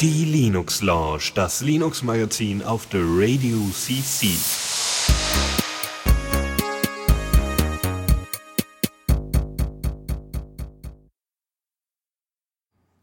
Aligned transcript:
Die 0.00 0.24
Linux 0.24 0.80
Lounge, 0.80 1.32
das 1.34 1.60
Linux 1.60 2.02
Magazin 2.02 2.62
auf 2.62 2.86
der 2.86 3.02
Radio 3.02 3.58
CC. 3.74 4.28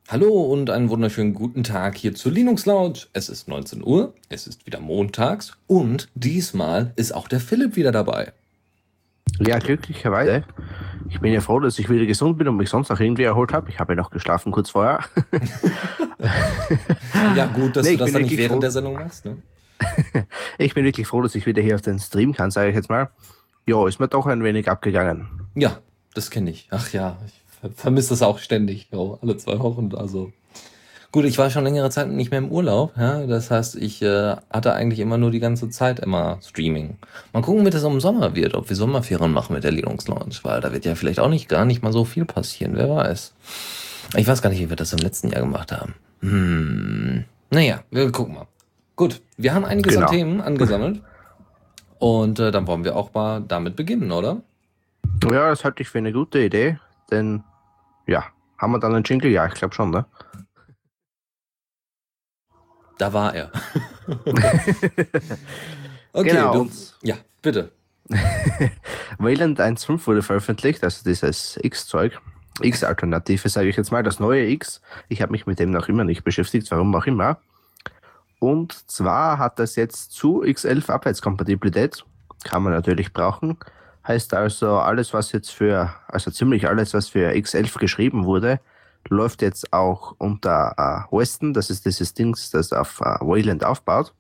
Hallo 0.07 0.29
und 0.29 0.71
einen 0.71 0.89
wunderschönen 0.89 1.36
guten 1.36 1.63
Tag 1.63 1.95
hier 1.95 2.15
zur 2.15 2.31
Linux 2.31 2.65
Lounge. 2.65 3.01
Es 3.13 3.29
ist 3.29 3.47
19 3.47 3.83
Uhr, 3.83 4.15
es 4.29 4.47
ist 4.47 4.65
wieder 4.65 4.79
montags 4.79 5.59
und 5.67 6.09
diesmal 6.15 6.91
ist 6.95 7.11
auch 7.11 7.27
der 7.27 7.39
Philipp 7.39 7.75
wieder 7.75 7.91
dabei. 7.91 8.33
Ja, 9.39 9.59
glücklicherweise. 9.59 10.43
Ich 11.10 11.20
bin 11.20 11.34
ja 11.34 11.41
froh, 11.41 11.60
dass 11.60 11.80
ich 11.80 11.89
wieder 11.89 12.05
gesund 12.05 12.38
bin 12.38 12.48
und 12.48 12.57
mich 12.57 12.70
sonst 12.70 12.92
auch 12.92 13.00
irgendwie 13.00 13.23
erholt 13.23 13.52
habe. 13.52 13.70
Ich 13.70 13.80
habe 13.80 13.94
ja 13.94 13.98
noch 13.98 14.12
geschlafen 14.12 14.52
kurz 14.52 14.70
vorher. 14.70 15.04
ja, 17.36 17.47
gut, 17.47 17.75
dass 17.75 17.86
nee, 17.86 17.93
du 17.93 18.00
das 18.00 18.11
dann 18.11 18.21
nicht 18.21 18.38
während 18.38 18.54
froh. 18.54 18.60
der 18.60 18.71
Sendung 18.71 18.93
machst. 18.93 19.25
Ne? 19.25 19.38
ich 20.57 20.74
bin 20.74 20.86
wirklich 20.86 21.07
froh, 21.07 21.21
dass 21.21 21.36
ich 21.36 21.46
wieder 21.46 21.61
hier 21.61 21.75
auf 21.75 21.82
den 21.82 22.00
Stream 22.00 22.33
kann, 22.33 22.52
sage 22.52 22.69
ich 22.69 22.75
jetzt 22.75 22.89
mal. 22.89 23.10
Ja, 23.66 23.88
ist 23.88 24.00
mir 24.00 24.07
doch 24.07 24.28
ein 24.28 24.43
wenig 24.43 24.69
abgegangen. 24.69 25.28
Ja, 25.56 25.80
das 26.14 26.30
kenne 26.30 26.52
ich. 26.52 26.68
Ach 26.71 26.92
ja, 26.92 27.18
ich 27.25 27.44
vermisse 27.75 28.10
das 28.10 28.21
auch 28.21 28.39
ständig, 28.39 28.89
ja, 28.91 29.18
alle 29.21 29.38
zwei 29.38 29.60
Wochen. 29.60 29.94
Also 29.96 30.32
Gut, 31.11 31.25
ich 31.25 31.39
war 31.39 31.49
schon 31.49 31.63
längere 31.63 31.89
Zeit 31.89 32.08
nicht 32.09 32.30
mehr 32.30 32.38
im 32.38 32.52
Urlaub, 32.52 32.94
ja. 32.95 33.25
Das 33.25 33.49
heißt, 33.49 33.75
ich 33.77 34.02
äh, 34.03 34.36
hatte 34.52 34.73
eigentlich 34.73 34.99
immer 34.99 35.17
nur 35.17 35.31
die 35.31 35.39
ganze 35.39 35.69
Zeit 35.69 35.99
immer 35.99 36.38
Streaming. 36.41 36.97
Mal 37.33 37.41
gucken, 37.41 37.66
wie 37.66 37.72
das 37.72 37.83
im 37.83 37.99
Sommer 37.99 38.35
wird, 38.35 38.53
ob 38.53 38.69
wir 38.69 38.75
Sommerferien 38.75 39.31
machen 39.31 39.53
mit 39.53 39.63
der 39.63 39.72
Linux 39.72 40.08
Launch, 40.08 40.44
weil 40.44 40.61
da 40.61 40.72
wird 40.72 40.85
ja 40.85 40.94
vielleicht 40.94 41.19
auch 41.19 41.30
nicht 41.30 41.49
gar 41.49 41.66
nicht 41.66 41.81
mal 41.81 41.91
so 41.91 42.05
viel 42.05 42.25
passieren, 42.25 42.73
wer 42.75 42.89
weiß. 42.89 43.33
Ich 44.17 44.27
weiß 44.27 44.44
gar 44.44 44.52
nicht, 44.52 44.59
wie 44.59 44.69
wir 44.69 44.75
das 44.75 44.94
im 44.94 44.99
letzten 44.99 45.30
Jahr 45.30 45.41
gemacht 45.41 45.72
haben. 45.72 45.95
Hm. 46.22 47.25
Naja, 47.49 47.79
wir 47.89 48.11
gucken 48.11 48.35
mal. 48.35 48.47
Gut, 48.95 49.21
wir 49.38 49.53
haben 49.53 49.66
einiges 49.66 49.95
genau. 49.95 50.07
an 50.07 50.11
Themen 50.11 50.41
angesammelt. 50.41 51.01
Und 51.97 52.39
äh, 52.39 52.51
dann 52.51 52.67
wollen 52.67 52.83
wir 52.83 52.95
auch 52.95 53.13
mal 53.13 53.41
damit 53.41 53.75
beginnen, 53.75 54.11
oder? 54.11 54.41
Ja, 55.23 55.49
das 55.49 55.66
halte 55.66 55.81
ich 55.81 55.89
für 55.89 55.97
eine 55.97 56.13
gute 56.13 56.39
Idee, 56.39 56.77
denn 57.09 57.44
ja, 58.07 58.25
haben 58.57 58.71
wir 58.71 58.79
dann 58.79 58.94
einen 58.94 59.03
Jingle? 59.03 59.31
Ja, 59.31 59.47
ich 59.47 59.53
glaube 59.53 59.73
schon, 59.73 59.91
ne? 59.91 60.05
Da 63.00 63.11
war 63.14 63.33
er. 63.33 63.50
okay, 66.11 66.30
genau. 66.30 66.66
Du, 66.66 66.69
ja, 67.02 67.16
bitte. 67.41 67.72
Wayland 69.17 69.59
1.5 69.59 70.06
wurde 70.06 70.22
veröffentlicht, 70.22 70.83
also 70.83 71.03
dieses 71.06 71.58
X-Zeug. 71.64 72.19
X-Alternative, 72.61 73.47
sage 73.47 73.69
ich 73.69 73.78
jetzt 73.78 73.94
mal, 73.94 74.03
das 74.03 74.19
neue 74.19 74.50
X. 74.50 74.81
Ich 75.08 75.22
habe 75.22 75.31
mich 75.31 75.47
mit 75.47 75.59
dem 75.59 75.72
noch 75.72 75.88
immer 75.88 76.03
nicht 76.03 76.25
beschäftigt, 76.25 76.69
warum 76.72 76.94
auch 76.94 77.06
immer. 77.06 77.39
Und 78.39 78.73
zwar 78.91 79.38
hat 79.38 79.59
das 79.59 79.78
jetzt 79.78 80.11
zu 80.11 80.44
X11 80.44 80.89
Abwärtskompatibilität. 80.89 82.03
Kann 82.44 82.63
man 82.63 82.73
natürlich 82.73 83.13
brauchen. 83.13 83.58
Heißt 84.06 84.34
also, 84.34 84.78
alles, 84.78 85.13
was 85.13 85.31
jetzt 85.31 85.52
für, 85.52 85.95
also 86.08 86.31
ziemlich 86.31 86.67
alles, 86.67 86.94
was 86.94 87.08
für 87.08 87.31
X11 87.31 87.80
geschrieben 87.80 88.25
wurde, 88.25 88.59
läuft 89.08 89.42
jetzt 89.42 89.73
auch 89.73 90.16
unter 90.17 91.08
äh, 91.11 91.16
Weston. 91.16 91.53
Das 91.53 91.69
ist 91.69 91.86
dieses 91.86 92.14
Ding, 92.14 92.36
das 92.52 92.73
auf 92.73 93.02
äh, 93.02 93.19
Wayland 93.22 93.64
aufbaut. 93.64 94.14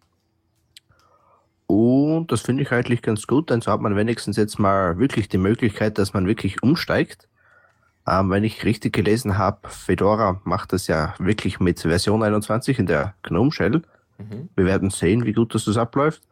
Und 1.67 2.31
das 2.31 2.41
finde 2.41 2.63
ich 2.63 2.71
eigentlich 2.71 3.03
ganz 3.03 3.27
gut, 3.27 3.51
denn 3.51 3.61
so 3.61 3.71
hat 3.71 3.81
man 3.81 3.95
wenigstens 3.95 4.37
jetzt 4.37 4.57
mal 4.57 4.97
wirklich 4.97 5.29
die 5.29 5.37
Möglichkeit, 5.37 5.99
dass 5.99 6.13
man 6.13 6.25
wirklich 6.25 6.63
umsteigt. 6.63 7.27
Ähm, 8.07 8.31
wenn 8.31 8.43
ich 8.43 8.65
richtig 8.65 8.93
gelesen 8.93 9.37
habe, 9.37 9.69
Fedora 9.69 10.41
macht 10.45 10.73
das 10.73 10.87
ja 10.87 11.13
wirklich 11.19 11.59
mit 11.59 11.79
Version 11.79 12.23
21 12.23 12.79
in 12.79 12.87
der 12.87 13.13
GNOME 13.21 13.51
Shell. 13.51 13.83
Mhm. 14.17 14.49
Wir 14.55 14.65
werden 14.65 14.89
sehen, 14.89 15.25
wie 15.25 15.33
gut 15.33 15.53
das, 15.53 15.65
das 15.65 15.77
abläuft. 15.77 16.23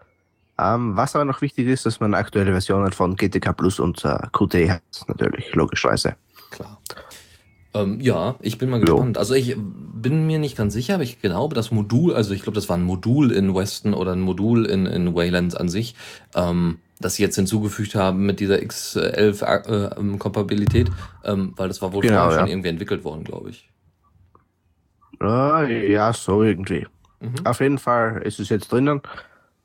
Ähm, 0.59 0.97
was 0.97 1.15
aber 1.15 1.25
noch 1.25 1.41
wichtig 1.41 1.67
ist, 1.67 1.85
dass 1.85 1.99
man 1.99 2.15
aktuelle 2.15 2.51
Versionen 2.51 2.91
von 2.91 3.15
GTK 3.15 3.55
Plus 3.55 3.79
und 3.79 4.03
äh, 4.05 4.17
Qt 4.31 4.71
hat, 4.71 4.81
natürlich, 5.07 5.53
logischerweise. 5.53 6.15
Klar. 6.49 6.81
Ähm, 7.77 7.99
ja, 7.99 8.35
ich 8.41 8.57
bin 8.57 8.69
mal 8.69 8.79
gespannt. 8.79 9.17
Also 9.17 9.33
ich 9.33 9.55
bin 9.57 10.27
mir 10.27 10.39
nicht 10.39 10.57
ganz 10.57 10.73
sicher, 10.73 10.93
aber 10.95 11.03
ich 11.03 11.21
glaube, 11.21 11.55
das 11.55 11.71
Modul, 11.71 12.13
also 12.13 12.33
ich 12.33 12.43
glaube, 12.43 12.55
das 12.55 12.67
war 12.69 12.77
ein 12.77 12.83
Modul 12.83 13.31
in 13.31 13.53
Weston 13.53 13.93
oder 13.93 14.13
ein 14.13 14.21
Modul 14.21 14.65
in, 14.65 14.85
in 14.85 15.13
Wayland 15.15 15.59
an 15.59 15.67
sich, 15.69 15.95
ähm, 16.35 16.79
das 16.99 17.15
sie 17.15 17.23
jetzt 17.23 17.35
hinzugefügt 17.35 17.95
haben 17.95 18.25
mit 18.25 18.39
dieser 18.39 18.57
X11-Kompatibilität, 18.57 20.89
äh, 21.23 21.31
ähm, 21.31 21.53
weil 21.55 21.67
das 21.67 21.81
war 21.81 21.93
wohl 21.93 22.01
genau, 22.01 22.31
schon 22.31 22.39
ja. 22.39 22.47
irgendwie 22.47 22.69
entwickelt 22.69 23.03
worden, 23.03 23.23
glaube 23.23 23.49
ich. 23.51 23.69
Äh, 25.21 25.91
ja, 25.91 26.13
so 26.13 26.43
irgendwie. 26.43 26.87
Mhm. 27.19 27.45
Auf 27.45 27.59
jeden 27.59 27.79
Fall 27.79 28.21
ist 28.23 28.39
es 28.39 28.49
jetzt 28.49 28.71
drinnen. 28.71 29.01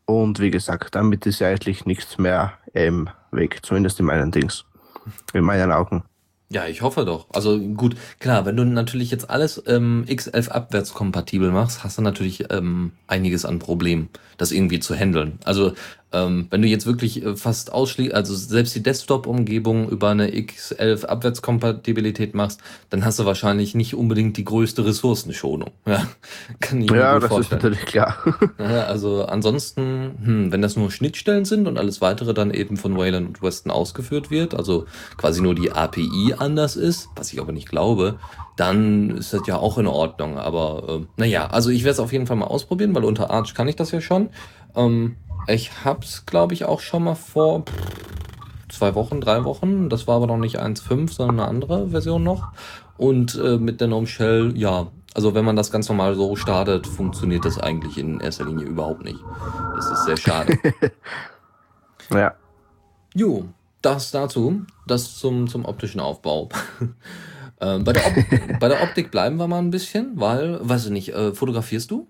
Und 0.05 0.41
wie 0.41 0.51
gesagt, 0.51 0.95
damit 0.95 1.27
ist 1.27 1.41
ja 1.41 1.49
eigentlich 1.49 1.87
nichts 1.87 2.19
mehr 2.19 2.55
im 2.73 3.09
Weg, 3.31 3.65
zumindest 3.65 4.01
in 4.01 4.07
meinen 4.07 4.31
Dings, 4.31 4.65
in 5.33 5.45
meinen 5.45 5.71
Augen. 5.71 6.03
Ja, 6.53 6.67
ich 6.67 6.83
hoffe 6.83 7.07
doch. 7.07 7.29
Also 7.33 7.59
gut, 7.59 7.97
klar, 8.19 8.45
wenn 8.45 8.57
du 8.57 8.65
natürlich 8.65 9.11
jetzt 9.11 9.31
alles 9.31 9.63
ähm, 9.67 10.05
X11 10.07 10.51
abwärts 10.51 10.93
kompatibel 10.93 11.51
machst, 11.51 11.83
hast 11.83 11.97
du 11.97 12.03
natürlich 12.03 12.45
ähm, 12.51 12.93
einiges 13.07 13.47
an 13.47 13.59
Problemen, 13.59 14.11
das 14.37 14.53
irgendwie 14.53 14.79
zu 14.79 14.95
handeln. 14.95 15.39
Also 15.45 15.73
ähm, 16.13 16.47
wenn 16.51 16.63
du 16.63 16.69
jetzt 16.69 16.87
wirklich 16.87 17.25
äh, 17.25 17.37
fast 17.37 17.73
ausschließt, 17.73 18.15
also 18.15 18.35
selbst 18.35 18.75
die 18.75 18.83
Desktop-Umgebung 18.83 19.89
über 19.89 20.11
eine 20.11 20.29
X11 20.31 21.07
Abwärtskompatibilität 21.07 22.35
machst, 22.35 22.61
dann 22.91 23.05
hast 23.05 23.19
du 23.19 23.25
wahrscheinlich 23.25 23.75
nicht 23.75 23.95
unbedingt 23.95 24.37
die 24.37 24.45
größte 24.45 24.85
Ressourcenschonung. 24.85 25.71
Ja, 25.93 26.07
kann 26.61 26.81
ich 26.81 26.91
ja 26.91 27.19
das 27.19 27.29
vorstellen. 27.29 27.59
ist 27.59 27.65
natürlich 27.65 27.85
klar. 27.87 28.17
ja, 28.59 28.85
also 28.85 29.27
ansonsten, 29.27 30.13
hm, 30.23 30.53
wenn 30.53 30.63
das 30.63 30.77
nur 30.77 30.91
Schnittstellen 30.91 31.45
sind 31.45 31.69
und 31.69 31.77
alles 31.77 32.01
weitere 32.01 32.33
dann 32.33 32.51
eben 32.51 32.77
von 32.79 32.97
Wayland 32.97 33.29
und 33.29 33.43
Weston 33.43 33.71
ausgeführt 33.71 34.31
wird, 34.31 34.55
also 34.55 34.87
quasi 35.19 35.43
nur 35.43 35.55
die 35.55 35.73
API 35.73 36.35
anders 36.39 36.77
ist, 36.77 37.11
was 37.15 37.33
ich 37.33 37.41
aber 37.41 37.53
nicht 37.53 37.69
glaube, 37.69 38.19
dann 38.57 39.11
ist 39.11 39.33
das 39.33 39.47
ja 39.47 39.57
auch 39.57 39.79
in 39.79 39.87
Ordnung. 39.87 40.39
Aber 40.39 41.01
äh, 41.03 41.07
naja, 41.17 41.47
also 41.49 41.71
ich 41.71 41.85
werde 41.85 41.93
es 41.93 42.01
auf 42.01 42.13
jeden 42.13 42.27
Fall 42.27 42.37
mal 42.37 42.47
ausprobieren, 42.47 42.95
weil 42.95 43.05
unter 43.05 43.31
Arch 43.31 43.55
kann 43.55 43.69
ich 43.69 43.77
das 43.77 43.91
ja 43.91 44.01
schon. 44.01 44.31
Ähm, 44.75 45.17
ich 45.47 45.85
hab's, 45.85 46.27
glaube 46.27 46.55
ich, 46.55 46.65
auch 46.65 46.81
schon 46.81 47.05
mal 47.05 47.15
vor 47.15 47.65
zwei 48.69 48.95
Wochen, 48.95 49.21
drei 49.21 49.45
Wochen. 49.45 49.89
Das 49.89 50.07
war 50.07 50.17
aber 50.17 50.27
noch 50.27 50.39
nicht 50.39 50.61
1.5, 50.61 51.13
sondern 51.13 51.41
eine 51.41 51.49
andere 51.49 51.89
Version 51.89 52.23
noch. 52.23 52.53
Und 52.97 53.35
äh, 53.35 53.59
mit 53.59 53.81
der 53.81 53.89
Gnome 53.89 54.07
Shell, 54.07 54.53
ja, 54.57 54.89
also 55.15 55.35
wenn 55.35 55.45
man 55.45 55.57
das 55.57 55.71
ganz 55.71 55.89
normal 55.89 56.15
so 56.15 56.37
startet, 56.37 56.87
funktioniert 56.87 57.45
das 57.45 57.59
eigentlich 57.59 57.99
in 57.99 58.21
erster 58.21 58.45
Linie 58.45 58.67
überhaupt 58.67 59.05
nicht. 59.05 59.19
Das 59.77 59.91
ist 59.91 60.05
sehr 60.05 60.17
schade. 60.17 60.59
ja. 62.11 62.35
Jo, 63.15 63.49
das 63.83 64.11
dazu. 64.11 64.63
Das 64.87 65.19
zum, 65.19 65.49
zum 65.49 65.65
optischen 65.65 66.01
Aufbau. 66.01 66.49
ähm, 67.61 67.85
bei, 67.85 67.93
der 67.93 68.03
bei 68.61 68.69
der 68.69 68.83
Optik 68.83 69.11
bleiben 69.11 69.37
wir 69.37 69.49
mal 69.49 69.59
ein 69.59 69.71
bisschen, 69.71 70.13
weil, 70.19 70.59
weiß 70.67 70.87
ich 70.87 70.93
nicht, 70.93 71.09
äh, 71.11 71.35
fotografierst 71.35 71.91
du? 71.91 72.09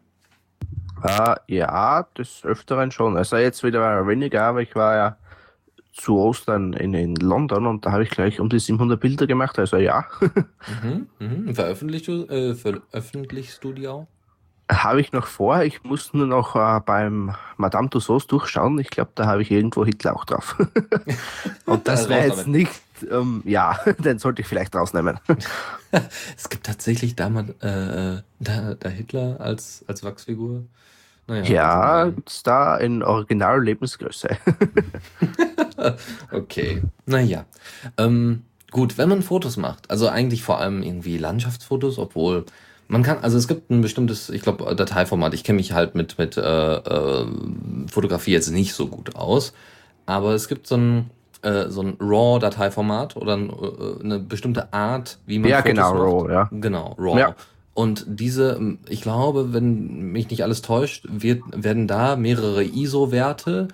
Äh, 1.03 1.35
ja, 1.49 2.07
des 2.17 2.45
Öfteren 2.45 2.91
schon. 2.91 3.17
Also 3.17 3.37
jetzt 3.37 3.65
wieder 3.65 4.07
weniger, 4.07 4.45
aber 4.45 4.63
ich 4.63 4.75
war 4.75 4.97
ja 4.97 5.17
zu 5.93 6.17
Ostern 6.17 6.73
in, 6.73 6.95
in 6.95 7.17
London 7.17 7.67
und 7.67 7.85
da 7.85 7.93
habe 7.93 8.03
ich 8.03 8.11
gleich 8.11 8.41
um 8.41 8.49
die 8.49 8.59
700 8.59 8.99
Bilder 8.99 9.27
gemacht, 9.27 9.59
also 9.59 9.77
ja. 9.77 10.07
mhm, 10.83 11.09
mhm. 11.19 11.55
Veröffentlichst, 11.55 12.09
du, 12.09 12.27
äh, 12.29 12.55
veröffentlichst 12.55 13.63
du 13.63 13.73
die 13.73 13.89
auch? 13.89 14.07
Habe 14.71 15.03
ich 15.03 15.13
noch 15.13 15.27
vor. 15.27 15.63
Ich 15.65 15.85
muss 15.85 16.15
nur 16.15 16.27
noch 16.27 16.57
äh, 16.57 16.81
beim 16.81 17.35
Madame 17.59 17.91
Tussauds 17.91 18.27
durchschauen. 18.27 18.79
Ich 18.79 18.89
glaube, 18.89 19.11
da 19.15 19.27
habe 19.27 19.43
ich 19.43 19.51
irgendwo 19.51 19.85
Hitler 19.85 20.17
auch 20.17 20.25
drauf. 20.25 20.57
und 21.67 21.87
das 21.87 22.09
wäre 22.09 22.27
jetzt 22.27 22.47
nicht, 22.47 22.81
ähm, 23.11 23.43
ja, 23.45 23.79
den 23.99 24.19
sollte 24.19 24.41
ich 24.41 24.49
vielleicht 24.49 24.75
rausnehmen. 24.75 25.19
es 26.37 26.49
gibt 26.49 26.65
tatsächlich 26.65 27.17
da, 27.17 27.29
mal, 27.29 27.51
äh, 27.61 28.23
da, 28.41 28.75
da 28.75 28.89
Hitler 28.89 29.41
als, 29.41 29.85
als 29.89 30.05
Wachsfigur. 30.05 30.65
Naja, 31.27 31.45
ja, 31.45 31.81
also, 31.81 32.17
da 32.45 32.77
in 32.77 33.03
Original-Lebensgröße. 33.03 34.37
okay, 36.33 36.83
naja. 37.07 37.45
Ähm, 37.97 38.43
gut, 38.71 38.99
wenn 38.99 39.09
man 39.09 39.23
Fotos 39.23 39.57
macht, 39.57 39.91
also 39.91 40.09
eigentlich 40.09 40.43
vor 40.43 40.59
allem 40.59 40.83
irgendwie 40.83 41.19
Landschaftsfotos, 41.19 41.99
obwohl 41.99 42.45
man 42.89 43.03
kann, 43.03 43.19
also 43.23 43.39
es 43.39 43.49
gibt 43.49 43.71
ein 43.71 43.81
bestimmtes, 43.81 44.29
ich 44.29 44.43
glaube, 44.43 44.75
Dateiformat. 44.75 45.33
Ich 45.33 45.45
kenne 45.45 45.57
mich 45.57 45.73
halt 45.73 45.95
mit, 45.95 46.19
mit 46.19 46.37
äh, 46.37 46.75
äh, 46.75 47.27
Fotografie 47.91 48.33
jetzt 48.33 48.51
nicht 48.51 48.75
so 48.75 48.87
gut 48.89 49.17
aus, 49.17 49.55
aber 50.05 50.35
es 50.35 50.49
gibt 50.49 50.67
so 50.67 50.77
ein, 50.77 51.11
äh, 51.41 51.69
so 51.69 51.83
ein 51.83 51.97
RAW-Dateiformat 52.01 53.17
oder 53.17 53.35
ein, 53.35 53.49
äh, 53.49 54.05
eine 54.05 54.19
bestimmte 54.19 54.73
Art, 54.75 55.19
wie 55.25 55.39
man 55.39 55.51
ja, 55.51 55.59
Fotos 55.59 55.71
genau, 55.71 55.95
macht. 55.95 56.03
RAW, 56.03 56.33
ja. 56.33 56.49
Genau, 56.53 56.95
RAW. 56.99 57.19
Ja. 57.19 57.37
Und 57.75 58.05
diese, 58.07 58.77
ich 58.89 59.01
glaube, 59.01 59.53
wenn 59.53 60.13
mich 60.13 60.29
nicht 60.31 60.43
alles 60.43 60.61
täuscht, 60.63 61.07
wird, 61.11 61.43
werden 61.55 61.87
da 61.87 62.17
mehrere 62.17 62.65
ISO-Werte 62.65 63.69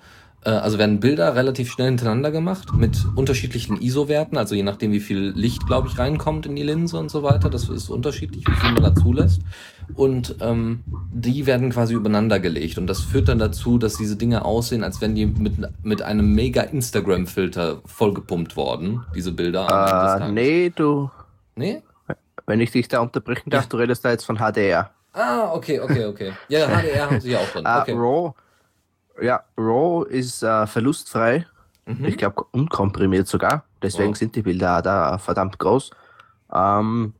Äh, 0.45 0.51
also 0.51 0.77
werden 0.77 0.99
Bilder 0.99 1.35
relativ 1.35 1.71
schnell 1.71 1.87
hintereinander 1.87 2.31
gemacht 2.31 2.73
mit 2.73 3.05
unterschiedlichen 3.15 3.81
ISO-Werten, 3.81 4.37
also 4.37 4.55
je 4.55 4.63
nachdem, 4.63 4.91
wie 4.91 5.01
viel 5.01 5.33
Licht, 5.35 5.67
glaube 5.67 5.89
ich, 5.89 5.99
reinkommt 5.99 6.45
in 6.45 6.55
die 6.55 6.63
Linse 6.63 6.97
und 6.97 7.11
so 7.11 7.23
weiter. 7.23 7.49
Das 7.49 7.67
ist 7.67 7.89
unterschiedlich, 7.89 8.47
wie 8.47 8.55
viel 8.55 8.71
man 8.71 8.83
da 8.83 8.95
zulässt. 8.95 9.41
Und 9.95 10.35
ähm, 10.39 10.83
die 11.11 11.45
werden 11.45 11.71
quasi 11.71 11.93
übereinander 11.93 12.39
gelegt. 12.39 12.77
Und 12.77 12.87
das 12.87 13.01
führt 13.01 13.27
dann 13.27 13.39
dazu, 13.39 13.77
dass 13.77 13.97
diese 13.97 14.15
Dinge 14.15 14.45
aussehen, 14.45 14.83
als 14.83 15.01
wären 15.01 15.15
die 15.15 15.25
mit, 15.25 15.55
mit 15.83 16.01
einem 16.01 16.33
mega 16.33 16.61
Instagram-Filter 16.61 17.81
vollgepumpt 17.85 18.55
worden, 18.55 19.01
diese 19.15 19.33
Bilder. 19.33 19.65
Äh, 19.65 19.67
Tages. 19.67 20.31
nee, 20.31 20.71
du, 20.73 21.09
Nee? 21.55 21.81
Wenn 22.49 22.59
ich 22.61 22.71
dich 22.71 22.87
da 22.87 22.99
unterbrechen 22.99 23.49
darf, 23.51 23.63
Ja. 23.65 23.69
du 23.69 23.77
redest 23.77 24.03
da 24.03 24.09
jetzt 24.09 24.25
von 24.25 24.37
HDR. 24.37 24.89
Ah, 25.13 25.51
okay, 25.53 25.79
okay, 25.79 26.05
okay. 26.05 26.33
Ja, 26.49 26.67
HDR 26.81 27.09
haben 27.09 27.19
sie 27.21 27.31
ja 27.31 27.39
auch 27.39 27.49
drin. 27.49 27.65
Äh, 27.65 27.79
Okay. 27.81 27.93
RAW, 27.93 28.33
ja, 29.21 29.43
RAW 29.57 30.05
ist 30.09 30.43
äh, 30.43 30.65
verlustfrei. 30.67 31.45
Mhm. 31.85 32.05
Ich 32.05 32.17
glaube, 32.17 32.43
unkomprimiert 32.51 33.27
sogar. 33.27 33.63
Deswegen 33.81 34.11
Oh. 34.11 34.15
sind 34.15 34.35
die 34.35 34.41
Bilder 34.41 34.77
auch 34.77 34.81
da 34.81 35.17
verdammt 35.17 35.57
groß. 35.59 35.91
Ähm, 36.53 37.13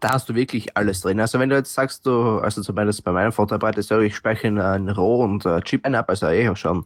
da 0.00 0.10
hast 0.12 0.28
du 0.28 0.34
wirklich 0.34 0.76
alles 0.76 1.00
drin. 1.02 1.20
Also 1.20 1.38
wenn 1.38 1.48
du 1.50 1.56
jetzt 1.56 1.72
sagst, 1.74 2.04
du, 2.06 2.38
also 2.38 2.62
zumindest 2.62 3.04
bei 3.04 3.12
meinem 3.12 3.32
Fotoapparat, 3.32 3.78
ist 3.78 3.90
ich 3.90 4.16
speichere 4.16 4.48
in, 4.48 4.58
äh, 4.58 4.76
in 4.76 4.88
RAW 4.88 5.22
und 5.24 5.46
äh, 5.46 5.60
Chip 5.62 5.84
ein 5.84 5.94
ab, 5.94 6.08
also 6.08 6.26
eh 6.28 6.54
schon 6.56 6.84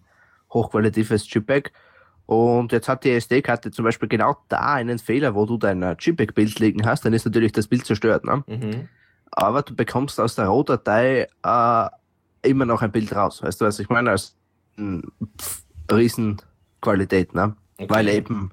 hochqualitatives 0.53 1.33
JPEG. 1.33 1.73
Und 2.29 2.73
jetzt 2.73 2.89
hat 2.89 3.05
die 3.05 3.13
SD-Karte 3.13 3.71
zum 3.71 3.87
Beispiel 3.87 4.07
genau 4.07 4.37
da 4.51 4.75
einen 4.75 4.99
Fehler, 4.99 5.35
wo 5.35 5.47
du 5.47 5.57
dein 5.57 5.83
äh, 5.83 5.97
JPEG-Bild 5.99 6.59
liegen 6.59 6.85
hast, 6.85 7.03
dann 7.07 7.15
ist 7.15 7.25
natürlich 7.25 7.53
das 7.53 7.69
Bild 7.69 7.87
zerstört. 7.87 8.25
Ne? 8.27 8.45
Mhm. 8.47 8.89
aber 9.31 9.63
du 9.63 9.75
bekommst 9.75 10.21
aus 10.21 10.35
der 10.35 10.45
RAW-Datei 10.47 11.27
äh, 11.43 11.89
immer 12.43 12.67
noch 12.67 12.83
ein 12.83 12.93
Bild 12.93 13.15
raus. 13.17 13.43
Weißt 13.43 13.61
du, 13.61 13.65
was 13.65 13.79
ich 13.79 13.89
meine? 13.89 14.11
Als 14.11 14.37
pf, 14.77 15.63
Riesenqualität, 15.91 17.35
ne? 17.35 17.57
Okay. 17.79 17.89
Weil 17.95 18.09
eben 18.09 18.51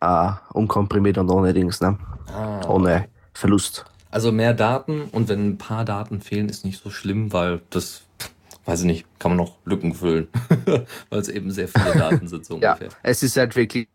äh, 0.00 0.30
unkomprimiert 0.54 1.18
und 1.18 1.28
ohne 1.30 1.52
Dings, 1.52 1.80
ne? 1.82 1.98
Ah, 2.32 2.66
Ohne 2.66 3.08
Verlust. 3.34 3.84
Also 4.10 4.32
mehr 4.32 4.54
Daten 4.54 5.02
und 5.12 5.28
wenn 5.28 5.46
ein 5.50 5.58
paar 5.58 5.84
Daten 5.84 6.20
fehlen, 6.22 6.48
ist 6.48 6.64
nicht 6.64 6.82
so 6.82 6.88
schlimm, 6.90 7.32
weil 7.34 7.60
das, 7.68 8.05
weiß 8.66 8.80
ich 8.80 8.86
nicht, 8.86 9.06
kann 9.18 9.30
man 9.32 9.38
noch 9.38 9.56
Lücken 9.64 9.94
füllen, 9.94 10.28
weil 11.10 11.20
es 11.20 11.28
eben 11.28 11.50
sehr 11.50 11.68
viele 11.68 11.92
Daten 11.98 12.28
sind 12.28 12.44
so 12.44 12.58
Ja, 12.58 12.72
ungefähr. 12.74 12.90
es 13.02 13.22
ist 13.22 13.36
halt 13.36 13.54
wirklich, 13.56 13.88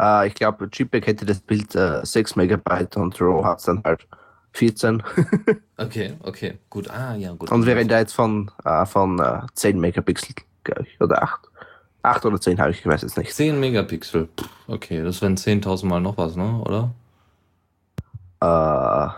äh, 0.00 0.26
ich 0.26 0.34
glaube, 0.34 0.68
JPEG 0.72 1.06
hätte 1.06 1.26
das 1.26 1.40
Bild 1.40 1.74
äh, 1.74 2.00
6 2.04 2.36
Megabyte 2.36 2.96
und 2.96 3.20
RAW 3.20 3.44
hat 3.44 3.58
es 3.60 3.64
dann 3.66 3.82
halt 3.84 4.06
14. 4.52 5.02
Okay, 5.78 6.14
okay, 6.22 6.58
gut. 6.70 6.88
Ah, 6.88 7.14
ja, 7.16 7.34
gut. 7.34 7.52
und 7.52 7.66
wir 7.66 7.76
reden 7.76 7.90
da 7.90 7.98
jetzt 7.98 8.14
von, 8.14 8.50
äh, 8.64 8.86
von 8.86 9.18
äh, 9.18 9.40
10 9.52 9.78
Megapixel, 9.78 10.34
glaube 10.64 10.84
ich, 10.88 10.98
oder 11.02 11.22
8. 11.22 11.40
8 12.02 12.24
oder 12.24 12.40
10 12.40 12.58
habe 12.58 12.70
ich, 12.70 12.78
ich 12.80 12.86
weiß 12.86 13.02
jetzt 13.02 13.18
nicht. 13.18 13.34
10 13.34 13.60
Megapixel. 13.60 14.28
Okay, 14.68 15.02
das 15.02 15.20
wären 15.20 15.36
10.000 15.36 15.84
Mal 15.84 16.00
noch 16.00 16.16
was, 16.16 16.34
ne? 16.36 16.62
Oder? 16.64 16.94
Äh, 18.40 19.08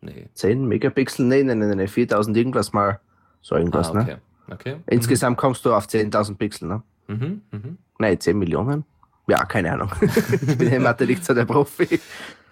Nee. 0.00 0.26
10 0.34 0.66
Megapixel? 0.68 1.24
Nee, 1.24 1.44
nee, 1.44 1.54
nee, 1.54 1.74
nee, 1.74 1.86
4000 1.86 2.36
irgendwas 2.36 2.72
mal. 2.74 3.00
So 3.44 3.56
irgendwas, 3.56 3.90
ah, 3.90 3.94
ne? 3.94 4.00
okay. 4.00 4.16
Okay. 4.50 4.76
Insgesamt 4.86 5.36
kommst 5.36 5.64
du 5.64 5.74
auf 5.74 5.86
10.000 5.86 6.36
Pixel, 6.36 6.68
ne? 6.68 6.82
Mhm, 7.08 7.42
mhm. 7.50 7.78
Nein, 7.98 8.18
10 8.18 8.38
Millionen? 8.38 8.84
Ja, 9.26 9.44
keine 9.44 9.72
Ahnung. 9.72 9.90
ich 10.00 10.58
bin 10.58 10.72
in 10.72 10.82
Mathe 10.82 11.04
nicht 11.04 11.24
so 11.24 11.34
der 11.34 11.44
Profi. 11.44 12.00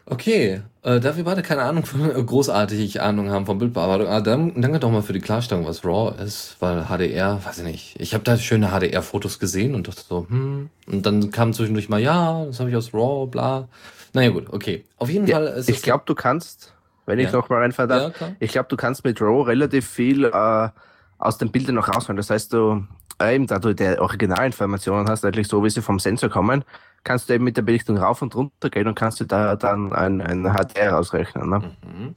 Okay, 0.05 0.61
äh, 0.83 1.01
da 1.01 1.17
wir 1.17 1.25
beide 1.25 1.43
keine 1.43 1.63
Ahnung 1.63 1.87
von 1.87 2.11
äh, 2.11 2.23
großartig 2.23 3.01
Ahnung 3.01 3.31
haben 3.31 3.47
von 3.47 3.59
Bildbearbeitung, 3.59 4.09
ah, 4.09 4.21
dann, 4.21 4.61
danke 4.61 4.81
doch 4.81 4.91
mal 4.91 5.01
für 5.03 5.13
die 5.15 5.21
Klarstellung, 5.21 5.65
was 5.65 5.85
RAW 5.85 6.21
ist, 6.23 6.57
weil 6.61 6.87
HDR, 6.89 7.41
weiß 7.43 7.59
ich 7.59 7.65
nicht, 7.65 8.01
ich 8.01 8.13
habe 8.13 8.25
da 8.25 8.37
schöne 8.37 8.69
HDR-Fotos 8.69 9.39
gesehen 9.39 9.75
und 9.75 9.89
dachte 9.89 10.03
so, 10.07 10.27
hm, 10.29 10.69
und 10.87 11.07
dann 11.07 11.31
kam 11.31 11.53
zwischendurch 11.55 11.89
mal, 11.89 12.01
ja, 12.01 12.45
das 12.45 12.61
habe 12.61 12.69
ich 12.69 12.77
aus 12.77 12.93
RAW, 12.93 13.27
bla. 13.27 13.69
Naja 14.13 14.31
gut, 14.31 14.53
okay. 14.53 14.85
Auf 14.99 15.09
jeden 15.09 15.27
Ja, 15.27 15.37
Fall 15.37 15.47
ist 15.47 15.71
ich 15.71 15.83
glaube, 15.83 16.03
du 16.05 16.15
kannst, 16.15 16.75
wenn 17.07 17.19
ich 17.19 17.27
Ja. 17.31 17.33
noch 17.39 17.49
mal 17.49 17.59
reinfahren 17.61 17.89
darf, 17.89 18.21
ja, 18.21 18.29
ich 18.41 18.53
glaube, 18.53 18.69
du 18.69 18.77
kannst 18.77 19.05
mit 19.05 19.21
RAW 19.21 19.43
relativ 19.47 19.89
viel 19.89 20.25
äh, 20.25 20.69
aus 21.19 21.39
den 21.39 21.51
Bildern 21.51 21.75
noch 21.77 21.89
rausholen. 21.89 22.17
Das 22.17 22.31
heißt, 22.31 22.53
du, 22.53 22.87
äh, 23.21 23.35
eben 23.35 23.47
da 23.47 23.59
du 23.59 23.75
die 23.75 23.99
Originalinformationen 23.99 25.09
hast, 25.09 25.25
eigentlich 25.25 25.49
so, 25.49 25.63
wie 25.65 25.71
sie 25.71 25.83
vom 25.83 25.99
Sensor 25.99 26.29
kommen, 26.31 26.65
kannst 27.05 27.29
du 27.29 27.35
eben 27.35 27.45
mit 27.45 27.57
der 27.57 27.63
Belichtung 27.63 27.99
rauf 27.99 28.23
und 28.23 28.35
runter 28.35 28.71
gehen 28.71 28.87
und 28.87 28.95
kannst 28.95 29.21
du 29.21 29.25
da 29.25 29.57
dann 29.57 29.93
ein, 29.93 30.21
ein 30.21 30.45
HDR 30.45 30.99
ausrechnen. 30.99 31.49
Ne? 31.51 31.59
Mhm. 31.85 32.15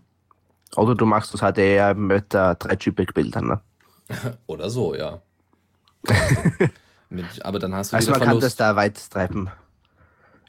Oder 0.76 0.96
du 0.96 1.06
machst 1.06 1.34
das 1.34 1.42
HDR 1.42 1.94
mit 1.96 2.34
äh, 2.34 2.56
3 2.56 2.74
JPEG-Bildern. 2.80 3.48
Ne? 3.48 3.62
Oder 4.48 4.70
so, 4.70 4.94
ja. 4.96 5.20
Mit, 7.10 7.26
aber 7.46 7.60
dann 7.60 7.74
hast 7.74 7.92
du 7.92 7.96
Also 7.98 8.12
man 8.12 8.20
kann 8.20 8.40
das 8.40 8.56
Verlust. 8.56 8.60
da 8.60 8.76
weit 8.76 9.10
treiben. 9.12 9.50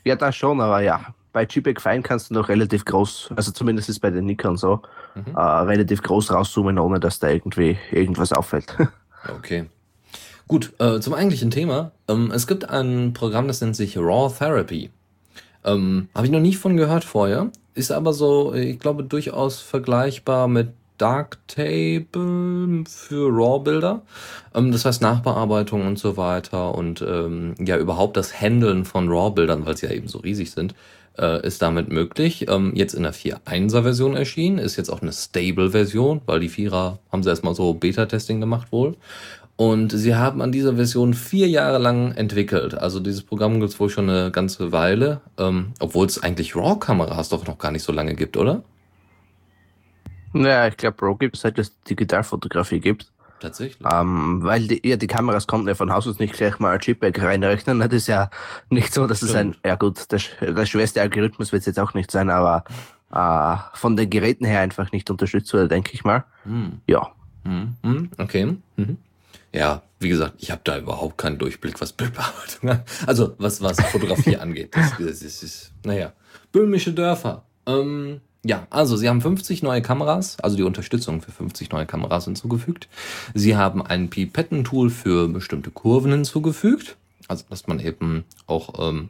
Ja, 0.04 0.16
das 0.16 0.36
schon, 0.36 0.60
aber 0.60 0.80
ja. 0.80 1.00
Bei 1.36 1.42
JPEG 1.44 1.82
Fine 1.82 2.00
kannst 2.00 2.30
du 2.30 2.34
noch 2.34 2.48
relativ 2.48 2.86
groß, 2.86 3.28
also 3.36 3.52
zumindest 3.52 3.90
ist 3.90 4.00
bei 4.00 4.08
den 4.08 4.24
Nikon 4.24 4.56
so, 4.56 4.80
Mhm. 5.14 5.36
äh, 5.36 5.40
relativ 5.40 6.02
groß 6.02 6.32
rauszoomen, 6.32 6.78
ohne 6.78 6.98
dass 6.98 7.18
da 7.18 7.28
irgendwie 7.28 7.76
irgendwas 7.92 8.32
auffällt. 8.32 8.74
Okay. 9.38 9.66
Gut, 10.48 10.72
äh, 10.78 10.98
zum 11.00 11.12
eigentlichen 11.12 11.50
Thema. 11.50 11.90
Ähm, 12.08 12.30
es 12.34 12.46
gibt 12.46 12.70
ein 12.70 13.12
Programm, 13.12 13.48
das 13.48 13.60
nennt 13.60 13.76
sich 13.76 13.98
Raw 13.98 14.32
Therapy. 14.32 14.88
Ähm, 15.62 16.08
Habe 16.14 16.24
ich 16.26 16.32
noch 16.32 16.40
nie 16.40 16.54
von 16.54 16.76
gehört 16.78 17.04
vorher. 17.04 17.50
Ist 17.74 17.92
aber 17.92 18.14
so, 18.14 18.54
äh, 18.54 18.70
ich 18.70 18.78
glaube, 18.78 19.02
durchaus 19.04 19.60
vergleichbar 19.60 20.48
mit 20.48 20.68
Darktable 20.96 22.84
für 22.88 23.28
RAW-Bilder. 23.30 24.00
Ähm, 24.54 24.72
das 24.72 24.84
heißt 24.86 25.02
Nachbearbeitung 25.02 25.86
und 25.86 25.98
so 25.98 26.16
weiter 26.16 26.74
und 26.74 27.02
ähm, 27.02 27.54
ja 27.58 27.76
überhaupt 27.76 28.16
das 28.16 28.40
Handeln 28.40 28.84
von 28.86 29.08
RAW-Bildern, 29.10 29.66
weil 29.66 29.76
sie 29.76 29.86
ja 29.86 29.92
eben 29.92 30.08
so 30.08 30.18
riesig 30.18 30.50
sind, 30.52 30.74
äh, 31.18 31.46
ist 31.46 31.62
damit 31.62 31.90
möglich. 31.90 32.46
Ähm, 32.48 32.72
jetzt 32.74 32.94
in 32.94 33.02
der 33.02 33.14
4.1er-Version 33.14 34.16
erschienen, 34.16 34.58
ist 34.58 34.76
jetzt 34.76 34.90
auch 34.90 35.02
eine 35.02 35.12
Stable-Version, 35.12 36.22
weil 36.26 36.40
die 36.40 36.50
4er 36.50 36.98
haben 37.12 37.22
sie 37.22 37.30
erstmal 37.30 37.54
so 37.54 37.74
Beta-Testing 37.74 38.40
gemacht 38.40 38.72
wohl. 38.72 38.96
Und 39.56 39.90
sie 39.90 40.14
haben 40.14 40.42
an 40.42 40.52
dieser 40.52 40.76
Version 40.76 41.14
vier 41.14 41.48
Jahre 41.48 41.78
lang 41.78 42.12
entwickelt. 42.12 42.74
Also 42.74 43.00
dieses 43.00 43.22
Programm 43.22 43.58
gibt 43.60 43.72
es 43.72 43.80
wohl 43.80 43.88
schon 43.88 44.10
eine 44.10 44.30
ganze 44.30 44.70
Weile, 44.70 45.22
ähm, 45.38 45.72
obwohl 45.80 46.06
es 46.06 46.22
eigentlich 46.22 46.54
RAW-Kameras 46.54 47.30
doch 47.30 47.46
noch 47.46 47.58
gar 47.58 47.72
nicht 47.72 47.82
so 47.82 47.92
lange 47.92 48.14
gibt, 48.14 48.36
oder? 48.36 48.62
naja, 50.40 50.68
ich 50.68 50.76
glaube, 50.76 50.96
Pro 50.96 51.14
gibt 51.14 51.36
es 51.36 51.42
seit 51.42 51.58
es 51.58 51.72
Digitalfotografie 51.82 52.80
gibt. 52.80 53.10
Tatsächlich. 53.40 53.86
Ähm, 53.92 54.42
weil 54.42 54.66
die, 54.66 54.88
ja, 54.88 54.96
die 54.96 55.06
Kameras 55.06 55.46
konnten 55.46 55.68
ja 55.68 55.74
von 55.74 55.92
Haus 55.92 56.06
aus 56.06 56.18
nicht 56.18 56.34
gleich 56.34 56.58
mal 56.58 56.74
ein 56.74 56.80
JPEG 56.80 57.22
reinrechnen. 57.22 57.80
Das 57.80 57.92
ist 57.92 58.08
ja 58.08 58.30
nicht 58.70 58.94
so, 58.94 59.06
dass 59.06 59.22
es 59.22 59.34
ein, 59.34 59.52
Stimmt. 59.52 59.66
ja 59.66 59.74
gut, 59.76 60.10
der, 60.10 60.20
der 60.52 60.66
schwerste 60.66 61.00
Algorithmus 61.00 61.52
wird 61.52 61.60
es 61.60 61.66
jetzt 61.66 61.78
auch 61.78 61.94
nicht 61.94 62.10
sein, 62.10 62.30
aber 62.30 62.64
äh, 63.12 63.56
von 63.76 63.96
den 63.96 64.10
Geräten 64.10 64.44
her 64.44 64.60
einfach 64.60 64.92
nicht 64.92 65.10
unterstützt 65.10 65.52
wurde, 65.52 65.68
denke 65.68 65.90
ich 65.92 66.04
mal. 66.04 66.24
Hm. 66.44 66.80
Ja. 66.86 67.12
Hm, 67.44 67.76
hm, 67.82 68.10
okay. 68.18 68.56
Mhm. 68.76 68.96
Ja, 69.52 69.82
wie 70.00 70.08
gesagt, 70.08 70.34
ich 70.38 70.50
habe 70.50 70.60
da 70.64 70.78
überhaupt 70.78 71.16
keinen 71.16 71.38
Durchblick, 71.38 71.80
was 71.80 71.92
Bildbearbeitung 71.92 72.70
angeht. 72.70 72.86
Also 73.06 73.34
was, 73.38 73.62
was 73.62 73.80
Fotografie 73.80 74.36
angeht. 74.38 74.74
Das, 74.74 74.92
das, 74.98 75.22
ist, 75.22 75.72
naja. 75.84 76.12
Böhmische 76.52 76.92
Dörfer. 76.92 77.44
Ähm, 77.66 78.20
ja, 78.44 78.66
also 78.70 78.96
sie 78.96 79.08
haben 79.08 79.20
50 79.20 79.62
neue 79.62 79.82
Kameras, 79.82 80.38
also 80.40 80.56
die 80.56 80.62
Unterstützung 80.62 81.20
für 81.20 81.32
50 81.32 81.70
neue 81.70 81.86
Kameras 81.86 82.26
hinzugefügt. 82.26 82.88
Sie 83.34 83.56
haben 83.56 83.82
ein 83.82 84.08
Pipettentool 84.08 84.90
für 84.90 85.28
bestimmte 85.28 85.70
Kurven 85.70 86.12
hinzugefügt. 86.12 86.96
Also 87.28 87.44
dass 87.50 87.66
man 87.66 87.80
eben 87.80 88.24
auch 88.46 88.88
ähm, 88.88 89.08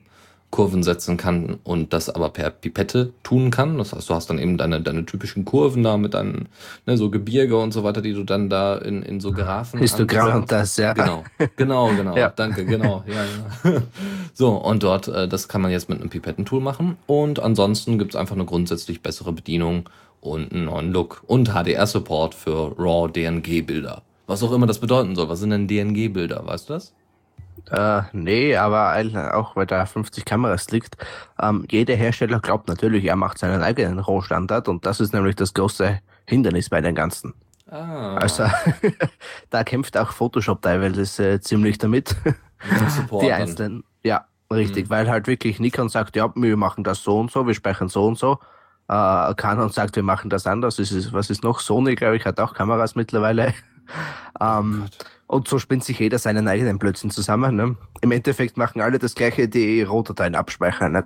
Kurven 0.57 0.83
setzen 0.83 1.19
kann 1.19 1.59
und 1.65 1.93
das 1.93 2.09
aber 2.09 2.31
per 2.31 2.49
Pipette 2.49 3.13
tun 3.23 3.51
kann. 3.51 3.77
Das 3.77 3.93
heißt, 3.93 4.09
du 4.09 4.15
hast 4.15 4.31
dann 4.31 4.39
eben 4.39 4.57
deine, 4.57 4.81
deine 4.81 5.05
typischen 5.05 5.45
Kurven 5.45 5.83
da 5.83 5.99
mit 5.99 6.15
deinen, 6.15 6.49
ne, 6.87 6.97
so 6.97 7.11
Gebirge 7.11 7.59
und 7.59 7.73
so 7.73 7.85
weiter, 7.85 8.01
die 8.01 8.15
du 8.15 8.25
dann 8.25 8.49
da 8.49 8.77
in, 8.77 9.03
in 9.03 9.21
so 9.21 9.33
Graphen. 9.33 9.81
Histogramm 9.81 10.47
das, 10.47 10.79
ja. 10.79 10.95
Genau, 10.95 11.25
genau, 11.57 11.89
genau. 11.89 12.17
Ja. 12.17 12.31
Danke, 12.31 12.65
genau. 12.65 13.05
Ja, 13.07 13.71
ja. 13.71 13.83
So, 14.33 14.53
und 14.57 14.83
dort, 14.83 15.09
äh, 15.09 15.29
das 15.29 15.47
kann 15.49 15.61
man 15.61 15.71
jetzt 15.73 15.91
mit 15.91 16.01
einem 16.01 16.09
Pipettentool 16.09 16.63
machen. 16.63 16.97
Und 17.07 17.39
ansonsten 17.39 17.99
gibt's 17.99 18.17
einfach 18.17 18.35
eine 18.35 18.47
grundsätzlich 18.47 19.03
bessere 19.03 19.35
Bedienung 19.35 19.91
und 20.23 20.53
einen 20.53 20.65
neuen 20.65 20.91
Look 20.91 21.23
und 21.27 21.51
HDR-Support 21.51 22.35
für 22.35 22.75
RAW 22.79 23.09
DNG-Bilder. 23.13 24.01
Was 24.27 24.43
auch 24.43 24.53
immer 24.53 24.67
das 24.67 24.79
bedeuten 24.79 25.17
soll. 25.17 25.29
Was 25.29 25.41
sind 25.41 25.51
denn 25.51 25.69
DNG-Bilder? 25.69 26.47
Weißt 26.47 26.71
du 26.71 26.73
das? 26.73 26.95
Äh, 27.71 28.03
nee, 28.13 28.57
aber 28.57 28.95
auch 29.35 29.57
weil 29.57 29.67
da 29.67 29.87
50 29.87 30.25
Kameras 30.25 30.71
liegt, 30.71 30.97
ähm, 31.41 31.65
jeder 31.71 31.95
Hersteller 31.95 32.41
glaubt 32.41 32.69
natürlich, 32.69 33.05
er 33.05 33.17
macht 33.17 33.39
seinen 33.39 33.63
eigenen 33.63 33.99
Rohstandard 33.99 34.69
und 34.69 34.87
das 34.87 35.01
ist 35.01 35.13
nämlich 35.13 35.37
das 35.37 35.53
große 35.55 36.01
Hindernis 36.27 36.69
bei 36.71 36.81
den 36.81 36.95
ganzen. 36.95 37.35
Ah, 37.69 38.17
Also 38.17 38.45
da 39.51 39.65
kämpft 39.65 39.97
auch 39.99 40.13
Photoshop 40.13 40.63
teilweise 40.63 41.33
äh, 41.33 41.41
ziemlich 41.41 41.79
damit. 41.79 42.15
Die 43.21 43.33
einzelnen. 43.33 43.85
Ja, 44.05 44.27
richtig, 44.53 44.87
Mhm. 44.87 44.91
weil 44.91 45.11
halt 45.11 45.27
wirklich 45.27 45.59
Nikon 45.59 45.89
sagt, 45.89 46.15
ja, 46.17 46.31
wir 46.35 46.57
machen 46.57 46.85
das 46.85 47.03
so 47.03 47.19
und 47.19 47.31
so, 47.31 47.47
wir 47.47 47.55
speichern 47.55 47.89
so 47.89 48.07
und 48.07 48.19
so. 48.19 48.39
Äh, 48.89 49.35
Canon 49.35 49.71
sagt, 49.71 49.97
wir 49.97 50.05
machen 50.05 50.31
das 50.31 50.47
anders. 50.47 50.79
Ist, 50.79 51.13
was 51.13 51.29
ist 51.29 51.43
noch? 51.43 51.59
Sony, 51.59 51.97
glaube 51.97 52.17
ich, 52.17 52.25
hat 52.25 52.39
auch 52.39 52.55
Kameras 52.55 52.95
mittlerweile. 52.95 53.53
ähm, 54.41 54.85
Und 55.27 55.49
so 55.49 55.59
spinnt 55.59 55.85
sich 55.85 55.99
jeder 55.99 56.19
seinen 56.19 56.47
eigenen 56.47 56.79
Blödsinn 56.79 57.11
zusammen. 57.11 57.57
Ne? 57.57 57.77
Im 58.01 58.13
Endeffekt 58.13 58.57
machen 58.57 58.81
alle 58.81 58.99
das 58.99 59.15
gleiche, 59.15 59.49
die 59.49 59.83
Rohdateien 59.83 60.35
abspeichern. 60.37 60.93
Ne? 60.93 61.05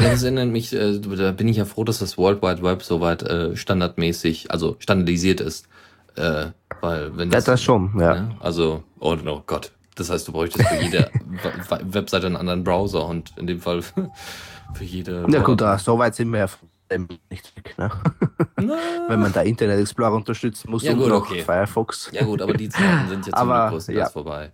Ja, 0.00 0.10
das 0.10 0.22
erinnert 0.22 0.48
mich, 0.48 0.72
äh, 0.72 0.98
da 0.98 1.32
bin 1.32 1.48
ich 1.48 1.58
ja 1.58 1.64
froh, 1.64 1.84
dass 1.84 1.98
das 1.98 2.18
World 2.18 2.42
Wide 2.42 2.62
Web 2.62 2.82
soweit 2.82 3.22
äh, 3.22 3.56
standardmäßig, 3.56 4.50
also 4.50 4.76
standardisiert 4.80 5.40
ist. 5.40 5.68
Äh, 6.16 6.46
weil 6.80 7.16
wenn 7.16 7.30
Ja, 7.30 7.36
das, 7.36 7.44
das 7.44 7.62
schon, 7.62 7.92
ja. 7.98 8.14
ne? 8.14 8.36
also, 8.40 8.82
oh, 8.98 9.16
oh 9.26 9.42
Gott, 9.46 9.72
das 9.94 10.10
heißt, 10.10 10.28
du 10.28 10.32
bräuchtest 10.32 10.66
für 10.68 10.82
jede 10.82 11.10
Webseite 11.84 12.26
einen 12.26 12.36
anderen 12.36 12.64
Browser 12.64 13.06
und 13.06 13.32
in 13.38 13.46
dem 13.46 13.60
Fall 13.60 13.82
für 14.74 14.84
jede. 14.84 15.26
Ja 15.28 15.40
gut, 15.42 15.62
ah, 15.62 15.78
so 15.78 15.98
weit 15.98 16.14
sind 16.14 16.30
wir 16.30 16.40
ja 16.40 16.46
dem 16.92 17.08
nicht 17.30 17.56
weg. 17.56 17.74
Ne? 17.78 17.90
Wenn 19.08 19.20
man 19.20 19.32
da 19.32 19.42
Internet 19.42 19.80
Explorer 19.80 20.14
unterstützen 20.14 20.70
muss 20.70 20.82
Ja, 20.82 20.92
und 20.92 20.98
gut, 20.98 21.08
noch 21.08 21.30
okay. 21.30 21.42
Firefox. 21.42 22.10
ja 22.12 22.24
gut, 22.24 22.40
aber 22.42 22.54
die 22.54 22.68
Zeiten 22.68 23.08
sind 23.08 23.26
jetzt 23.26 23.34
Aber, 23.36 23.70
größtenteils 23.70 24.08
ja. 24.08 24.12
vorbei. 24.12 24.52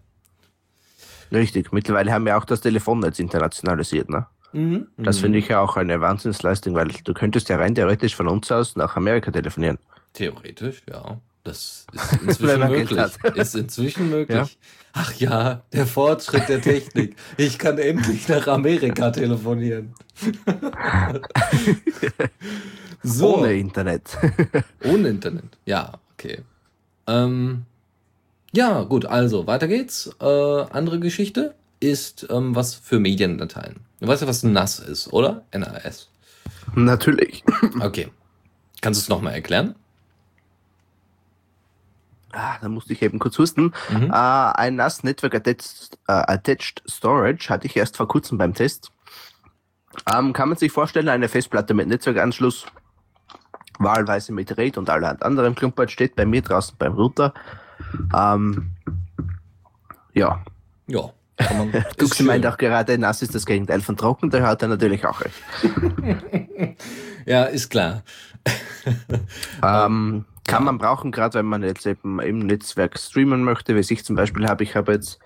Richtig, 1.31 1.73
mittlerweile 1.73 2.13
haben 2.13 2.25
wir 2.25 2.39
auch 2.39 2.45
das 2.45 2.61
Telefonnetz 2.61 3.19
internationalisiert. 3.19 4.09
Ne? 4.09 4.27
Mhm. 4.53 4.89
Das 4.97 5.19
finde 5.19 5.39
ich 5.39 5.49
ja 5.49 5.61
auch 5.61 5.77
eine 5.77 6.01
Wahnsinnsleistung, 6.01 6.75
weil 6.75 6.89
du 6.89 7.13
könntest 7.13 7.49
ja 7.49 7.57
rein 7.57 7.75
theoretisch 7.75 8.17
von 8.17 8.29
uns 8.29 8.51
aus 8.51 8.77
nach 8.77 8.97
Amerika 8.97 9.31
telefonieren. 9.31 9.79
Theoretisch, 10.15 10.83
ja. 10.89 11.21
Das 11.49 11.87
ist 11.97 12.23
inzwischen 12.23 12.69
möglich. 12.69 12.99
Ist 13.35 13.55
inzwischen 13.57 14.11
möglich. 14.11 14.37
Ja. 14.37 14.47
Ach 14.93 15.15
ja, 15.15 15.63
der 15.73 15.87
Fortschritt 15.87 16.49
der 16.49 16.61
Technik. 16.61 17.17
Ich 17.37 17.59
kann 17.59 17.79
endlich 17.79 18.29
nach 18.29 18.47
Amerika 18.49 19.11
telefonieren. 19.11 19.95
so, 23.03 23.39
Ohne 23.39 23.55
Internet. 23.55 24.17
ohne 24.85 25.09
Internet. 25.09 25.59
Ja, 25.67 25.93
okay. 26.15 26.43
Ähm, 27.07 27.65
ja, 28.53 28.83
gut, 28.83 29.07
also 29.07 29.47
weiter 29.47 29.69
geht's. 29.69 30.11
Äh, 30.21 30.25
andere 30.25 30.99
Geschichte 30.99 31.55
ist 31.81 32.27
ähm, 32.31 32.55
was 32.55 32.75
für 32.75 32.99
Mediendateien. 32.99 33.77
Du 34.01 34.09
weißt 34.09 34.23
ja, 34.23 34.29
was 34.29 34.43
NAS 34.43 34.79
ist, 34.81 35.13
oder? 35.13 35.45
NAS. 35.53 36.09
Natürlich. 36.75 37.45
Okay. 37.81 38.09
Kannst 38.81 39.01
du 39.01 39.03
es 39.03 39.09
nochmal 39.09 39.35
erklären? 39.35 39.75
Ah, 42.33 42.59
da 42.61 42.69
musste 42.69 42.93
ich 42.93 43.03
eben 43.03 43.19
kurz 43.19 43.39
husten. 43.39 43.73
Mhm. 43.91 44.11
Äh, 44.11 44.15
ein 44.15 44.77
NAS 44.77 45.03
Network 45.03 45.35
Attached, 45.35 45.99
äh, 46.09 46.13
Attached 46.13 46.83
Storage 46.87 47.49
hatte 47.49 47.67
ich 47.67 47.77
erst 47.77 47.97
vor 47.97 48.07
kurzem 48.09 48.37
beim 48.39 48.55
Test. 48.55 48.93
Ähm, 50.13 50.33
kann 50.33 50.51
man 50.51 50.59
sich 50.59 50.71
vorstellen, 50.71 51.09
eine 51.09 51.29
Festplatte 51.29 51.75
mit 51.75 51.89
Netzwerkanschluss, 51.89 52.67
wahlweise 53.79 54.33
mit 54.33 54.57
RAID 54.57 54.79
und 54.79 54.91
allerhand 54.91 55.23
anderem 55.23 55.55
Klumpert, 55.55 55.91
steht 55.91 56.17
bei 56.17 56.27
mir 56.27 56.43
draußen 56.43 56.77
beim 56.79 56.93
Router. 56.93 57.33
Ähm, 58.15 58.73
ja, 60.13 60.43
Ja. 60.87 61.11
Duxi 61.99 62.25
meint 62.25 62.45
auch 62.47 62.57
gerade, 62.59 62.99
nass 62.99 63.23
ist 63.23 63.33
das 63.33 63.47
Gegenteil 63.47 63.81
von 63.81 63.97
trocken, 63.97 64.29
da 64.29 64.45
hat 64.45 64.63
er 64.63 64.69
natürlich 64.69 65.07
auch 65.07 65.21
recht. 65.21 66.79
Ja, 67.27 67.45
ist 67.45 67.69
klar. 67.69 68.05
Ähm, 69.63 70.25
kann 70.49 70.65
man 70.65 70.79
brauchen, 70.79 71.13
gerade 71.13 71.39
wenn 71.39 71.47
man 71.47 71.63
jetzt 71.63 71.87
eben 71.87 72.19
im 72.21 72.41
Netzwerk 72.41 72.99
streamen 72.99 73.45
möchte, 73.45 73.77
wie 73.77 73.81
ich 73.93 74.05
zum 74.05 74.17
Beispiel 74.17 74.49
habe. 74.49 74.65
Ich 74.65 74.75
habe 74.75 74.93
jetzt 74.93 75.21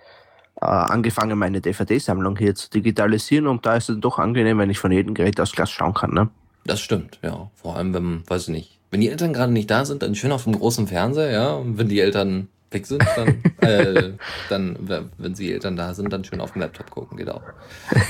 äh, 0.61 0.67
angefangen, 0.67 1.39
meine 1.39 1.61
DVD-Sammlung 1.61 2.37
hier 2.37 2.55
zu 2.55 2.69
digitalisieren 2.69 3.47
und 3.47 3.65
da 3.65 3.77
ist 3.77 3.89
es 3.89 4.01
doch 4.01 4.19
angenehm, 4.19 4.59
wenn 4.59 4.69
ich 4.69 4.79
von 4.79 4.93
jedem 4.93 5.15
Gerät 5.15 5.41
aus 5.41 5.53
Glas 5.53 5.71
schauen 5.71 5.95
kann. 5.95 6.13
Ne? 6.13 6.29
Das 6.65 6.81
stimmt, 6.81 7.19
ja. 7.23 7.51
Vor 7.55 7.77
allem, 7.77 7.95
wenn, 7.95 8.29
weiß 8.29 8.43
ich 8.43 8.49
nicht, 8.49 8.79
wenn 8.91 9.01
die 9.01 9.09
Eltern 9.09 9.33
gerade 9.33 9.53
nicht 9.53 9.71
da 9.71 9.85
sind, 9.85 10.03
dann 10.03 10.15
schön 10.15 10.33
auf 10.33 10.45
dem 10.45 10.59
großen 10.59 10.87
Fernseher, 10.87 11.31
ja. 11.31 11.55
Und 11.55 11.79
wenn 11.79 11.89
die 11.89 12.01
Eltern 12.01 12.49
weg 12.73 12.87
sind, 12.87 13.05
dann, 13.17 13.43
äh, 13.61 14.13
dann, 14.49 14.77
wenn 15.19 15.35
sie 15.35 15.53
Eltern 15.53 15.77
da 15.77 15.95
sind, 15.95 16.13
dann 16.13 16.25
schön 16.25 16.41
auf 16.41 16.53
dem 16.53 16.63
Laptop 16.63 16.91
gucken, 16.91 17.19
geht 17.19 17.31
auch. 17.31 17.43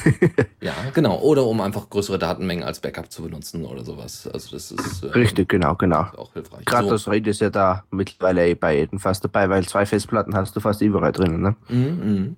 ja, 0.61 0.75
genau. 0.95 1.19
Oder 1.21 1.45
um 1.47 1.61
einfach 1.61 1.89
größere 1.91 2.19
Datenmengen 2.19 2.65
als 2.65 2.81
Backup 2.81 3.11
zu 3.11 3.23
benutzen 3.23 3.65
oder 3.65 3.85
sowas. 3.85 4.29
Also 4.33 4.51
das 4.53 4.71
ist 4.71 5.03
äh, 5.05 5.09
Richtig, 5.09 5.49
genau, 5.49 5.75
genau. 5.75 6.07
auch 6.17 6.33
hilfreich. 6.33 6.65
Gerade 6.65 6.87
So. 6.87 6.93
das 6.93 7.09
RAID 7.09 7.27
ist 7.27 7.41
ja 7.41 7.51
da 7.51 7.85
mittlerweile 7.91 8.55
bei 8.57 8.79
jedem 8.79 8.99
fast 8.99 9.25
dabei, 9.25 9.49
weil 9.49 9.67
zwei 9.67 9.87
Festplatten 9.87 10.35
hast 10.35 10.55
du 10.57 10.61
fast 10.61 10.81
überall 10.83 11.13
drinnen. 11.13 11.43
Ne? 11.43 11.57
Mhm, 11.69 12.13
mhm. 12.13 12.37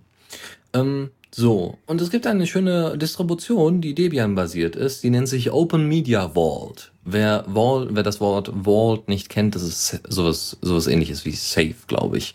Ähm, 0.72 1.10
so, 1.36 1.78
und 1.86 2.00
es 2.00 2.10
gibt 2.10 2.28
eine 2.28 2.46
schöne 2.46 2.96
Distribution, 2.96 3.80
die 3.80 3.94
Debian 3.94 4.36
basiert 4.36 4.76
ist, 4.76 5.02
die 5.02 5.10
nennt 5.10 5.28
sich 5.28 5.50
Open 5.50 5.88
Media 5.88 6.28
Vault. 6.34 6.92
Wer, 7.04 7.44
Vault, 7.46 7.90
wer 7.92 8.02
das 8.02 8.20
Wort 8.20 8.50
Vault 8.64 9.08
nicht 9.08 9.28
kennt, 9.28 9.54
das 9.54 9.62
ist 9.62 10.00
sowas, 10.08 10.56
sowas 10.62 10.86
ähnliches 10.86 11.24
wie 11.24 11.32
Safe, 11.32 11.74
glaube 11.86 12.16
ich, 12.18 12.34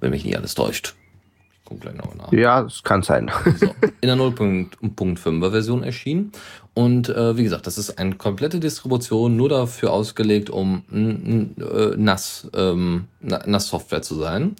wenn 0.00 0.10
mich 0.10 0.24
nicht 0.24 0.36
alles 0.36 0.54
täuscht. 0.54 0.94
Ich 1.52 1.60
guck 1.64 1.80
gleich 1.82 1.94
nochmal 1.94 2.16
nach. 2.16 2.32
Ja, 2.32 2.62
das 2.62 2.82
kann 2.82 3.02
sein. 3.02 3.30
So, 3.60 3.66
in 4.00 4.08
der 4.08 4.16
0.5er 4.16 5.50
Version 5.50 5.82
erschienen. 5.84 6.32
Und 6.74 7.08
äh, 7.08 7.36
wie 7.36 7.42
gesagt, 7.44 7.66
das 7.66 7.76
ist 7.78 7.98
eine 7.98 8.14
komplette 8.14 8.58
Distribution, 8.60 9.36
nur 9.36 9.48
dafür 9.48 9.92
ausgelegt, 9.92 10.48
um 10.50 10.82
äh, 10.92 11.96
NAS, 11.96 12.48
ähm, 12.54 13.04
Na- 13.20 13.42
NAS-Software 13.46 14.02
zu 14.02 14.14
sein. 14.16 14.56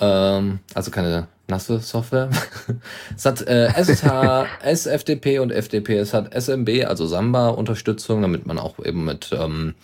Ähm, 0.00 0.60
also 0.74 0.90
keine 0.90 1.28
nasse 1.48 1.80
Software. 1.80 2.30
es 3.16 3.24
hat 3.24 3.42
äh, 3.46 3.68
SSH, 3.68 4.46
SFTP 4.62 5.40
und 5.40 5.52
FTP. 5.52 5.90
Es 5.90 6.12
hat 6.14 6.34
SMB, 6.34 6.84
also 6.86 7.06
Samba-Unterstützung, 7.06 8.22
damit 8.22 8.46
man 8.46 8.58
auch 8.58 8.78
eben 8.84 9.04
mit 9.04 9.30
ähm, 9.32 9.74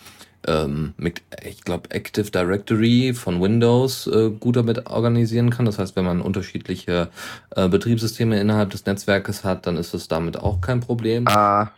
ähm, 0.47 0.93
mit, 0.97 1.23
ich 1.43 1.61
glaube, 1.61 1.89
Active 1.91 2.29
Directory 2.29 3.13
von 3.13 3.41
Windows 3.41 4.07
äh, 4.07 4.29
gut 4.29 4.55
damit 4.55 4.87
organisieren 4.87 5.49
kann. 5.49 5.65
Das 5.65 5.79
heißt, 5.79 5.95
wenn 5.95 6.05
man 6.05 6.21
unterschiedliche 6.21 7.09
äh, 7.55 7.67
Betriebssysteme 7.67 8.39
innerhalb 8.39 8.69
des 8.69 8.85
Netzwerkes 8.85 9.43
hat, 9.43 9.65
dann 9.65 9.77
ist 9.77 9.93
es 9.93 10.07
damit 10.07 10.37
auch 10.37 10.61
kein 10.61 10.81
Problem. 10.81 11.25
äh, 11.27 11.71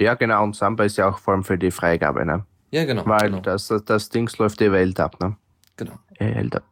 ja, 0.00 0.14
genau, 0.14 0.42
und 0.42 0.56
Samba 0.56 0.84
ist 0.84 0.98
ja 0.98 1.08
auch 1.08 1.18
vor 1.18 1.34
allem 1.34 1.44
für 1.44 1.56
die 1.56 1.70
Freigabe, 1.70 2.26
ne? 2.26 2.44
ja, 2.70 2.84
genau. 2.84 3.06
Weil 3.06 3.30
genau, 3.30 3.40
das, 3.40 3.72
das 3.86 4.08
Dings 4.08 4.36
läuft 4.38 4.60
die 4.60 4.72
Welt 4.72 4.98
ab, 5.00 5.20
ne? 5.20 5.36
genau. 5.76 5.98
Welt 6.18 6.54
Äh, 6.54 6.62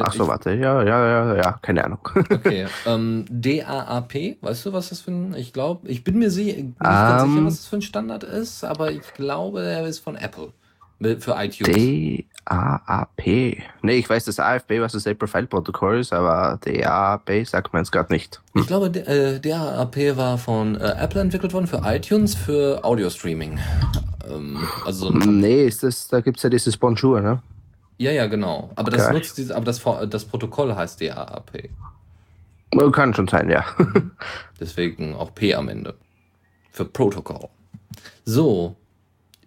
Ach 0.00 0.12
so, 0.12 0.26
warte, 0.26 0.50
ja, 0.54 0.82
ja, 0.82 1.06
ja, 1.06 1.36
ja, 1.36 1.58
keine 1.62 1.84
Ahnung. 1.84 2.00
Okay, 2.30 2.66
ähm, 2.86 3.24
DAAP, 3.30 4.36
weißt 4.40 4.66
du, 4.66 4.72
was 4.72 4.88
das 4.88 5.00
für 5.00 5.12
ein, 5.12 5.34
ich 5.34 5.52
glaube, 5.52 5.88
ich 5.88 6.02
bin 6.04 6.18
mir 6.18 6.30
sie, 6.30 6.52
nicht 6.52 6.78
ganz 6.80 7.22
Ähm. 7.22 7.30
sicher, 7.30 7.44
was 7.46 7.56
das 7.56 7.66
für 7.66 7.76
ein 7.76 7.82
Standard 7.82 8.24
ist, 8.24 8.64
aber 8.64 8.90
ich 8.90 9.14
glaube, 9.14 9.62
er 9.62 9.86
ist 9.86 10.00
von 10.00 10.16
Apple. 10.16 10.48
Für 11.18 11.36
iTunes. 11.36 11.74
D-A-A-P. 12.48 13.62
Nee, 13.82 13.96
ich 13.98 14.08
weiß 14.08 14.24
das 14.24 14.40
AFP, 14.40 14.80
was 14.80 14.92
das 14.92 15.04
Apple 15.04 15.28
File 15.28 15.46
Protokoll 15.46 15.98
ist, 16.00 16.12
aber 16.12 16.58
D-A-A-P 16.64 17.44
sagt 17.44 17.72
man 17.74 17.82
jetzt 17.82 17.92
gerade 17.92 18.10
nicht. 18.12 18.40
Ich 18.54 18.66
glaube, 18.66 18.88
D- 18.90 19.00
äh, 19.00 19.38
DAAP 19.38 20.16
war 20.16 20.38
von 20.38 20.74
äh, 20.76 20.94
Apple 20.98 21.20
entwickelt 21.20 21.52
worden 21.52 21.66
für 21.66 21.82
iTunes 21.84 22.34
für 22.34 22.82
Audio-Streaming. 22.82 23.58
Ähm, 24.30 24.58
also 24.86 25.08
so 25.08 25.12
Nee, 25.12 25.66
ist 25.66 25.82
das, 25.82 26.08
da 26.08 26.20
gibt's 26.22 26.42
ja 26.42 26.48
dieses 26.50 26.76
Bonjour, 26.78 27.20
ne? 27.20 27.42
Ja, 27.98 28.10
ja, 28.10 28.26
genau. 28.26 28.70
Aber 28.76 28.90
das 28.90 29.10
nutzt 29.10 29.38
diese, 29.38 29.56
aber 29.56 29.64
das, 29.64 29.82
das 30.10 30.24
Protokoll 30.24 30.74
heißt 30.74 31.00
DAAP. 31.00 31.70
Oh, 32.74 32.90
Kann 32.90 33.14
schon 33.14 33.28
sein, 33.28 33.48
ja. 33.48 33.64
Deswegen 34.60 35.14
auch 35.14 35.34
P 35.34 35.54
am 35.54 35.68
Ende. 35.68 35.94
Für 36.70 36.84
Protocol. 36.84 37.48
So. 38.24 38.76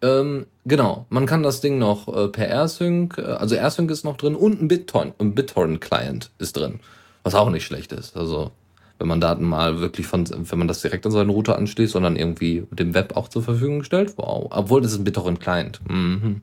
Ähm, 0.02 0.48
genau. 0.66 1.06
Man 1.10 1.26
kann 1.26 1.44
das 1.44 1.62
Ding 1.62 1.78
noch 1.78 2.08
äh, 2.08 2.30
per 2.30 2.48
AirSync, 2.48 3.18
äh, 3.18 3.24
also 3.24 3.56
AirSync 3.56 3.92
ist 3.92 4.06
noch 4.06 4.18
drin 4.18 4.36
und 4.36 4.62
ein 4.62 4.68
BitTorrent, 4.68 5.20
ein 5.20 5.36
BitTorrent-Client 5.36 6.32
ist 6.40 6.56
drin. 6.56 6.80
Was 7.24 7.36
auch 7.36 7.50
nicht 7.50 7.66
schlecht 7.66 7.92
ist. 7.92 8.16
Also, 8.16 8.52
wenn 9.00 9.08
man 9.08 9.22
Daten 9.22 9.46
mal 9.46 9.80
wirklich 9.80 10.06
von, 10.08 10.26
wenn 10.30 10.60
man 10.60 10.68
das 10.68 10.82
direkt 10.82 11.06
an 11.06 11.12
seinen 11.14 11.30
Router 11.30 11.58
anschließt 11.58 11.96
dann 11.96 12.18
irgendwie 12.18 12.68
dem 12.72 12.94
Web 12.94 13.16
auch 13.16 13.30
zur 13.30 13.42
Verfügung 13.42 13.84
stellt. 13.84 14.18
Wow. 14.18 14.48
Obwohl 14.52 14.82
das 14.82 14.92
ist 14.92 15.00
ein 15.00 15.06
BitTorrent-Client. 15.06 15.80
Mhm. 15.90 16.42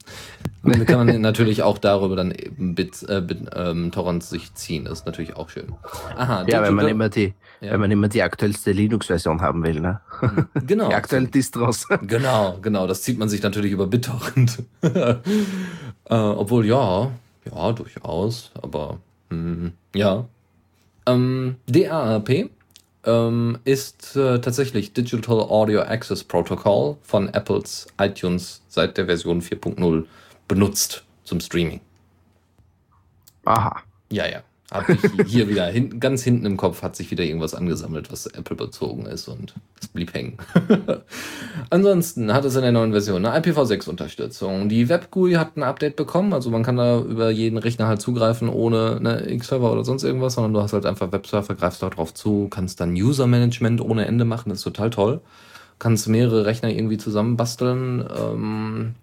Dann 0.63 0.87
kann 0.87 1.07
man 1.07 1.21
natürlich 1.21 1.63
auch 1.63 1.77
darüber 1.77 2.17
dann 2.17 2.31
eben 2.33 2.75
Bit, 2.75 3.03
äh, 3.09 3.21
Bit, 3.21 3.51
ähm, 3.55 3.93
Torrents 3.93 4.31
sich 4.31 4.55
ziehen. 4.55 4.87
Das 4.87 5.01
ist 5.01 5.07
natürlich 5.07 5.37
auch 5.37 5.51
schön. 5.51 5.75
Aha, 6.17 6.45
Ja, 6.49 6.63
wenn 6.63 6.75
man 6.75 6.89
immer 6.89 7.11
die, 7.11 7.35
Ja. 7.61 7.73
wenn 7.73 7.81
man 7.81 7.91
immer 7.91 8.09
die 8.09 8.23
aktuellste 8.23 8.73
Linux-Version 8.73 9.43
haben 9.43 9.63
will, 9.63 9.81
ne? 9.81 10.01
genau. 10.67 10.89
Die 10.89 10.95
aktuellen 10.95 11.31
Distros. 11.31 11.87
Genau, 12.03 12.59
genau, 12.63 12.87
das 12.87 13.03
zieht 13.03 13.19
man 13.19 13.29
sich 13.29 13.43
natürlich 13.43 13.73
über 13.73 13.87
BitTorrent. 13.87 14.63
äh, 14.83 15.15
obwohl, 16.09 16.65
ja, 16.65 17.11
ja, 17.45 17.73
durchaus, 17.73 18.51
aber 18.63 18.99
hm, 19.31 19.73
ja. 19.95 20.25
Ähm, 21.07 21.57
DAAP 21.67 22.51
ähm, 23.05 23.59
ist 23.65 24.17
äh, 24.17 24.41
tatsächlich 24.41 24.93
Digital 24.93 25.41
Audio 25.41 25.83
Access 25.83 26.25
Protocol 26.25 26.97
von 27.03 27.29
Apples 27.29 27.87
iTunes 28.01 28.63
seit 28.69 28.97
der 28.99 29.07
Version 29.07 29.41
4.0 29.41 30.05
benutzt 30.49 31.05
zum 31.25 31.41
Streaming. 31.41 31.81
Aha. 33.45 33.83
Ja, 34.11 34.29
ja. 34.29 34.43
Hat 34.71 34.87
sich 34.87 35.01
hier 35.27 35.49
wieder 35.49 35.67
hin, 35.67 36.01
ganz 36.01 36.25
hinten 36.25 36.45
im 36.45 36.57
Kopf 36.57 36.83
hat 36.83 36.97
sich 36.97 37.13
wieder 37.13 37.23
irgendwas 37.23 37.55
angesammelt, 37.55 38.11
was 38.11 38.27
Apple 38.27 38.57
bezogen 38.57 39.07
ist 39.07 39.29
und 39.29 39.55
es 39.81 39.87
blieb 39.87 40.13
hängen. 40.13 40.39
Ansonsten 41.71 42.35
hat 42.35 42.45
es 42.45 42.57
in 42.57 42.63
der 42.63 42.73
neuen 42.73 42.91
Version 42.91 43.25
eine 43.25 43.39
IPv6-Unterstützung. 43.39 44.69
Die 44.69 44.89
WebGUI 44.89 45.35
hat 45.35 45.57
ein 45.57 45.63
Update 45.63 45.95
bekommen, 45.95 46.33
also 46.33 46.51
man 46.51 46.65
kann 46.65 46.77
da 46.77 46.99
über 46.99 47.31
jeden 47.31 47.59
Rechner 47.59 47.87
halt 47.87 48.01
zugreifen 48.01 48.49
ohne 48.49 48.97
eine 48.97 49.31
X-Server 49.31 49.71
oder 49.71 49.85
sonst 49.85 50.03
irgendwas, 50.03 50.35
sondern 50.35 50.53
du 50.53 50.61
hast 50.61 50.73
halt 50.73 50.85
einfach 50.85 51.13
Webserver, 51.13 51.55
greifst 51.55 51.83
da 51.83 51.89
drauf 51.89 52.13
zu, 52.13 52.49
kannst 52.51 52.81
dann 52.81 52.95
User-Management 52.95 53.81
ohne 53.81 54.07
Ende 54.07 54.25
machen, 54.25 54.49
das 54.49 54.59
ist 54.59 54.65
total 54.65 54.91
toll. 54.91 55.21
Kannst 55.79 56.09
mehrere 56.09 56.47
Rechner 56.47 56.71
irgendwie 56.71 56.97
zusammenbasteln. 56.97 58.05
Ähm, 58.19 58.95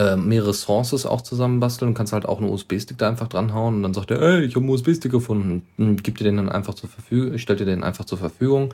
äh, 0.00 0.16
mehrere 0.16 0.54
Sources 0.54 1.04
auch 1.04 1.20
zusammenbasteln 1.20 1.90
und 1.90 1.94
kannst 1.94 2.14
halt 2.14 2.24
auch 2.24 2.38
einen 2.38 2.48
USB-Stick 2.48 2.96
da 2.96 3.08
einfach 3.08 3.28
dranhauen 3.28 3.76
und 3.76 3.82
dann 3.82 3.92
sagt 3.92 4.10
er, 4.10 4.22
ey, 4.22 4.44
ich 4.44 4.54
habe 4.54 4.64
einen 4.64 4.70
USB-Stick 4.70 5.12
gefunden 5.12 5.62
und 5.76 6.02
gibt 6.02 6.20
dir 6.20 6.24
den 6.24 6.38
dann 6.38 6.48
einfach 6.48 6.72
zur 6.72 6.88
Verfügung, 6.88 7.36
stellt 7.36 7.60
dir 7.60 7.66
den 7.66 7.84
einfach 7.84 8.06
zur 8.06 8.16
Verfügung. 8.16 8.72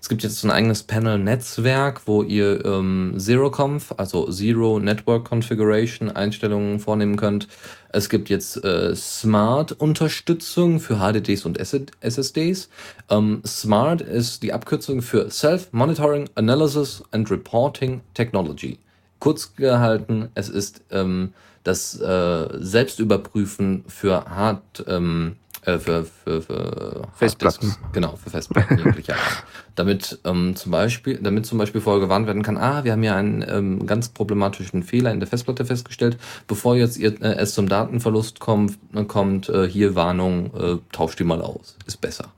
Es 0.00 0.08
gibt 0.08 0.22
jetzt 0.22 0.44
ein 0.44 0.52
eigenes 0.52 0.84
Panel-Netzwerk, 0.84 2.02
wo 2.06 2.22
ihr 2.22 2.64
ähm, 2.64 3.14
Zero-Conf, 3.16 3.94
also 3.96 4.30
Zero 4.30 4.78
Network 4.78 5.28
Configuration 5.28 6.10
Einstellungen 6.10 6.78
vornehmen 6.78 7.16
könnt. 7.16 7.48
Es 7.90 8.08
gibt 8.08 8.28
jetzt 8.28 8.62
äh, 8.64 8.94
Smart-Unterstützung 8.94 10.78
für 10.78 10.98
HDDs 10.98 11.44
und 11.44 11.58
SSDs. 11.58 12.68
Ähm, 13.10 13.42
Smart 13.44 14.00
ist 14.00 14.44
die 14.44 14.52
Abkürzung 14.52 15.02
für 15.02 15.28
Self-Monitoring, 15.28 16.28
Analysis 16.36 17.02
and 17.10 17.28
Reporting 17.30 18.02
Technology. 18.14 18.78
Kurz 19.18 19.54
gehalten, 19.54 20.28
es 20.34 20.48
ist 20.48 20.82
ähm, 20.90 21.32
das 21.64 22.00
äh, 22.00 22.48
Selbstüberprüfen 22.58 23.84
für 23.88 24.24
Hard, 24.24 24.84
ähm, 24.86 25.36
äh, 25.64 25.78
für, 25.78 26.04
für, 26.04 26.42
für 26.42 27.02
Festplatten. 27.14 27.74
Genau, 27.92 28.16
für 28.16 28.30
Festplatten 28.30 28.78
jeglicher 28.78 29.14
Art. 29.14 29.44
Damit 29.74 30.18
ähm, 30.24 30.56
zum 30.56 30.72
Beispiel, 30.72 31.18
damit 31.22 31.46
zum 31.46 31.58
Beispiel 31.58 31.80
vorher 31.80 32.00
gewarnt 32.00 32.26
werden 32.26 32.42
kann, 32.42 32.56
ah, 32.56 32.84
wir 32.84 32.92
haben 32.92 33.02
ja 33.02 33.16
einen 33.16 33.44
ähm, 33.48 33.86
ganz 33.86 34.08
problematischen 34.08 34.82
Fehler 34.82 35.12
in 35.12 35.20
der 35.20 35.26
Festplatte 35.26 35.64
festgestellt, 35.64 36.16
bevor 36.46 36.76
jetzt 36.76 36.96
ihr, 36.96 37.20
äh, 37.20 37.36
es 37.36 37.54
zum 37.54 37.68
Datenverlust 37.68 38.40
kommt, 38.40 38.78
kommt 39.08 39.48
äh, 39.48 39.68
hier 39.68 39.94
Warnung, 39.94 40.54
äh, 40.54 40.76
tauscht 40.92 41.18
die 41.18 41.24
mal 41.24 41.42
aus. 41.42 41.76
Ist 41.86 42.00
besser. 42.00 42.32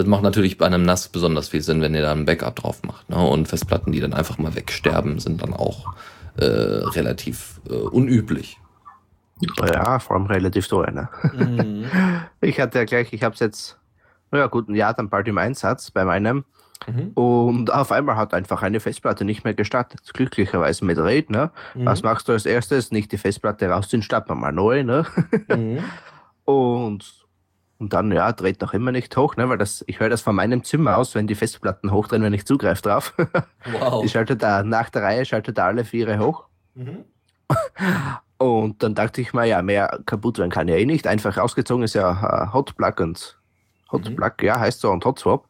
Das 0.00 0.06
macht 0.06 0.22
natürlich 0.22 0.56
bei 0.56 0.64
einem 0.64 0.82
NAS 0.82 1.08
besonders 1.08 1.50
viel 1.50 1.60
Sinn, 1.60 1.82
wenn 1.82 1.94
ihr 1.94 2.00
da 2.00 2.12
ein 2.12 2.24
Backup 2.24 2.56
drauf 2.56 2.82
macht. 2.84 3.10
Ne? 3.10 3.18
Und 3.18 3.48
Festplatten, 3.48 3.92
die 3.92 4.00
dann 4.00 4.14
einfach 4.14 4.38
mal 4.38 4.54
wegsterben, 4.54 5.18
sind 5.18 5.42
dann 5.42 5.52
auch 5.52 5.92
äh, 6.38 6.44
relativ 6.46 7.60
äh, 7.68 7.74
unüblich. 7.74 8.58
Ja, 9.58 9.98
vor 9.98 10.16
allem 10.16 10.24
relativ 10.24 10.68
teuer. 10.68 10.90
Ne? 10.90 11.08
Mhm. 11.34 11.84
Ich 12.40 12.58
hatte 12.58 12.78
ja 12.78 12.84
gleich, 12.86 13.12
ich 13.12 13.22
habe 13.22 13.34
es 13.34 13.40
jetzt, 13.40 13.78
naja 14.30 14.46
gut, 14.46 14.70
ein 14.70 14.74
Jahr 14.74 14.94
dann 14.94 15.10
bald 15.10 15.28
im 15.28 15.36
Einsatz 15.36 15.90
bei 15.90 16.06
meinem. 16.06 16.46
Mhm. 16.86 17.10
Und 17.12 17.70
auf 17.70 17.92
einmal 17.92 18.16
hat 18.16 18.32
einfach 18.32 18.62
eine 18.62 18.80
Festplatte 18.80 19.26
nicht 19.26 19.44
mehr 19.44 19.52
gestartet. 19.52 20.00
Glücklicherweise 20.14 20.82
mit 20.86 20.96
RAID. 20.96 21.28
Ne? 21.28 21.50
Mhm. 21.74 21.84
Was 21.84 22.02
machst 22.02 22.26
du 22.26 22.32
als 22.32 22.46
erstes? 22.46 22.90
Nicht 22.90 23.12
die 23.12 23.18
Festplatte 23.18 23.68
rausziehen, 23.68 24.02
starten 24.02 24.30
wir 24.30 24.34
mal 24.34 24.50
neu. 24.50 24.82
Ne? 24.82 25.04
Mhm. 25.48 25.84
Und 26.46 27.19
und 27.80 27.94
dann, 27.94 28.12
ja, 28.12 28.30
dreht 28.32 28.60
noch 28.60 28.74
immer 28.74 28.92
nicht 28.92 29.16
hoch, 29.16 29.36
ne, 29.36 29.48
weil 29.48 29.56
das, 29.56 29.82
ich 29.86 30.00
höre 30.00 30.10
das 30.10 30.20
von 30.20 30.36
meinem 30.36 30.62
Zimmer 30.64 30.98
aus, 30.98 31.14
wenn 31.14 31.26
die 31.26 31.34
Festplatten 31.34 31.90
hochdrehen, 31.90 32.22
wenn 32.22 32.34
ich 32.34 32.46
zugreife 32.46 32.82
drauf. 32.82 33.14
Wow. 33.72 34.02
Die 34.02 34.08
schaltet 34.08 34.42
da, 34.42 34.62
nach 34.62 34.90
der 34.90 35.02
Reihe 35.02 35.24
schaltet 35.24 35.58
da 35.58 35.66
alle 35.66 35.84
vier 35.84 36.18
hoch. 36.18 36.44
Mhm. 36.74 37.04
Und 38.38 38.82
dann 38.82 38.94
dachte 38.94 39.20
ich 39.20 39.32
mal, 39.32 39.46
ja, 39.46 39.62
mehr 39.62 40.00
kaputt 40.06 40.38
werden 40.38 40.50
kann 40.50 40.68
ja 40.68 40.76
eh 40.76 40.86
nicht. 40.86 41.06
Einfach 41.06 41.36
rausgezogen 41.36 41.84
ist 41.84 41.94
ja 41.94 42.48
uh, 42.48 42.52
Hotplug 42.54 43.00
und 43.00 43.38
Hotplug, 43.92 44.40
mhm. 44.40 44.46
ja, 44.46 44.58
heißt 44.58 44.80
so, 44.80 44.90
und 44.90 45.04
Hotswap. 45.04 45.46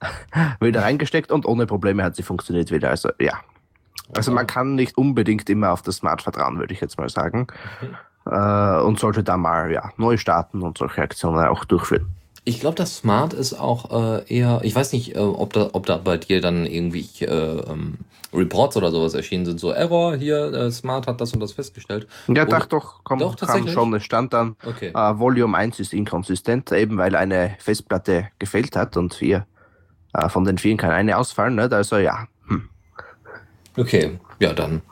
wieder 0.60 0.82
reingesteckt 0.82 1.30
und 1.30 1.46
ohne 1.46 1.66
Probleme 1.66 2.02
hat 2.02 2.16
sie 2.16 2.24
funktioniert 2.24 2.72
wieder. 2.72 2.90
Also, 2.90 3.10
ja. 3.20 3.38
Also, 4.16 4.32
man 4.32 4.48
kann 4.48 4.74
nicht 4.74 4.98
unbedingt 4.98 5.48
immer 5.48 5.72
auf 5.72 5.82
das 5.82 5.96
Smart 5.96 6.22
vertrauen, 6.22 6.58
würde 6.58 6.74
ich 6.74 6.80
jetzt 6.80 6.98
mal 6.98 7.08
sagen. 7.08 7.46
Mhm 7.80 7.96
äh, 8.26 8.80
und 8.80 8.98
sollte 8.98 9.22
da 9.22 9.36
mal 9.36 9.70
ja, 9.72 9.92
neu 9.96 10.16
starten 10.16 10.62
und 10.62 10.78
solche 10.78 11.02
Aktionen 11.02 11.46
auch 11.46 11.64
durchführen. 11.64 12.08
Ich 12.44 12.58
glaube, 12.58 12.74
das 12.74 12.96
Smart 12.96 13.34
ist 13.34 13.54
auch 13.54 13.90
äh, 14.18 14.34
eher, 14.34 14.60
ich 14.64 14.74
weiß 14.74 14.92
nicht, 14.92 15.14
äh, 15.14 15.20
ob, 15.20 15.52
da, 15.52 15.70
ob 15.74 15.86
da 15.86 15.96
bei 15.96 16.16
dir 16.16 16.40
dann 16.40 16.66
irgendwie 16.66 17.06
äh, 17.20 17.60
ähm, 17.70 17.98
Reports 18.34 18.76
oder 18.76 18.90
sowas 18.90 19.14
erschienen 19.14 19.44
sind, 19.44 19.60
so 19.60 19.70
Error 19.70 20.16
hier, 20.16 20.52
äh, 20.52 20.70
Smart 20.72 21.06
hat 21.06 21.20
das 21.20 21.32
und 21.32 21.40
das 21.40 21.52
festgestellt. 21.52 22.08
Ja, 22.26 22.44
doch, 22.44 22.66
doch, 22.66 23.00
komm, 23.04 23.20
doch 23.20 23.36
kam 23.36 23.68
schon, 23.68 23.94
es 23.94 24.02
stand 24.02 24.32
dann, 24.32 24.56
okay. 24.64 24.88
äh, 24.88 25.18
Volume 25.18 25.56
1 25.56 25.78
ist 25.78 25.92
inkonsistent, 25.92 26.72
eben 26.72 26.98
weil 26.98 27.14
eine 27.14 27.56
Festplatte 27.60 28.28
gefällt 28.40 28.74
hat 28.74 28.96
und 28.96 29.14
vier, 29.14 29.46
äh, 30.14 30.28
von 30.28 30.44
den 30.44 30.58
vielen 30.58 30.78
kann 30.78 30.90
eine 30.90 31.18
ausfallen, 31.18 31.54
ne? 31.54 31.68
also 31.70 31.98
ja. 31.98 32.26
Hm. 32.48 32.68
Okay, 33.76 34.18
ja, 34.40 34.52
dann 34.52 34.82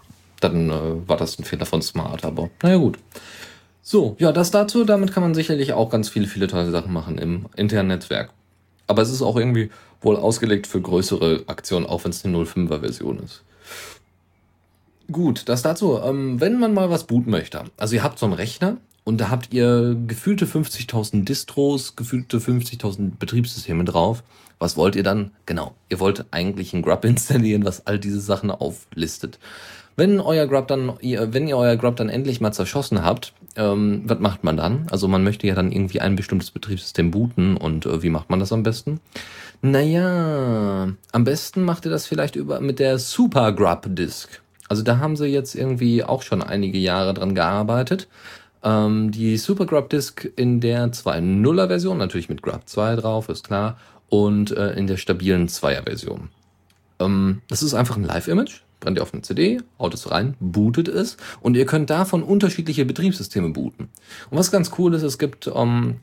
dann 0.40 0.70
äh, 0.70 1.08
war 1.08 1.16
das 1.16 1.38
ein 1.38 1.44
Fehler 1.44 1.66
von 1.66 1.82
Smart, 1.82 2.24
aber 2.24 2.50
naja 2.62 2.76
gut. 2.76 2.98
So, 3.82 4.16
ja, 4.18 4.32
das 4.32 4.50
dazu, 4.50 4.84
damit 4.84 5.12
kann 5.12 5.22
man 5.22 5.34
sicherlich 5.34 5.72
auch 5.72 5.90
ganz 5.90 6.08
viele, 6.08 6.26
viele 6.26 6.46
tolle 6.46 6.70
Sachen 6.70 6.92
machen 6.92 7.18
im 7.18 7.46
internen 7.56 7.88
Netzwerk. 7.88 8.30
Aber 8.86 9.02
es 9.02 9.10
ist 9.10 9.22
auch 9.22 9.36
irgendwie 9.36 9.70
wohl 10.00 10.16
ausgelegt 10.16 10.66
für 10.66 10.80
größere 10.80 11.44
Aktionen, 11.46 11.86
auch 11.86 12.04
wenn 12.04 12.10
es 12.10 12.24
eine 12.24 12.36
05er 12.36 12.80
Version 12.80 13.18
ist. 13.20 13.42
Gut, 15.10 15.48
das 15.48 15.62
dazu. 15.62 15.98
Ähm, 15.98 16.40
wenn 16.40 16.58
man 16.58 16.74
mal 16.74 16.90
was 16.90 17.04
booten 17.04 17.30
möchte, 17.30 17.64
also 17.76 17.94
ihr 17.94 18.02
habt 18.02 18.18
so 18.18 18.26
einen 18.26 18.34
Rechner 18.34 18.76
und 19.04 19.20
da 19.20 19.30
habt 19.30 19.52
ihr 19.52 19.96
gefühlte 20.06 20.46
50.000 20.46 21.24
Distros, 21.24 21.96
gefühlte 21.96 22.38
50.000 22.38 23.12
Betriebssysteme 23.18 23.84
drauf. 23.84 24.22
Was 24.58 24.76
wollt 24.76 24.94
ihr 24.94 25.02
dann? 25.02 25.32
Genau, 25.46 25.74
ihr 25.88 26.00
wollt 26.00 26.26
eigentlich 26.30 26.74
ein 26.74 26.82
Grub 26.82 27.04
installieren, 27.04 27.64
was 27.64 27.86
all 27.86 27.98
diese 27.98 28.20
Sachen 28.20 28.50
auflistet. 28.50 29.38
Wenn 29.96 30.20
euer 30.20 30.46
Grub 30.46 30.68
dann, 30.68 30.92
wenn 31.00 31.48
ihr 31.48 31.56
euer 31.56 31.76
Grub 31.76 31.96
dann 31.96 32.08
endlich 32.08 32.40
mal 32.40 32.52
zerschossen 32.52 33.04
habt, 33.04 33.34
ähm, 33.56 34.02
was 34.06 34.18
macht 34.18 34.44
man 34.44 34.56
dann? 34.56 34.86
Also 34.90 35.08
man 35.08 35.24
möchte 35.24 35.46
ja 35.46 35.54
dann 35.54 35.72
irgendwie 35.72 36.00
ein 36.00 36.16
bestimmtes 36.16 36.50
Betriebssystem 36.50 37.10
booten 37.10 37.56
und 37.56 37.86
äh, 37.86 38.02
wie 38.02 38.10
macht 38.10 38.30
man 38.30 38.40
das 38.40 38.52
am 38.52 38.62
besten? 38.62 39.00
Naja, 39.62 40.88
am 41.12 41.24
besten 41.24 41.62
macht 41.64 41.84
ihr 41.84 41.90
das 41.90 42.06
vielleicht 42.06 42.36
über 42.36 42.60
mit 42.60 42.78
der 42.78 42.98
Super 42.98 43.52
Grub 43.52 43.86
Disk. 43.88 44.40
Also 44.68 44.82
da 44.82 44.98
haben 44.98 45.16
sie 45.16 45.26
jetzt 45.26 45.54
irgendwie 45.54 46.04
auch 46.04 46.22
schon 46.22 46.42
einige 46.42 46.78
Jahre 46.78 47.12
dran 47.12 47.34
gearbeitet. 47.34 48.08
Ähm, 48.62 49.10
die 49.10 49.36
Super 49.36 49.66
Grub 49.66 49.90
Disk 49.90 50.30
in 50.36 50.60
der 50.60 50.92
2.0er 50.92 51.66
Version, 51.66 51.98
natürlich 51.98 52.28
mit 52.28 52.42
Grub 52.42 52.62
2 52.66 52.96
drauf, 52.96 53.28
ist 53.28 53.46
klar, 53.46 53.76
und 54.08 54.56
äh, 54.56 54.72
in 54.72 54.86
der 54.86 54.96
stabilen 54.96 55.48
2er 55.48 55.84
Version. 55.84 56.28
Ähm, 57.00 57.42
das 57.48 57.62
ist 57.62 57.74
einfach 57.74 57.96
ein 57.96 58.04
Live-Image 58.04 58.62
brennt 58.80 58.98
ihr 58.98 59.02
auf 59.02 59.12
eine 59.12 59.22
CD, 59.22 59.60
haut 59.78 59.94
es 59.94 60.10
rein, 60.10 60.34
bootet 60.40 60.88
es 60.88 61.16
und 61.40 61.56
ihr 61.56 61.66
könnt 61.66 61.90
davon 61.90 62.22
unterschiedliche 62.22 62.84
Betriebssysteme 62.84 63.50
booten. 63.50 63.88
Und 64.30 64.38
was 64.38 64.50
ganz 64.50 64.72
cool 64.78 64.94
ist, 64.94 65.02
es 65.02 65.18
gibt, 65.18 65.50
ähm, 65.54 65.96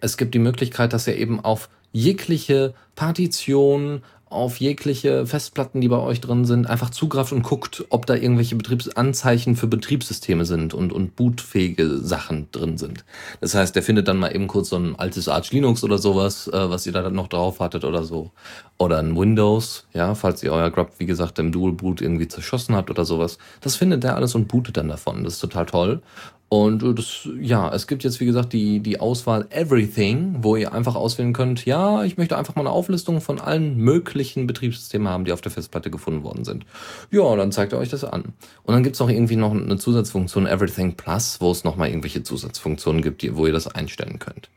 es 0.00 0.16
gibt 0.16 0.34
die 0.34 0.38
Möglichkeit, 0.38 0.92
dass 0.92 1.06
ihr 1.06 1.16
eben 1.16 1.40
auf 1.40 1.68
jegliche 1.92 2.74
Partition, 2.94 4.02
auf 4.28 4.58
jegliche 4.58 5.24
Festplatten, 5.24 5.80
die 5.80 5.88
bei 5.88 5.98
euch 5.98 6.20
drin 6.20 6.44
sind, 6.44 6.68
einfach 6.68 6.90
zugreift 6.90 7.32
und 7.32 7.42
guckt, 7.42 7.84
ob 7.90 8.06
da 8.06 8.14
irgendwelche 8.14 8.56
Betriebsanzeichen 8.56 9.54
für 9.54 9.68
Betriebssysteme 9.68 10.44
sind 10.44 10.74
und, 10.74 10.92
und 10.92 11.14
bootfähige 11.14 11.98
Sachen 11.98 12.50
drin 12.50 12.76
sind. 12.76 13.04
Das 13.40 13.54
heißt, 13.54 13.76
der 13.76 13.84
findet 13.84 14.08
dann 14.08 14.16
mal 14.16 14.34
eben 14.34 14.48
kurz 14.48 14.70
so 14.70 14.76
ein 14.76 14.96
altes 14.96 15.28
Arch 15.28 15.52
Linux 15.52 15.84
oder 15.84 15.98
sowas, 15.98 16.48
äh, 16.48 16.70
was 16.70 16.86
ihr 16.86 16.92
da 16.92 17.08
noch 17.08 17.28
drauf 17.28 17.60
hattet 17.60 17.84
oder 17.84 18.02
so. 18.02 18.32
Oder 18.78 18.98
ein 18.98 19.16
Windows, 19.16 19.86
ja, 19.94 20.14
falls 20.16 20.42
ihr 20.42 20.52
euer 20.52 20.70
Grub, 20.70 20.90
wie 20.98 21.06
gesagt, 21.06 21.38
im 21.38 21.52
Dual 21.52 21.72
Boot 21.72 22.00
irgendwie 22.00 22.28
zerschossen 22.28 22.74
habt 22.74 22.90
oder 22.90 23.04
sowas. 23.04 23.38
Das 23.60 23.76
findet 23.76 24.02
der 24.02 24.16
alles 24.16 24.34
und 24.34 24.48
bootet 24.48 24.76
dann 24.76 24.88
davon. 24.88 25.22
Das 25.22 25.34
ist 25.34 25.40
total 25.40 25.66
toll. 25.66 26.02
Und 26.48 26.82
äh, 26.82 26.94
das, 26.94 27.28
ja, 27.40 27.72
es 27.74 27.86
gibt 27.86 28.04
jetzt, 28.04 28.20
wie 28.20 28.26
gesagt, 28.26 28.52
die, 28.52 28.80
die 28.80 29.00
Auswahl 29.00 29.46
Everything, 29.50 30.36
wo 30.42 30.54
ihr 30.54 30.72
einfach 30.72 30.94
auswählen 30.94 31.32
könnt, 31.32 31.64
ja, 31.64 32.04
ich 32.04 32.16
möchte 32.16 32.38
einfach 32.38 32.54
mal 32.54 32.62
eine 32.62 32.70
Auflistung 32.70 33.20
von 33.20 33.40
allen 33.40 33.76
möglichen 33.78 34.46
Betriebssystemen 34.46 35.08
haben, 35.08 35.24
die 35.24 35.32
auf 35.32 35.40
der 35.40 35.50
Festplatte 35.50 35.90
gefunden 35.90 36.22
worden 36.22 36.44
sind. 36.44 36.64
Ja, 37.10 37.34
dann 37.34 37.50
zeigt 37.50 37.72
er 37.72 37.80
euch 37.80 37.88
das 37.88 38.04
an. 38.04 38.34
Und 38.62 38.74
dann 38.74 38.84
gibt's 38.84 39.00
noch 39.00 39.10
irgendwie 39.10 39.36
noch 39.36 39.52
eine 39.52 39.76
Zusatzfunktion 39.76 40.46
Everything 40.46 40.94
Plus, 40.94 41.40
wo 41.40 41.50
es 41.50 41.64
nochmal 41.64 41.88
irgendwelche 41.88 42.22
Zusatzfunktionen 42.22 43.02
gibt, 43.02 43.22
die, 43.22 43.36
wo 43.36 43.46
ihr 43.46 43.52
das 43.52 43.66
einstellen 43.66 44.18
könnt. 44.20 44.48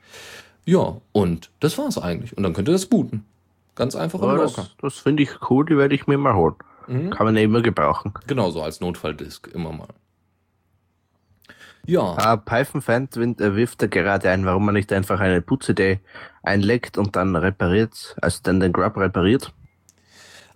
Ja, 0.65 0.97
und 1.11 1.49
das 1.59 1.77
war's 1.79 1.97
eigentlich. 1.97 2.37
Und 2.37 2.43
dann 2.43 2.53
könnt 2.53 2.69
ihr 2.69 2.73
das 2.73 2.85
booten. 2.85 3.25
Ganz 3.73 3.95
einfach 3.95 4.19
und 4.19 4.35
locker. 4.35 4.51
Das, 4.55 4.75
das 4.79 4.97
finde 4.99 5.23
ich 5.23 5.29
cool, 5.49 5.65
die 5.65 5.77
werde 5.77 5.95
ich 5.95 6.05
mir 6.05 6.17
mal 6.19 6.35
holen. 6.35 6.55
Mhm. 6.85 7.09
Kann 7.09 7.25
man 7.25 7.35
ja 7.35 7.41
immer 7.41 7.61
gebrauchen. 7.61 8.13
Genau, 8.27 8.51
so 8.51 8.61
als 8.61 8.79
Notfalldisk, 8.79 9.47
immer 9.53 9.71
mal. 9.71 9.87
Ja. 11.89 12.33
Uh, 12.33 12.37
Python-Fan 12.37 13.09
äh, 13.15 13.55
wirft 13.55 13.81
er 13.81 13.87
gerade 13.87 14.29
ein, 14.29 14.45
warum 14.45 14.65
man 14.65 14.75
nicht 14.75 14.93
einfach 14.93 15.19
eine 15.19 15.41
Boot-CD 15.41 15.99
einlegt 16.43 16.99
und 16.99 17.15
dann 17.15 17.35
repariert, 17.35 18.15
also 18.21 18.39
dann 18.43 18.59
den 18.59 18.71
Grub 18.71 18.95
repariert. 18.95 19.51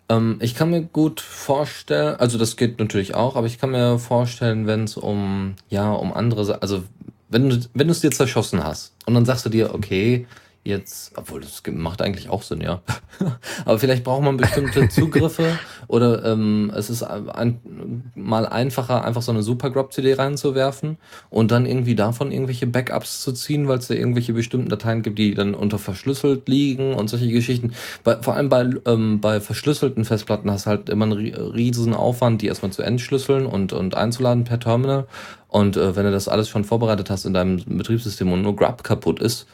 Ähm, 0.09 0.37
ich 0.41 0.53
kann 0.53 0.69
mir 0.69 0.83
gut 0.83 1.21
vorstellen, 1.21 2.17
also 2.17 2.37
das 2.37 2.55
geht 2.55 2.77
natürlich 2.77 3.15
auch, 3.15 3.35
aber 3.35 3.47
ich 3.47 3.57
kann 3.57 3.71
mir 3.71 3.97
vorstellen, 3.97 4.67
wenn 4.67 4.83
es 4.83 4.95
um, 4.95 5.55
ja, 5.69 5.91
um 5.91 6.13
andere, 6.13 6.61
also 6.61 6.83
wenn 7.29 7.49
du 7.49 7.59
wenn 7.73 7.87
du 7.87 7.93
es 7.93 8.01
dir 8.01 8.11
zerschossen 8.11 8.63
hast 8.63 8.93
und 9.07 9.15
dann 9.15 9.25
sagst 9.25 9.43
du 9.45 9.49
dir, 9.49 9.73
okay, 9.73 10.27
jetzt, 10.63 11.11
obwohl 11.17 11.41
das 11.41 11.61
macht 11.71 12.01
eigentlich 12.01 12.29
auch 12.29 12.41
Sinn, 12.41 12.61
ja. 12.61 12.81
Aber 13.65 13.79
vielleicht 13.79 14.03
braucht 14.03 14.23
man 14.23 14.37
bestimmte 14.37 14.87
Zugriffe 14.89 15.57
oder 15.87 16.23
ähm, 16.23 16.71
es 16.75 16.89
ist 16.89 17.03
ein, 17.03 18.11
mal 18.15 18.45
einfacher, 18.45 19.03
einfach 19.03 19.21
so 19.21 19.31
eine 19.31 19.43
Supergrub-CD 19.43 20.13
reinzuwerfen 20.13 20.97
und 21.29 21.51
dann 21.51 21.65
irgendwie 21.65 21.95
davon 21.95 22.31
irgendwelche 22.31 22.65
Backups 22.65 23.21
zu 23.21 23.33
ziehen, 23.33 23.67
weil 23.67 23.79
es 23.79 23.87
da 23.87 23.93
irgendwelche 23.93 24.33
bestimmten 24.33 24.69
Dateien 24.69 25.01
gibt, 25.01 25.19
die 25.19 25.33
dann 25.33 25.53
unter 25.53 25.79
verschlüsselt 25.79 26.47
liegen 26.47 26.93
und 26.93 27.09
solche 27.09 27.27
Geschichten. 27.29 27.73
Bei, 28.05 28.21
vor 28.21 28.35
allem 28.35 28.47
bei, 28.47 28.69
ähm, 28.85 29.19
bei 29.19 29.41
verschlüsselten 29.41 30.05
Festplatten 30.05 30.49
hast 30.49 30.65
halt 30.65 30.89
immer 30.89 31.05
einen 31.05 31.33
riesen 31.35 31.93
Aufwand, 31.93 32.41
die 32.41 32.47
erstmal 32.47 32.71
zu 32.71 32.83
entschlüsseln 32.83 33.45
und, 33.45 33.73
und 33.73 33.95
einzuladen 33.95 34.45
per 34.45 34.59
Terminal. 34.59 35.07
Und 35.49 35.75
äh, 35.75 35.95
wenn 35.95 36.05
du 36.05 36.11
das 36.11 36.29
alles 36.29 36.47
schon 36.47 36.63
vorbereitet 36.63 37.09
hast 37.09 37.25
in 37.25 37.33
deinem 37.33 37.61
Betriebssystem 37.65 38.31
und 38.31 38.41
nur 38.41 38.55
Grub 38.55 38.83
kaputt 38.83 39.19
ist, 39.19 39.45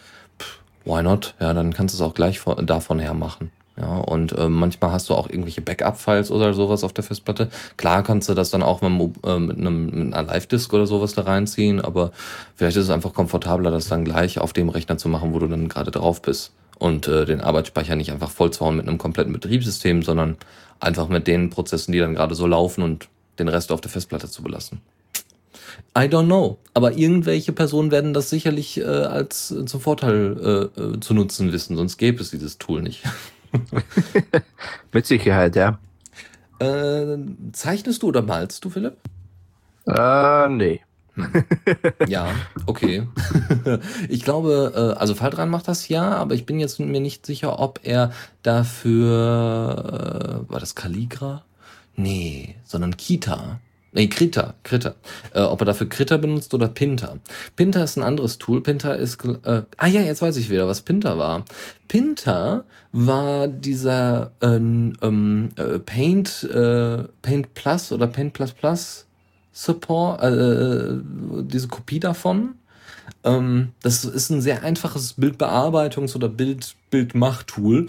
why 0.85 1.01
not? 1.03 1.35
Ja, 1.39 1.53
dann 1.53 1.73
kannst 1.73 1.93
du 1.93 2.03
es 2.03 2.07
auch 2.07 2.13
gleich 2.13 2.39
von, 2.39 2.65
davon 2.65 2.99
her 2.99 3.13
machen. 3.13 3.51
Ja, 3.79 3.97
und 3.97 4.37
äh, 4.37 4.49
manchmal 4.49 4.91
hast 4.91 5.09
du 5.09 5.13
auch 5.13 5.29
irgendwelche 5.29 5.61
Backup-Files 5.61 6.31
oder 6.31 6.53
sowas 6.53 6.83
auf 6.83 6.91
der 6.91 7.03
Festplatte. 7.03 7.49
Klar 7.77 8.03
kannst 8.03 8.27
du 8.27 8.33
das 8.33 8.49
dann 8.49 8.61
auch 8.61 8.81
mit, 8.81 8.91
äh, 9.25 9.39
mit, 9.39 9.57
einem, 9.57 9.85
mit 9.85 10.13
einer 10.13 10.27
Live-Disk 10.27 10.73
oder 10.73 10.85
sowas 10.85 11.13
da 11.13 11.21
reinziehen, 11.21 11.79
aber 11.79 12.11
vielleicht 12.55 12.75
ist 12.75 12.85
es 12.85 12.89
einfach 12.89 13.13
komfortabler, 13.13 13.71
das 13.71 13.87
dann 13.87 14.03
gleich 14.03 14.39
auf 14.39 14.51
dem 14.51 14.67
Rechner 14.67 14.97
zu 14.97 15.07
machen, 15.07 15.33
wo 15.33 15.39
du 15.39 15.47
dann 15.47 15.69
gerade 15.69 15.91
drauf 15.91 16.21
bist. 16.21 16.51
Und 16.77 17.07
äh, 17.07 17.25
den 17.25 17.39
Arbeitsspeicher 17.39 17.95
nicht 17.95 18.11
einfach 18.11 18.31
voll 18.31 18.51
zu 18.51 18.65
hauen 18.65 18.75
mit 18.75 18.87
einem 18.87 18.97
kompletten 18.97 19.31
Betriebssystem, 19.31 20.01
sondern 20.01 20.37
einfach 20.81 21.07
mit 21.07 21.27
den 21.27 21.49
Prozessen, 21.49 21.93
die 21.93 21.99
dann 21.99 22.15
gerade 22.15 22.35
so 22.35 22.47
laufen 22.47 22.83
und 22.83 23.07
den 23.37 23.47
Rest 23.47 23.71
auf 23.71 23.81
der 23.81 23.91
Festplatte 23.91 24.29
zu 24.29 24.43
belassen. 24.43 24.81
I 25.97 26.07
don't 26.07 26.25
know. 26.25 26.59
Aber 26.73 26.93
irgendwelche 26.93 27.51
Personen 27.51 27.91
werden 27.91 28.13
das 28.13 28.29
sicherlich 28.29 28.79
äh, 28.79 28.83
als 28.83 29.53
zum 29.65 29.81
Vorteil 29.81 30.69
äh, 30.77 30.81
äh, 30.81 30.99
zu 30.99 31.13
nutzen 31.13 31.51
wissen, 31.51 31.75
sonst 31.75 31.97
gäbe 31.97 32.21
es 32.21 32.31
dieses 32.31 32.57
Tool 32.57 32.81
nicht. 32.81 33.03
Mit 34.93 35.05
Sicherheit, 35.05 35.55
ja. 35.55 35.79
Äh, 36.59 37.17
zeichnest 37.51 38.03
du 38.03 38.07
oder 38.07 38.21
malst 38.21 38.63
du, 38.63 38.69
Philipp? 38.69 38.97
Äh, 39.87 40.49
nee. 40.49 40.81
Hm. 41.15 41.43
Ja, 42.07 42.29
okay. 42.65 43.07
ich 44.09 44.23
glaube, 44.23 44.93
äh, 44.95 44.99
also 44.99 45.15
Faldran 45.15 45.49
macht 45.49 45.67
das 45.67 45.89
ja, 45.89 46.11
aber 46.11 46.35
ich 46.35 46.45
bin 46.45 46.59
jetzt 46.59 46.79
mir 46.79 47.01
nicht 47.01 47.25
sicher, 47.25 47.59
ob 47.59 47.79
er 47.83 48.11
dafür, 48.43 50.45
äh, 50.47 50.51
war 50.51 50.59
das 50.59 50.75
Calligra? 50.75 51.43
Nee, 51.95 52.55
sondern 52.63 52.95
Kita 52.95 53.59
Nee, 53.91 54.07
Krita, 54.07 54.53
Krita. 54.63 54.95
Äh, 55.33 55.41
ob 55.41 55.61
er 55.61 55.65
dafür 55.65 55.89
Krita 55.89 56.17
benutzt 56.17 56.53
oder 56.53 56.67
Pinter. 56.67 57.17
Pinter 57.55 57.83
ist 57.83 57.97
ein 57.97 58.03
anderes 58.03 58.37
Tool. 58.37 58.61
Pinter 58.61 58.95
ist, 58.95 59.23
äh, 59.25 59.63
ah 59.77 59.87
ja, 59.87 60.01
jetzt 60.01 60.21
weiß 60.21 60.37
ich 60.37 60.49
wieder, 60.49 60.67
was 60.67 60.81
Pinter 60.81 61.17
war. 61.17 61.45
Pinter 61.87 62.65
war 62.91 63.47
dieser 63.47 64.31
ähm, 64.41 64.93
ähm, 65.01 65.49
äh, 65.55 65.79
Paint, 65.79 66.43
äh, 66.43 67.03
Paint 67.21 67.53
Plus 67.55 67.91
oder 67.91 68.07
Paint 68.07 68.33
Plus 68.33 68.51
Plus 68.51 69.05
Support, 69.51 70.23
äh, 70.23 70.97
diese 71.43 71.67
Kopie 71.67 71.99
davon. 71.99 72.55
Ähm, 73.23 73.69
das 73.81 74.05
ist 74.05 74.29
ein 74.29 74.41
sehr 74.41 74.63
einfaches 74.63 75.17
Bildbearbeitungs- 75.17 76.15
oder 76.15 76.29
Bild, 76.29 76.75
Bildmach-Tool. 76.91 77.87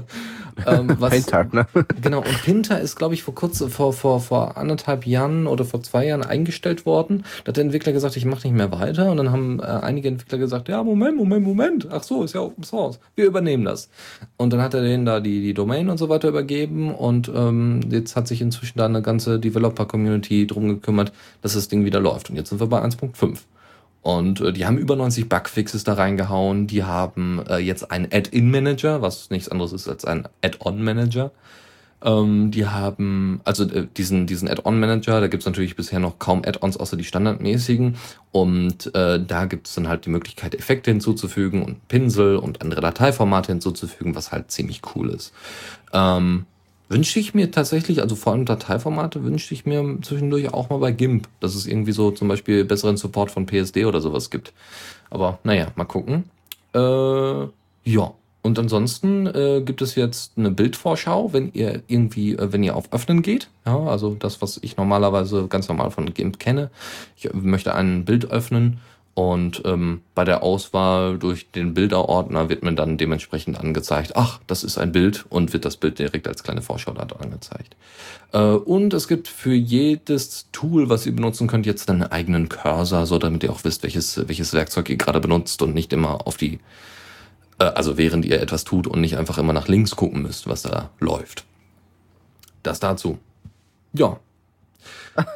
ähm, 0.66 0.94
was, 0.98 1.10
Painter, 1.10 1.46
ne? 1.52 1.66
Genau, 2.02 2.18
und 2.18 2.42
Pinter 2.42 2.80
ist, 2.80 2.96
glaube 2.96 3.14
ich, 3.14 3.22
vor 3.22 3.34
kurz, 3.34 3.62
vor, 3.62 3.92
vor, 3.92 4.20
vor 4.20 4.56
anderthalb 4.56 5.06
Jahren 5.06 5.46
oder 5.46 5.64
vor 5.64 5.82
zwei 5.82 6.06
Jahren 6.06 6.22
eingestellt 6.22 6.86
worden. 6.86 7.24
Da 7.44 7.50
hat 7.50 7.56
der 7.56 7.64
Entwickler 7.64 7.92
gesagt, 7.92 8.16
ich 8.16 8.24
mache 8.24 8.46
nicht 8.46 8.56
mehr 8.56 8.72
weiter. 8.72 9.10
Und 9.10 9.16
dann 9.18 9.32
haben 9.32 9.60
äh, 9.60 9.64
einige 9.64 10.08
Entwickler 10.08 10.38
gesagt, 10.38 10.68
ja, 10.68 10.82
Moment, 10.82 11.16
Moment, 11.16 11.44
Moment. 11.44 11.88
Ach 11.90 12.02
so, 12.02 12.22
ist 12.22 12.34
ja 12.34 12.40
Open 12.40 12.64
Source. 12.64 12.98
Wir 13.14 13.26
übernehmen 13.26 13.64
das. 13.64 13.88
Und 14.36 14.52
dann 14.52 14.62
hat 14.62 14.74
er 14.74 14.82
denen 14.82 15.04
da 15.04 15.20
die, 15.20 15.40
die 15.42 15.54
Domain 15.54 15.88
und 15.88 15.98
so 15.98 16.08
weiter 16.08 16.28
übergeben. 16.28 16.94
Und 16.94 17.30
ähm, 17.34 17.80
jetzt 17.90 18.16
hat 18.16 18.28
sich 18.28 18.40
inzwischen 18.40 18.78
da 18.78 18.86
eine 18.86 19.02
ganze 19.02 19.38
Developer-Community 19.38 20.46
drum 20.46 20.68
gekümmert, 20.68 21.12
dass 21.42 21.54
das 21.54 21.68
Ding 21.68 21.84
wieder 21.84 22.00
läuft. 22.00 22.30
Und 22.30 22.36
jetzt 22.36 22.50
sind 22.50 22.60
wir 22.60 22.66
bei 22.66 22.82
1.5. 22.82 23.38
Und 24.02 24.40
äh, 24.40 24.52
die 24.52 24.66
haben 24.66 24.78
über 24.78 24.96
90 24.96 25.28
Bugfixes 25.28 25.84
da 25.84 25.94
reingehauen. 25.94 26.66
Die 26.66 26.84
haben 26.84 27.42
äh, 27.48 27.58
jetzt 27.58 27.90
einen 27.90 28.06
Add-in-Manager, 28.06 29.02
was 29.02 29.30
nichts 29.30 29.48
anderes 29.48 29.72
ist 29.72 29.88
als 29.88 30.04
ein 30.04 30.28
Add-on-Manager. 30.42 31.32
Ähm, 32.00 32.52
die 32.52 32.66
haben, 32.66 33.40
also 33.44 33.64
äh, 33.64 33.86
diesen, 33.96 34.26
diesen 34.26 34.48
Add-on-Manager, 34.48 35.20
da 35.20 35.26
gibt's 35.26 35.46
natürlich 35.46 35.74
bisher 35.74 35.98
noch 35.98 36.18
kaum 36.18 36.42
Add-ons 36.44 36.76
außer 36.76 36.96
die 36.96 37.04
standardmäßigen. 37.04 37.96
Und 38.30 38.94
äh, 38.94 39.20
da 39.24 39.46
gibt's 39.46 39.74
dann 39.74 39.88
halt 39.88 40.06
die 40.06 40.10
Möglichkeit, 40.10 40.54
Effekte 40.54 40.90
hinzuzufügen 40.90 41.62
und 41.62 41.88
Pinsel 41.88 42.36
und 42.36 42.62
andere 42.62 42.80
Dateiformate 42.80 43.52
hinzuzufügen, 43.52 44.14
was 44.14 44.30
halt 44.30 44.50
ziemlich 44.50 44.82
cool 44.94 45.10
ist. 45.10 45.32
Ähm, 45.92 46.46
wünsche 46.88 47.20
ich 47.20 47.34
mir 47.34 47.50
tatsächlich, 47.50 48.00
also 48.00 48.16
vor 48.16 48.32
allem 48.32 48.44
Dateiformate, 48.44 49.24
wünsche 49.24 49.54
ich 49.54 49.66
mir 49.66 49.98
zwischendurch 50.02 50.52
auch 50.52 50.70
mal 50.70 50.78
bei 50.78 50.92
GIMP, 50.92 51.28
dass 51.40 51.54
es 51.54 51.66
irgendwie 51.66 51.92
so 51.92 52.10
zum 52.10 52.28
Beispiel 52.28 52.64
besseren 52.64 52.96
Support 52.96 53.30
von 53.30 53.46
PSD 53.46 53.84
oder 53.84 54.00
sowas 54.00 54.30
gibt. 54.30 54.52
Aber 55.10 55.38
naja, 55.44 55.68
mal 55.76 55.84
gucken. 55.84 56.24
Äh, 56.74 57.48
ja. 57.90 58.12
Und 58.40 58.58
ansonsten 58.58 59.26
äh, 59.26 59.62
gibt 59.64 59.82
es 59.82 59.94
jetzt 59.94 60.38
eine 60.38 60.50
Bildvorschau, 60.50 61.32
wenn 61.32 61.52
ihr 61.52 61.82
irgendwie, 61.88 62.34
äh, 62.34 62.52
wenn 62.52 62.62
ihr 62.62 62.76
auf 62.76 62.92
Öffnen 62.92 63.20
geht. 63.20 63.48
Ja, 63.66 63.78
also 63.78 64.14
das, 64.14 64.40
was 64.40 64.58
ich 64.62 64.76
normalerweise 64.76 65.48
ganz 65.48 65.68
normal 65.68 65.90
von 65.90 66.14
GIMP 66.14 66.38
kenne. 66.38 66.70
Ich 67.16 67.32
möchte 67.34 67.74
ein 67.74 68.04
Bild 68.04 68.30
öffnen 68.30 68.78
und 69.18 69.62
ähm, 69.64 70.02
bei 70.14 70.24
der 70.24 70.44
Auswahl 70.44 71.18
durch 71.18 71.50
den 71.50 71.74
Bilderordner 71.74 72.48
wird 72.48 72.62
mir 72.62 72.72
dann 72.74 72.98
dementsprechend 72.98 73.58
angezeigt, 73.58 74.12
ach, 74.14 74.38
das 74.46 74.62
ist 74.62 74.78
ein 74.78 74.92
Bild 74.92 75.26
und 75.28 75.52
wird 75.52 75.64
das 75.64 75.76
Bild 75.76 75.98
direkt 75.98 76.28
als 76.28 76.44
kleine 76.44 76.62
Vorschau 76.62 76.92
da 76.92 77.02
angezeigt. 77.16 77.74
Äh, 78.32 78.38
und 78.38 78.94
es 78.94 79.08
gibt 79.08 79.26
für 79.26 79.54
jedes 79.54 80.46
Tool, 80.52 80.88
was 80.88 81.04
ihr 81.04 81.16
benutzen 81.16 81.48
könnt, 81.48 81.66
jetzt 81.66 81.90
einen 81.90 82.04
eigenen 82.04 82.48
Cursor, 82.48 83.06
so 83.06 83.18
damit 83.18 83.42
ihr 83.42 83.50
auch 83.50 83.64
wisst, 83.64 83.82
welches, 83.82 84.28
welches 84.28 84.52
Werkzeug 84.52 84.88
ihr 84.88 84.96
gerade 84.96 85.18
benutzt 85.18 85.62
und 85.62 85.74
nicht 85.74 85.92
immer 85.92 86.24
auf 86.28 86.36
die, 86.36 86.60
äh, 87.58 87.64
also 87.64 87.98
während 87.98 88.24
ihr 88.24 88.40
etwas 88.40 88.62
tut 88.62 88.86
und 88.86 89.00
nicht 89.00 89.16
einfach 89.16 89.38
immer 89.38 89.52
nach 89.52 89.66
links 89.66 89.96
gucken 89.96 90.22
müsst, 90.22 90.46
was 90.46 90.62
da 90.62 90.90
läuft. 91.00 91.44
Das 92.62 92.78
dazu. 92.78 93.18
Ja, 93.92 94.20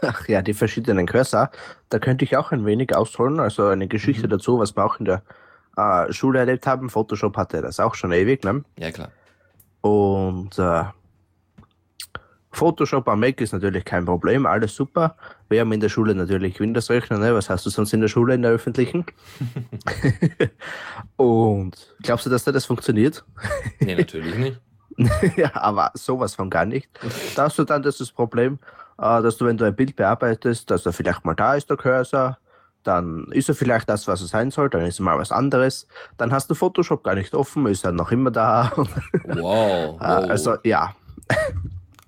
Ach 0.03 0.29
ja, 0.29 0.42
die 0.42 0.55
verschiedenen 0.55 1.07
Cursor. 1.07 1.51
Da 1.88 1.99
könnte 1.99 2.25
ich 2.25 2.37
auch 2.37 2.53
ein 2.53 2.64
wenig 2.64 2.95
ausholen. 2.95 3.40
Also 3.40 3.66
eine 3.66 3.88
Geschichte 3.88 4.27
mhm. 4.27 4.31
dazu, 4.31 4.59
was 4.59 4.77
wir 4.77 4.85
auch 4.85 4.99
in 4.99 5.07
der 5.07 5.23
äh, 5.77 6.12
Schule 6.12 6.38
erlebt 6.38 6.66
haben. 6.66 6.90
Photoshop 6.90 7.37
hatte 7.37 7.62
das 7.62 7.81
auch 7.81 7.95
schon 7.95 8.12
ewig. 8.12 8.45
Ne? 8.45 8.64
Ja, 8.79 8.90
klar. 8.90 9.11
Und 9.81 10.59
äh, 10.59 10.85
Photoshop 12.53 13.09
am 13.09 13.21
Mac 13.21 13.40
ist 13.40 13.53
natürlich 13.53 13.85
kein 13.85 14.05
Problem, 14.05 14.45
alles 14.45 14.75
super. 14.75 15.16
Wir 15.49 15.61
haben 15.61 15.73
in 15.73 15.81
der 15.81 15.88
Schule 15.88 16.14
natürlich 16.14 16.61
Windows-Rechner, 16.61 17.18
ne? 17.18 17.35
was 17.35 17.49
hast 17.49 17.64
du 17.64 17.71
sonst 17.71 17.95
in 17.95 18.03
der 18.03 18.09
Schule, 18.09 18.35
in 18.35 18.42
der 18.42 18.53
öffentlichen? 18.53 19.07
Und 21.16 21.95
glaubst 22.03 22.27
du, 22.27 22.31
dass 22.31 22.45
da 22.45 22.53
das 22.53 22.66
funktioniert? 22.66 23.25
Nee, 23.81 23.95
natürlich 23.95 24.35
nicht. 24.37 24.61
ja, 25.37 25.51
aber 25.55 25.90
sowas 25.95 26.35
von 26.35 26.51
gar 26.51 26.66
nicht. 26.66 26.90
Da 27.35 27.45
hast 27.45 27.59
du 27.59 27.64
dann 27.64 27.83
das, 27.83 27.97
das 27.97 28.12
Problem, 28.12 28.59
dass 29.03 29.37
du, 29.37 29.47
wenn 29.47 29.57
du 29.57 29.65
ein 29.65 29.75
Bild 29.75 29.97
bearbeitest, 29.97 30.71
dass 30.71 30.87
er 30.87 30.93
vielleicht 30.93 31.25
mal 31.25 31.35
da 31.35 31.55
ist, 31.57 31.69
der 31.69 31.77
Cursor, 31.77 32.38
dann 32.85 33.27
ist 33.33 33.49
er 33.49 33.55
vielleicht 33.55 33.88
das, 33.88 34.07
was 34.07 34.21
er 34.21 34.27
sein 34.29 34.51
soll, 34.51 34.71
dann 34.71 34.87
ist 34.87 35.01
er 35.01 35.05
mal 35.05 35.19
was 35.19 35.33
anderes. 35.33 35.87
Dann 36.17 36.33
hast 36.33 36.51
du 36.51 36.55
Photoshop 36.55 37.03
gar 37.03 37.15
nicht 37.15 37.35
offen, 37.35 37.67
ist 37.67 37.85
er 37.85 37.93
noch 37.93 38.12
immer 38.12 38.31
da. 38.31 38.73
Wow. 39.25 39.97
wow. 39.99 40.01
Also 40.01 40.57
ja. 40.65 40.95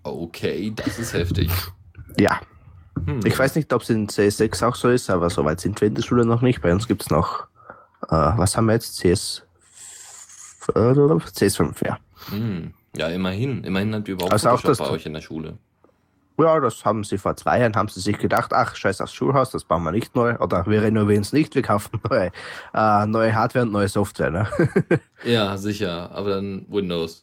Okay, 0.02 0.72
das 0.74 0.98
ist 0.98 1.14
heftig. 1.14 1.50
Ja. 2.18 2.40
Hm. 3.06 3.20
Ich 3.24 3.38
weiß 3.38 3.56
nicht, 3.56 3.72
ob 3.72 3.82
es 3.82 3.90
in 3.90 4.08
CS6 4.08 4.64
auch 4.64 4.74
so 4.74 4.88
ist, 4.88 5.10
aber 5.10 5.30
soweit 5.30 5.60
sind 5.60 5.80
wir 5.80 5.88
in 5.88 5.94
der 5.94 6.02
Schule 6.02 6.24
noch 6.24 6.42
nicht. 6.42 6.62
Bei 6.62 6.72
uns 6.72 6.86
gibt 6.86 7.02
es 7.02 7.10
noch, 7.10 7.46
äh, 8.08 8.32
was 8.36 8.56
haben 8.56 8.66
wir 8.66 8.74
jetzt? 8.74 8.98
CS, 8.98 9.42
äh, 10.74 10.80
CS5, 10.80 11.84
ja. 11.84 11.98
Hm. 12.30 12.72
Ja, 12.96 13.08
immerhin. 13.08 13.64
Immerhin 13.64 13.94
habt 13.94 14.08
ihr 14.08 14.14
überhaupt 14.14 14.32
also 14.32 14.50
Photoshop 14.50 14.86
bei 14.86 14.92
euch 14.92 15.06
in 15.06 15.14
der 15.14 15.20
Schule. 15.20 15.58
Ja, 16.36 16.58
das 16.58 16.84
haben 16.84 17.04
sie 17.04 17.16
vor 17.16 17.36
zwei 17.36 17.60
Jahren, 17.60 17.76
haben 17.76 17.88
sie 17.88 18.00
sich 18.00 18.18
gedacht, 18.18 18.52
ach, 18.52 18.74
scheiß 18.74 19.00
aufs 19.00 19.14
Schulhaus, 19.14 19.50
das 19.50 19.64
bauen 19.64 19.84
wir 19.84 19.92
nicht 19.92 20.16
neu. 20.16 20.36
Oder 20.38 20.66
wir 20.66 20.82
renovieren 20.82 21.22
es 21.22 21.32
nicht, 21.32 21.54
wir 21.54 21.62
kaufen 21.62 22.00
neue, 22.10 22.32
äh, 22.74 23.06
neue 23.06 23.34
Hardware 23.34 23.64
und 23.64 23.72
neue 23.72 23.88
Software. 23.88 24.30
Ne? 24.30 24.48
ja, 25.24 25.56
sicher, 25.56 26.10
aber 26.12 26.30
dann 26.30 26.66
Windows. 26.68 27.22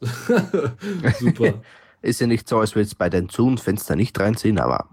Super. 1.19 1.55
Ist 2.01 2.21
ja 2.21 2.27
nicht 2.27 2.47
so, 2.47 2.59
als 2.59 2.73
würde 2.73 2.87
es 2.87 2.95
bei 2.95 3.09
den 3.09 3.27
Zoom-Fenstern 3.29 3.97
nicht 3.97 4.17
reinziehen, 4.19 4.59
aber 4.59 4.87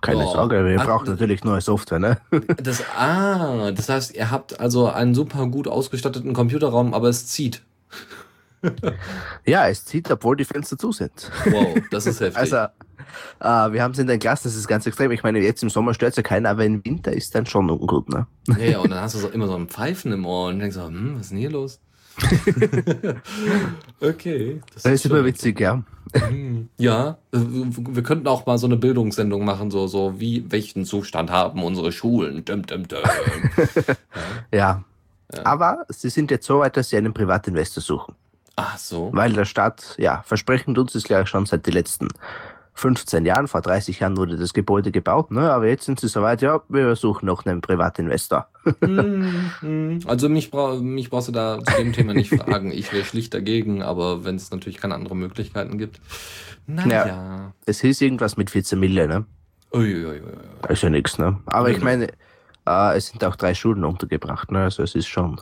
keine 0.00 0.26
oh. 0.26 0.32
Sorge, 0.32 0.64
wir 0.64 0.78
brauchen 0.78 1.08
natürlich 1.08 1.44
neue 1.44 1.60
Software, 1.60 1.98
ne? 1.98 2.18
das, 2.62 2.84
ah, 2.96 3.70
das 3.72 3.88
heißt, 3.88 4.14
ihr 4.14 4.30
habt 4.30 4.60
also 4.60 4.88
einen 4.88 5.14
super 5.14 5.46
gut 5.46 5.66
ausgestatteten 5.66 6.34
Computerraum, 6.34 6.92
aber 6.94 7.08
es 7.08 7.26
zieht. 7.26 7.62
Ja, 9.44 9.68
es 9.68 9.84
zieht, 9.84 10.10
obwohl 10.10 10.36
die 10.36 10.44
Fenster 10.44 10.76
zu 10.78 10.92
sind. 10.92 11.30
Wow, 11.46 11.76
das 11.90 12.06
ist 12.06 12.20
heftig. 12.20 12.36
Also, 12.38 12.56
äh, 12.56 13.72
wir 13.72 13.82
haben 13.82 13.92
es 13.92 13.98
in 13.98 14.06
den 14.06 14.18
Klassen, 14.18 14.48
das 14.48 14.56
ist 14.56 14.66
ganz 14.68 14.86
extrem. 14.86 15.10
Ich 15.10 15.22
meine, 15.22 15.38
jetzt 15.40 15.62
im 15.62 15.70
Sommer 15.70 15.94
stört 15.94 16.10
es 16.12 16.16
ja 16.16 16.22
keiner, 16.22 16.50
aber 16.50 16.64
im 16.64 16.84
Winter 16.84 17.12
ist 17.12 17.34
dann 17.34 17.46
schon 17.46 17.70
ungut, 17.70 18.08
ne? 18.08 18.26
ja, 18.58 18.64
ja, 18.64 18.78
und 18.78 18.90
dann 18.90 19.00
hast 19.00 19.14
du 19.14 19.18
so 19.18 19.28
immer 19.28 19.46
so 19.46 19.54
ein 19.54 19.68
Pfeifen 19.68 20.12
im 20.12 20.24
Ohr 20.26 20.48
und 20.48 20.58
denkst 20.58 20.76
so, 20.76 20.86
hm, 20.86 21.14
was 21.16 21.22
ist 21.22 21.30
denn 21.30 21.38
hier 21.38 21.50
los? 21.50 21.80
okay. 24.00 24.60
Das 24.74 24.84
ist 24.84 25.06
immer 25.06 25.16
schön. 25.16 25.24
witzig, 25.26 25.60
ja. 25.60 25.82
Hm, 26.12 26.68
Ja, 26.78 27.18
äh, 27.32 27.38
wir 27.38 28.02
könnten 28.02 28.28
auch 28.28 28.46
mal 28.46 28.58
so 28.58 28.66
eine 28.66 28.76
Bildungssendung 28.76 29.44
machen, 29.44 29.70
so, 29.70 29.86
so 29.86 30.20
wie, 30.20 30.44
welchen 30.50 30.84
Zustand 30.84 31.30
haben 31.30 31.62
unsere 31.62 31.92
Schulen? 31.92 32.44
Dum, 32.44 32.64
dum, 32.66 32.86
dum. 32.86 33.00
Ja. 34.52 34.84
Aber 35.42 35.84
sie 35.88 36.10
sind 36.10 36.30
jetzt 36.30 36.46
so 36.46 36.60
weit, 36.60 36.76
dass 36.76 36.90
sie 36.90 36.96
einen 36.96 37.12
Privatinvestor 37.12 37.82
suchen. 37.82 38.14
Ach 38.56 38.78
so. 38.78 39.10
Weil 39.12 39.32
der 39.32 39.44
Staat, 39.44 39.94
ja, 39.98 40.22
versprechen 40.26 40.74
tut 40.74 40.94
es 40.94 41.08
ja 41.08 41.26
schon 41.26 41.46
seit 41.46 41.66
den 41.66 41.74
letzten 41.74 42.08
15 42.74 43.24
Jahren. 43.24 43.48
Vor 43.48 43.60
30 43.62 44.00
Jahren 44.00 44.16
wurde 44.16 44.36
das 44.36 44.52
Gebäude 44.52 44.90
gebaut, 44.92 45.30
ne? 45.30 45.52
aber 45.52 45.66
jetzt 45.68 45.84
sind 45.84 46.00
sie 46.00 46.08
soweit, 46.08 46.42
ja, 46.42 46.60
wir 46.68 46.94
suchen 46.96 47.26
noch 47.26 47.46
einen 47.46 47.60
Privatinvestor. 47.60 48.48
Hm, 48.80 49.50
hm. 49.60 50.00
Also 50.06 50.28
mich, 50.28 50.50
bra 50.50 50.74
mich 50.76 51.10
brauchst 51.10 51.28
du 51.28 51.32
da 51.32 51.58
zu 51.62 51.76
dem 51.76 51.92
Thema 51.92 52.14
nicht 52.14 52.30
fragen. 52.34 52.72
Ich 52.72 52.92
wäre 52.92 53.04
schlicht 53.04 53.34
dagegen, 53.34 53.82
aber 53.82 54.24
wenn 54.24 54.36
es 54.36 54.50
natürlich 54.50 54.78
keine 54.78 54.94
anderen 54.94 55.18
Möglichkeiten 55.18 55.78
gibt. 55.78 56.00
Naja. 56.66 57.06
Ja. 57.06 57.52
Es 57.66 57.80
hieß 57.80 58.00
irgendwas 58.00 58.36
mit 58.36 58.50
14 58.50 58.78
Mille, 58.78 59.06
ne? 59.06 59.24
Uiuiui. 59.72 60.22
Ist 60.68 60.82
ja 60.82 60.90
nichts, 60.90 61.18
ne? 61.18 61.38
Aber 61.46 61.70
ich 61.70 61.78
Ja. 61.78 61.84
meine, 61.84 62.08
äh, 62.66 62.96
es 62.96 63.08
sind 63.08 63.24
auch 63.24 63.36
drei 63.36 63.54
Schulen 63.54 63.84
untergebracht, 63.84 64.50
ne? 64.50 64.62
Also 64.62 64.82
es 64.82 64.94
ist 64.94 65.08
schon 65.08 65.40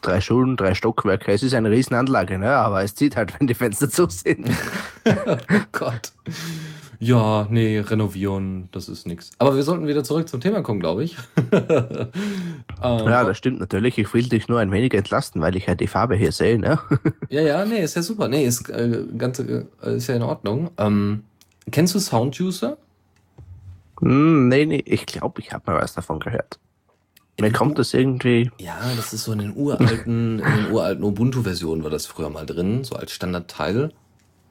drei 0.00 0.20
Schulen, 0.20 0.56
drei 0.56 0.74
Stockwerke. 0.74 1.32
Es 1.32 1.42
ist 1.42 1.54
eine 1.54 1.70
Riesenanlage, 1.70 2.38
ne? 2.38 2.50
Aber 2.50 2.82
es 2.82 2.94
zieht 2.94 3.16
halt, 3.16 3.38
wenn 3.38 3.46
die 3.46 3.54
Fenster 3.54 3.88
zu 3.88 4.06
sind. 4.08 4.48
Oh 5.04 5.36
Gott. 5.72 6.12
Ja, 7.00 7.48
nee, 7.50 7.80
renovieren, 7.80 8.68
das 8.70 8.88
ist 8.88 9.08
nix. 9.08 9.32
Aber 9.38 9.56
wir 9.56 9.64
sollten 9.64 9.88
wieder 9.88 10.04
zurück 10.04 10.28
zum 10.28 10.40
Thema 10.40 10.62
kommen, 10.62 10.78
glaube 10.78 11.02
ich. 11.02 11.16
ähm, 11.52 12.08
Ja, 12.80 13.24
das 13.24 13.36
stimmt 13.36 13.58
natürlich. 13.58 13.98
Ich 13.98 14.14
will 14.14 14.28
dich 14.28 14.46
nur 14.46 14.60
ein 14.60 14.70
wenig 14.70 14.94
entlasten, 14.94 15.42
weil 15.42 15.56
ich 15.56 15.66
ja 15.66 15.74
die 15.74 15.88
Farbe 15.88 16.14
hier 16.14 16.30
sehe, 16.30 16.60
ne? 16.60 16.78
ja, 17.28 17.40
ja, 17.40 17.64
nee, 17.64 17.82
ist 17.82 17.96
ja 17.96 18.02
super. 18.02 18.28
Nee, 18.28 18.44
ist, 18.44 18.68
äh, 18.70 19.04
ganz, 19.18 19.40
äh, 19.40 19.64
ist 19.82 20.06
ja 20.06 20.14
in 20.14 20.22
Ordnung. 20.22 20.70
Ähm, 20.78 21.24
kennst 21.72 21.96
du 21.96 21.98
Soundjuicer? 21.98 22.76
Hm, 24.00 24.48
nee, 24.48 24.64
nee, 24.66 24.82
ich 24.86 25.04
glaube, 25.04 25.40
ich 25.40 25.52
habe 25.52 25.72
mal 25.72 25.82
was 25.82 25.94
davon 25.94 26.20
gehört. 26.20 26.60
Mir 27.40 27.52
kommt 27.52 27.78
das 27.78 27.94
irgendwie. 27.94 28.50
Ja, 28.58 28.78
das 28.96 29.12
ist 29.12 29.24
so 29.24 29.32
in 29.32 29.38
den 29.38 29.56
uralten, 29.56 30.38
in 30.40 30.64
den 30.64 30.70
uralten 30.70 31.02
Ubuntu-Versionen 31.02 31.82
war 31.82 31.90
das 31.90 32.06
früher 32.06 32.30
mal 32.30 32.46
drin, 32.46 32.84
so 32.84 32.94
als 32.94 33.12
Standardteil. 33.12 33.92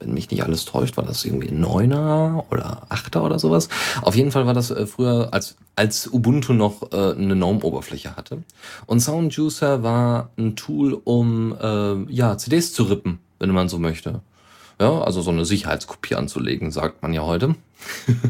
Wenn 0.00 0.14
mich 0.14 0.30
nicht 0.30 0.42
alles 0.42 0.64
täuscht, 0.64 0.96
war 0.96 1.04
das 1.04 1.24
irgendwie 1.24 1.52
Neuner 1.52 2.44
oder 2.50 2.82
Achter 2.88 3.22
oder 3.22 3.38
sowas. 3.38 3.68
Auf 4.02 4.16
jeden 4.16 4.32
Fall 4.32 4.46
war 4.46 4.54
das 4.54 4.72
äh, 4.72 4.86
früher, 4.86 5.28
als, 5.30 5.56
als 5.76 6.12
Ubuntu 6.12 6.54
noch 6.54 6.90
äh, 6.92 7.12
eine 7.12 7.36
GNOME-Oberfläche 7.36 8.16
hatte. 8.16 8.42
Und 8.86 8.98
Soundjuicer 8.98 9.84
war 9.84 10.30
ein 10.36 10.56
Tool, 10.56 11.00
um 11.04 11.54
äh, 11.60 12.12
ja, 12.12 12.36
CDs 12.36 12.72
zu 12.72 12.82
rippen, 12.82 13.20
wenn 13.38 13.50
man 13.50 13.68
so 13.68 13.78
möchte. 13.78 14.22
Ja, 14.82 15.00
also 15.00 15.22
so 15.22 15.30
eine 15.30 15.44
Sicherheitskopie 15.44 16.16
anzulegen, 16.16 16.72
sagt 16.72 17.02
man 17.02 17.12
ja 17.12 17.22
heute. 17.22 17.54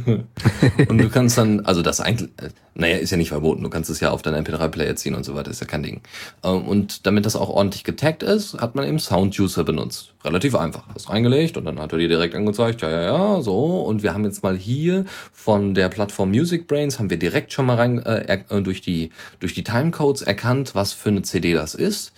und 0.88 0.98
du 0.98 1.08
kannst 1.08 1.38
dann, 1.38 1.60
also 1.60 1.80
das 1.80 2.00
eigentlich, 2.02 2.28
äh, 2.36 2.50
naja, 2.74 2.98
ist 2.98 3.10
ja 3.10 3.16
nicht 3.16 3.30
verboten, 3.30 3.62
du 3.62 3.70
kannst 3.70 3.88
es 3.88 4.00
ja 4.00 4.10
auf 4.10 4.20
deinen 4.20 4.44
MP3-Player 4.44 4.94
ziehen 4.96 5.14
und 5.14 5.24
so 5.24 5.34
weiter, 5.34 5.50
ist 5.50 5.62
ja 5.62 5.66
kein 5.66 5.82
Ding. 5.82 6.02
Ähm, 6.44 6.68
Und 6.68 7.06
damit 7.06 7.24
das 7.24 7.36
auch 7.36 7.48
ordentlich 7.48 7.84
getaggt 7.84 8.22
ist, 8.22 8.52
hat 8.60 8.74
man 8.74 8.86
eben 8.86 8.98
Soundjuicer 8.98 9.64
benutzt. 9.64 10.12
Relativ 10.24 10.54
einfach. 10.54 10.84
Hast 10.94 11.08
reingelegt 11.08 11.56
und 11.56 11.64
dann 11.64 11.80
hat 11.80 11.92
er 11.92 11.98
dir 11.98 12.08
direkt 12.08 12.34
angezeigt, 12.34 12.82
ja, 12.82 12.90
ja, 12.90 13.02
ja, 13.02 13.40
so. 13.40 13.80
Und 13.80 14.02
wir 14.02 14.12
haben 14.12 14.24
jetzt 14.24 14.42
mal 14.42 14.56
hier 14.56 15.06
von 15.32 15.72
der 15.72 15.88
Plattform 15.88 16.30
Music 16.32 16.66
Brains, 16.66 16.98
haben 16.98 17.08
wir 17.08 17.18
direkt 17.18 17.54
schon 17.54 17.64
mal 17.64 17.76
rein, 17.76 17.98
äh, 18.04 18.42
äh, 18.50 18.60
durch 18.60 18.82
die, 18.82 19.08
durch 19.40 19.54
die 19.54 19.64
Timecodes 19.64 20.20
erkannt, 20.20 20.74
was 20.74 20.92
für 20.92 21.08
eine 21.08 21.22
CD 21.22 21.54
das 21.54 21.74
ist 21.74 22.12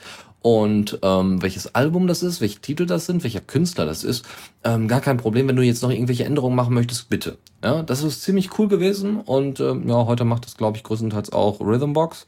und 0.45 0.99
ähm, 1.01 1.41
welches 1.41 1.75
Album 1.75 2.07
das 2.07 2.23
ist, 2.23 2.43
welche 2.43 2.59
Titel 2.59 2.85
das 2.85 3.07
sind, 3.07 3.25
welcher 3.25 3.41
Künstler 3.41 3.87
das 3.87 4.05
ist. 4.05 4.27
Ähm, 4.63 4.89
gar 4.89 5.01
kein 5.01 5.17
Problem, 5.17 5.49
wenn 5.49 5.57
du 5.57 5.63
jetzt 5.63 5.83
noch 5.83 5.89
irgendwelche 5.89 6.27
Änderungen 6.27 6.55
machen 6.55 6.75
möchtest, 6.75 7.09
bitte. 7.09 7.39
Ja, 7.65 7.83
das 7.83 8.03
ist 8.03 8.21
ziemlich 8.21 8.59
cool 8.59 8.69
gewesen 8.69 9.23
und 9.23 9.59
ähm, 9.61 9.89
ja, 9.89 10.05
heute 10.05 10.27
macht 10.27 10.45
das, 10.45 10.59
glaube 10.59 10.77
ich, 10.77 10.83
größtenteils 10.83 11.33
auch 11.33 11.61
Rhythmbox. 11.61 12.27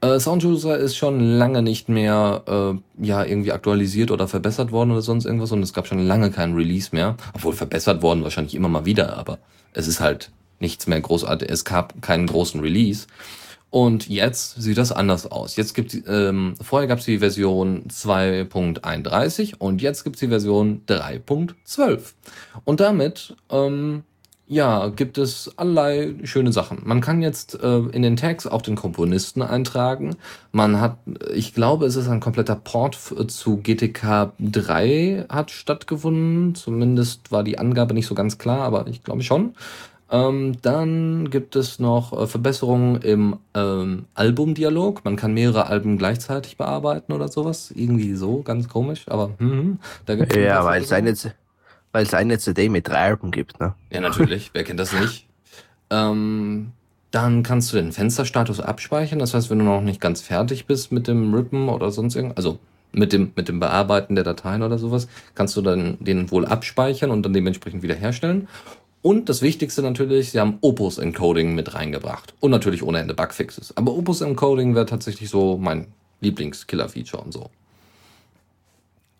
Äh, 0.00 0.20
Soundjuicer 0.20 0.78
ist 0.78 0.96
schon 0.96 1.18
lange 1.18 1.60
nicht 1.60 1.88
mehr 1.88 2.44
äh, 2.46 3.04
ja 3.04 3.24
irgendwie 3.24 3.50
aktualisiert 3.50 4.12
oder 4.12 4.28
verbessert 4.28 4.70
worden 4.70 4.92
oder 4.92 5.02
sonst 5.02 5.24
irgendwas 5.24 5.50
und 5.50 5.60
es 5.60 5.72
gab 5.72 5.88
schon 5.88 5.98
lange 5.98 6.30
keinen 6.30 6.54
Release 6.54 6.90
mehr. 6.92 7.16
Obwohl 7.34 7.54
verbessert 7.54 8.00
worden 8.00 8.22
wahrscheinlich 8.22 8.54
immer 8.54 8.68
mal 8.68 8.86
wieder, 8.86 9.18
aber 9.18 9.40
es 9.72 9.88
ist 9.88 9.98
halt 9.98 10.30
nichts 10.60 10.86
mehr 10.86 11.00
großartig. 11.00 11.50
Es 11.50 11.64
gab 11.64 12.00
keinen 12.00 12.28
großen 12.28 12.60
Release. 12.60 13.08
Und 13.70 14.08
jetzt 14.08 14.62
sieht 14.62 14.78
das 14.78 14.92
anders 14.92 15.30
aus. 15.30 15.56
Jetzt 15.56 15.74
gibt 15.74 15.96
ähm, 16.06 16.54
vorher 16.60 16.86
gab 16.86 17.00
es 17.00 17.04
die 17.04 17.18
Version 17.18 17.84
2.31 17.88 19.56
und 19.58 19.82
jetzt 19.82 20.04
gibt 20.04 20.16
es 20.16 20.20
die 20.20 20.28
Version 20.28 20.82
3.12. 20.86 22.00
Und 22.64 22.80
damit 22.80 23.36
ähm, 23.50 24.04
ja 24.46 24.88
gibt 24.88 25.18
es 25.18 25.50
allerlei 25.56 26.14
schöne 26.22 26.52
Sachen. 26.52 26.82
Man 26.84 27.00
kann 27.00 27.22
jetzt 27.22 27.60
äh, 27.60 27.78
in 27.78 28.02
den 28.02 28.16
Tags 28.16 28.46
auch 28.46 28.62
den 28.62 28.76
Komponisten 28.76 29.42
eintragen. 29.42 30.14
Man 30.52 30.80
hat, 30.80 30.98
ich 31.34 31.52
glaube, 31.52 31.86
es 31.86 31.96
ist 31.96 32.08
ein 32.08 32.20
kompletter 32.20 32.54
Port 32.54 32.96
zu 33.26 33.56
GTK 33.56 34.32
3 34.38 35.26
hat 35.28 35.50
stattgefunden. 35.50 36.54
Zumindest 36.54 37.32
war 37.32 37.42
die 37.42 37.58
Angabe 37.58 37.94
nicht 37.94 38.06
so 38.06 38.14
ganz 38.14 38.38
klar, 38.38 38.60
aber 38.60 38.86
ich 38.86 39.02
glaube 39.02 39.22
schon. 39.22 39.54
Ähm, 40.08 40.56
dann 40.62 41.30
gibt 41.30 41.56
es 41.56 41.80
noch 41.80 42.12
äh, 42.12 42.26
Verbesserungen 42.26 43.02
im 43.02 43.38
ähm, 43.54 44.04
Albumdialog. 44.14 45.04
Man 45.04 45.16
kann 45.16 45.34
mehrere 45.34 45.66
Alben 45.66 45.98
gleichzeitig 45.98 46.56
bearbeiten 46.56 47.12
oder 47.12 47.28
sowas. 47.28 47.72
Irgendwie 47.74 48.14
so, 48.14 48.42
ganz 48.42 48.68
komisch, 48.68 49.06
aber 49.08 49.30
hm, 49.38 49.78
da 50.04 50.14
gibt's 50.14 50.36
ein 50.36 50.42
Ja, 50.42 50.64
weil 50.64 50.82
es 50.82 50.92
eine, 50.92 51.12
weil 51.90 52.04
es 52.04 52.14
eine 52.14 52.38
CD 52.38 52.68
mit 52.68 52.86
drei 52.86 53.08
Alben 53.08 53.32
gibt, 53.32 53.58
ne? 53.58 53.74
Ja, 53.90 54.00
natürlich. 54.00 54.50
Wer 54.52 54.62
kennt 54.62 54.78
das 54.78 54.92
nicht? 54.92 55.26
Ähm, 55.90 56.72
dann 57.10 57.42
kannst 57.42 57.72
du 57.72 57.76
den 57.76 57.92
Fensterstatus 57.92 58.60
abspeichern. 58.60 59.18
Das 59.18 59.34
heißt, 59.34 59.50
wenn 59.50 59.58
du 59.58 59.64
noch 59.64 59.80
nicht 59.80 60.00
ganz 60.00 60.20
fertig 60.20 60.66
bist 60.66 60.92
mit 60.92 61.08
dem 61.08 61.34
Rippen 61.34 61.68
oder 61.68 61.90
sonst 61.90 62.14
irgendwas, 62.14 62.36
also 62.36 62.58
mit 62.92 63.12
dem, 63.12 63.32
mit 63.34 63.48
dem 63.48 63.58
Bearbeiten 63.58 64.14
der 64.14 64.24
Dateien 64.24 64.62
oder 64.62 64.78
sowas, 64.78 65.08
kannst 65.34 65.56
du 65.56 65.62
dann 65.62 65.96
den 66.00 66.30
wohl 66.30 66.46
abspeichern 66.46 67.10
und 67.10 67.22
dann 67.22 67.32
dementsprechend 67.32 67.82
wiederherstellen. 67.82 68.48
Und 69.02 69.28
das 69.28 69.42
Wichtigste 69.42 69.82
natürlich, 69.82 70.32
sie 70.32 70.40
haben 70.40 70.58
Opus 70.62 70.98
Encoding 70.98 71.54
mit 71.54 71.74
reingebracht. 71.74 72.34
Und 72.40 72.50
natürlich 72.50 72.82
ohne 72.82 72.98
Ende 72.98 73.14
Bugfixes. 73.14 73.76
Aber 73.76 73.92
Opus 73.92 74.20
Encoding 74.20 74.74
wäre 74.74 74.86
tatsächlich 74.86 75.30
so 75.30 75.58
mein 75.58 75.88
Lieblings-Killer-Feature 76.20 77.22
und 77.22 77.32
so. 77.32 77.50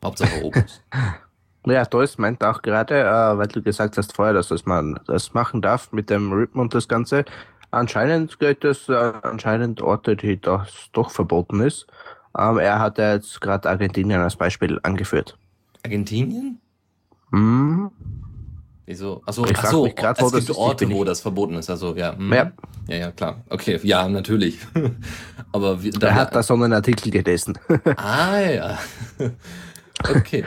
Hauptsache 0.02 0.44
Opus. 0.44 0.82
Ja, 1.68 1.84
Dois 1.84 2.16
meint 2.16 2.44
auch 2.44 2.62
gerade, 2.62 3.00
äh, 3.00 3.38
weil 3.38 3.48
du 3.48 3.60
gesagt 3.60 3.98
hast 3.98 4.14
vorher, 4.14 4.32
dass 4.32 4.48
das 4.48 4.66
man 4.66 5.00
das 5.08 5.34
machen 5.34 5.62
darf 5.62 5.90
mit 5.90 6.10
dem 6.10 6.32
Rippen 6.32 6.60
und 6.60 6.72
das 6.74 6.86
Ganze. 6.86 7.24
Anscheinend 7.72 8.38
gilt 8.38 8.64
es 8.64 8.88
äh, 8.88 9.12
anscheinend 9.22 9.82
Orte, 9.82 10.14
die 10.14 10.40
das 10.40 10.90
doch 10.92 11.10
verboten 11.10 11.60
ist. 11.60 11.88
Ähm, 12.38 12.58
er 12.58 12.78
hat 12.78 12.98
ja 12.98 13.14
jetzt 13.14 13.40
gerade 13.40 13.68
Argentinien 13.68 14.20
als 14.20 14.36
Beispiel 14.36 14.78
angeführt. 14.84 15.36
Argentinien? 15.82 16.60
Hm, 17.32 17.90
Wieso? 18.86 19.20
Achso, 19.26 19.44
Ich 19.44 19.58
achso 19.58 19.82
mich 19.82 19.96
grad, 19.96 20.22
es 20.22 20.32
gibt 20.32 20.56
Orte, 20.56 20.88
wo 20.90 21.02
das 21.02 21.20
verboten 21.20 21.54
ist. 21.54 21.68
Also, 21.68 21.96
ja. 21.96 22.16
hm. 22.16 22.32
Ja. 22.32 22.52
Ja, 22.88 22.96
ja, 22.96 23.10
klar. 23.10 23.42
Okay, 23.50 23.80
ja, 23.82 24.08
natürlich. 24.08 24.58
Aber 25.52 25.82
wie, 25.82 25.90
er 26.00 26.14
hat 26.14 26.34
da 26.36 26.42
so 26.42 26.54
einen 26.54 26.72
Artikel 26.72 27.10
gelesen. 27.10 27.58
Ah, 27.96 28.38
ja. 28.38 28.78
okay. 30.08 30.44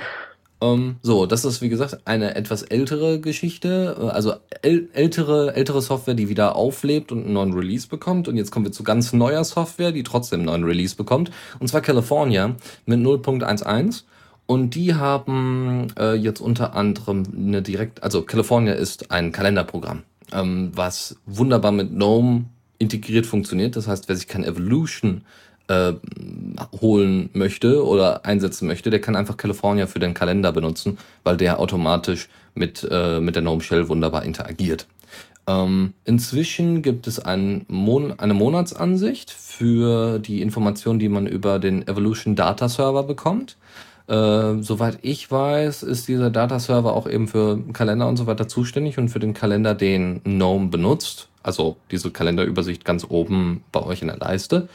Ähm, 0.62 0.98
so, 1.02 1.26
das 1.26 1.44
ist 1.46 1.62
wie 1.62 1.70
gesagt 1.70 2.00
eine 2.06 2.36
etwas 2.36 2.64
ältere 2.64 3.20
Geschichte, 3.20 4.12
also 4.14 4.34
äl 4.62 4.90
ältere, 4.94 5.56
ältere 5.56 5.82
Software, 5.82 6.16
die 6.16 6.28
wieder 6.28 6.56
auflebt 6.56 7.12
und 7.12 7.26
einen 7.26 7.34
neuen 7.34 7.54
Release 7.54 7.88
bekommt. 7.88 8.28
Und 8.30 8.38
jetzt 8.38 8.52
kommen 8.52 8.66
wir 8.66 8.72
zu 8.72 8.84
ganz 8.84 9.12
neuer 9.12 9.44
Software, 9.44 9.92
die 9.92 10.04
trotzdem 10.04 10.40
einen 10.40 10.46
neuen 10.48 10.64
Release 10.64 10.96
bekommt. 10.96 11.32
Und 11.60 11.68
zwar 11.68 11.82
California 11.82 12.56
mit 12.86 13.00
0.11. 13.00 14.04
Und 14.50 14.74
die 14.74 14.96
haben 14.96 15.90
äh, 15.96 16.16
jetzt 16.16 16.42
unter 16.42 16.76
anderem 16.76 17.22
eine 17.38 17.62
direkt, 17.62 18.02
also 18.02 18.24
California 18.24 18.74
ist 18.74 19.12
ein 19.12 19.32
Kalenderprogramm, 19.32 20.02
ähm, 20.34 20.72
was 20.74 21.18
wunderbar 21.28 21.72
mit 21.72 21.92
GNOME 21.92 22.46
integriert 22.80 23.28
funktioniert. 23.28 23.76
Das 23.76 23.88
heißt, 23.88 24.10
wer 24.10 24.16
sich 24.16 24.28
kein 24.28 24.44
Evolution 24.44 25.22
äh, 25.68 25.94
holen 26.82 27.30
möchte 27.34 27.86
oder 27.86 28.26
einsetzen 28.26 28.68
möchte, 28.68 28.90
der 28.90 29.00
kann 29.00 29.16
einfach 29.16 29.38
California 29.38 29.86
für 29.86 30.00
den 30.00 30.16
Kalender 30.16 30.52
benutzen, 30.52 30.98
weil 31.24 31.38
der 31.38 31.60
automatisch 31.60 32.28
mit, 32.56 32.88
äh, 32.90 33.20
mit 33.20 33.36
der 33.36 33.44
GNOME 33.44 33.62
Shell 33.62 33.88
wunderbar 33.88 34.24
interagiert. 34.24 34.88
Ähm, 35.46 35.94
inzwischen 36.06 36.82
gibt 36.82 37.06
es 37.06 37.20
ein 37.20 37.66
Mon 37.68 38.18
eine 38.18 38.34
Monatsansicht 38.34 39.30
für 39.30 40.18
die 40.18 40.42
Informationen, 40.42 40.98
die 40.98 41.10
man 41.10 41.28
über 41.28 41.60
den 41.60 41.88
Evolution 41.88 42.36
Data 42.36 42.68
Server 42.68 43.04
bekommt. 43.04 43.56
Äh, 44.10 44.64
soweit 44.64 44.98
ich 45.04 45.30
weiß, 45.30 45.84
ist 45.84 46.08
dieser 46.08 46.32
Data-Server 46.32 46.94
auch 46.94 47.08
eben 47.08 47.28
für 47.28 47.62
Kalender 47.74 48.08
und 48.08 48.18
so 48.18 48.26
weiter 48.26 48.48
zuständig 48.48 48.98
und 48.98 49.10
für 49.10 49.20
den 49.20 49.36
Kalender, 49.36 49.76
den 49.76 50.24
GNOME 50.24 50.70
benutzt. 50.70 51.30
Also 51.44 51.78
diese 51.92 52.10
Kalenderübersicht 52.10 52.84
ganz 52.84 53.06
oben 53.08 53.64
bei 53.72 53.84
euch 53.84 54.02
in 54.02 54.08
der 54.08 54.18
Leiste. 54.18 54.68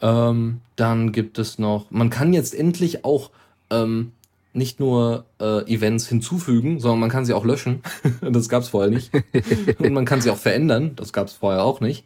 Ähm, 0.00 0.60
dann 0.74 1.12
gibt 1.12 1.38
es 1.38 1.60
noch, 1.60 1.92
man 1.92 2.10
kann 2.10 2.32
jetzt 2.32 2.56
endlich 2.56 3.04
auch 3.04 3.30
ähm, 3.70 4.10
nicht 4.52 4.80
nur 4.80 5.26
äh, 5.40 5.60
Events 5.72 6.08
hinzufügen, 6.08 6.80
sondern 6.80 6.98
man 6.98 7.10
kann 7.10 7.24
sie 7.24 7.34
auch 7.34 7.44
löschen. 7.44 7.82
das 8.20 8.48
gab 8.48 8.64
es 8.64 8.68
vorher 8.68 8.90
nicht. 8.90 9.12
Und 9.78 9.92
man 9.92 10.04
kann 10.04 10.20
sie 10.20 10.30
auch 10.30 10.36
verändern. 10.36 10.96
Das 10.96 11.12
gab 11.12 11.28
es 11.28 11.34
vorher 11.34 11.62
auch 11.62 11.80
nicht. 11.80 12.04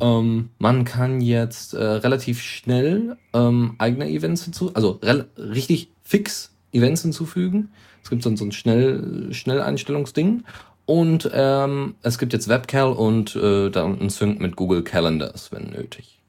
Ähm, 0.00 0.50
man 0.58 0.84
kann 0.84 1.22
jetzt 1.22 1.72
äh, 1.72 1.82
relativ 1.82 2.42
schnell 2.42 3.16
ähm, 3.32 3.74
eigene 3.78 4.10
Events 4.10 4.44
hinzu, 4.44 4.72
also 4.74 5.00
richtig 5.38 5.93
fix 6.04 6.54
Events 6.72 7.02
hinzufügen. 7.02 7.70
Es 8.02 8.10
gibt 8.10 8.22
so, 8.22 8.34
so 8.36 8.44
ein 8.44 8.52
schnell 8.52 9.32
Schnelleinstellungsding 9.32 10.44
und 10.86 11.30
ähm, 11.32 11.94
es 12.02 12.18
gibt 12.18 12.32
jetzt 12.32 12.48
WebCal 12.48 12.92
und 12.92 13.34
äh, 13.36 13.70
dann 13.70 13.98
ein 14.00 14.10
Sync 14.10 14.40
mit 14.40 14.56
Google 14.56 14.82
Calendars, 14.82 15.50
wenn 15.50 15.70
nötig. 15.70 16.20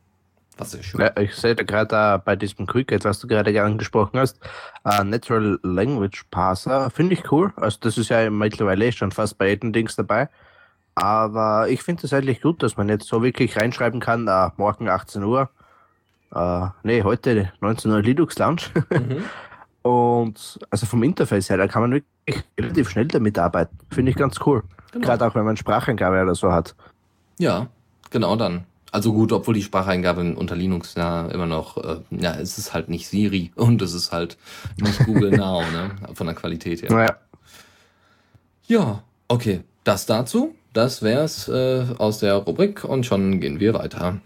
Was 0.58 0.72
sehr 0.72 0.84
schön. 0.84 1.02
Ja, 1.02 1.12
ich 1.20 1.36
sehe 1.36 1.56
da 1.56 1.64
gerade 1.64 2.22
bei 2.24 2.38
diesem 2.38 2.66
Cricket, 2.66 3.04
was 3.04 3.20
du 3.20 3.28
gerade 3.28 3.62
angesprochen 3.62 4.18
hast, 4.18 4.40
uh, 4.86 5.04
Natural 5.04 5.60
Language 5.64 6.24
Parser, 6.32 6.90
finde 6.90 7.16
ich 7.16 7.30
cool. 7.32 7.52
Also 7.58 7.78
das 7.82 7.98
ist 7.98 8.08
ja 8.08 8.30
mittlerweile 8.30 8.90
schon 8.94 9.12
fast 9.12 9.38
bei 9.38 9.50
jedem 9.50 9.74
Dings 9.74 9.98
dabei. 9.98 10.30
Aber 10.96 11.68
ich 11.68 11.84
finde 11.84 12.06
es 12.06 12.14
eigentlich 12.14 12.42
gut, 12.42 12.64
dass 12.64 12.78
man 12.78 12.88
jetzt 12.88 13.08
so 13.08 13.22
wirklich 13.22 13.58
reinschreiben 13.58 14.00
kann, 14.00 14.30
uh, 14.30 14.52
morgen 14.56 14.88
18 14.88 15.24
Uhr, 15.24 15.50
uh, 16.34 16.68
nee, 16.84 17.04
heute 17.04 17.52
19 17.60 17.92
Uhr 17.92 18.02
Linux 18.02 18.40
Lounge. 18.40 18.62
Mhm. 18.90 19.26
Und 19.86 20.58
also 20.72 20.88
vom 20.88 21.04
Interface 21.04 21.52
her, 21.52 21.58
da 21.58 21.68
kann 21.68 21.84
man 21.84 21.92
wirklich 21.92 22.44
relativ 22.60 22.90
schnell 22.90 23.08
damit 23.08 23.38
arbeiten. 23.38 23.78
Finde 23.92 24.10
ich 24.10 24.18
ganz 24.18 24.40
cool. 24.44 24.64
Genau. 24.92 25.06
Gerade 25.06 25.28
auch 25.28 25.36
wenn 25.36 25.46
man 25.46 25.58
Spracheingabe 25.58 26.24
oder 26.24 26.34
so 26.34 26.52
hat. 26.52 26.76
Ja, 27.38 27.68
genau 28.10 28.36
dann. 28.36 28.64
Also 28.92 29.14
gut, 29.14 29.32
obwohl 29.32 29.54
die 29.54 29.62
Spracheingabe 29.62 30.34
unter 30.36 30.56
Linux 30.56 30.96
ja 30.96 31.28
immer 31.28 31.46
noch, 31.46 31.78
äh, 31.78 31.98
ja, 32.10 32.34
es 32.34 32.58
ist 32.58 32.74
halt 32.74 32.90
nicht 32.90 33.08
Siri 33.08 33.52
und 33.54 33.80
es 33.84 33.94
ist 33.94 34.12
halt 34.12 34.40
nicht 34.82 35.06
Google 35.06 35.30
Now, 35.38 35.62
ne? 35.62 35.92
Von 36.16 36.26
der 36.26 36.36
Qualität 36.36 36.82
her. 36.82 36.90
Ja. 36.90 37.18
Ja, 38.66 39.04
okay. 39.28 39.62
Das 39.84 40.08
dazu. 40.08 40.56
Das 40.74 41.04
wär's 41.04 41.48
äh, 41.48 41.86
aus 42.00 42.18
der 42.18 42.34
Rubrik 42.38 42.84
und 42.86 43.06
schon 43.06 43.40
gehen 43.40 43.60
wir 43.60 43.76
weiter. 43.76 44.20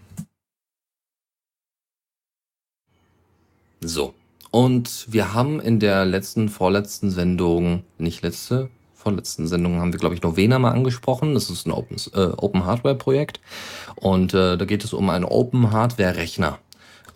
So. 3.82 4.14
Und 4.50 5.06
wir 5.08 5.32
haben 5.32 5.60
in 5.60 5.78
der 5.78 6.04
letzten, 6.04 6.48
vorletzten 6.48 7.10
Sendung, 7.10 7.84
nicht 7.98 8.22
letzte, 8.22 8.68
vorletzten 9.00 9.46
Sendung 9.46 9.80
haben 9.80 9.92
wir, 9.92 10.00
glaube 10.00 10.14
ich, 10.14 10.22
Novena 10.22 10.58
mal 10.58 10.72
angesprochen. 10.72 11.34
Das 11.34 11.50
ist 11.50 11.66
ein 11.66 11.72
Open, 11.72 11.96
äh, 12.14 12.32
Open 12.36 12.64
Hardware 12.64 12.94
Projekt. 12.94 13.40
Und 13.96 14.34
äh, 14.34 14.56
da 14.56 14.64
geht 14.64 14.84
es 14.84 14.92
um 14.92 15.08
einen 15.10 15.24
Open 15.24 15.72
Hardware 15.72 16.16
Rechner, 16.16 16.58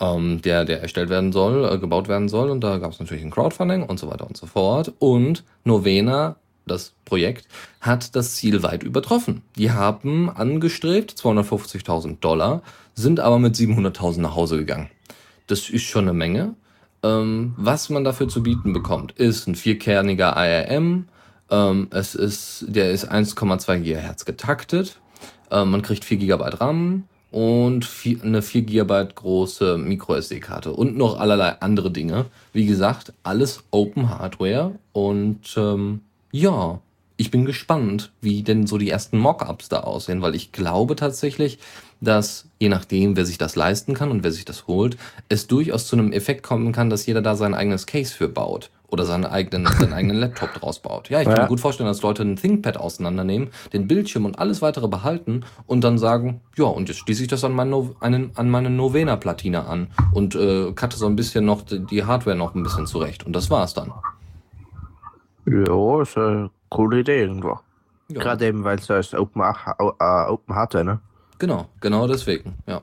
ähm, 0.01 0.41
der, 0.43 0.65
der 0.65 0.81
erstellt 0.81 1.11
werden 1.11 1.33
soll, 1.33 1.65
äh, 1.65 1.79
gebaut 1.79 2.09
werden 2.09 2.29
soll. 2.29 2.51
Und 2.51 2.63
da 2.63 2.79
gab 2.79 2.93
es 2.93 3.01
natürlich 3.01 3.25
ein 3.25 3.31
Crowdfunding 3.31 3.83
und 3.83 3.99
so 3.99 4.11
weiter 4.11 4.27
und 4.27 4.37
so 4.37 4.47
fort. 4.47 4.93
Und 4.99 5.45
Novena, 5.65 6.37
das 6.67 6.95
Projekt, 7.05 7.47
hat 7.81 8.17
das 8.17 8.37
Ziel 8.37 8.63
weit 8.63 8.83
übertroffen. 8.83 9.43
Die 9.57 9.71
haben 9.71 10.31
angestrebt 10.31 11.13
250.000 11.13 12.21
Dollar, 12.21 12.63
sind 12.95 13.21
aber 13.21 13.39
mit 13.39 13.57
700.000 13.57 14.21
nach 14.21 14.37
Hause 14.37 14.57
gegangen. 14.57 14.89
Das 15.49 15.69
ist 15.69 15.83
schon 15.83 16.05
eine 16.05 16.15
Menge. 16.15 16.55
Ähm, 17.05 17.53
was 17.59 17.91
man 17.91 18.03
dafür 18.03 18.29
zu 18.29 18.43
bieten 18.43 18.73
bekommt, 18.73 19.13
ist 19.13 19.47
ein 19.47 19.55
vierkerniger 19.55 20.35
IRM. 20.37 21.07
Ähm, 21.51 21.89
es 21.91 22.15
ist, 22.15 22.65
der 22.67 22.91
ist 22.91 23.13
1,2 23.13 23.81
GHz 23.81 24.25
getaktet. 24.25 24.99
Ähm, 25.51 25.71
man 25.71 25.83
kriegt 25.83 26.05
4 26.05 26.17
GB 26.17 26.43
RAM 26.43 27.05
und 27.31 27.85
vier, 27.85 28.23
eine 28.23 28.41
4 28.41 28.63
GB 28.63 29.09
große 29.17 29.77
MicroSD-Karte 29.77 30.73
und 30.73 30.97
noch 30.97 31.21
allerlei 31.21 31.61
andere 31.61 31.91
Dinge. 31.91 32.25
Wie 32.55 32.65
gesagt, 32.65 33.13
alles 33.23 33.65
Open 33.71 34.09
Hardware 34.09 34.79
und 34.93 35.55
ähm, 35.59 36.01
ja, 36.33 36.81
ich 37.17 37.31
bin 37.31 37.45
gespannt, 37.45 38.13
wie 38.23 38.43
denn 38.43 38.67
so 38.67 38.79
die 38.79 38.89
ersten 38.89 39.19
Mockups 39.19 39.69
da 39.69 39.81
aussehen, 39.81 40.23
weil 40.23 40.35
ich 40.35 40.53
glaube 40.53 40.97
tatsächlich, 40.97 41.59
dass 42.05 42.49
je 42.59 42.69
nachdem, 42.69 43.17
wer 43.17 43.27
sich 43.27 43.39
das 43.39 43.57
leisten 43.57 43.95
kann 43.95 44.11
und 44.11 44.23
wer 44.25 44.33
sich 44.33 44.45
das 44.45 44.67
holt, 44.67 44.97
es 45.29 45.47
durchaus 45.47 45.87
zu 45.87 45.97
einem 45.97 46.13
Effekt 46.13 46.43
kommen 46.43 46.73
kann, 46.73 46.91
dass 46.91 47.07
jeder 47.07 47.23
da 47.23 47.35
sein 47.35 47.55
eigenes 47.55 47.87
Case 47.87 48.15
für 48.15 48.29
baut 48.29 48.71
oder 48.89 49.05
seinen 49.05 49.27
eigenen, 49.27 49.67
seinen 49.79 49.93
eigenen 49.93 50.17
Laptop 50.17 50.55
draus 50.55 50.79
baut. 50.79 51.11
Ja, 51.11 51.21
ich 51.21 51.27
kann 51.27 51.37
ja. 51.37 51.43
mir 51.43 51.49
gut 51.49 51.61
vorstellen, 51.61 51.89
dass 51.89 52.03
Leute 52.03 52.23
ein 52.23 52.37
ThinkPad 52.37 52.77
auseinandernehmen, 52.77 53.49
den 53.73 53.89
Bildschirm 53.89 54.25
und 54.25 54.39
alles 54.39 54.63
weitere 54.63 54.89
behalten 54.89 55.45
und 55.67 55.83
dann 55.83 55.99
sagen, 55.99 56.41
ja, 56.57 56.67
und 56.67 56.89
jetzt 56.89 56.99
schließe 56.99 57.23
ich 57.23 57.29
das 57.29 57.45
an, 57.45 57.53
mein 57.53 57.71
no 57.71 57.95
einen, 58.01 58.31
an 58.37 58.49
meine 58.51 58.71
Novena-Platine 58.71 59.67
an 59.67 59.89
und 60.13 60.35
äh, 60.35 60.73
cutte 60.73 60.97
so 60.97 61.07
ein 61.07 61.17
bisschen 61.17 61.45
noch 61.45 61.63
die 61.63 62.05
Hardware 62.05 62.37
noch 62.37 62.55
ein 62.55 62.63
bisschen 62.63 62.87
zurecht. 62.87 63.27
Und 63.27 63.35
das 63.35 63.51
war's 63.51 63.75
dann. 63.75 63.93
Ja, 65.47 66.03
ist 66.03 66.17
eine 66.17 66.51
coole 66.71 67.01
Idee 67.01 67.21
irgendwo. 67.21 67.59
Ja. 68.09 68.21
Gerade 68.21 68.47
eben, 68.47 68.65
weil 68.65 68.79
es 68.79 68.89
heißt 68.89 69.15
Open, 69.15 69.43
uh, 69.43 69.93
Open 70.29 70.55
Hardware, 70.55 70.85
ne? 70.85 71.01
Genau, 71.39 71.69
genau 71.81 72.07
deswegen, 72.07 72.55
ja. 72.67 72.83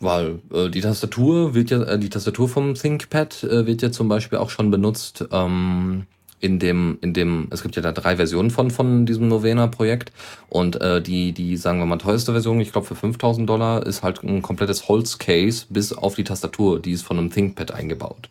Weil 0.00 0.40
äh, 0.52 0.70
die 0.70 0.80
Tastatur 0.80 1.54
wird 1.54 1.70
ja, 1.70 1.82
äh, 1.82 1.98
die 1.98 2.08
Tastatur 2.08 2.48
vom 2.48 2.74
ThinkPad 2.74 3.44
äh, 3.44 3.66
wird 3.66 3.82
ja 3.82 3.92
zum 3.92 4.08
Beispiel 4.08 4.38
auch 4.38 4.50
schon 4.50 4.70
benutzt 4.70 5.26
ähm, 5.30 6.06
in 6.40 6.58
dem, 6.58 6.98
in 7.02 7.12
dem, 7.12 7.48
es 7.50 7.62
gibt 7.62 7.76
ja 7.76 7.82
da 7.82 7.92
drei 7.92 8.16
Versionen 8.16 8.50
von, 8.50 8.70
von 8.70 9.04
diesem 9.04 9.28
Novena-Projekt 9.28 10.10
und 10.48 10.80
äh, 10.80 11.02
die, 11.02 11.32
die, 11.32 11.56
sagen 11.58 11.78
wir 11.78 11.86
mal, 11.86 11.98
teuerste 11.98 12.32
Version, 12.32 12.60
ich 12.60 12.72
glaube 12.72 12.86
für 12.86 12.94
5000 12.94 13.48
Dollar, 13.48 13.86
ist 13.86 14.02
halt 14.02 14.22
ein 14.22 14.40
komplettes 14.40 14.88
Holz-Case 14.88 15.66
bis 15.68 15.92
auf 15.92 16.14
die 16.14 16.24
Tastatur, 16.24 16.80
die 16.80 16.92
ist 16.92 17.02
von 17.02 17.18
einem 17.18 17.30
ThinkPad 17.30 17.72
eingebaut. 17.72 18.30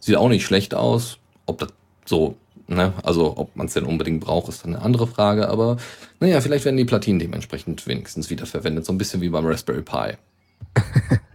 Sieht 0.00 0.16
auch 0.16 0.28
nicht 0.28 0.44
schlecht 0.44 0.74
aus, 0.74 1.18
ob 1.46 1.58
das 1.58 1.68
so 2.04 2.36
Ne? 2.68 2.92
Also 3.02 3.36
ob 3.36 3.54
man 3.54 3.66
es 3.66 3.74
denn 3.74 3.84
unbedingt 3.84 4.24
braucht, 4.24 4.48
ist 4.48 4.64
dann 4.64 4.74
eine 4.74 4.84
andere 4.84 5.06
Frage. 5.06 5.48
Aber 5.48 5.76
naja, 6.18 6.40
vielleicht 6.40 6.64
werden 6.64 6.76
die 6.76 6.84
Platinen 6.84 7.20
dementsprechend 7.20 7.86
wenigstens 7.86 8.28
wiederverwendet. 8.28 8.84
So 8.84 8.92
ein 8.92 8.98
bisschen 8.98 9.20
wie 9.20 9.28
beim 9.28 9.46
Raspberry 9.46 9.82
Pi. 9.82 10.14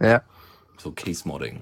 ja. 0.00 0.22
So 0.76 0.90
Case-Modding. 0.90 1.60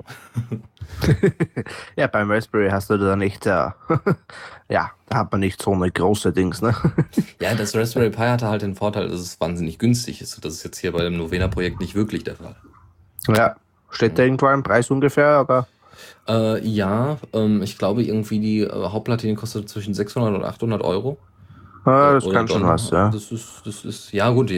ja, 1.96 2.06
beim 2.06 2.30
Raspberry 2.30 2.70
hast 2.70 2.88
du 2.88 2.96
da 2.96 3.16
nicht, 3.16 3.44
äh, 3.46 3.50
ja, 4.70 4.92
da 5.09 5.18
hat 5.18 5.30
man 5.30 5.40
nicht 5.40 5.61
so 5.61 5.72
eine 5.72 5.90
große 5.90 6.33
Dings, 6.33 6.62
ne? 6.62 6.74
ja, 7.38 7.54
das 7.54 7.76
Raspberry 7.76 8.09
Pi 8.09 8.22
hatte 8.22 8.48
halt 8.48 8.62
den 8.62 8.74
Vorteil, 8.74 9.09
dass 9.09 9.20
es 9.20 9.38
wahnsinnig 9.38 9.78
günstig 9.78 10.22
ist. 10.22 10.42
Das 10.42 10.54
ist 10.54 10.64
jetzt 10.64 10.78
hier 10.78 10.92
bei 10.92 11.02
dem 11.02 11.18
Novena-Projekt 11.18 11.80
nicht 11.80 11.94
wirklich 11.94 12.24
der 12.24 12.37
Fall. 12.37 12.56
Ja, 13.28 13.56
steht 13.90 14.18
da 14.18 14.22
irgendwo 14.22 14.46
ein 14.46 14.62
Preis 14.62 14.90
ungefähr, 14.90 15.42
oder? 15.42 15.66
Äh, 16.28 16.66
ja, 16.66 17.18
ähm, 17.32 17.62
ich 17.62 17.78
glaube 17.78 18.02
irgendwie 18.02 18.38
die 18.38 18.60
äh, 18.60 18.70
Hauptplatine 18.70 19.34
kostet 19.34 19.68
zwischen 19.68 19.94
600 19.94 20.34
und 20.34 20.44
800 20.44 20.82
Euro. 20.82 21.18
Ah, 21.84 22.12
das 22.12 22.28
kann 22.28 22.46
schon 22.46 22.62
was, 22.62 22.90
ja. 22.90 23.08
Das 23.08 23.32
ist, 23.32 23.62
das 23.64 23.86
ist, 23.86 24.12
ja 24.12 24.28
gut, 24.30 24.52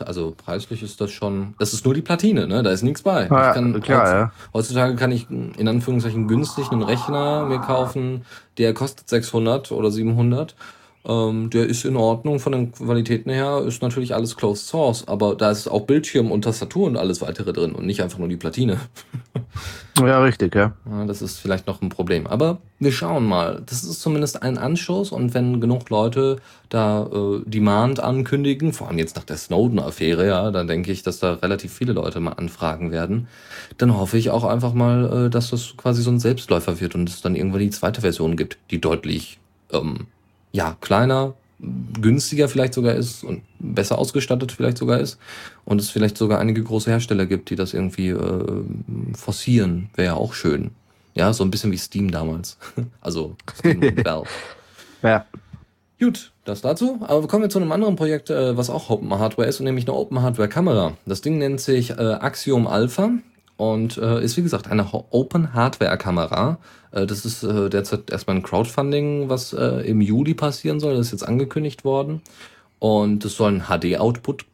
also 0.00 0.34
preislich 0.36 0.82
ist 0.82 1.00
das 1.00 1.10
schon, 1.10 1.54
das 1.58 1.72
ist 1.72 1.86
nur 1.86 1.94
die 1.94 2.02
Platine, 2.02 2.46
ne? 2.46 2.62
Da 2.62 2.70
ist 2.70 2.82
nichts 2.82 3.02
bei. 3.02 3.30
Ah, 3.30 3.54
kann, 3.54 3.80
klar, 3.80 4.14
ja. 4.14 4.32
Heutzutage 4.52 4.94
kann 4.96 5.10
ich 5.10 5.30
in 5.30 5.66
Anführungszeichen 5.66 6.28
günstig 6.28 6.70
einen 6.70 6.82
Rechner 6.82 7.46
mir 7.46 7.60
kaufen, 7.60 8.26
der 8.58 8.74
kostet 8.74 9.08
600 9.08 9.72
oder 9.72 9.90
700 9.90 10.54
ähm, 11.06 11.48
der 11.48 11.66
ist 11.66 11.86
in 11.86 11.96
Ordnung 11.96 12.40
von 12.40 12.52
den 12.52 12.72
Qualitäten 12.72 13.30
her, 13.30 13.62
ist 13.66 13.80
natürlich 13.80 14.14
alles 14.14 14.36
Closed 14.36 14.66
Source, 14.66 15.08
aber 15.08 15.34
da 15.34 15.50
ist 15.50 15.66
auch 15.66 15.86
Bildschirm 15.86 16.30
und 16.30 16.42
Tastatur 16.42 16.86
und 16.86 16.98
alles 16.98 17.22
weitere 17.22 17.54
drin 17.54 17.72
und 17.72 17.86
nicht 17.86 18.02
einfach 18.02 18.18
nur 18.18 18.28
die 18.28 18.36
Platine. 18.36 18.78
ja, 19.98 20.22
richtig, 20.22 20.54
ja. 20.54 20.74
ja. 20.90 21.04
Das 21.06 21.22
ist 21.22 21.38
vielleicht 21.38 21.66
noch 21.66 21.80
ein 21.80 21.88
Problem. 21.88 22.26
Aber 22.26 22.58
wir 22.78 22.92
schauen 22.92 23.24
mal. 23.24 23.62
Das 23.64 23.82
ist 23.82 24.02
zumindest 24.02 24.42
ein 24.42 24.58
Anstoß 24.58 25.12
und 25.12 25.32
wenn 25.32 25.58
genug 25.58 25.88
Leute 25.88 26.36
da 26.68 27.06
äh, 27.06 27.40
Demand 27.46 28.00
ankündigen, 28.00 28.74
vor 28.74 28.88
allem 28.88 28.98
jetzt 28.98 29.16
nach 29.16 29.24
der 29.24 29.38
Snowden-Affäre, 29.38 30.26
ja, 30.26 30.50
dann 30.50 30.66
denke 30.66 30.92
ich, 30.92 31.02
dass 31.02 31.18
da 31.18 31.34
relativ 31.34 31.72
viele 31.72 31.94
Leute 31.94 32.20
mal 32.20 32.32
anfragen 32.32 32.92
werden. 32.92 33.26
Dann 33.78 33.96
hoffe 33.96 34.18
ich 34.18 34.28
auch 34.28 34.44
einfach 34.44 34.74
mal, 34.74 35.26
äh, 35.26 35.30
dass 35.30 35.48
das 35.48 35.78
quasi 35.78 36.02
so 36.02 36.10
ein 36.10 36.20
Selbstläufer 36.20 36.78
wird 36.78 36.94
und 36.94 37.08
es 37.08 37.22
dann 37.22 37.36
irgendwann 37.36 37.60
die 37.60 37.70
zweite 37.70 38.02
Version 38.02 38.36
gibt, 38.36 38.58
die 38.70 38.82
deutlich 38.82 39.40
ähm, 39.72 40.06
ja, 40.52 40.76
kleiner, 40.80 41.34
günstiger 42.00 42.48
vielleicht 42.48 42.74
sogar 42.74 42.94
ist 42.94 43.22
und 43.22 43.42
besser 43.58 43.98
ausgestattet 43.98 44.52
vielleicht 44.52 44.78
sogar 44.78 45.00
ist 45.00 45.18
und 45.64 45.80
es 45.80 45.90
vielleicht 45.90 46.16
sogar 46.16 46.38
einige 46.38 46.62
große 46.62 46.90
Hersteller 46.90 47.26
gibt, 47.26 47.50
die 47.50 47.56
das 47.56 47.74
irgendwie 47.74 48.08
äh, 48.08 48.62
forcieren, 49.14 49.90
wäre 49.94 50.06
ja 50.06 50.14
auch 50.14 50.34
schön. 50.34 50.70
Ja, 51.14 51.32
so 51.32 51.44
ein 51.44 51.50
bisschen 51.50 51.72
wie 51.72 51.78
Steam 51.78 52.10
damals. 52.10 52.56
also 53.00 53.36
Steam 53.58 53.82
und 53.82 54.04
Valve. 54.04 54.28
Ja. 55.02 55.26
Gut, 56.00 56.32
das 56.46 56.62
dazu. 56.62 56.98
Aber 57.02 57.26
kommen 57.28 57.42
wir 57.42 57.50
zu 57.50 57.58
einem 57.58 57.72
anderen 57.72 57.96
Projekt, 57.96 58.30
äh, 58.30 58.56
was 58.56 58.70
auch 58.70 58.88
Open 58.88 59.12
Hardware 59.18 59.46
ist, 59.46 59.60
und 59.60 59.64
nämlich 59.64 59.86
eine 59.86 59.94
Open 59.94 60.22
Hardware 60.22 60.48
Kamera. 60.48 60.96
Das 61.04 61.20
Ding 61.20 61.36
nennt 61.36 61.60
sich 61.60 61.90
äh, 61.90 61.94
Axiom 61.94 62.66
Alpha 62.66 63.10
und 63.60 63.98
äh, 63.98 64.24
ist 64.24 64.38
wie 64.38 64.42
gesagt 64.42 64.68
eine 64.68 64.88
Open 65.10 65.52
Hardware 65.52 65.98
Kamera. 65.98 66.58
Äh, 66.92 67.04
das 67.04 67.26
ist 67.26 67.42
äh, 67.42 67.68
derzeit 67.68 68.10
erstmal 68.10 68.36
ein 68.36 68.42
Crowdfunding, 68.42 69.28
was 69.28 69.52
äh, 69.52 69.86
im 69.86 70.00
Juli 70.00 70.32
passieren 70.32 70.80
soll. 70.80 70.96
Das 70.96 71.06
ist 71.06 71.12
jetzt 71.12 71.28
angekündigt 71.28 71.84
worden. 71.84 72.22
Und 72.78 73.22
es 73.26 73.36
soll 73.36 73.52
ein 73.52 73.64
HD-Output 73.68 74.46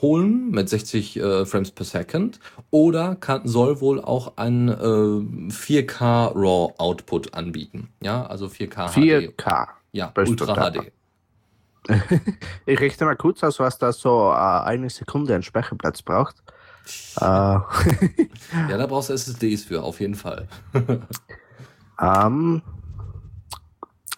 holen 0.00 0.50
mit 0.52 0.70
60 0.70 1.18
äh, 1.18 1.44
Frames 1.44 1.70
per 1.70 1.84
Second 1.84 2.40
oder 2.70 3.16
kann, 3.16 3.46
soll 3.46 3.82
wohl 3.82 4.00
auch 4.00 4.38
ein 4.38 4.68
äh, 4.68 4.72
4K 4.72 6.32
RAW 6.34 6.72
Output 6.78 7.34
anbieten. 7.34 7.90
Ja, 8.02 8.24
also 8.24 8.46
4K 8.46 8.88
4K. 8.88 9.66
HD. 9.66 9.68
Ja, 9.92 10.12
Ultra 10.16 10.70
HD. 10.70 10.92
ich 12.66 12.80
rechne 12.80 13.04
mal 13.04 13.16
kurz 13.16 13.44
aus, 13.44 13.60
was 13.60 13.76
da 13.76 13.92
so 13.92 14.30
äh, 14.30 14.34
eine 14.34 14.88
Sekunde 14.88 15.34
an 15.34 15.42
Speicherplatz 15.42 16.00
braucht. 16.00 16.36
Äh, 17.20 17.24
ja, 17.24 18.76
da 18.76 18.86
brauchst 18.86 19.10
du 19.10 19.14
SSDs 19.14 19.64
für, 19.64 19.82
auf 19.82 20.00
jeden 20.00 20.14
Fall. 20.14 20.48
ähm, 22.00 22.62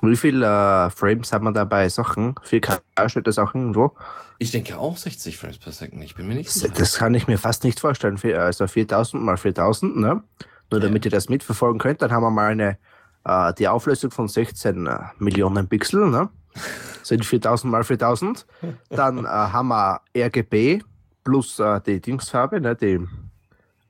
wie 0.00 0.16
viele 0.16 0.46
äh, 0.46 0.90
Frames 0.90 1.32
haben 1.32 1.44
wir 1.44 1.52
da 1.52 1.64
bei 1.64 1.88
Sachen? 1.88 2.34
4K 2.36 3.08
steht 3.08 3.26
das 3.26 3.38
auch 3.38 3.54
irgendwo? 3.54 3.96
Ich 4.38 4.52
denke 4.52 4.78
auch 4.78 4.96
60 4.96 5.36
Frames 5.36 5.58
per 5.58 5.72
Second. 5.72 6.02
Ich 6.04 6.14
bin 6.14 6.28
mir 6.28 6.36
nicht 6.36 6.50
sicher. 6.50 6.72
Das 6.76 6.94
kann 6.94 7.14
ich 7.14 7.26
mir 7.26 7.38
fast 7.38 7.64
nicht 7.64 7.80
vorstellen. 7.80 8.18
Also 8.36 8.66
4000 8.68 9.22
mal 9.22 9.36
4000, 9.36 9.96
ne? 9.96 10.22
Nur 10.70 10.80
damit 10.80 11.04
ja. 11.04 11.08
ihr 11.08 11.12
das 11.12 11.28
mitverfolgen 11.28 11.80
könnt, 11.80 12.02
dann 12.02 12.12
haben 12.12 12.22
wir 12.22 12.30
mal 12.30 12.52
eine, 12.52 12.78
äh, 13.24 13.52
die 13.54 13.66
Auflösung 13.66 14.12
von 14.12 14.28
16 14.28 14.86
äh, 14.86 14.98
Millionen 15.18 15.66
Pixel, 15.66 16.08
ne? 16.08 16.28
Sind 17.02 17.24
4000 17.24 17.72
mal 17.72 17.82
4000. 17.82 18.46
Dann 18.90 19.24
äh, 19.24 19.28
haben 19.28 19.68
wir 19.68 20.00
RGB 20.16 20.82
plus 21.28 21.58
äh, 21.58 21.78
die 21.82 22.00
Dingsfarbe, 22.00 22.58
ne? 22.58 22.74
Die, 22.74 23.06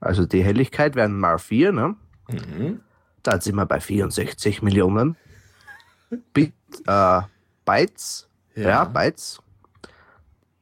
also 0.01 0.27
die 0.27 0.43
Helligkeit 0.43 0.97
werden 0.97 1.21
mal 1.21 1.39
4, 1.39 1.71
ne? 1.71 1.95
Mhm. 2.29 2.81
Dann 3.23 3.41
sind 3.41 3.55
wir 3.55 3.65
bei 3.65 3.79
64 3.79 4.61
Millionen 4.63 5.17
Bit, 6.33 6.53
äh, 6.87 7.21
Bytes. 7.65 8.29
Ja, 8.57 8.69
ja 8.69 8.85
Bytes 8.85 9.41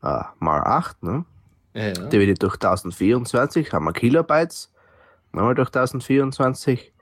äh, 0.02 0.20
mal 0.38 0.60
8, 0.64 1.02
ne? 1.02 1.24
Ja, 1.72 1.88
ja. 1.88 1.92
Dividiert 1.92 2.42
durch 2.42 2.56
1024 2.56 3.72
haben 3.72 3.86
wir 3.86 3.94
Kilobytes. 3.94 4.70
Nochmal 5.32 5.54
durch 5.54 5.68
1024. 5.68 6.92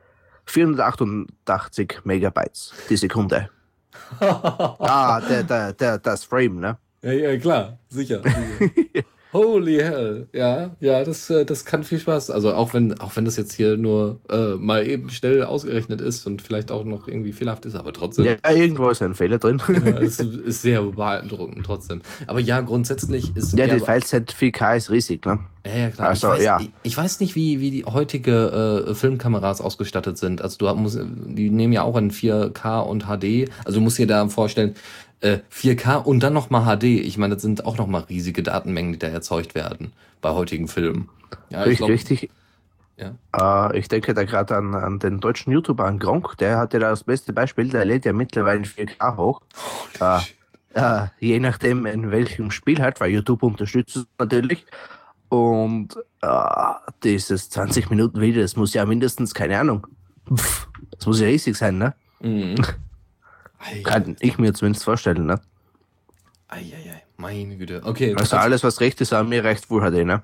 488 0.46 2.04
Megabytes 2.04 2.74
die 2.90 2.96
Sekunde. 2.96 3.48
ah, 4.20 5.20
der, 5.20 5.42
der, 5.42 5.72
der, 5.72 5.98
das 5.98 6.24
Frame, 6.24 6.60
ne? 6.60 6.78
Ja, 7.02 7.12
ja, 7.12 7.38
klar, 7.38 7.78
sicher. 7.88 8.22
sicher. 8.22 9.04
Holy 9.34 9.78
hell. 9.78 10.28
Ja, 10.32 10.76
ja, 10.78 11.02
das, 11.02 11.28
äh, 11.28 11.44
das 11.44 11.64
kann 11.64 11.82
viel 11.82 11.98
Spaß. 11.98 12.30
Also 12.30 12.54
auch 12.54 12.72
wenn, 12.72 12.98
auch 13.00 13.16
wenn 13.16 13.24
das 13.24 13.36
jetzt 13.36 13.52
hier 13.52 13.76
nur 13.76 14.20
äh, 14.30 14.54
mal 14.54 14.86
eben 14.86 15.10
schnell 15.10 15.42
ausgerechnet 15.42 16.00
ist 16.00 16.24
und 16.26 16.40
vielleicht 16.40 16.70
auch 16.70 16.84
noch 16.84 17.08
irgendwie 17.08 17.32
fehlerhaft 17.32 17.66
ist, 17.66 17.74
aber 17.74 17.92
trotzdem. 17.92 18.26
Ja, 18.26 18.36
irgendwo 18.48 18.88
ist 18.90 19.02
ein 19.02 19.14
Fehler 19.14 19.38
drin. 19.38 19.60
ja, 19.68 19.98
es 19.98 20.20
ist 20.20 20.62
sehr 20.62 20.82
beeindruckend 20.82 21.66
trotzdem. 21.66 22.00
Aber 22.28 22.38
ja, 22.38 22.60
grundsätzlich 22.60 23.36
ist. 23.36 23.58
Ja, 23.58 23.66
die 23.66 23.80
Filezeit 23.80 24.32
4K 24.32 24.76
ist 24.76 24.90
riesig, 24.90 25.26
ne? 25.26 25.40
Ja, 25.66 25.76
ja, 25.76 25.90
klar. 25.90 26.08
Also, 26.10 26.28
ich, 26.28 26.32
weiß, 26.34 26.44
ja. 26.44 26.60
Ich, 26.60 26.70
ich, 26.82 26.96
weiß 26.96 27.20
nicht, 27.20 27.34
wie, 27.34 27.58
wie 27.60 27.70
die 27.70 27.84
heutige 27.86 28.86
äh, 28.86 28.94
Filmkameras 28.94 29.60
ausgestattet 29.60 30.18
sind. 30.18 30.42
Also 30.42 30.58
du 30.58 30.74
musst, 30.74 31.00
die 31.00 31.50
nehmen 31.50 31.72
ja 31.72 31.82
auch 31.82 31.96
in 31.96 32.10
4K 32.10 32.82
und 32.82 33.04
HD. 33.04 33.50
Also 33.64 33.78
du 33.78 33.80
musst 33.80 33.98
dir 33.98 34.06
da 34.06 34.28
vorstellen, 34.28 34.74
4K 35.24 35.94
äh, 35.94 36.02
und 36.04 36.22
dann 36.22 36.32
nochmal 36.32 36.76
HD. 36.76 36.84
Ich 36.84 37.18
meine, 37.18 37.34
das 37.34 37.42
sind 37.42 37.64
auch 37.64 37.78
nochmal 37.78 38.02
riesige 38.02 38.42
Datenmengen, 38.42 38.92
die 38.92 38.98
da 38.98 39.08
erzeugt 39.08 39.54
werden 39.54 39.92
bei 40.20 40.30
heutigen 40.30 40.68
Filmen. 40.68 41.08
Ja, 41.50 41.62
richtig, 41.62 41.78
glaub, 41.78 41.90
richtig. 41.90 42.30
Ja. 42.96 43.70
Äh, 43.70 43.78
ich 43.78 43.88
denke 43.88 44.14
da 44.14 44.24
gerade 44.24 44.56
an, 44.56 44.74
an 44.74 44.98
den 44.98 45.20
deutschen 45.20 45.52
YouTuber, 45.52 45.84
an 45.84 45.98
Gronk, 45.98 46.36
der 46.38 46.58
hatte 46.58 46.78
da 46.78 46.90
das 46.90 47.04
beste 47.04 47.32
Beispiel, 47.32 47.68
der 47.68 47.84
lädt 47.84 48.04
ja 48.04 48.12
mittlerweile 48.12 48.62
4K 48.62 49.16
hoch. 49.16 49.40
Äh, 50.00 50.20
äh, 50.74 51.06
je 51.18 51.40
nachdem, 51.40 51.86
in 51.86 52.10
welchem 52.10 52.50
Spiel 52.50 52.80
halt, 52.80 53.00
weil 53.00 53.10
YouTube 53.10 53.42
unterstützt 53.42 53.96
es 53.96 54.06
natürlich. 54.18 54.64
Und 55.28 55.96
äh, 56.20 56.28
dieses 57.02 57.50
20 57.50 57.90
Minuten 57.90 58.20
Video, 58.20 58.42
das 58.42 58.56
muss 58.56 58.74
ja 58.74 58.84
mindestens, 58.84 59.34
keine 59.34 59.58
Ahnung, 59.58 59.86
pff, 60.32 60.68
das 60.96 61.06
muss 61.06 61.20
ja 61.20 61.26
riesig 61.26 61.56
sein, 61.56 61.78
ne? 61.78 61.94
Mhm. 62.20 62.56
Kann 63.82 64.16
ich 64.20 64.38
mir 64.38 64.52
zumindest 64.52 64.84
vorstellen, 64.84 65.26
ne? 65.26 65.40
Eieiei, 66.48 67.02
meine 67.16 67.56
Güte. 67.56 67.82
Okay. 67.84 68.14
Also 68.16 68.36
alles, 68.36 68.62
was 68.62 68.80
recht 68.80 69.00
ist, 69.00 69.12
an 69.12 69.28
mir 69.28 69.44
recht 69.44 69.70
wohl 69.70 69.82
hat, 69.82 69.94
ne? 69.94 70.22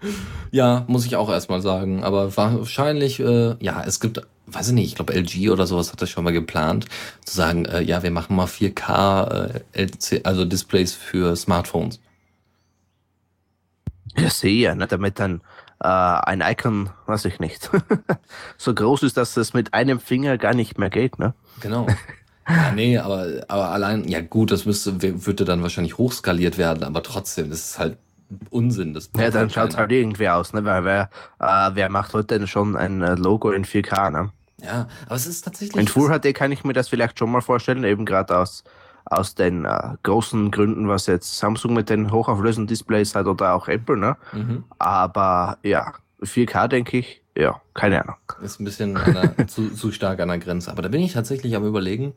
ja, 0.50 0.84
muss 0.88 1.04
ich 1.06 1.16
auch 1.16 1.30
erstmal 1.30 1.60
sagen. 1.60 2.02
Aber 2.02 2.36
wahrscheinlich, 2.36 3.20
äh, 3.20 3.56
ja, 3.60 3.82
es 3.86 4.00
gibt, 4.00 4.22
weiß 4.46 4.68
ich 4.68 4.74
nicht, 4.74 4.86
ich 4.88 4.94
glaube 4.94 5.14
LG 5.14 5.50
oder 5.50 5.66
sowas 5.66 5.92
hat 5.92 6.00
das 6.02 6.10
schon 6.10 6.24
mal 6.24 6.32
geplant, 6.32 6.86
zu 7.24 7.36
sagen, 7.36 7.66
äh, 7.66 7.82
ja, 7.82 8.02
wir 8.02 8.10
machen 8.10 8.36
mal 8.36 8.46
4K 8.46 9.60
äh, 9.74 9.82
LC, 9.84 10.20
also 10.24 10.44
Displays 10.44 10.94
für 10.94 11.36
Smartphones. 11.36 12.00
Ja, 14.16 14.28
sehe, 14.30 14.74
ne? 14.76 14.86
damit 14.86 15.18
dann 15.18 15.42
äh, 15.82 15.86
ein 15.86 16.40
Icon, 16.40 16.90
weiß 17.06 17.24
ich 17.24 17.40
nicht, 17.40 17.70
so 18.56 18.74
groß 18.74 19.02
ist, 19.02 19.16
dass 19.16 19.34
das 19.34 19.52
mit 19.52 19.74
einem 19.74 20.00
Finger 20.00 20.38
gar 20.38 20.54
nicht 20.54 20.78
mehr 20.78 20.90
geht, 20.90 21.18
ne? 21.18 21.34
Genau. 21.60 21.86
Ja, 22.48 22.72
nee, 22.72 22.98
aber, 22.98 23.44
aber 23.48 23.70
allein, 23.70 24.08
ja 24.08 24.20
gut, 24.20 24.50
das 24.50 24.64
müsste, 24.64 25.02
würde 25.02 25.44
dann 25.44 25.62
wahrscheinlich 25.62 25.98
hochskaliert 25.98 26.58
werden, 26.58 26.84
aber 26.84 27.02
trotzdem, 27.02 27.50
das 27.50 27.60
ist 27.60 27.78
halt 27.78 27.98
Unsinn. 28.50 28.94
Das 28.94 29.10
ja, 29.16 29.30
dann 29.30 29.50
schaut 29.50 29.70
es 29.70 29.76
halt 29.76 29.92
irgendwie 29.92 30.28
aus, 30.28 30.52
ne? 30.52 30.64
Weil 30.64 30.84
wer, 30.84 31.10
äh, 31.38 31.70
wer 31.74 31.88
macht 31.90 32.14
heute 32.14 32.38
denn 32.38 32.46
schon 32.46 32.76
ein 32.76 33.02
äh, 33.02 33.14
Logo 33.14 33.50
in 33.50 33.64
4K, 33.64 34.10
ne? 34.10 34.30
Ja, 34.62 34.86
aber 35.06 35.16
es 35.16 35.26
ist 35.26 35.42
tatsächlich. 35.42 35.76
In 35.76 35.88
Full 35.88 36.08
HD 36.08 36.34
kann 36.34 36.52
ich 36.52 36.64
mir 36.64 36.72
das 36.72 36.88
vielleicht 36.88 37.18
schon 37.18 37.30
mal 37.30 37.42
vorstellen, 37.42 37.84
eben 37.84 38.06
gerade 38.06 38.36
aus, 38.36 38.64
aus 39.04 39.34
den 39.34 39.64
äh, 39.64 39.94
großen 40.02 40.50
Gründen, 40.50 40.88
was 40.88 41.06
jetzt 41.06 41.38
Samsung 41.38 41.74
mit 41.74 41.90
den 41.90 42.10
hochauflösenden 42.10 42.66
Displays 42.66 43.14
hat 43.14 43.26
oder 43.26 43.54
auch 43.54 43.68
Apple, 43.68 43.96
ne? 43.96 44.16
Mhm. 44.32 44.64
Aber 44.78 45.58
ja, 45.62 45.94
4K 46.22 46.68
denke 46.68 46.98
ich, 46.98 47.22
ja, 47.36 47.60
keine 47.74 48.02
Ahnung. 48.02 48.16
Ist 48.42 48.60
ein 48.60 48.64
bisschen 48.64 48.94
der, 48.94 49.46
zu, 49.48 49.70
zu 49.70 49.90
stark 49.90 50.20
an 50.20 50.28
der 50.28 50.38
Grenze. 50.38 50.70
Aber 50.70 50.82
da 50.82 50.88
bin 50.88 51.00
ich 51.00 51.14
tatsächlich 51.14 51.56
am 51.56 51.66
überlegen, 51.66 52.12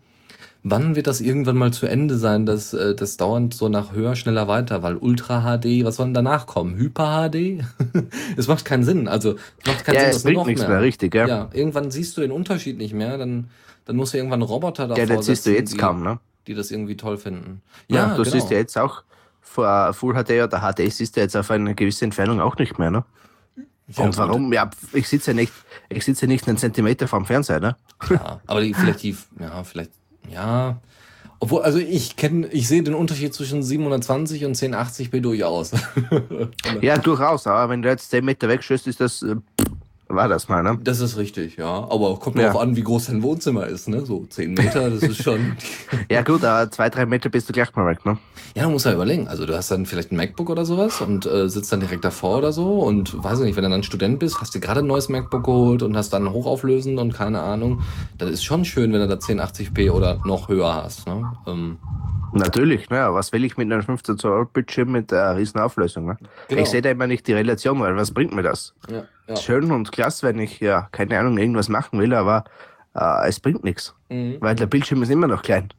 wann 0.63 0.95
wird 0.95 1.07
das 1.07 1.21
irgendwann 1.21 1.57
mal 1.57 1.71
zu 1.71 1.85
Ende 1.85 2.17
sein, 2.17 2.45
dass 2.45 2.73
äh, 2.73 2.95
das 2.95 3.15
dauernd 3.15 3.53
so 3.53 3.69
nach 3.69 3.93
höher, 3.93 4.15
schneller 4.15 4.47
weiter, 4.47 4.83
weil 4.83 4.97
Ultra 4.97 5.41
HD, 5.41 5.85
was 5.85 5.95
soll 5.95 6.07
denn 6.07 6.13
danach 6.13 6.47
kommen? 6.47 6.75
Hyper 6.75 7.29
HD? 7.29 7.63
Es 8.37 8.47
macht 8.47 8.65
keinen 8.65 8.83
Sinn. 8.83 9.07
Also 9.07 9.35
es 9.59 9.67
macht 9.67 9.85
keinen 9.85 9.95
ja, 9.95 10.01
Sinn, 10.01 10.09
dass 10.11 10.25
es 10.25 10.33
noch 10.33 10.45
nichts 10.45 10.61
mehr. 10.61 10.69
mehr. 10.69 10.81
richtig, 10.81 11.15
ja. 11.15 11.27
Ja, 11.27 11.49
irgendwann 11.53 11.91
siehst 11.91 12.17
du 12.17 12.21
den 12.21 12.31
Unterschied 12.31 12.77
nicht 12.77 12.93
mehr, 12.93 13.17
dann 13.17 13.49
dann 13.85 13.95
musst 13.95 14.13
du 14.13 14.17
irgendwann 14.17 14.41
Roboter 14.41 14.87
davor 14.87 15.03
Ja, 15.03 15.15
das 15.15 15.27
siehst 15.27 15.45
du 15.45 15.51
jetzt 15.51 15.73
die, 15.73 15.77
kaum, 15.77 16.03
ne? 16.03 16.19
Die 16.47 16.53
das 16.53 16.71
irgendwie 16.71 16.97
toll 16.97 17.17
finden. 17.17 17.61
Ja, 17.87 17.97
ja 17.97 18.07
du 18.15 18.23
genau. 18.23 18.29
siehst 18.29 18.51
ja 18.51 18.57
jetzt 18.57 18.77
auch 18.77 19.03
vor 19.41 19.93
Full 19.93 20.13
HD 20.13 20.43
oder 20.43 20.59
HD 20.59 20.91
siehst 20.91 21.15
du 21.15 21.21
jetzt 21.21 21.35
auf 21.35 21.49
eine 21.51 21.75
gewisse 21.75 22.05
Entfernung 22.05 22.41
auch 22.41 22.57
nicht 22.57 22.77
mehr, 22.77 22.91
ne? 22.91 23.05
Ja, 23.87 24.03
und 24.03 24.17
warum? 24.17 24.51
Ja, 24.51 24.69
ich 24.93 25.07
sitze 25.07 25.31
ja 25.31 25.35
nicht, 25.35 25.53
ich 25.89 26.03
sitze 26.03 26.25
ja 26.25 26.27
nicht 26.27 26.47
einen 26.47 26.57
Zentimeter 26.57 27.07
vom 27.07 27.25
Fernseher, 27.25 27.59
ne? 27.59 27.75
Ja, 28.09 28.41
aber 28.47 28.61
die, 28.61 28.73
vielleicht 28.73 29.03
die, 29.03 29.15
ja, 29.39 29.63
vielleicht, 29.63 29.91
ja. 30.29 30.81
Obwohl, 31.39 31.61
also 31.61 31.77
ich 31.77 32.15
kenne, 32.15 32.47
ich 32.47 32.67
sehe 32.67 32.81
den 32.81 32.95
Unterschied 32.95 33.33
zwischen 33.33 33.61
720 33.61 34.45
und 34.45 34.55
1080p 34.55 35.21
durchaus. 35.21 35.71
ja, 36.81 36.97
durchaus, 36.97 37.45
aber 37.45 37.69
wenn 37.69 37.81
du 37.81 37.89
jetzt 37.89 38.09
10 38.09 38.25
Meter 38.25 38.47
wegstößt, 38.47 38.87
ist 38.87 38.99
das, 38.99 39.21
äh, 39.21 39.35
war 40.07 40.27
das 40.27 40.47
mal, 40.49 40.61
ne? 40.61 40.77
Das 40.83 40.99
ist 40.99 41.17
richtig, 41.17 41.57
ja. 41.57 41.65
Aber 41.65 42.17
kommt 42.19 42.37
ja. 42.37 42.43
darauf 42.43 42.61
an, 42.61 42.75
wie 42.75 42.83
groß 42.83 43.07
dein 43.07 43.23
Wohnzimmer 43.23 43.65
ist, 43.65 43.87
ne? 43.89 44.05
So 44.05 44.25
10 44.25 44.53
Meter, 44.53 44.89
das 44.89 45.01
ist 45.01 45.23
schon. 45.23 45.57
ja, 46.11 46.21
gut, 46.21 46.43
aber 46.43 46.69
zwei, 46.71 46.89
drei 46.89 47.05
Meter 47.05 47.29
bist 47.29 47.49
du 47.49 47.53
gleich 47.53 47.75
mal 47.75 47.87
weg, 47.87 48.05
ne? 48.05 48.17
Ja, 48.55 48.63
du 48.63 48.69
musst 48.69 48.85
ja 48.85 48.93
überlegen. 48.93 49.27
Also, 49.27 49.45
du 49.45 49.55
hast 49.55 49.71
dann 49.71 49.85
vielleicht 49.85 50.11
ein 50.11 50.17
MacBook 50.17 50.49
oder 50.49 50.63
sowas 50.63 51.01
und 51.01 51.25
äh, 51.25 51.49
sitzt 51.49 51.71
dann 51.71 51.79
direkt 51.79 52.05
davor 52.05 52.37
oder 52.37 52.51
so 52.51 52.79
und 52.79 53.23
weiß 53.23 53.39
ich 53.39 53.45
nicht, 53.45 53.55
wenn 53.55 53.63
du 53.63 53.69
dann 53.69 53.83
Student 53.83 54.19
bist, 54.19 54.39
hast 54.39 54.53
dir 54.53 54.59
gerade 54.59 54.81
ein 54.81 54.87
neues 54.87 55.09
MacBook 55.09 55.43
geholt 55.43 55.81
und 55.81 55.97
hast 55.97 56.11
dann 56.13 56.31
hochauflösend 56.31 56.99
und 56.99 57.13
keine 57.13 57.41
Ahnung. 57.41 57.81
Dann 58.17 58.29
ist 58.29 58.43
schon 58.43 58.63
schön, 58.63 58.93
wenn 58.93 58.99
du 58.99 59.07
da 59.07 59.15
1080p 59.15 59.91
oder 59.91 60.19
noch 60.23 60.49
höher 60.49 60.73
hast, 60.83 61.07
ne? 61.07 61.31
Ähm, 61.47 61.79
Natürlich, 62.33 62.89
naja, 62.89 63.13
was 63.13 63.31
will 63.31 63.45
ich 63.45 63.55
mit 63.55 63.71
einem 63.71 63.81
15 63.81 64.17
Zoll 64.17 64.45
Bildschirm 64.45 64.91
mit 64.91 65.13
einer 65.13 65.37
riesen 65.37 65.59
Auflösung? 65.61 66.05
Ne? 66.05 66.17
Genau. 66.49 66.61
Ich 66.61 66.67
sehe 66.67 66.81
da 66.81 66.91
immer 66.91 67.07
nicht 67.07 67.25
die 67.27 67.33
Relation, 67.33 67.79
weil 67.79 67.95
was 67.95 68.11
bringt 68.11 68.35
mir 68.35 68.43
das? 68.43 68.73
Ja, 68.89 69.05
ja. 69.27 69.35
Schön 69.35 69.71
und 69.71 69.91
klasse, 69.91 70.27
wenn 70.27 70.39
ich, 70.39 70.59
ja, 70.59 70.87
keine 70.91 71.19
Ahnung, 71.19 71.37
irgendwas 71.37 71.69
machen 71.69 71.99
will, 71.99 72.13
aber 72.13 72.45
äh, 72.95 73.27
es 73.27 73.39
bringt 73.39 73.63
nichts, 73.63 73.93
mhm. 74.09 74.37
weil 74.39 74.55
der 74.55 74.67
Bildschirm 74.67 75.03
ist 75.03 75.09
immer 75.09 75.27
noch 75.27 75.41
klein. 75.41 75.69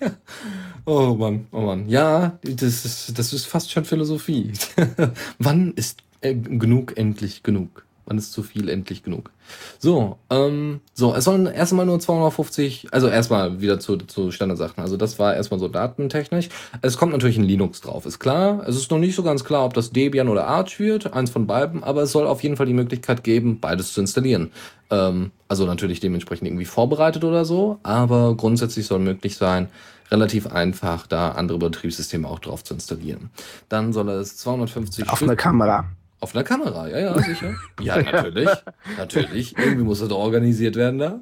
oh 0.84 1.14
Mann, 1.14 1.46
oh 1.52 1.60
Mann. 1.60 1.88
Ja, 1.88 2.38
das 2.42 2.84
ist, 2.84 3.18
das 3.18 3.32
ist 3.32 3.46
fast 3.46 3.70
schon 3.70 3.84
Philosophie. 3.84 4.52
Wann 5.38 5.72
ist 5.74 6.02
äh, 6.20 6.34
genug 6.34 6.96
endlich 6.96 7.42
genug? 7.42 7.84
Wann 8.10 8.18
ist 8.18 8.32
zu 8.32 8.42
viel 8.42 8.68
endlich 8.68 9.04
genug? 9.04 9.30
So, 9.78 10.18
ähm, 10.30 10.80
so, 10.94 11.14
es 11.14 11.22
sollen 11.22 11.46
erstmal 11.46 11.86
nur 11.86 12.00
250, 12.00 12.88
also 12.90 13.06
erstmal 13.06 13.60
wieder 13.60 13.78
zu, 13.78 13.98
zu 13.98 14.32
Standardsachen. 14.32 14.82
Also 14.82 14.96
das 14.96 15.20
war 15.20 15.36
erstmal 15.36 15.60
so 15.60 15.68
datentechnisch. 15.68 16.48
Es 16.82 16.96
kommt 16.96 17.12
natürlich 17.12 17.38
ein 17.38 17.44
Linux 17.44 17.80
drauf, 17.82 18.06
ist 18.06 18.18
klar. 18.18 18.64
Es 18.66 18.74
ist 18.74 18.90
noch 18.90 18.98
nicht 18.98 19.14
so 19.14 19.22
ganz 19.22 19.44
klar, 19.44 19.64
ob 19.64 19.74
das 19.74 19.92
Debian 19.92 20.26
oder 20.26 20.48
Arch 20.48 20.80
wird, 20.80 21.12
eins 21.12 21.30
von 21.30 21.46
beiden, 21.46 21.84
aber 21.84 22.02
es 22.02 22.10
soll 22.10 22.26
auf 22.26 22.42
jeden 22.42 22.56
Fall 22.56 22.66
die 22.66 22.74
Möglichkeit 22.74 23.22
geben, 23.22 23.60
beides 23.60 23.92
zu 23.92 24.00
installieren. 24.00 24.50
Ähm, 24.90 25.30
also 25.46 25.64
natürlich 25.64 26.00
dementsprechend 26.00 26.48
irgendwie 26.48 26.64
vorbereitet 26.64 27.22
oder 27.22 27.44
so, 27.44 27.78
aber 27.84 28.34
grundsätzlich 28.34 28.86
soll 28.86 28.98
möglich 28.98 29.36
sein, 29.36 29.68
relativ 30.10 30.48
einfach 30.48 31.06
da 31.06 31.30
andere 31.30 31.58
Betriebssysteme 31.58 32.26
auch 32.26 32.40
drauf 32.40 32.64
zu 32.64 32.74
installieren. 32.74 33.30
Dann 33.68 33.92
soll 33.92 34.08
es 34.08 34.36
250 34.38 35.08
Auf 35.08 35.22
einer 35.22 35.36
Kamera. 35.36 35.84
Auf 36.20 36.34
einer 36.34 36.44
Kamera, 36.44 36.88
ja, 36.88 36.98
ja, 36.98 37.18
sicher. 37.18 37.54
Ja, 37.80 38.00
natürlich. 38.00 38.48
natürlich. 38.98 39.58
Irgendwie 39.58 39.82
muss 39.84 40.00
das 40.00 40.08
doch 40.08 40.18
organisiert 40.18 40.76
werden 40.76 40.98
da. 40.98 41.20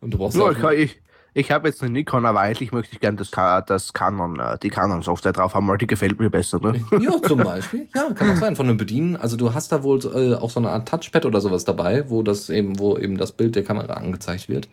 Und 0.00 0.12
du 0.14 0.18
brauchst 0.18 0.36
Ja, 0.36 0.44
auch 0.44 0.54
kann- 0.54 0.76
ich, 0.76 1.00
ich 1.34 1.50
habe 1.50 1.68
jetzt 1.68 1.82
eine 1.82 1.92
Nikon, 1.92 2.26
aber 2.26 2.40
eigentlich 2.40 2.72
möchte 2.72 2.94
ich 2.94 3.00
gerne 3.00 3.16
das, 3.16 3.30
das 3.66 3.92
Canon, 3.92 4.40
äh, 4.40 4.58
die 4.58 4.70
Canon-Software 4.70 5.32
drauf 5.32 5.54
haben, 5.54 5.68
weil 5.68 5.78
die 5.78 5.86
gefällt 5.86 6.18
mir 6.18 6.30
besser. 6.30 6.60
Ne? 6.60 6.84
Ja, 7.00 7.20
zum 7.22 7.38
Beispiel. 7.38 7.88
Ja, 7.94 8.12
kann 8.12 8.30
auch 8.30 8.36
sein. 8.36 8.56
Von 8.56 8.66
dem 8.66 8.76
Bedienen. 8.76 9.16
Also 9.16 9.36
du 9.36 9.54
hast 9.54 9.72
da 9.72 9.82
wohl 9.82 10.00
äh, 10.04 10.34
auch 10.34 10.50
so 10.50 10.60
eine 10.60 10.70
Art 10.70 10.88
Touchpad 10.88 11.24
oder 11.24 11.40
sowas 11.40 11.64
dabei, 11.64 12.10
wo 12.10 12.22
das 12.22 12.50
eben, 12.50 12.78
wo 12.78 12.98
eben 12.98 13.16
das 13.16 13.32
Bild 13.32 13.56
der 13.56 13.64
Kamera 13.64 13.94
angezeigt 13.94 14.48
wird. 14.48 14.68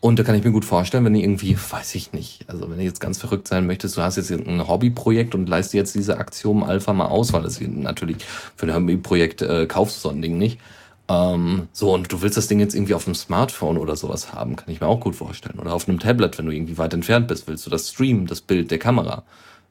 Und 0.00 0.18
da 0.18 0.22
kann 0.22 0.34
ich 0.34 0.42
mir 0.42 0.50
gut 0.50 0.64
vorstellen, 0.64 1.04
wenn 1.04 1.12
du 1.12 1.20
irgendwie, 1.20 1.56
weiß 1.56 1.94
ich 1.94 2.12
nicht, 2.12 2.48
also 2.48 2.70
wenn 2.70 2.78
du 2.78 2.84
jetzt 2.84 3.00
ganz 3.00 3.18
verrückt 3.18 3.46
sein 3.46 3.66
möchtest, 3.66 3.96
du 3.96 4.02
hast 4.02 4.16
jetzt 4.16 4.30
ein 4.30 4.66
Hobbyprojekt 4.66 5.34
und 5.34 5.48
leist 5.48 5.72
dir 5.72 5.78
jetzt 5.78 5.94
diese 5.94 6.18
Axiom 6.18 6.62
Alpha 6.62 6.92
mal 6.92 7.06
aus, 7.06 7.32
weil 7.32 7.42
das 7.42 7.60
natürlich 7.60 8.16
für 8.56 8.66
ein 8.66 8.74
Hobbyprojekt 8.74 9.42
äh, 9.42 9.66
kaufst 9.66 9.98
du 9.98 10.08
so 10.08 10.14
ein 10.14 10.22
Ding 10.22 10.38
nicht. 10.38 10.58
Ähm, 11.10 11.68
so, 11.72 11.92
und 11.92 12.12
du 12.12 12.22
willst 12.22 12.36
das 12.36 12.46
Ding 12.46 12.60
jetzt 12.60 12.74
irgendwie 12.74 12.94
auf 12.94 13.04
dem 13.04 13.16
Smartphone 13.16 13.78
oder 13.78 13.96
sowas 13.96 14.32
haben, 14.32 14.54
kann 14.54 14.72
ich 14.72 14.80
mir 14.80 14.86
auch 14.86 15.00
gut 15.00 15.16
vorstellen. 15.16 15.58
Oder 15.58 15.74
auf 15.74 15.88
einem 15.88 15.98
Tablet, 15.98 16.38
wenn 16.38 16.46
du 16.46 16.52
irgendwie 16.52 16.78
weit 16.78 16.94
entfernt 16.94 17.26
bist, 17.26 17.48
willst 17.48 17.66
du 17.66 17.70
das 17.70 17.90
streamen, 17.90 18.26
das 18.26 18.40
Bild 18.40 18.70
der 18.70 18.78
Kamera. 18.78 19.24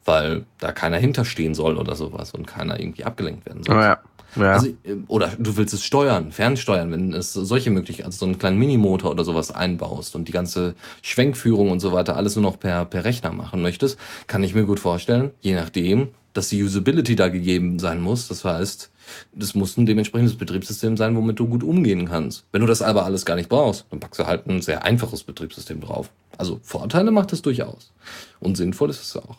Weil 0.03 0.45
da 0.57 0.71
keiner 0.71 0.97
hinterstehen 0.97 1.53
soll 1.53 1.77
oder 1.77 1.95
sowas 1.95 2.33
und 2.33 2.45
keiner 2.45 2.79
irgendwie 2.79 3.05
abgelenkt 3.05 3.45
werden 3.45 3.63
soll. 3.63 3.77
Ja. 3.77 3.99
Ja. 4.35 4.53
Also, 4.53 4.67
äh, 4.67 4.95
oder 5.07 5.31
du 5.39 5.57
willst 5.57 5.73
es 5.73 5.83
steuern, 5.83 6.31
fernsteuern, 6.31 6.91
wenn 6.91 7.13
es 7.13 7.33
solche 7.33 7.71
Möglichkeiten, 7.71 8.07
also 8.07 8.19
so 8.19 8.25
einen 8.25 8.37
kleinen 8.37 8.59
Minimotor 8.59 9.09
oder 9.09 9.23
sowas 9.23 9.49
einbaust 9.49 10.15
und 10.15 10.27
die 10.27 10.31
ganze 10.31 10.75
Schwenkführung 11.01 11.71
und 11.71 11.79
so 11.79 11.93
weiter 11.93 12.15
alles 12.15 12.35
nur 12.35 12.43
noch 12.43 12.59
per, 12.59 12.85
per 12.85 13.05
Rechner 13.05 13.31
machen 13.31 13.61
möchtest, 13.61 13.97
kann 14.27 14.43
ich 14.43 14.53
mir 14.53 14.65
gut 14.65 14.79
vorstellen, 14.79 15.31
je 15.41 15.55
nachdem, 15.55 16.09
dass 16.33 16.49
die 16.49 16.61
Usability 16.61 17.15
da 17.15 17.29
gegeben 17.29 17.79
sein 17.79 18.01
muss. 18.01 18.27
Das 18.27 18.45
heißt, 18.45 18.91
das 19.33 19.55
muss 19.55 19.77
ein 19.77 19.85
dementsprechendes 19.85 20.37
Betriebssystem 20.37 20.97
sein, 20.97 21.15
womit 21.15 21.39
du 21.39 21.47
gut 21.47 21.63
umgehen 21.63 22.07
kannst. 22.07 22.45
Wenn 22.51 22.61
du 22.61 22.67
das 22.67 22.81
aber 22.81 23.05
alles 23.05 23.25
gar 23.25 23.35
nicht 23.35 23.49
brauchst, 23.49 23.85
dann 23.89 23.99
packst 23.99 24.19
du 24.19 24.27
halt 24.27 24.47
ein 24.47 24.61
sehr 24.61 24.83
einfaches 24.83 25.23
Betriebssystem 25.23 25.81
drauf. 25.81 26.09
Also 26.37 26.59
Vorteile 26.63 27.11
macht 27.11 27.33
es 27.33 27.41
durchaus. 27.41 27.91
Und 28.39 28.55
sinnvoll 28.55 28.89
ist 28.89 29.01
es 29.01 29.17
auch. 29.17 29.37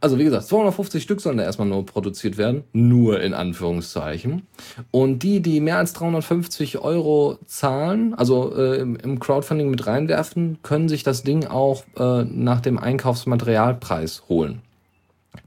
Also 0.00 0.18
wie 0.18 0.24
gesagt, 0.24 0.46
250 0.46 1.02
Stück 1.02 1.20
sollen 1.20 1.38
da 1.38 1.44
erstmal 1.44 1.68
nur 1.68 1.86
produziert 1.86 2.36
werden. 2.36 2.64
Nur 2.72 3.22
in 3.22 3.32
Anführungszeichen. 3.32 4.46
Und 4.90 5.22
die, 5.22 5.40
die 5.40 5.60
mehr 5.60 5.78
als 5.78 5.94
350 5.94 6.78
Euro 6.78 7.38
zahlen, 7.46 8.12
also 8.14 8.54
äh, 8.54 8.80
im, 8.80 9.18
Crowdfunding 9.18 9.70
mit 9.70 9.86
reinwerfen, 9.86 10.58
können 10.62 10.88
sich 10.88 11.04
das 11.04 11.22
Ding 11.22 11.46
auch 11.46 11.84
äh, 11.96 12.24
nach 12.24 12.60
dem 12.60 12.78
Einkaufsmaterialpreis 12.78 14.24
holen. 14.28 14.60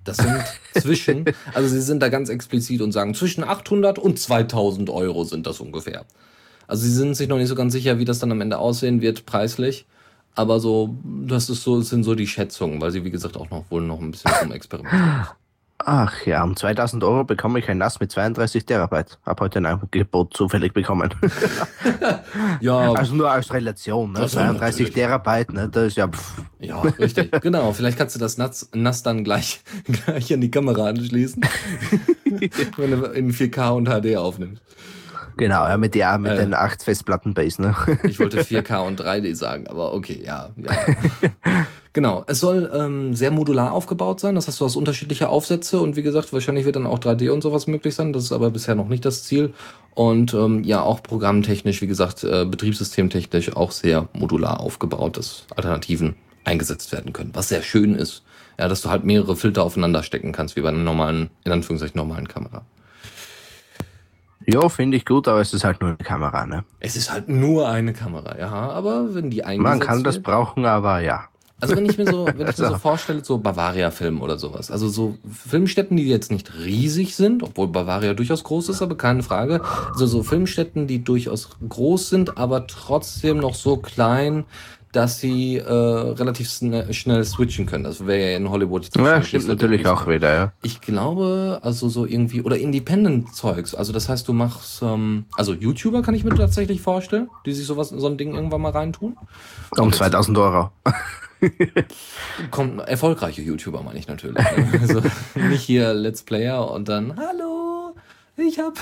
Das 0.03 0.17
sind 0.17 0.43
zwischen, 0.81 1.25
also 1.53 1.67
sie 1.67 1.81
sind 1.81 2.01
da 2.01 2.09
ganz 2.09 2.29
explizit 2.29 2.81
und 2.81 2.91
sagen, 2.91 3.13
zwischen 3.13 3.43
800 3.43 3.99
und 3.99 4.19
2000 4.19 4.89
Euro 4.89 5.23
sind 5.23 5.47
das 5.47 5.59
ungefähr. 5.59 6.05
Also 6.67 6.83
sie 6.83 6.91
sind 6.91 7.15
sich 7.15 7.27
noch 7.27 7.37
nicht 7.37 7.49
so 7.49 7.55
ganz 7.55 7.73
sicher, 7.73 7.99
wie 7.99 8.05
das 8.05 8.19
dann 8.19 8.31
am 8.31 8.41
Ende 8.41 8.57
aussehen 8.57 9.01
wird, 9.01 9.25
preislich. 9.25 9.85
Aber 10.33 10.59
so, 10.59 10.95
das 11.03 11.49
ist 11.49 11.63
so, 11.63 11.79
das 11.79 11.89
sind 11.89 12.03
so 12.03 12.15
die 12.15 12.27
Schätzungen, 12.27 12.81
weil 12.81 12.91
sie, 12.91 13.05
wie 13.05 13.11
gesagt, 13.11 13.37
auch 13.37 13.49
noch 13.49 13.69
wohl 13.69 13.81
noch 13.81 14.01
ein 14.01 14.11
bisschen 14.11 14.31
rum 14.31 14.51
experimentieren. 14.51 15.27
Ach 15.77 16.25
ja, 16.25 16.41
um 16.43 16.55
2000 16.55 17.03
Euro 17.03 17.25
bekomme 17.25 17.59
ich 17.59 17.69
ein 17.69 17.77
NAS 17.79 17.99
mit 17.99 18.09
32 18.11 18.65
Terabyte. 18.65 19.19
Hab 19.25 19.41
heute 19.41 19.59
ein 19.59 19.65
Angebot 19.65 20.33
zufällig 20.33 20.73
bekommen. 20.73 21.13
Ja, 22.61 22.93
also 22.93 23.13
nur 23.15 23.29
als 23.29 23.51
Relation, 23.53 24.13
ne? 24.13 24.19
Das 24.19 24.27
ist 24.33 24.39
32 24.39 24.61
natürlich. 24.87 24.93
Terabyte, 24.93 25.53
ne? 25.53 25.69
Das 25.69 25.87
ist 25.87 25.97
ja, 25.97 26.07
pff. 26.07 26.41
ja, 26.59 26.81
richtig. 26.81 27.31
Genau, 27.41 27.73
vielleicht 27.73 27.97
kannst 27.97 28.15
du 28.15 28.19
das 28.19 28.37
NAS, 28.37 28.69
NAS 28.73 29.03
dann 29.03 29.23
gleich, 29.23 29.61
gleich 30.05 30.33
an 30.33 30.41
die 30.41 30.49
Kamera 30.51 30.87
anschließen, 30.87 31.41
wenn 32.77 32.91
du 32.91 33.05
in 33.11 33.31
4K 33.33 33.69
und 33.71 33.87
HD 33.89 34.15
aufnimmst. 34.17 34.61
genau, 35.37 35.67
ja, 35.67 35.77
mit 35.77 35.93
der, 35.95 36.17
mit 36.17 36.31
Äh. 36.31 36.37
den 36.37 36.53
8 36.53 36.83
Festplatten-Base, 36.83 37.61
ne? 37.61 37.75
Ich 38.03 38.19
wollte 38.19 38.41
4K 38.41 38.79
und 38.87 39.01
3D 39.01 39.35
sagen, 39.35 39.67
aber 39.67 39.93
okay, 39.93 40.21
ja. 40.25 40.49
ja. 40.55 40.71
Genau, 41.95 42.23
es 42.27 42.39
soll 42.39 42.69
ähm, 42.75 43.15
sehr 43.15 43.31
modular 43.31 43.71
aufgebaut 43.71 44.19
sein. 44.19 44.35
Das 44.35 44.47
heißt, 44.47 44.61
du 44.61 44.65
hast 44.65 44.75
unterschiedliche 44.75 45.29
Aufsätze 45.29 45.79
und 45.79 45.95
wie 45.95 46.03
gesagt, 46.03 46.31
wahrscheinlich 46.33 46.65
wird 46.65 46.75
dann 46.75 46.85
auch 46.85 46.99
3D 46.99 47.31
und 47.31 47.41
sowas 47.41 47.65
möglich 47.65 47.95
sein. 47.95 48.13
Das 48.13 48.23
ist 48.25 48.31
aber 48.31 48.51
bisher 48.51 48.75
noch 48.75 48.89
nicht 48.89 49.05
das 49.05 49.23
Ziel. 49.23 49.53
Und 49.95 50.35
ähm, 50.35 50.63
ja, 50.63 50.81
auch 50.83 51.01
programmtechnisch, 51.01 51.81
wie 51.81 51.87
gesagt, 51.87 52.23
äh, 52.23 52.45
betriebssystemtechnisch 52.45 53.55
auch 53.55 53.71
sehr 53.71 54.09
modular 54.13 54.59
aufgebaut, 54.59 55.17
dass 55.17 55.45
Alternativen 55.55 56.15
eingesetzt 56.43 56.91
werden 56.91 57.13
können. 57.13 57.31
Was 57.33 57.47
sehr 57.47 57.63
schön 57.63 57.95
ist, 57.95 58.23
ja, 58.59 58.67
dass 58.67 58.81
du 58.81 58.89
halt 58.89 59.05
mehrere 59.05 59.35
Filter 59.35 59.63
aufeinander 59.63 60.03
stecken 60.03 60.33
kannst, 60.33 60.55
wie 60.55 60.61
bei 60.61 60.69
einer 60.69 60.77
normalen, 60.77 61.31
in 61.45 61.51
Anführungszeichen 61.53 61.97
normalen 61.97 62.27
Kamera. 62.27 62.63
Ja, 64.45 64.69
finde 64.69 64.97
ich 64.97 65.05
gut, 65.05 65.27
aber 65.27 65.41
es 65.41 65.53
ist 65.53 65.63
halt 65.63 65.81
nur 65.81 65.91
eine 65.91 65.97
Kamera, 65.97 66.45
ne? 66.45 66.65
Es 66.79 66.95
ist 66.95 67.11
halt 67.11 67.29
nur 67.29 67.67
eine 67.67 67.93
Kamera, 67.93 68.37
ja, 68.37 68.51
aber 68.51 69.15
wenn 69.15 69.31
die 69.31 69.43
eingesetzt 69.43 69.79
Man 69.79 69.79
kann 69.79 70.03
das 70.03 70.15
wird, 70.15 70.25
brauchen, 70.25 70.65
aber 70.65 70.99
ja. 70.99 71.29
Also 71.65 71.77
wenn 71.77 71.85
ich 71.89 71.97
mir 71.97 72.07
so, 72.07 72.25
wenn 72.25 72.47
ich 72.47 72.57
mir 72.57 72.67
so 72.67 72.77
vorstelle, 72.79 73.23
so 73.23 73.37
Bavaria-Film 73.39 74.21
oder 74.21 74.37
sowas. 74.37 74.69
Also 74.69 74.87
so 74.87 75.17
Filmstätten, 75.29 75.97
die 75.97 76.07
jetzt 76.07 76.31
nicht 76.31 76.53
riesig 76.63 77.15
sind, 77.15 77.41
obwohl 77.41 77.67
Bavaria 77.67 78.13
durchaus 78.13 78.43
groß 78.43 78.69
ist, 78.69 78.81
aber 78.81 78.95
keine 78.95 79.23
Frage. 79.23 79.61
Also 79.91 80.05
so 80.05 80.23
Filmstätten, 80.23 80.87
die 80.87 81.03
durchaus 81.03 81.49
groß 81.67 82.09
sind, 82.09 82.37
aber 82.37 82.67
trotzdem 82.67 83.37
noch 83.37 83.55
so 83.55 83.77
klein, 83.77 84.45
dass 84.95 85.19
sie 85.19 85.57
äh, 85.57 85.71
relativ 85.71 86.49
schnell 86.49 87.23
switchen 87.25 87.65
können. 87.65 87.83
Das 87.83 88.05
wäre 88.07 88.31
ja 88.31 88.37
in 88.37 88.49
Hollywood 88.49 88.89
Ja, 88.95 89.21
stimmt 89.21 89.47
natürlich 89.47 89.85
auch 89.87 90.07
wieder, 90.07 90.33
ja. 90.33 90.53
ich 90.61 90.79
glaube, 90.79 91.59
also 91.63 91.89
so 91.89 92.05
irgendwie, 92.05 92.41
oder 92.41 92.57
Independent-Zeugs. 92.57 93.75
Also 93.75 93.91
das 93.91 94.07
heißt, 94.07 94.27
du 94.27 94.33
machst, 94.33 94.81
ähm, 94.81 95.25
also 95.35 95.53
YouTuber 95.53 96.01
kann 96.01 96.15
ich 96.15 96.23
mir 96.23 96.33
tatsächlich 96.33 96.81
vorstellen, 96.81 97.29
die 97.45 97.51
sich 97.51 97.65
sowas, 97.65 97.89
so 97.89 98.07
ein 98.07 98.17
Ding 98.17 98.35
irgendwann 98.35 98.61
mal 98.61 98.71
reintun. 98.71 99.17
Um 99.77 99.91
2000 99.91 100.37
Euro. 100.37 100.69
Kommt 102.51 102.79
erfolgreiche 102.87 103.41
YouTuber, 103.41 103.81
meine 103.83 103.99
ich 103.99 104.07
natürlich. 104.07 104.37
Ne? 104.37 104.79
Also 104.81 105.01
nicht 105.35 105.63
hier 105.63 105.93
Let's 105.93 106.23
Player 106.23 106.69
und 106.71 106.89
dann, 106.89 107.15
hallo, 107.17 107.95
ich 108.37 108.59
hab, 108.59 108.73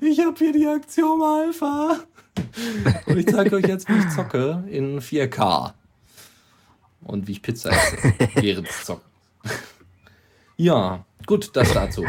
ich 0.00 0.20
hab 0.20 0.38
hier 0.38 0.52
die 0.52 0.66
Aktion 0.66 1.22
Alpha. 1.22 1.98
Und 3.06 3.18
ich 3.18 3.26
zeige 3.26 3.56
euch 3.56 3.66
jetzt, 3.66 3.88
wie 3.88 3.98
ich 3.98 4.08
zocke 4.10 4.64
in 4.70 5.00
4K. 5.00 5.72
Und 7.02 7.26
wie 7.26 7.32
ich 7.32 7.42
Pizza 7.42 7.70
esse 7.70 7.96
während 8.34 8.68
des 8.68 8.84
Zocken. 8.84 9.04
Ja, 10.56 11.04
gut, 11.26 11.50
das 11.54 11.72
dazu. 11.72 12.04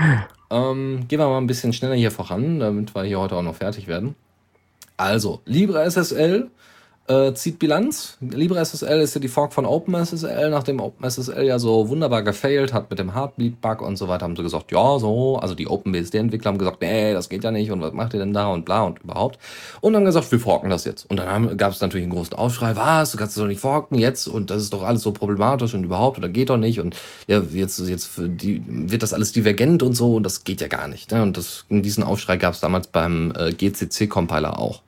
Ähm, 0.50 1.06
gehen 1.08 1.20
wir 1.20 1.28
mal 1.28 1.38
ein 1.38 1.48
bisschen 1.48 1.74
schneller 1.74 1.96
hier 1.96 2.12
voran, 2.12 2.60
damit 2.60 2.96
wir 2.96 3.04
hier 3.04 3.20
heute 3.20 3.36
auch 3.36 3.44
noch 3.44 3.56
fertig 3.56 3.88
werden. 3.88 4.16
Also, 4.98 5.42
LibreSSL 5.46 6.50
äh, 7.10 7.34
zieht 7.34 7.58
Bilanz. 7.58 8.18
LibreSSL 8.22 9.02
ist 9.02 9.16
ja 9.16 9.20
die 9.20 9.28
Fork 9.28 9.52
von 9.52 9.66
OpenSSL, 9.66 10.52
nachdem 10.52 10.80
OpenSSL 10.80 11.44
ja 11.44 11.58
so 11.58 11.90
wunderbar 11.90 12.22
gefailt 12.22 12.72
hat 12.72 12.90
mit 12.92 13.00
dem 13.00 13.16
Heartbleed-Bug 13.16 13.82
und 13.82 13.98
so 13.98 14.08
weiter, 14.08 14.26
haben 14.26 14.36
sie 14.36 14.44
gesagt, 14.44 14.72
ja, 14.72 15.00
so, 15.00 15.38
also 15.38 15.56
die 15.56 15.68
OpenBSD-Entwickler 15.68 16.52
haben 16.52 16.60
gesagt, 16.60 16.82
nee, 16.82 17.14
das 17.14 17.28
geht 17.30 17.44
ja 17.44 17.50
nicht 17.50 17.72
und 17.72 17.82
was 17.82 17.94
macht 17.94 18.14
ihr 18.14 18.20
denn 18.20 18.32
da 18.32 18.48
und 18.48 18.64
bla 18.64 18.84
und 18.84 19.00
überhaupt. 19.00 19.40
Und 19.82 19.96
haben 19.96 20.06
gesagt, 20.06 20.32
wir 20.32 20.40
forken 20.40 20.70
das 20.70 20.86
jetzt. 20.86 21.10
Und 21.10 21.18
dann 21.18 21.58
gab 21.58 21.72
es 21.72 21.82
natürlich 21.82 22.04
einen 22.04 22.14
großen 22.14 22.36
Aufschrei, 22.36 22.76
was, 22.76 23.12
du 23.12 23.18
kannst 23.18 23.36
es 23.36 23.42
doch 23.42 23.48
nicht 23.48 23.60
forken 23.60 23.96
jetzt 23.96 24.28
und 24.28 24.52
das 24.52 24.62
ist 24.62 24.74
doch 24.74 24.84
alles 24.84 25.02
so 25.02 25.12
problematisch 25.12 25.74
und 25.74 25.84
überhaupt 25.84 26.20
oder 26.20 26.30
geht 26.30 26.52
doch 26.52 26.58
nicht 26.58 26.80
und 26.80 26.96
ja, 27.28 27.42
jetzt, 27.52 27.80
jetzt 27.80 28.12
die, 28.18 28.62
wird 28.68 29.02
das 29.02 29.14
alles 29.14 29.32
divergent 29.32 29.82
und 29.82 29.94
so 29.94 30.16
und 30.16 30.24
das 30.24 30.44
geht 30.44 30.62
ja 30.62 30.68
gar 30.68 30.88
nicht. 30.88 31.12
Ne? 31.12 31.24
Und 31.24 31.38
das, 31.38 31.66
diesen 31.70 32.04
Aufschrei 32.04 32.38
gab 32.38 32.54
es 32.54 32.60
damals 32.60 32.86
beim 32.86 33.34
äh, 33.36 33.52
GCC-Compiler 33.52 34.60
auch. 34.60 34.84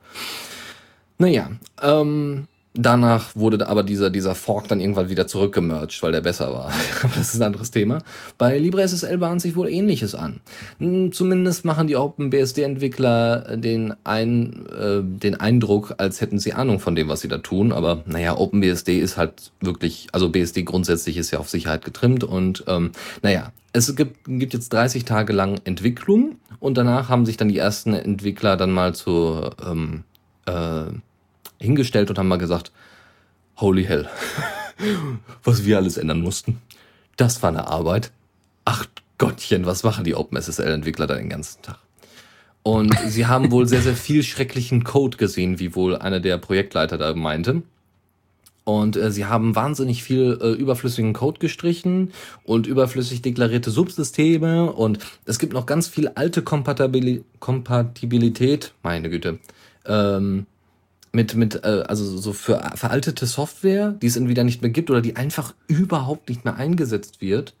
Naja, 1.18 1.50
ähm, 1.82 2.46
danach 2.74 3.36
wurde 3.36 3.66
aber 3.68 3.82
dieser, 3.82 4.10
dieser 4.10 4.34
Fork 4.34 4.68
dann 4.68 4.80
irgendwann 4.80 5.10
wieder 5.10 5.26
zurückgemerged, 5.26 6.02
weil 6.02 6.12
der 6.12 6.20
besser 6.20 6.52
war. 6.52 6.72
Das 7.14 7.34
ist 7.34 7.40
ein 7.40 7.46
anderes 7.46 7.70
Thema. 7.70 7.98
Bei 8.38 8.58
LibreSSL 8.58 9.18
bahnt 9.18 9.42
sich 9.42 9.56
wohl 9.56 9.68
Ähnliches 9.68 10.14
an. 10.14 10.40
Hm, 10.78 11.12
Zumindest 11.12 11.64
machen 11.64 11.86
die 11.86 11.96
OpenBSD-Entwickler 11.96 13.56
den, 13.56 13.94
ein, 14.04 14.66
äh, 14.66 15.02
den 15.02 15.38
Eindruck, 15.38 15.94
als 15.98 16.20
hätten 16.20 16.38
sie 16.38 16.54
Ahnung 16.54 16.80
von 16.80 16.94
dem, 16.94 17.08
was 17.08 17.20
sie 17.20 17.28
da 17.28 17.38
tun. 17.38 17.72
Aber 17.72 18.02
naja, 18.06 18.36
OpenBSD 18.36 18.98
ist 18.98 19.16
halt 19.16 19.52
wirklich, 19.60 20.08
also 20.12 20.30
BSD 20.30 20.62
grundsätzlich 20.62 21.16
ist 21.16 21.30
ja 21.30 21.38
auf 21.38 21.50
Sicherheit 21.50 21.84
getrimmt 21.84 22.24
und 22.24 22.64
ähm, 22.66 22.92
naja, 23.22 23.52
es 23.72 23.94
gibt, 23.96 24.24
gibt 24.26 24.52
jetzt 24.52 24.72
30 24.72 25.04
Tage 25.04 25.32
lang 25.32 25.58
Entwicklung 25.64 26.36
Und 26.60 26.76
danach 26.76 27.08
haben 27.08 27.26
sich 27.26 27.36
dann 27.36 27.48
die 27.48 27.58
ersten 27.58 27.94
Entwickler 27.94 28.56
dann 28.56 28.70
mal 28.70 28.94
zu 28.94 29.50
ähm, 29.66 30.04
äh, 30.46 30.84
hingestellt 31.58 32.10
und 32.10 32.18
haben 32.18 32.28
mal 32.28 32.36
gesagt, 32.36 32.72
holy 33.58 33.84
hell, 33.84 34.08
was 35.44 35.64
wir 35.64 35.76
alles 35.76 35.96
ändern 35.96 36.20
mussten. 36.20 36.60
Das 37.16 37.42
war 37.42 37.50
eine 37.50 37.68
Arbeit. 37.68 38.10
Ach 38.64 38.86
Gottchen, 39.18 39.66
was 39.66 39.84
machen 39.84 40.04
die 40.04 40.14
OpenSSL-Entwickler 40.14 41.06
da 41.06 41.14
den 41.14 41.28
ganzen 41.28 41.62
Tag? 41.62 41.78
Und 42.62 42.96
sie 43.08 43.26
haben 43.26 43.50
wohl 43.50 43.66
sehr, 43.66 43.82
sehr 43.82 43.96
viel 43.96 44.22
schrecklichen 44.22 44.84
Code 44.84 45.16
gesehen, 45.16 45.58
wie 45.58 45.74
wohl 45.74 45.96
einer 45.96 46.20
der 46.20 46.38
Projektleiter 46.38 46.98
da 46.98 47.14
meinte. 47.14 47.62
Und 48.64 48.96
äh, 48.96 49.10
sie 49.10 49.26
haben 49.26 49.56
wahnsinnig 49.56 50.04
viel 50.04 50.38
äh, 50.40 50.52
überflüssigen 50.52 51.12
Code 51.12 51.40
gestrichen 51.40 52.12
und 52.44 52.68
überflüssig 52.68 53.20
deklarierte 53.20 53.72
Subsysteme 53.72 54.72
und 54.72 55.00
es 55.24 55.40
gibt 55.40 55.52
noch 55.52 55.66
ganz 55.66 55.88
viel 55.88 56.08
alte 56.08 56.42
Kompatibili 56.42 57.24
Kompatibilität, 57.40 58.72
meine 58.84 59.10
Güte, 59.10 59.40
ähm, 59.86 60.46
mit, 61.12 61.34
mit 61.34 61.64
äh, 61.64 61.84
also 61.86 62.04
so 62.16 62.32
für 62.32 62.60
veraltete 62.74 63.26
Software, 63.26 63.92
die 63.92 64.06
es 64.06 64.16
entweder 64.16 64.44
nicht 64.44 64.62
mehr 64.62 64.70
gibt 64.70 64.90
oder 64.90 65.02
die 65.02 65.16
einfach 65.16 65.54
überhaupt 65.66 66.28
nicht 66.28 66.44
mehr 66.44 66.56
eingesetzt 66.56 67.20
wird. 67.20 67.54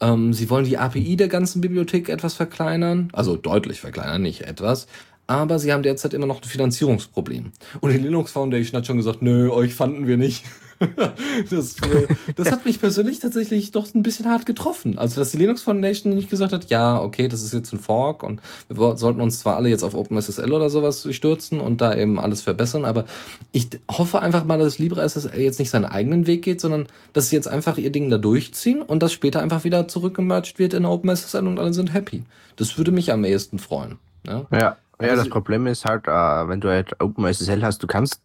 Ähm, 0.00 0.32
sie 0.32 0.50
wollen 0.50 0.64
die 0.64 0.78
API 0.78 1.16
der 1.16 1.28
ganzen 1.28 1.60
Bibliothek 1.60 2.08
etwas 2.08 2.34
verkleinern, 2.34 3.08
also 3.12 3.36
deutlich 3.36 3.80
verkleinern, 3.80 4.22
nicht 4.22 4.42
etwas 4.42 4.86
aber 5.30 5.60
sie 5.60 5.72
haben 5.72 5.84
derzeit 5.84 6.12
immer 6.12 6.26
noch 6.26 6.42
ein 6.42 6.48
Finanzierungsproblem. 6.48 7.52
Und 7.80 7.92
die 7.92 7.98
Linux 7.98 8.32
Foundation 8.32 8.76
hat 8.76 8.86
schon 8.86 8.96
gesagt, 8.96 9.22
nö, 9.22 9.48
euch 9.50 9.74
fanden 9.74 10.08
wir 10.08 10.16
nicht. 10.16 10.44
das, 11.50 11.76
äh, 11.82 12.08
das 12.34 12.50
hat 12.50 12.64
mich 12.64 12.80
persönlich 12.80 13.20
tatsächlich 13.20 13.70
doch 13.70 13.94
ein 13.94 14.02
bisschen 14.02 14.26
hart 14.26 14.44
getroffen. 14.44 14.98
Also, 14.98 15.20
dass 15.20 15.30
die 15.30 15.36
Linux 15.36 15.62
Foundation 15.62 16.14
nicht 16.14 16.30
gesagt 16.30 16.52
hat, 16.52 16.68
ja, 16.68 17.00
okay, 17.00 17.28
das 17.28 17.44
ist 17.44 17.52
jetzt 17.52 17.72
ein 17.72 17.78
Fork 17.78 18.24
und 18.24 18.40
wir 18.68 18.96
sollten 18.96 19.20
uns 19.20 19.38
zwar 19.38 19.54
alle 19.54 19.68
jetzt 19.68 19.84
auf 19.84 19.94
OpenSSL 19.94 20.50
oder 20.50 20.68
sowas 20.68 21.06
stürzen 21.12 21.60
und 21.60 21.80
da 21.80 21.94
eben 21.94 22.18
alles 22.18 22.42
verbessern, 22.42 22.84
aber 22.84 23.04
ich 23.52 23.68
hoffe 23.88 24.20
einfach 24.20 24.44
mal, 24.44 24.58
dass 24.58 24.80
LibreSSL 24.80 25.38
jetzt 25.38 25.60
nicht 25.60 25.70
seinen 25.70 25.84
eigenen 25.84 26.26
Weg 26.26 26.42
geht, 26.42 26.60
sondern 26.60 26.86
dass 27.12 27.28
sie 27.28 27.36
jetzt 27.36 27.46
einfach 27.46 27.78
ihr 27.78 27.92
Ding 27.92 28.10
da 28.10 28.18
durchziehen 28.18 28.82
und 28.82 29.00
das 29.00 29.12
später 29.12 29.42
einfach 29.42 29.62
wieder 29.62 29.86
zurückgemerged 29.86 30.58
wird 30.58 30.74
in 30.74 30.86
OpenSSL 30.86 31.46
und 31.46 31.60
alle 31.60 31.72
sind 31.72 31.94
happy. 31.94 32.24
Das 32.56 32.76
würde 32.78 32.90
mich 32.90 33.12
am 33.12 33.24
ehesten 33.24 33.60
freuen. 33.60 33.98
Ja. 34.26 34.46
ja. 34.50 34.76
Ja, 35.00 35.16
das 35.16 35.28
Problem 35.28 35.66
ist 35.66 35.84
halt, 35.84 36.06
äh, 36.06 36.10
wenn 36.10 36.60
du 36.60 36.68
halt 36.68 37.00
OpenSSL 37.00 37.62
hast, 37.62 37.82
du 37.82 37.86
kannst, 37.86 38.22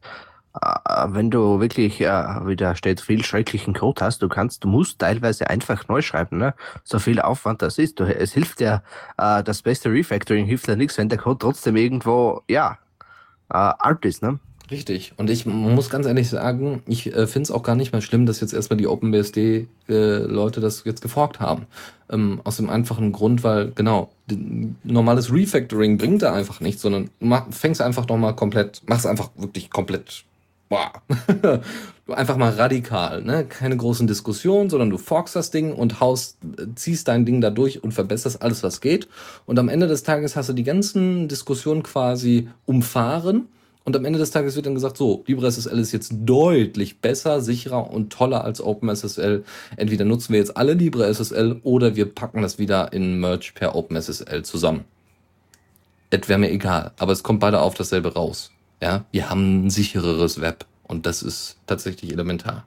äh, 0.62 1.06
wenn 1.08 1.32
du 1.32 1.60
wirklich, 1.60 2.02
äh, 2.02 2.08
wie 2.46 2.56
da 2.56 2.76
steht, 2.76 3.02
viel 3.02 3.24
schrecklichen 3.24 3.74
Code 3.74 4.04
hast, 4.04 4.22
du 4.22 4.28
kannst, 4.30 4.64
du 4.64 4.68
musst 4.68 5.00
teilweise 5.00 5.50
einfach 5.50 5.88
neu 5.88 6.02
schreiben, 6.02 6.38
ne? 6.38 6.54
So 6.84 7.00
viel 7.00 7.20
Aufwand 7.22 7.62
das 7.62 7.78
ist. 7.78 8.00
Du, 8.00 8.04
es 8.04 8.34
hilft 8.34 8.62
ja, 8.62 8.82
das 9.18 9.62
beste 9.62 9.90
Refactoring 9.92 10.46
hilft 10.46 10.68
ja 10.68 10.76
nichts, 10.76 10.98
wenn 10.98 11.10
der 11.10 11.18
Code 11.18 11.40
trotzdem 11.40 11.76
irgendwo, 11.76 12.42
ja, 12.50 12.78
alt 13.48 14.06
ist, 14.06 14.22
ne? 14.22 14.40
Richtig. 14.72 15.14
Und 15.18 15.30
ich 15.30 15.46
muss 15.46 15.90
ganz 15.90 16.08
ehrlich 16.08 16.30
sagen, 16.30 16.82
ich 16.88 17.08
äh, 17.08 17.28
finde 17.28 17.44
es 17.44 17.52
auch 17.52 17.62
gar 17.62 17.76
nicht 17.76 17.92
mehr 17.92 18.02
schlimm, 18.02 18.26
dass 18.26 18.42
jetzt 18.42 18.54
erstmal 18.54 18.78
die 18.78 18.88
OpenBSD-Leute 18.88 20.60
äh, 20.60 20.62
das 20.62 20.84
jetzt 20.86 21.02
geforkt 21.02 21.40
haben. 21.40 21.68
Ähm, 22.10 22.42
aus 22.44 22.58
dem 22.58 22.70
einfachen 22.70 23.12
Grund, 23.12 23.44
weil, 23.44 23.72
genau, 23.76 24.10
normales 24.84 25.32
Refactoring 25.32 25.98
bringt 25.98 26.24
da 26.24 26.34
einfach 26.34 26.62
nichts, 26.62 26.82
sondern 26.82 27.10
fängst 27.52 27.82
einfach 27.82 28.08
nochmal 28.08 28.36
komplett, 28.36 28.82
machst 28.88 29.06
einfach 29.06 29.30
wirklich 29.38 29.70
komplett, 29.70 30.24
boah, 30.70 30.92
einfach 32.08 32.38
mal 32.38 32.52
radikal, 32.52 33.24
ne? 33.24 33.46
Keine 33.46 33.78
großen 33.78 34.08
Diskussionen, 34.08 34.70
sondern 34.72 34.90
du 34.90 34.98
forkst 34.98 35.36
das 35.36 35.52
Ding 35.52 35.74
und 35.74 36.00
haust, 36.00 36.38
ziehst 36.76 37.08
dein 37.08 37.26
Ding 37.26 37.40
da 37.40 37.52
durch 37.52 37.84
und 37.84 37.94
verbesserst 37.94 38.42
alles, 38.42 38.64
was 38.64 38.82
geht. 38.82 39.08
Und 39.46 39.60
am 39.60 39.70
Ende 39.70 39.88
des 39.88 40.02
Tages 40.02 40.36
hast 40.36 40.50
du 40.50 40.54
die 40.54 40.64
ganzen 40.64 41.28
Diskussionen 41.28 41.84
quasi 41.84 42.50
umfahren 42.66 43.48
und 43.86 43.96
am 43.96 44.04
Ende 44.04 44.18
des 44.18 44.32
Tages 44.32 44.56
wird 44.56 44.66
dann 44.66 44.74
gesagt, 44.74 44.98
so, 44.98 45.24
LibreSSL 45.28 45.78
ist 45.78 45.92
jetzt 45.92 46.12
deutlich 46.12 47.02
besser, 47.02 47.40
sicherer 47.40 47.92
und 47.92 48.12
toller 48.12 48.44
als 48.44 48.60
OpenSSL. 48.60 49.44
Entweder 49.78 50.06
nutzen 50.06 50.34
wir 50.34 50.40
jetzt 50.40 50.58
alle 50.58 50.74
LibreSSL 50.74 51.60
oder 51.62 51.96
wir 51.96 52.14
packen 52.14 52.42
das 52.42 52.58
wieder 52.58 52.92
in 52.94 53.20
Merge 53.20 53.52
per 53.54 53.76
OpenSSL 53.76 54.44
zusammen. 54.44 54.86
Das 56.10 56.28
wäre 56.28 56.40
mir 56.40 56.50
egal, 56.50 56.94
aber 56.98 57.12
es 57.12 57.22
kommt 57.22 57.40
beide 57.40 57.62
auf 57.62 57.76
dasselbe 57.76 58.14
raus. 58.14 58.52
Ja, 58.82 59.06
wir 59.12 59.30
haben 59.30 59.68
ein 59.68 59.70
sichereres 59.70 60.42
Web 60.42 60.66
und 60.84 61.06
das 61.06 61.22
ist 61.22 61.58
tatsächlich 61.68 62.12
elementar. 62.12 62.66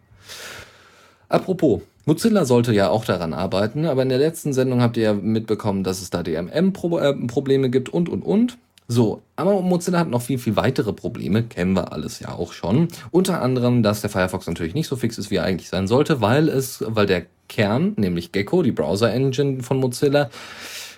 Apropos, 1.29 1.83
Mozilla 2.07 2.45
sollte 2.45 2.73
ja 2.73 2.91
auch 2.91 3.05
daran 3.05 3.35
arbeiten, 3.35 3.87
aber 3.87 4.03
in 4.03 4.09
der 4.09 4.19
letzten 4.19 4.53
Sendung 4.53 4.81
habt 4.81 4.97
ihr 4.97 5.03
ja 5.03 5.13
mitbekommen, 5.15 5.83
dass 5.83 6.01
es 6.01 6.11
da 6.11 6.23
DMM-Probleme 6.23 7.67
äh, 7.67 7.71
gibt 7.71 7.89
und 7.89 8.09
und 8.09 8.23
und. 8.23 8.57
So, 8.91 9.21
aber 9.37 9.61
Mozilla 9.61 9.99
hat 9.99 10.09
noch 10.09 10.23
viel, 10.23 10.39
viel 10.39 10.57
weitere 10.57 10.95
Probleme, 10.95 11.43
kennen 11.43 11.77
wir 11.77 11.93
alles 11.93 12.21
ja 12.21 12.33
auch 12.33 12.55
schon. 12.55 12.89
Unter 13.11 13.43
anderem, 13.43 13.83
dass 13.83 14.01
der 14.01 14.09
Firefox 14.09 14.47
natürlich 14.47 14.73
nicht 14.73 14.89
so 14.89 14.97
fix 14.97 15.19
ist, 15.19 15.31
wie 15.31 15.37
er 15.37 15.45
eigentlich 15.45 15.69
sein 15.69 15.87
sollte, 15.87 16.23
weil 16.23 16.49
es, 16.49 16.83
weil 16.87 17.05
der 17.05 17.27
Kern, 17.51 17.93
nämlich 17.97 18.33
Gecko, 18.33 18.63
die 18.63 18.73
Browser-Engine 18.73 19.63
von 19.63 19.79
Mozilla, 19.79 20.31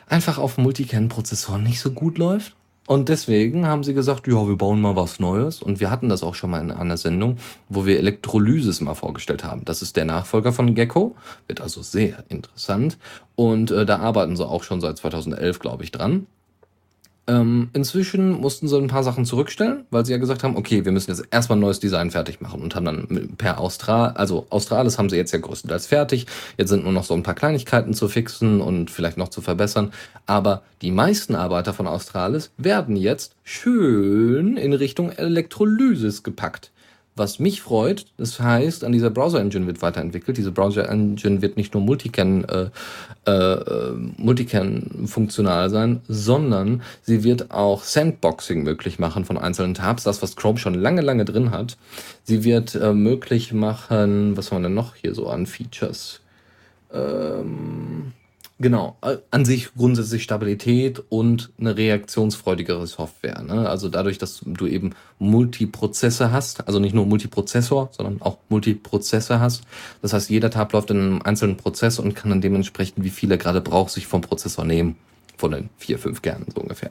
einfach 0.06 0.38
auf 0.38 0.56
Multicam-Prozessoren 0.56 1.64
nicht 1.64 1.80
so 1.80 1.90
gut 1.90 2.16
läuft. 2.16 2.54
Und 2.86 3.08
deswegen 3.08 3.66
haben 3.66 3.84
sie 3.84 3.94
gesagt, 3.94 4.26
ja, 4.26 4.46
wir 4.46 4.56
bauen 4.56 4.80
mal 4.80 4.96
was 4.96 5.18
Neues. 5.20 5.60
Und 5.60 5.80
wir 5.80 5.90
hatten 5.90 6.08
das 6.08 6.22
auch 6.22 6.34
schon 6.34 6.50
mal 6.50 6.60
in 6.60 6.70
einer 6.70 6.96
Sendung, 6.96 7.38
wo 7.68 7.86
wir 7.86 7.98
Elektrolysis 7.98 8.80
mal 8.80 8.94
vorgestellt 8.94 9.44
haben. 9.44 9.64
Das 9.64 9.82
ist 9.82 9.96
der 9.96 10.04
Nachfolger 10.04 10.52
von 10.52 10.74
Gecko, 10.74 11.16
wird 11.46 11.60
also 11.60 11.82
sehr 11.82 12.24
interessant. 12.28 12.98
Und 13.36 13.70
äh, 13.70 13.86
da 13.86 13.98
arbeiten 13.98 14.36
sie 14.36 14.46
auch 14.46 14.64
schon 14.64 14.80
seit 14.80 14.96
2011, 14.98 15.58
glaube 15.58 15.84
ich, 15.84 15.92
dran. 15.92 16.26
Ähm, 17.30 17.70
inzwischen 17.74 18.40
mussten 18.40 18.66
sie 18.66 18.76
ein 18.76 18.88
paar 18.88 19.04
Sachen 19.04 19.24
zurückstellen, 19.24 19.84
weil 19.90 20.04
sie 20.04 20.10
ja 20.10 20.18
gesagt 20.18 20.42
haben, 20.42 20.56
okay, 20.56 20.84
wir 20.84 20.90
müssen 20.90 21.12
jetzt 21.12 21.22
erstmal 21.30 21.58
ein 21.58 21.60
neues 21.60 21.78
Design 21.78 22.10
fertig 22.10 22.40
machen 22.40 22.60
und 22.60 22.74
haben 22.74 22.84
dann 22.84 23.34
per 23.38 23.60
Austral, 23.60 24.14
also 24.14 24.48
Australis 24.50 24.98
haben 24.98 25.08
sie 25.08 25.16
jetzt 25.16 25.30
ja 25.30 25.38
größtenteils 25.38 25.86
fertig. 25.86 26.26
Jetzt 26.56 26.70
sind 26.70 26.82
nur 26.82 26.92
noch 26.92 27.04
so 27.04 27.14
ein 27.14 27.22
paar 27.22 27.36
Kleinigkeiten 27.36 27.94
zu 27.94 28.08
fixen 28.08 28.60
und 28.60 28.90
vielleicht 28.90 29.16
noch 29.16 29.28
zu 29.28 29.42
verbessern. 29.42 29.92
Aber 30.26 30.62
die 30.82 30.90
meisten 30.90 31.36
Arbeiter 31.36 31.72
von 31.72 31.86
Australis 31.86 32.50
werden 32.56 32.96
jetzt 32.96 33.36
schön 33.44 34.56
in 34.56 34.72
Richtung 34.72 35.12
Elektrolysis 35.12 36.24
gepackt. 36.24 36.72
Was 37.20 37.38
mich 37.38 37.60
freut, 37.60 38.06
das 38.16 38.40
heißt, 38.40 38.82
an 38.82 38.92
dieser 38.92 39.10
Browser-Engine 39.10 39.66
wird 39.66 39.82
weiterentwickelt. 39.82 40.38
Diese 40.38 40.52
Browser-Engine 40.52 41.42
wird 41.42 41.58
nicht 41.58 41.74
nur 41.74 41.82
Multican, 41.82 42.44
äh, 42.46 42.70
äh, 43.30 43.92
Multican 44.16 45.06
funktional 45.06 45.68
sein, 45.68 46.00
sondern 46.08 46.80
sie 47.02 47.22
wird 47.22 47.50
auch 47.50 47.84
Sandboxing 47.84 48.62
möglich 48.62 48.98
machen 48.98 49.26
von 49.26 49.36
einzelnen 49.36 49.74
Tabs. 49.74 50.04
Das, 50.04 50.22
was 50.22 50.34
Chrome 50.34 50.56
schon 50.56 50.72
lange, 50.72 51.02
lange 51.02 51.26
drin 51.26 51.50
hat. 51.50 51.76
Sie 52.22 52.42
wird 52.42 52.74
äh, 52.74 52.94
möglich 52.94 53.52
machen, 53.52 54.34
was 54.38 54.50
haben 54.50 54.62
wir 54.62 54.68
denn 54.68 54.74
noch 54.74 54.94
hier 54.94 55.14
so 55.14 55.28
an 55.28 55.44
Features? 55.44 56.22
Ähm, 56.90 58.14
Genau, 58.62 58.98
äh, 59.00 59.16
an 59.30 59.46
sich 59.46 59.74
grundsätzlich 59.74 60.22
Stabilität 60.22 61.02
und 61.08 61.50
eine 61.58 61.78
reaktionsfreudigere 61.78 62.86
Software. 62.86 63.42
Ne? 63.42 63.66
Also 63.66 63.88
dadurch, 63.88 64.18
dass 64.18 64.42
du 64.44 64.66
eben 64.66 64.90
Multiprozesse 65.18 66.30
hast, 66.30 66.66
also 66.66 66.78
nicht 66.78 66.94
nur 66.94 67.06
Multiprozessor, 67.06 67.88
sondern 67.90 68.20
auch 68.20 68.36
Multiprozesse 68.50 69.40
hast. 69.40 69.62
Das 70.02 70.12
heißt, 70.12 70.28
jeder 70.28 70.50
Tab 70.50 70.74
läuft 70.74 70.90
in 70.90 70.98
einem 70.98 71.22
einzelnen 71.22 71.56
Prozess 71.56 71.98
und 71.98 72.14
kann 72.14 72.28
dann 72.28 72.42
dementsprechend, 72.42 73.02
wie 73.02 73.08
viel 73.08 73.30
er 73.30 73.38
gerade 73.38 73.62
braucht, 73.62 73.92
sich 73.92 74.06
vom 74.06 74.20
Prozessor 74.20 74.66
nehmen. 74.66 74.96
Von 75.38 75.52
den 75.52 75.70
vier, 75.78 75.98
fünf 75.98 76.20
Kernen 76.20 76.44
so 76.54 76.60
ungefähr 76.60 76.90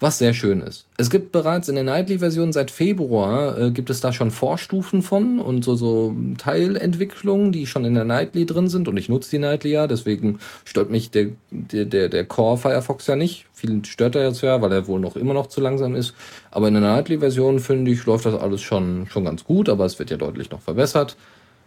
was 0.00 0.16
sehr 0.16 0.32
schön 0.32 0.62
ist. 0.62 0.86
Es 0.96 1.10
gibt 1.10 1.30
bereits 1.30 1.68
in 1.68 1.74
der 1.74 1.84
Nightly-Version 1.84 2.52
seit 2.54 2.70
Februar, 2.70 3.58
äh, 3.58 3.70
gibt 3.70 3.90
es 3.90 4.00
da 4.00 4.14
schon 4.14 4.30
Vorstufen 4.30 5.02
von 5.02 5.38
und 5.38 5.62
so, 5.62 5.74
so 5.74 6.16
Teilentwicklungen, 6.38 7.52
die 7.52 7.66
schon 7.66 7.84
in 7.84 7.94
der 7.94 8.06
Nightly 8.06 8.46
drin 8.46 8.68
sind 8.68 8.88
und 8.88 8.96
ich 8.96 9.10
nutze 9.10 9.30
die 9.30 9.38
Nightly 9.38 9.72
ja, 9.72 9.86
deswegen 9.86 10.40
stört 10.64 10.90
mich 10.90 11.10
der, 11.10 11.28
der, 11.50 11.84
der, 11.84 12.08
der 12.08 12.24
Core 12.24 12.56
Firefox 12.56 13.06
ja 13.06 13.16
nicht. 13.16 13.46
Vielen 13.52 13.84
stört 13.84 14.14
er 14.16 14.26
jetzt 14.26 14.40
ja, 14.40 14.62
weil 14.62 14.72
er 14.72 14.86
wohl 14.86 15.00
noch 15.00 15.16
immer 15.16 15.34
noch 15.34 15.48
zu 15.48 15.60
langsam 15.60 15.94
ist. 15.94 16.14
Aber 16.50 16.68
in 16.68 16.74
der 16.74 16.82
Nightly-Version, 16.82 17.60
finde 17.60 17.90
ich, 17.90 18.06
läuft 18.06 18.24
das 18.24 18.34
alles 18.34 18.62
schon, 18.62 19.06
schon 19.10 19.26
ganz 19.26 19.44
gut, 19.44 19.68
aber 19.68 19.84
es 19.84 19.98
wird 19.98 20.10
ja 20.10 20.16
deutlich 20.16 20.50
noch 20.50 20.62
verbessert. 20.62 21.16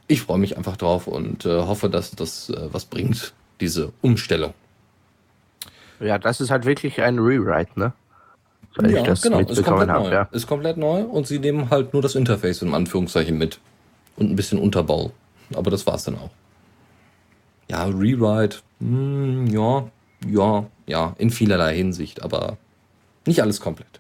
Ich 0.07 0.21
freue 0.21 0.39
mich 0.39 0.57
einfach 0.57 0.75
drauf 0.75 1.05
und 1.07 1.45
äh, 1.45 1.61
hoffe, 1.61 1.87
dass 1.89 2.11
das 2.11 2.49
äh, 2.49 2.67
was 2.71 2.85
bringt, 2.85 3.33
diese 3.61 3.93
Umstellung. 4.01 4.53
Ja, 5.99 6.17
das 6.17 6.41
ist 6.41 6.49
halt 6.49 6.65
wirklich 6.65 6.99
ein 6.99 7.19
Rewrite, 7.19 7.79
ne? 7.79 7.93
Weil 8.75 8.91
ja, 8.91 9.01
ich 9.01 9.07
das 9.07 9.21
genau, 9.21 9.39
ist 9.39 9.63
komplett 9.63 9.89
hab, 9.89 10.03
neu. 10.03 10.11
Ja. 10.11 10.27
Ist 10.31 10.47
komplett 10.47 10.77
neu 10.77 11.03
und 11.03 11.27
sie 11.27 11.39
nehmen 11.39 11.69
halt 11.69 11.93
nur 11.93 12.01
das 12.01 12.15
Interface 12.15 12.61
in 12.61 12.73
Anführungszeichen 12.73 13.37
mit. 13.37 13.59
Und 14.15 14.31
ein 14.31 14.35
bisschen 14.35 14.59
Unterbau. 14.59 15.11
Aber 15.53 15.69
das 15.71 15.85
war's 15.85 16.03
dann 16.03 16.15
auch. 16.15 16.31
Ja, 17.69 17.85
Rewrite, 17.85 18.59
hm, 18.79 19.47
ja, 19.47 19.85
ja, 20.27 20.65
ja, 20.85 21.15
in 21.17 21.29
vielerlei 21.29 21.75
Hinsicht, 21.75 22.21
aber 22.23 22.57
nicht 23.25 23.41
alles 23.41 23.59
komplett. 23.59 23.99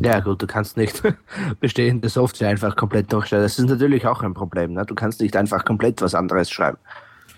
Ja, 0.00 0.20
gut, 0.20 0.42
du 0.42 0.46
kannst 0.46 0.76
nicht 0.76 1.02
bestehende 1.60 2.08
Software 2.08 2.48
einfach 2.48 2.76
komplett 2.76 3.12
durchstellen. 3.12 3.44
Das 3.44 3.58
ist 3.58 3.68
natürlich 3.68 4.06
auch 4.06 4.22
ein 4.22 4.34
Problem. 4.34 4.72
Ne? 4.72 4.84
Du 4.84 4.94
kannst 4.94 5.20
nicht 5.20 5.36
einfach 5.36 5.64
komplett 5.64 6.02
was 6.02 6.14
anderes 6.14 6.50
schreiben. 6.50 6.78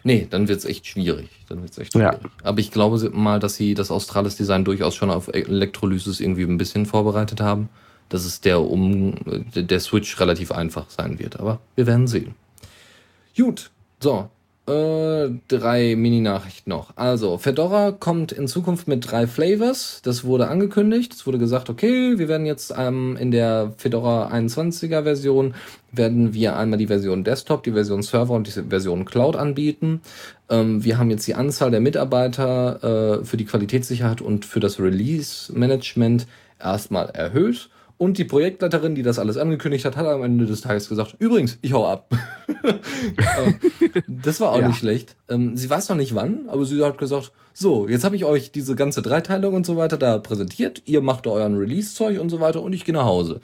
Nee, 0.03 0.27
dann 0.31 0.49
wird's 0.49 0.65
echt 0.65 0.87
schwierig. 0.87 1.29
Dann 1.49 1.63
wird's 1.63 1.79
echt 1.79 1.95
Ja. 1.95 2.13
schwierig. 2.15 2.33
Aber 2.43 2.59
ich 2.59 2.71
glaube 2.71 3.11
mal, 3.11 3.39
dass 3.41 3.55
sie 3.57 3.75
das 3.75 3.91
Australis-Design 3.91 4.65
durchaus 4.65 4.95
schon 4.95 5.11
auf 5.11 5.29
Elektrolysis 5.29 6.21
irgendwie 6.21 6.45
ein 6.45 6.59
bisschen 6.59 6.87
vorbereitet 6.87 7.41
haben. 7.41 7.69
Dass 8.09 8.25
es 8.25 8.41
der 8.41 8.61
um 8.61 9.15
der 9.55 9.79
Switch 9.81 10.19
relativ 10.19 10.51
einfach 10.51 10.91
sein 10.91 11.19
wird. 11.21 11.39
Aber 11.39 11.61
wir 11.77 11.87
werden 11.87 12.09
sehen. 12.09 12.35
Gut, 13.37 13.71
so. 14.01 14.29
Äh, 14.69 15.31
drei 15.49 15.97
Mini-Nachrichten 15.97 16.71
noch. 16.71 16.97
Also, 16.97 17.39
Fedora 17.39 17.93
kommt 17.93 18.31
in 18.31 18.47
Zukunft 18.47 18.89
mit 18.89 19.11
drei 19.11 19.27
Flavors. 19.27 20.01
Das 20.05 20.23
wurde 20.23 20.49
angekündigt. 20.49 21.15
Es 21.15 21.27
wurde 21.27 21.39
gesagt, 21.39 21.71
okay, 21.71 22.19
wir 22.19 22.29
werden 22.29 22.47
jetzt 22.47 22.73
ähm, 22.77 23.17
in 23.19 23.31
der 23.31 23.73
Fedora 23.79 24.31
21er 24.33 25.03
Version 25.03 25.55
werden 25.93 26.35
wir 26.35 26.57
einmal 26.57 26.79
die 26.79 26.87
Version 26.87 27.25
Desktop, 27.25 27.65
die 27.65 27.73
Version 27.73 28.03
Server 28.03 28.35
und 28.35 28.47
die 28.47 28.63
Version 28.69 29.07
Cloud 29.07 29.35
anbieten. 29.35 30.03
Ähm, 30.49 30.85
wir 30.85 30.99
haben 30.99 31.11
jetzt 31.11 31.27
die 31.27 31.35
Anzahl 31.35 31.71
der 31.71 31.81
Mitarbeiter 31.81 33.21
äh, 33.21 33.25
für 33.25 33.37
die 33.37 33.47
Qualitätssicherheit 33.47 34.21
und 34.21 34.45
für 34.45 34.61
das 34.61 34.79
Release-Management 34.79 36.27
erstmal 36.61 37.11
erhöht. 37.11 37.71
Und 38.01 38.17
die 38.17 38.25
Projektleiterin, 38.25 38.95
die 38.95 39.03
das 39.03 39.19
alles 39.19 39.37
angekündigt 39.37 39.85
hat, 39.85 39.95
hat 39.95 40.07
am 40.07 40.23
Ende 40.23 40.47
des 40.47 40.63
Tages 40.63 40.89
gesagt, 40.89 41.17
übrigens, 41.19 41.59
ich 41.61 41.75
hau 41.75 41.87
ab. 41.87 42.11
Ähm, 42.63 43.55
das 44.07 44.41
war 44.41 44.53
auch 44.53 44.59
Ja. 44.59 44.69
nicht 44.69 44.79
schlecht. 44.79 45.17
Ähm, 45.29 45.57
sie 45.57 45.69
weiß 45.71 45.89
noch 45.89 45.97
nicht 45.97 46.15
wann, 46.15 46.49
aber 46.49 46.65
sie 46.67 46.83
hat 46.85 46.99
gesagt, 46.99 47.33
so, 47.55 47.89
jetzt 47.89 48.05
habe 48.05 48.17
ich 48.17 48.25
euch 48.27 48.53
diese 48.53 48.75
ganze 48.75 49.01
Dreiteilung 49.01 49.55
und 49.55 49.65
so 49.65 49.77
weiter 49.79 49.97
da 49.97 50.19
präsentiert. 50.19 50.83
Ihr 50.85 51.01
macht 51.01 51.27
euren 51.27 51.57
Release-Zeug 51.57 52.21
und 52.21 52.29
so 52.29 52.41
weiter 52.41 52.61
und 52.63 52.73
ich 52.75 52.85
gehe 52.85 52.95
nach 52.95 53.05
Hause. 53.07 53.41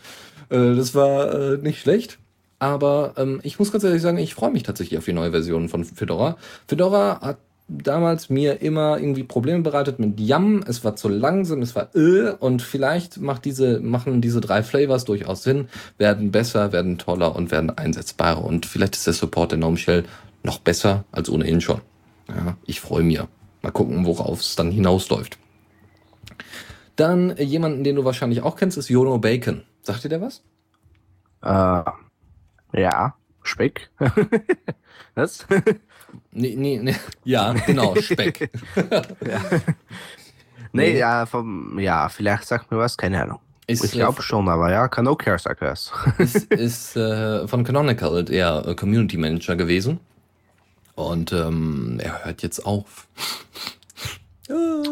Äh, 0.51 0.75
das 0.75 0.95
war 0.95 1.33
äh, 1.33 1.57
nicht 1.59 1.81
schlecht. 1.81 2.19
Aber 2.59 3.15
ähm, 3.17 3.41
ich 3.43 3.59
muss 3.59 3.73
ganz 3.73 3.85
ehrlich 3.85 4.03
sagen, 4.03 4.19
ich 4.19 4.35
freue 4.35 4.51
mich 4.51 4.63
tatsächlich 4.65 4.99
auf 4.99 5.05
die 5.05 5.13
neue 5.15 5.31
Version 5.31 5.69
von 5.69 5.85
Fedora. 5.85 6.37
Fedora 6.67 7.21
hat 7.21 7.39
damals 7.69 8.31
mir 8.31 8.62
immer 8.62 8.99
irgendwie 8.99 9.25
Probleme 9.25 9.62
bereitet 9.62 9.99
mit 9.99 10.21
Yum. 10.21 10.62
Es 10.67 10.85
war 10.85 10.97
zu 10.97 11.09
langsam, 11.09 11.62
es 11.62 11.75
war 11.75 11.95
äh, 11.95 12.31
und 12.39 12.62
vielleicht 12.62 13.21
macht 13.21 13.45
diese, 13.45 13.81
machen 13.81 14.21
diese 14.21 14.41
drei 14.41 14.62
Flavors 14.62 15.05
durchaus 15.05 15.43
Sinn, 15.43 15.69
werden 15.99 16.31
besser, 16.31 16.73
werden 16.73 16.99
toller 16.99 17.35
und 17.35 17.51
werden 17.51 17.71
einsetzbarer. 17.71 18.45
Und 18.45 18.67
vielleicht 18.67 18.95
ist 18.97 19.07
der 19.07 19.14
Support 19.14 19.53
der 19.53 19.59
Gnome 19.59 19.77
Shell 19.77 20.05
noch 20.43 20.59
besser 20.59 21.05
als 21.11 21.29
ohnehin 21.29 21.61
schon. 21.61 21.81
Ja, 22.29 22.57
ich 22.64 22.81
freue 22.81 23.03
mich. 23.03 23.21
Mal 23.62 23.71
gucken, 23.73 24.07
worauf 24.07 24.41
es 24.41 24.55
dann 24.55 24.71
hinausläuft. 24.71 25.39
Dann 26.95 27.31
äh, 27.31 27.43
jemanden, 27.43 27.85
den 27.85 27.97
du 27.97 28.05
wahrscheinlich 28.05 28.43
auch 28.43 28.57
kennst, 28.57 28.79
ist 28.79 28.89
Jono 28.89 29.19
Bacon. 29.19 29.62
Sagt 29.83 30.05
dir 30.05 30.09
der 30.09 30.21
was? 30.21 30.43
Äh, 31.43 32.81
ja, 32.81 33.14
Speck. 33.43 33.91
Was? 35.14 35.47
Nee, 36.33 36.55
nee, 36.57 36.79
nee. 36.83 36.97
Ja, 37.25 37.53
genau, 37.67 37.95
Speck. 37.97 38.51
nee, 40.73 40.99
ja, 40.99 41.27
vom, 41.27 41.79
ja, 41.79 42.09
vielleicht 42.09 42.45
sagt 42.45 42.71
mir 42.71 42.79
was, 42.79 42.97
keine 42.97 43.23
Ahnung. 43.23 43.41
Ist, 43.69 43.85
ich 43.85 43.93
glaube 43.93 44.23
schon, 44.23 44.49
aber 44.49 44.71
ja, 44.71 44.87
Kanokcare 44.87 45.39
sagt 45.39 45.61
was. 45.61 45.93
ist, 46.19 46.53
ist 46.53 46.97
äh, 46.97 47.49
von 47.49 47.64
Canonical 47.64 48.25
der 48.25 48.64
äh, 48.64 48.75
Community 48.77 49.17
Manager 49.17 49.57
gewesen. 49.57 49.99
Und 50.95 51.33
ähm, 51.33 51.99
er 52.01 52.25
hört 52.25 52.43
jetzt 52.43 52.64
auf. 52.64 53.09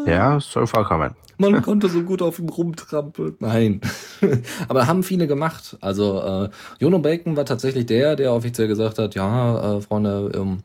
Ja, 0.05 0.39
soll 0.39 0.67
vorkommen. 0.67 1.15
Man 1.37 1.61
konnte 1.61 1.89
so 1.89 2.01
gut 2.03 2.21
auf 2.21 2.39
ihm 2.39 2.49
rumtrampeln. 2.49 3.35
Nein. 3.39 3.81
Aber 4.67 4.87
haben 4.87 5.03
viele 5.03 5.27
gemacht. 5.27 5.77
Also 5.81 6.21
äh, 6.21 6.49
Jono 6.79 6.99
Bacon 6.99 7.35
war 7.35 7.45
tatsächlich 7.45 7.85
der, 7.85 8.15
der 8.15 8.33
offiziell 8.33 8.67
gesagt 8.67 8.99
hat, 8.99 9.15
ja, 9.15 9.77
äh, 9.77 9.81
Freunde, 9.81 10.31
ähm, 10.33 10.59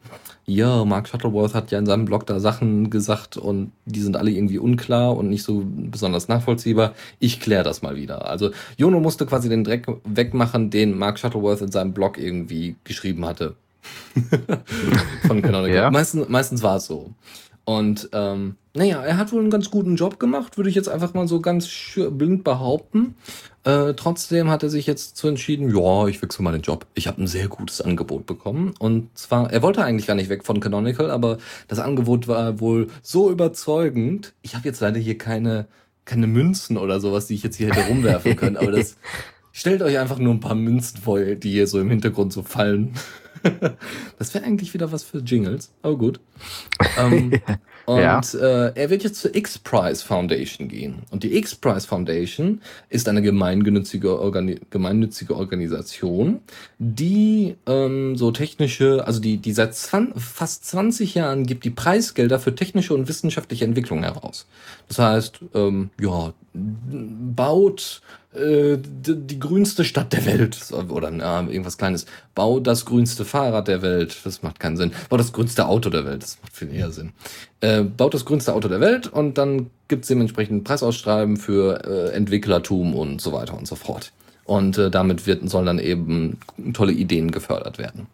ja, 0.46 0.84
Mark 0.84 1.08
Shuttleworth 1.08 1.54
hat 1.54 1.70
ja 1.70 1.78
in 1.78 1.86
seinem 1.86 2.04
Blog 2.04 2.26
da 2.26 2.40
Sachen 2.40 2.90
gesagt 2.90 3.36
und 3.36 3.72
die 3.84 4.00
sind 4.00 4.16
alle 4.16 4.30
irgendwie 4.30 4.58
unklar 4.58 5.16
und 5.16 5.28
nicht 5.28 5.42
so 5.42 5.64
besonders 5.64 6.28
nachvollziehbar. 6.28 6.94
Ich 7.18 7.40
kläre 7.40 7.64
das 7.64 7.82
mal 7.82 7.96
wieder. 7.96 8.28
Also 8.28 8.50
Jono 8.76 9.00
musste 9.00 9.26
quasi 9.26 9.48
den 9.48 9.64
Dreck 9.64 9.86
wegmachen, 10.04 10.70
den 10.70 10.96
Mark 10.96 11.18
Shuttleworth 11.18 11.62
in 11.62 11.72
seinem 11.72 11.92
Blog 11.92 12.18
irgendwie 12.18 12.76
geschrieben 12.84 13.26
hatte. 13.26 13.54
Von 15.26 15.42
Canonical. 15.42 15.74
Ja. 15.74 15.90
Meistens, 15.90 16.28
meistens 16.28 16.62
war 16.62 16.76
es 16.76 16.86
so. 16.86 17.10
Und 17.70 18.08
ähm, 18.14 18.56
naja, 18.74 19.00
er 19.00 19.16
hat 19.16 19.32
wohl 19.32 19.40
einen 19.40 19.50
ganz 19.50 19.70
guten 19.70 19.94
Job 19.94 20.18
gemacht, 20.18 20.56
würde 20.56 20.68
ich 20.68 20.74
jetzt 20.74 20.88
einfach 20.88 21.14
mal 21.14 21.28
so 21.28 21.40
ganz 21.40 21.70
blind 21.94 22.42
behaupten. 22.42 23.14
Äh, 23.62 23.94
trotzdem 23.94 24.50
hat 24.50 24.64
er 24.64 24.70
sich 24.70 24.88
jetzt 24.88 25.16
zu 25.16 25.28
entschieden, 25.28 25.72
ja, 25.72 26.08
ich 26.08 26.20
wechsle 26.20 26.42
mal 26.42 26.50
den 26.50 26.62
Job. 26.62 26.84
Ich 26.94 27.06
habe 27.06 27.22
ein 27.22 27.28
sehr 27.28 27.46
gutes 27.46 27.80
Angebot 27.80 28.26
bekommen. 28.26 28.74
Und 28.80 29.16
zwar, 29.16 29.52
er 29.52 29.62
wollte 29.62 29.84
eigentlich 29.84 30.08
gar 30.08 30.16
nicht 30.16 30.30
weg 30.30 30.44
von 30.44 30.58
Canonical, 30.58 31.12
aber 31.12 31.38
das 31.68 31.78
Angebot 31.78 32.26
war 32.26 32.58
wohl 32.58 32.88
so 33.02 33.30
überzeugend. 33.30 34.34
Ich 34.42 34.56
habe 34.56 34.66
jetzt 34.66 34.80
leider 34.80 34.98
hier 34.98 35.16
keine, 35.16 35.68
keine 36.04 36.26
Münzen 36.26 36.76
oder 36.76 36.98
sowas, 36.98 37.28
die 37.28 37.34
ich 37.34 37.44
jetzt 37.44 37.54
hier 37.54 37.68
hätte 37.68 37.86
rumwerfen 37.86 38.34
können, 38.34 38.56
aber 38.56 38.72
das 38.72 38.96
stellt 39.52 39.82
euch 39.82 39.96
einfach 39.96 40.18
nur 40.18 40.34
ein 40.34 40.40
paar 40.40 40.56
Münzen 40.56 41.00
vor, 41.00 41.20
die 41.20 41.52
hier 41.52 41.68
so 41.68 41.78
im 41.78 41.88
Hintergrund 41.90 42.32
so 42.32 42.42
fallen. 42.42 42.94
Das 44.18 44.34
wäre 44.34 44.44
eigentlich 44.44 44.74
wieder 44.74 44.92
was 44.92 45.02
für 45.02 45.18
Jingles, 45.18 45.70
aber 45.82 45.96
gut. 45.96 46.20
Ähm, 46.98 47.32
und 47.86 47.98
Ja. 48.00 48.20
äh, 48.20 48.72
er 48.74 48.90
wird 48.90 49.02
jetzt 49.02 49.20
zur 49.20 49.34
X-Prize 49.34 50.04
Foundation 50.04 50.68
gehen. 50.68 51.02
Und 51.10 51.22
die 51.22 51.36
X-Prize 51.36 51.86
Foundation 51.86 52.60
ist 52.90 53.08
eine 53.08 53.22
gemeinnützige, 53.22 54.20
Organi 54.20 54.60
gemeinnützige 54.70 55.34
Organisation, 55.36 56.40
die 56.78 57.56
ähm, 57.66 58.16
so 58.16 58.30
technische, 58.30 59.06
also 59.06 59.20
die, 59.20 59.38
die 59.38 59.52
seit 59.52 59.74
fast 59.74 60.66
20 60.66 61.14
Jahren 61.14 61.46
gibt 61.46 61.64
die 61.64 61.70
Preisgelder 61.70 62.38
für 62.38 62.54
technische 62.54 62.94
und 62.94 63.08
wissenschaftliche 63.08 63.64
Entwicklung 63.64 64.02
heraus. 64.02 64.46
Das 64.88 64.98
heißt, 64.98 65.40
ähm, 65.54 65.90
ja, 66.00 66.34
baut 66.52 68.02
äh, 68.34 68.76
die, 68.78 69.26
die 69.26 69.38
grünste 69.38 69.84
Stadt 69.84 70.12
der 70.12 70.26
Welt 70.26 70.58
oder 70.72 71.10
na, 71.10 71.40
irgendwas 71.42 71.78
Kleines. 71.78 72.06
Bau 72.34 72.60
das 72.60 72.84
grünste 72.84 73.24
Fahrrad 73.24 73.68
der 73.68 73.82
Welt. 73.82 74.16
Das 74.24 74.42
macht 74.42 74.58
keinen 74.58 74.76
Sinn. 74.76 74.92
Bau 75.08 75.16
das 75.16 75.32
grünste 75.32 75.66
Auto 75.66 75.90
der 75.90 76.04
Welt. 76.04 76.22
Das 76.22 76.38
macht 76.42 76.54
viel 76.54 76.74
eher 76.74 76.90
Sinn. 76.90 77.12
Äh, 77.60 77.82
baut 77.82 78.14
das 78.14 78.24
grünste 78.24 78.54
Auto 78.54 78.68
der 78.68 78.80
Welt 78.80 79.06
und 79.06 79.38
dann 79.38 79.70
gibt's 79.88 80.08
dementsprechend 80.08 80.64
Preisausschreiben 80.64 81.36
für 81.36 81.84
äh, 81.84 82.12
Entwicklertum 82.14 82.94
und 82.94 83.20
so 83.20 83.32
weiter 83.32 83.56
und 83.56 83.66
so 83.66 83.76
fort. 83.76 84.12
Und 84.44 84.78
äh, 84.78 84.90
damit 84.90 85.26
wird, 85.26 85.48
sollen 85.48 85.66
dann 85.66 85.78
eben 85.78 86.38
tolle 86.72 86.92
Ideen 86.92 87.30
gefördert 87.30 87.78
werden. 87.78 88.08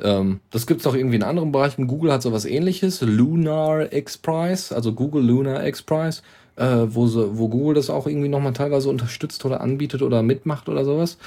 Ähm, 0.00 0.40
das 0.50 0.66
gibt's 0.66 0.86
auch 0.86 0.94
irgendwie 0.94 1.16
in 1.16 1.22
anderen 1.22 1.52
Bereichen. 1.52 1.86
Google 1.86 2.12
hat 2.12 2.22
sowas 2.22 2.44
ähnliches, 2.44 3.00
Lunar 3.00 3.92
X 3.92 4.18
Prize, 4.18 4.74
also 4.74 4.92
Google 4.92 5.24
Lunar 5.24 5.66
X 5.66 5.82
Prize, 5.82 6.22
äh, 6.58 6.86
wo, 6.88 7.06
sie, 7.06 7.38
wo 7.38 7.48
Google 7.48 7.74
das 7.74 7.90
auch 7.90 8.06
irgendwie 8.06 8.28
nochmal 8.28 8.52
teilweise 8.52 8.88
unterstützt 8.88 9.44
oder 9.44 9.60
anbietet 9.60 10.02
oder 10.02 10.22
mitmacht 10.22 10.68
oder 10.68 10.84
sowas. 10.84 11.18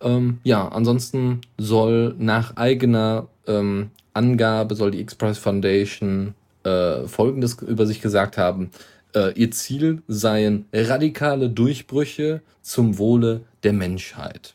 Ähm, 0.00 0.38
ja, 0.44 0.66
ansonsten 0.68 1.42
soll 1.58 2.14
nach 2.18 2.56
eigener 2.56 3.28
ähm, 3.46 3.90
Angabe 4.14 4.74
soll 4.74 4.90
die 4.90 5.00
X 5.00 5.14
Prize 5.14 5.40
Foundation 5.40 6.34
äh, 6.64 7.06
Folgendes 7.06 7.60
über 7.62 7.86
sich 7.86 8.00
gesagt 8.00 8.38
haben. 8.38 8.70
Äh, 9.14 9.32
ihr 9.34 9.50
Ziel 9.50 10.02
seien 10.08 10.66
radikale 10.72 11.50
Durchbrüche 11.50 12.42
zum 12.62 12.98
Wohle 12.98 13.42
der 13.62 13.72
Menschheit. 13.72 14.54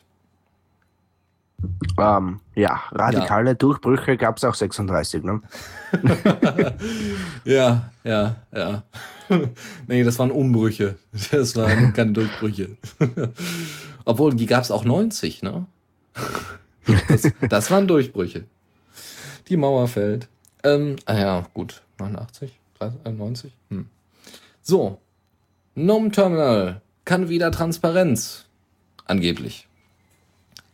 Ähm, 1.98 2.40
ja, 2.54 2.80
radikale 2.90 3.54
Durchbrüche 3.54 4.16
gab 4.16 4.36
es 4.36 4.44
auch 4.44 4.54
36, 4.54 5.22
ne? 5.22 5.40
Ja, 7.44 7.90
ja, 8.04 8.36
ja. 8.54 8.82
nee, 9.86 10.02
das 10.02 10.18
waren 10.18 10.30
Umbrüche. 10.30 10.96
Das 11.30 11.56
waren 11.56 11.92
keine 11.92 12.12
Durchbrüche. 12.12 12.76
Obwohl, 14.04 14.34
die 14.34 14.46
gab 14.46 14.62
es 14.62 14.70
auch 14.70 14.84
90, 14.84 15.42
ne? 15.42 15.66
Das, 17.08 17.30
das 17.48 17.70
waren 17.70 17.88
Durchbrüche. 17.88 18.44
Die 19.48 19.56
Mauer 19.56 19.88
fällt. 19.88 20.28
Ähm, 20.62 20.96
ah 21.06 21.18
ja, 21.18 21.46
gut. 21.54 21.82
89? 21.98 22.58
30, 22.78 23.00
äh, 23.04 23.10
90? 23.10 23.52
Hm. 23.70 23.86
So. 24.62 24.98
Gnome 25.74 26.10
Terminal 26.10 26.80
kann 27.04 27.28
wieder 27.28 27.50
Transparenz. 27.50 28.46
Angeblich. 29.06 29.66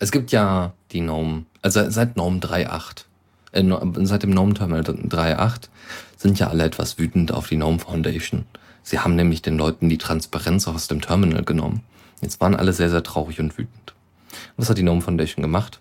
Es 0.03 0.11
gibt 0.11 0.33
ja 0.33 0.73
die 0.93 1.01
Gnome, 1.01 1.45
also 1.61 1.89
seit 1.91 2.15
Gnome 2.15 2.39
3.8, 2.39 3.05
äh, 3.53 4.07
seit 4.07 4.23
dem 4.23 4.31
Gnome 4.31 4.55
Terminal 4.55 4.81
3.8 4.81 5.69
sind 6.17 6.39
ja 6.39 6.49
alle 6.49 6.65
etwas 6.65 6.99
wütend 6.99 7.33
auf 7.33 7.49
die 7.49 7.57
Gnome 7.57 7.79
Foundation. 7.79 8.47
Sie 8.83 8.99
haben 8.99 9.15
nämlich 9.15 9.43
den 9.43 9.59
Leuten 9.59 9.91
die 9.91 9.99
Transparenz 9.99 10.67
aus 10.67 10.89
dem 10.89 11.03
Terminal 11.03 11.45
genommen. 11.45 11.83
Jetzt 12.23 12.41
waren 12.41 12.57
alle 12.57 12.73
sehr, 12.73 12.89
sehr 12.89 13.03
traurig 13.03 13.41
und 13.41 13.59
wütend. 13.59 13.95
Was 14.57 14.71
hat 14.71 14.79
die 14.79 14.83
Gnome 14.83 15.03
Foundation 15.03 15.43
gemacht? 15.43 15.81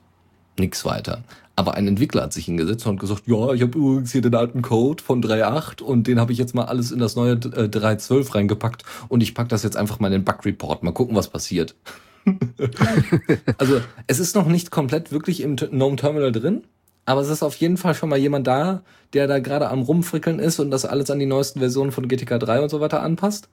Nix 0.60 0.84
weiter. 0.84 1.24
Aber 1.56 1.76
ein 1.76 1.88
Entwickler 1.88 2.24
hat 2.24 2.34
sich 2.34 2.46
hingesetzt 2.46 2.86
und 2.88 3.00
gesagt, 3.00 3.24
ja, 3.26 3.54
ich 3.54 3.62
habe 3.62 3.78
übrigens 3.78 4.12
hier 4.12 4.22
den 4.22 4.36
alten 4.36 4.62
Code 4.62 5.02
von 5.02 5.24
3.8 5.24 5.82
und 5.82 6.08
den 6.08 6.20
habe 6.20 6.34
ich 6.34 6.38
jetzt 6.38 6.54
mal 6.54 6.66
alles 6.66 6.92
in 6.92 7.00
das 7.00 7.16
neue 7.16 7.34
äh, 7.34 7.70
3.12 7.70 8.36
reingepackt 8.36 8.84
und 9.08 9.24
ich 9.24 9.34
pack 9.34 9.48
das 9.48 9.64
jetzt 9.64 9.78
einfach 9.78 10.02
mal 10.02 10.08
in 10.08 10.14
den 10.14 10.26
Bug 10.26 10.44
Report. 10.44 10.84
Mal 10.84 10.92
gucken, 10.92 11.16
was 11.16 11.30
passiert. 11.30 11.74
also 13.58 13.82
es 14.08 14.20
ist 14.20 14.36
noch 14.36 14.48
nicht 14.48 14.72
komplett 14.72 15.12
wirklich 15.12 15.42
im 15.42 15.56
GNOME 15.56 15.96
Terminal 15.96 16.32
drin, 16.32 16.64
aber 17.06 17.22
es 17.22 17.30
ist 17.30 17.44
auf 17.44 17.56
jeden 17.56 17.78
Fall 17.78 17.96
schon 17.96 18.10
mal 18.10 18.20
jemand 18.20 18.48
da, 18.48 18.84
der 19.14 19.28
da 19.28 19.40
gerade 19.40 19.70
am 19.70 19.82
rumfrickeln 19.82 20.40
ist 20.40 20.60
und 20.60 20.72
das 20.72 20.86
alles 20.86 21.10
an 21.10 21.20
die 21.20 21.26
neuesten 21.26 21.60
Versionen 21.60 21.92
von 21.92 22.08
GTK 22.08 22.40
3 22.40 22.62
und 22.62 22.70
so 22.70 22.82
weiter 22.82 23.02
anpasst. 23.02 23.50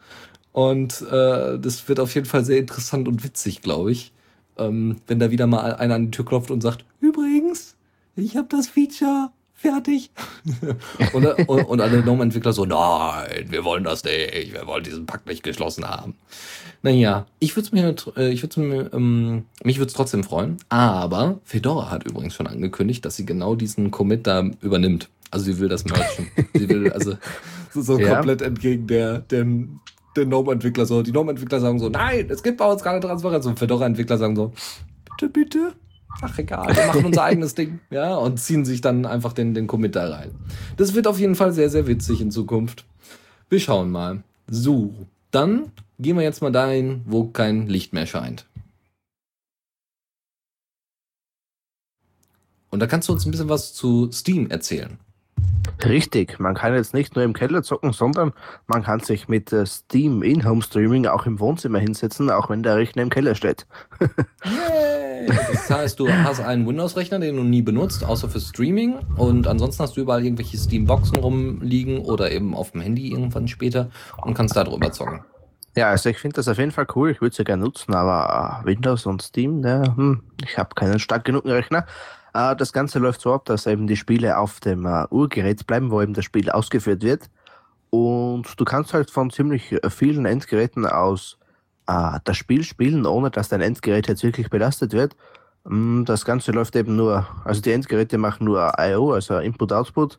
Und 0.52 1.02
äh, 1.10 1.58
das 1.58 1.88
wird 1.88 2.00
auf 2.00 2.14
jeden 2.14 2.26
Fall 2.26 2.44
sehr 2.44 2.58
interessant 2.58 3.08
und 3.08 3.24
witzig, 3.24 3.62
glaube 3.62 3.92
ich. 3.92 4.12
Ähm, 4.58 4.96
wenn 5.06 5.18
da 5.18 5.30
wieder 5.30 5.46
mal 5.46 5.74
einer 5.74 5.94
an 5.94 6.06
die 6.06 6.10
Tür 6.10 6.24
klopft 6.24 6.50
und 6.50 6.62
sagt, 6.62 6.84
übrigens, 7.00 7.76
ich 8.14 8.36
habe 8.36 8.48
das 8.50 8.68
Feature 8.68 9.30
fertig. 9.56 10.10
und, 11.12 11.26
und, 11.26 11.64
und 11.64 11.80
alle 11.80 12.02
GNOME-Entwickler 12.02 12.52
so, 12.52 12.64
nein, 12.64 13.46
wir 13.48 13.64
wollen 13.64 13.84
das 13.84 14.04
nicht, 14.04 14.52
wir 14.52 14.66
wollen 14.66 14.84
diesen 14.84 15.06
Pakt 15.06 15.26
nicht 15.26 15.42
geschlossen 15.42 15.84
haben. 15.84 16.14
Naja, 16.82 17.26
ich 17.40 17.56
würde 17.56 17.66
es 17.66 17.72
mir, 17.72 17.94
äh, 18.16 18.30
ich 18.30 18.42
würde 18.42 18.60
mir, 18.60 18.92
ähm, 18.92 19.46
mich 19.64 19.78
würde 19.78 19.88
es 19.88 19.94
trotzdem 19.94 20.22
freuen. 20.22 20.58
Aber 20.68 21.40
Fedora 21.44 21.90
hat 21.90 22.04
übrigens 22.04 22.34
schon 22.34 22.46
angekündigt, 22.46 23.04
dass 23.04 23.16
sie 23.16 23.26
genau 23.26 23.56
diesen 23.56 23.90
Commit 23.90 24.26
da 24.26 24.44
übernimmt. 24.60 25.08
Also 25.30 25.46
sie 25.46 25.58
will 25.58 25.68
das 25.68 25.84
merchen. 25.84 26.28
sie 26.54 26.68
will 26.68 26.92
also 26.92 27.16
so, 27.72 27.82
so 27.82 27.98
ja. 27.98 28.14
komplett 28.14 28.42
entgegen 28.42 28.86
der, 28.86 29.18
dem, 29.20 29.80
der 30.14 30.26
GNOME-Entwickler 30.26 30.86
so. 30.86 31.02
Die 31.02 31.12
GNOME-Entwickler 31.12 31.60
sagen 31.60 31.78
so, 31.78 31.88
nein, 31.88 32.28
es 32.30 32.42
gibt 32.42 32.58
bei 32.58 32.70
uns 32.70 32.82
keine 32.82 33.00
Transparenz. 33.00 33.46
Und 33.46 33.58
Fedora-Entwickler 33.58 34.18
sagen 34.18 34.36
so, 34.36 34.52
bitte, 35.10 35.32
bitte, 35.32 35.72
ach 36.22 36.38
egal, 36.38 36.74
wir 36.74 36.86
machen 36.86 37.04
unser 37.04 37.24
eigenes 37.24 37.54
Ding, 37.54 37.80
ja, 37.90 38.14
und 38.16 38.38
ziehen 38.38 38.64
sich 38.64 38.80
dann 38.80 39.06
einfach 39.06 39.32
den, 39.32 39.54
den 39.54 39.66
Commit 39.66 39.96
da 39.96 40.08
rein. 40.08 40.30
Das 40.76 40.94
wird 40.94 41.06
auf 41.06 41.18
jeden 41.18 41.34
Fall 41.34 41.52
sehr, 41.52 41.70
sehr 41.70 41.86
witzig 41.86 42.20
in 42.20 42.30
Zukunft. 42.30 42.84
Wir 43.48 43.60
schauen 43.60 43.90
mal. 43.90 44.22
So, 44.48 44.94
dann 45.30 45.72
gehen 45.98 46.16
wir 46.16 46.22
jetzt 46.22 46.42
mal 46.42 46.52
dahin, 46.52 47.02
wo 47.06 47.24
kein 47.24 47.66
Licht 47.66 47.92
mehr 47.92 48.06
scheint. 48.06 48.46
Und 52.70 52.80
da 52.80 52.86
kannst 52.86 53.08
du 53.08 53.12
uns 53.12 53.24
ein 53.24 53.30
bisschen 53.30 53.48
was 53.48 53.74
zu 53.74 54.10
Steam 54.12 54.50
erzählen. 54.50 54.98
Richtig, 55.84 56.38
man 56.38 56.54
kann 56.54 56.74
jetzt 56.74 56.94
nicht 56.94 57.14
nur 57.14 57.24
im 57.24 57.32
Keller 57.32 57.62
zocken, 57.62 57.92
sondern 57.92 58.32
man 58.66 58.82
kann 58.82 59.00
sich 59.00 59.28
mit 59.28 59.52
äh, 59.52 59.66
Steam 59.66 60.22
In-Home 60.22 60.62
Streaming 60.62 61.06
auch 61.06 61.26
im 61.26 61.38
Wohnzimmer 61.38 61.78
hinsetzen, 61.78 62.30
auch 62.30 62.48
wenn 62.48 62.62
der 62.62 62.76
Rechner 62.76 63.02
im 63.02 63.10
Keller 63.10 63.34
steht. 63.34 63.66
Yay! 64.44 65.26
Das 65.26 65.70
heißt, 65.70 66.00
du 66.00 66.08
hast 66.08 66.40
einen 66.40 66.66
Windows-Rechner, 66.66 67.18
den 67.18 67.36
du 67.36 67.42
nie 67.42 67.62
benutzt, 67.62 68.04
außer 68.04 68.28
für 68.28 68.40
Streaming. 68.40 68.94
Und 69.16 69.46
ansonsten 69.46 69.82
hast 69.82 69.96
du 69.96 70.00
überall 70.00 70.24
irgendwelche 70.24 70.56
Steam-Boxen 70.56 71.16
rumliegen 71.16 71.98
oder 71.98 72.30
eben 72.30 72.54
auf 72.54 72.72
dem 72.72 72.80
Handy 72.80 73.10
irgendwann 73.10 73.48
später 73.48 73.90
und 74.22 74.34
kannst 74.34 74.56
da 74.56 74.64
drüber 74.64 74.92
zocken. 74.92 75.20
Ja, 75.76 75.90
also 75.90 76.08
ich 76.08 76.18
finde 76.18 76.36
das 76.36 76.48
auf 76.48 76.56
jeden 76.56 76.70
Fall 76.70 76.86
cool. 76.94 77.10
Ich 77.10 77.20
würde 77.20 77.32
es 77.32 77.38
ja 77.38 77.44
gerne 77.44 77.64
nutzen, 77.64 77.94
aber 77.94 78.62
äh, 78.62 78.66
Windows 78.66 79.04
und 79.04 79.20
Steam, 79.20 79.60
ne, 79.60 79.92
hm, 79.94 80.22
ich 80.42 80.56
habe 80.56 80.74
keinen 80.74 80.98
stark 80.98 81.24
genugen 81.24 81.50
Rechner. 81.50 81.84
Äh, 82.36 82.56
das 82.56 82.72
Ganze 82.72 82.98
läuft 82.98 83.20
so 83.20 83.32
ab, 83.32 83.46
dass 83.46 83.66
eben 83.66 83.86
die 83.86 83.96
Spiele 83.96 84.36
auf 84.38 84.60
dem 84.60 84.84
äh, 84.84 85.06
Urgerät 85.10 85.66
bleiben, 85.66 85.90
wo 85.90 86.02
eben 86.02 86.14
das 86.14 86.24
Spiel 86.24 86.50
ausgeführt 86.50 87.02
wird. 87.02 87.30
Und 87.90 88.60
du 88.60 88.64
kannst 88.64 88.92
halt 88.92 89.10
von 89.10 89.30
ziemlich 89.30 89.72
äh, 89.72 89.90
vielen 89.90 90.26
Endgeräten 90.26 90.84
aus 90.86 91.38
äh, 91.86 92.18
das 92.24 92.36
Spiel 92.36 92.62
spielen, 92.62 93.06
ohne 93.06 93.30
dass 93.30 93.48
dein 93.48 93.62
Endgerät 93.62 94.08
jetzt 94.08 94.22
wirklich 94.22 94.50
belastet 94.50 94.92
wird. 94.92 95.16
Mm, 95.64 96.04
das 96.04 96.24
Ganze 96.26 96.52
läuft 96.52 96.76
eben 96.76 96.94
nur, 96.96 97.26
also 97.44 97.62
die 97.62 97.72
Endgeräte 97.72 98.18
machen 98.18 98.44
nur 98.44 98.72
I.O., 98.78 99.12
also 99.12 99.38
Input-Output. 99.38 100.18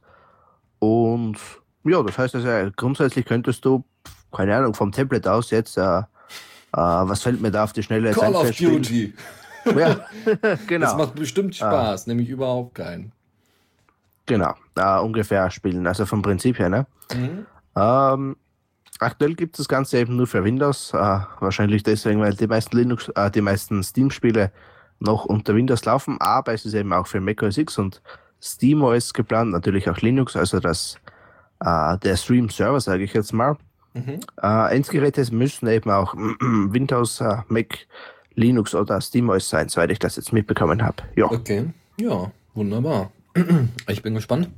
Und 0.80 1.38
ja, 1.84 2.02
das 2.02 2.18
heißt 2.18 2.36
also, 2.36 2.72
grundsätzlich 2.76 3.26
könntest 3.26 3.64
du, 3.64 3.84
keine 4.36 4.56
Ahnung, 4.56 4.74
vom 4.74 4.92
Tablet 4.92 5.28
aus 5.28 5.52
jetzt, 5.52 5.78
äh, 5.78 6.00
äh, 6.00 6.04
was 6.74 7.22
fällt 7.22 7.42
mir 7.42 7.52
da 7.52 7.64
auf 7.64 7.74
die 7.74 7.84
Schnelle? 7.84 8.12
Call 8.12 8.36
of 8.36 8.52
Duty. 8.56 9.14
Ja, 9.76 10.06
genau. 10.68 10.86
Das 10.86 10.98
macht 10.98 11.16
bestimmt 11.16 11.54
ah. 11.62 11.68
Spaß, 11.68 12.06
ah. 12.06 12.10
nämlich 12.10 12.30
überhaupt 12.30 12.76
keinen. 12.76 13.12
Genau, 14.28 14.54
äh, 14.76 15.00
ungefähr 15.00 15.50
spielen, 15.50 15.88
also 15.88 16.06
vom 16.06 16.22
Prinzip 16.22 16.60
her, 16.60 16.70
ne? 16.70 16.86
Mhm. 17.16 17.46
Ähm, 17.78 18.36
aktuell 19.00 19.36
gibt 19.36 19.56
es 19.56 19.60
das 19.60 19.68
Ganze 19.70 20.00
eben 20.00 20.18
nur 20.18 20.28
für 20.28 20.44
Windows, 20.44 20.94
äh, 20.94 21.20
wahrscheinlich 21.40 21.82
deswegen, 21.84 22.20
weil 22.20 22.36
die 22.36 22.46
meisten 22.46 22.76
Linux, 22.76 23.08
äh, 23.16 23.32
die 23.32 23.42
meisten 23.42 23.82
Steam-Spiele 23.82 24.52
noch 25.00 25.24
unter 25.26 25.56
Windows 25.56 25.86
laufen, 25.86 26.18
aber 26.20 26.54
es 26.54 26.66
ist 26.66 26.74
eben 26.74 26.92
auch 26.92 27.08
für 27.08 27.22
Mac 27.22 27.42
OS 27.42 27.58
X 27.58 27.78
und 27.78 28.02
SteamOS 28.42 29.14
geplant, 29.14 29.52
natürlich 29.52 29.90
auch 29.90 29.98
Linux, 29.98 30.36
also 30.36 30.60
das, 30.60 30.98
der 31.60 32.18
Stream-Server, 32.18 32.80
sage 32.80 33.04
ich 33.04 33.14
jetzt 33.14 33.34
mal. 33.34 33.58
Mhm. 33.94 34.20
Endgeräte 34.44 35.26
müssen 35.34 35.68
eben 35.68 35.90
auch 35.90 36.14
Windows, 36.40 37.24
Mac 37.48 37.88
Linux 38.38 38.76
oder 38.76 39.02
SteamOS 39.02 39.50
sein, 39.50 39.68
soweit 39.68 39.92
ich 39.92 40.00
das 40.00 40.16
jetzt 40.16 40.32
mitbekommen 40.32 40.84
habe. 40.84 41.04
Ja. 41.16 41.26
Okay, 41.26 41.66
ja, 42.00 42.32
wunderbar. 42.54 43.12
Ich 43.90 44.02
bin 44.02 44.14
gespannt. 44.14 44.50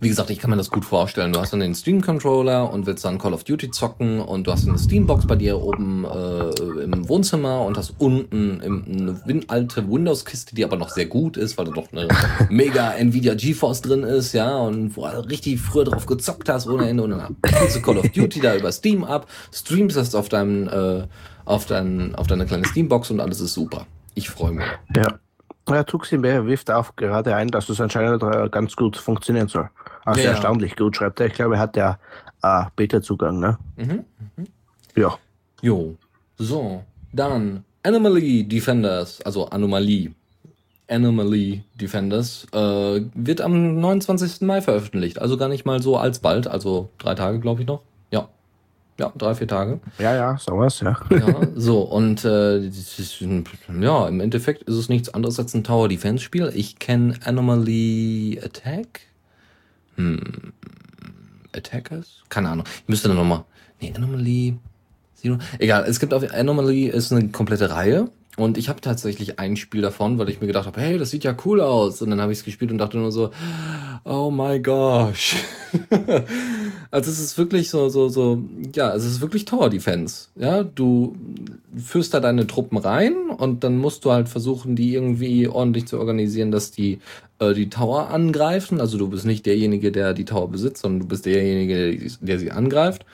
Wie 0.00 0.08
gesagt, 0.08 0.30
ich 0.30 0.40
kann 0.40 0.50
mir 0.50 0.56
das 0.56 0.70
gut 0.70 0.84
vorstellen. 0.84 1.32
Du 1.32 1.38
hast 1.38 1.52
dann 1.52 1.60
den 1.60 1.76
Steam-Controller 1.76 2.72
und 2.72 2.86
willst 2.86 3.04
dann 3.04 3.18
Call 3.18 3.32
of 3.32 3.44
Duty 3.44 3.70
zocken 3.70 4.20
und 4.20 4.48
du 4.48 4.52
hast 4.52 4.66
eine 4.66 4.76
Steambox 4.76 5.28
bei 5.28 5.36
dir 5.36 5.60
oben 5.60 6.04
äh, 6.04 6.82
im 6.82 7.08
Wohnzimmer 7.08 7.64
und 7.64 7.78
hast 7.78 7.94
unten 7.98 8.60
eine 8.60 9.20
win 9.26 9.44
alte 9.46 9.88
Windows-Kiste, 9.88 10.56
die 10.56 10.64
aber 10.64 10.76
noch 10.76 10.88
sehr 10.88 11.06
gut 11.06 11.36
ist, 11.36 11.56
weil 11.56 11.66
da 11.66 11.70
doch 11.70 11.92
eine 11.92 12.08
mega 12.50 12.90
Nvidia 12.94 13.34
GeForce 13.34 13.82
drin 13.82 14.02
ist, 14.02 14.32
ja, 14.32 14.56
und 14.58 14.96
wo 14.96 15.06
du 15.06 15.28
richtig 15.28 15.60
früher 15.60 15.84
drauf 15.84 16.06
gezockt 16.06 16.48
hast 16.48 16.66
ohne 16.66 16.88
Ende 16.88 17.04
und 17.04 17.10
dann 17.10 17.36
spielst 17.46 17.76
du 17.76 17.82
Call 17.82 17.98
of 17.98 18.08
Duty 18.08 18.40
da 18.40 18.56
über 18.56 18.72
Steam 18.72 19.04
ab, 19.04 19.28
streamst 19.52 19.96
das 19.96 20.16
auf 20.16 20.28
deinem 20.28 20.66
äh, 20.66 21.04
auf, 21.44 21.66
dein, 21.66 22.14
auf 22.14 22.26
deine 22.26 22.46
kleine 22.46 22.64
Steambox 22.64 23.10
und 23.10 23.20
alles 23.20 23.40
ist 23.40 23.54
super. 23.54 23.86
Ich 24.14 24.28
freue 24.28 24.52
mich. 24.52 24.66
Ja. 24.96 25.18
Ja, 25.68 25.84
Tuximbe 25.84 26.44
wirft 26.46 26.70
auch 26.70 26.96
gerade 26.96 27.36
ein, 27.36 27.48
dass 27.48 27.68
es 27.68 27.80
anscheinend 27.80 28.22
äh, 28.22 28.48
ganz 28.50 28.74
gut 28.74 28.96
funktionieren 28.96 29.46
soll. 29.46 29.70
Also 30.04 30.20
ja, 30.20 30.30
erstaunlich 30.30 30.74
gut 30.74 30.96
schreibt 30.96 31.20
er. 31.20 31.26
Ich 31.26 31.34
glaube, 31.34 31.54
er 31.54 31.60
hat 31.60 31.76
ja 31.76 31.98
äh, 32.42 32.64
Beta-Zugang, 32.74 33.38
ne? 33.38 33.58
Mhm, 33.76 34.04
mhm. 34.36 34.46
Ja. 34.96 35.16
Jo. 35.60 35.94
So, 36.36 36.82
dann 37.12 37.64
Anomaly 37.84 38.44
Defenders, 38.44 39.20
also 39.22 39.46
Anomalie. 39.46 40.12
Anomaly 40.88 41.62
Defenders 41.80 42.46
äh, 42.52 43.00
wird 43.14 43.40
am 43.40 43.80
29. 43.80 44.42
Mai 44.42 44.60
veröffentlicht. 44.60 45.20
Also 45.20 45.36
gar 45.36 45.48
nicht 45.48 45.64
mal 45.64 45.80
so 45.80 45.96
alsbald, 45.96 46.48
also 46.48 46.90
drei 46.98 47.14
Tage, 47.14 47.38
glaube 47.38 47.62
ich 47.62 47.66
noch. 47.66 47.82
Ja. 48.98 49.12
Drei, 49.16 49.34
vier 49.34 49.48
Tage. 49.48 49.80
Ja, 49.98 50.14
ja, 50.14 50.36
sowas, 50.38 50.80
ja. 50.80 50.96
ja 51.10 51.40
so, 51.54 51.80
und 51.80 52.24
äh, 52.24 52.70
ja, 53.80 54.08
im 54.08 54.20
Endeffekt 54.20 54.62
ist 54.64 54.74
es 54.74 54.88
nichts 54.88 55.12
anderes 55.12 55.38
als 55.38 55.54
ein 55.54 55.64
Tower 55.64 55.88
Defense 55.88 56.22
Spiel. 56.22 56.52
Ich 56.54 56.78
kenne 56.78 57.14
Anomaly 57.24 58.40
Attack. 58.44 59.00
Hm, 59.96 60.52
Attackers? 61.56 62.22
Keine 62.28 62.50
Ahnung. 62.50 62.66
Ich 62.82 62.88
müsste 62.88 63.08
dann 63.08 63.16
nochmal. 63.16 63.44
Nee, 63.80 63.92
Anomaly. 63.96 64.58
Zero. 65.14 65.38
Egal, 65.58 65.84
es 65.86 66.00
gibt 66.00 66.12
auf 66.14 66.22
Anomaly 66.32 66.86
ist 66.86 67.12
eine 67.12 67.28
komplette 67.28 67.70
Reihe. 67.70 68.10
Und 68.36 68.56
ich 68.56 68.70
habe 68.70 68.80
tatsächlich 68.80 69.38
ein 69.38 69.56
Spiel 69.56 69.82
davon, 69.82 70.18
weil 70.18 70.30
ich 70.30 70.40
mir 70.40 70.46
gedacht 70.46 70.66
habe, 70.66 70.80
hey, 70.80 70.96
das 70.96 71.10
sieht 71.10 71.22
ja 71.22 71.36
cool 71.44 71.60
aus. 71.60 72.00
Und 72.00 72.10
dann 72.10 72.20
habe 72.20 72.32
ich 72.32 72.38
es 72.38 72.44
gespielt 72.44 72.70
und 72.70 72.78
dachte 72.78 72.96
nur 72.96 73.12
so, 73.12 73.30
oh 74.04 74.30
my 74.30 74.58
gosh. 74.58 75.36
also 76.92 77.10
es 77.10 77.18
ist 77.18 77.38
wirklich 77.38 77.70
so, 77.70 77.88
so, 77.88 78.10
so, 78.10 78.42
ja, 78.74 78.94
es 78.94 79.06
ist 79.06 79.22
wirklich 79.22 79.46
Tower 79.46 79.70
Defense. 79.70 80.28
Ja, 80.36 80.62
du 80.62 81.16
führst 81.74 82.12
da 82.12 82.20
deine 82.20 82.46
Truppen 82.46 82.76
rein 82.76 83.30
und 83.30 83.64
dann 83.64 83.78
musst 83.78 84.04
du 84.04 84.12
halt 84.12 84.28
versuchen, 84.28 84.76
die 84.76 84.92
irgendwie 84.92 85.48
ordentlich 85.48 85.86
zu 85.86 85.98
organisieren, 85.98 86.50
dass 86.50 86.70
die 86.70 86.98
äh, 87.38 87.54
die 87.54 87.70
Tower 87.70 88.10
angreifen. 88.10 88.78
Also 88.78 88.98
du 88.98 89.08
bist 89.08 89.24
nicht 89.24 89.46
derjenige, 89.46 89.90
der 89.90 90.12
die 90.12 90.26
Tower 90.26 90.50
besitzt, 90.50 90.82
sondern 90.82 91.00
du 91.00 91.06
bist 91.06 91.24
derjenige, 91.24 92.10
der 92.20 92.38
sie 92.38 92.50
angreift. 92.50 93.06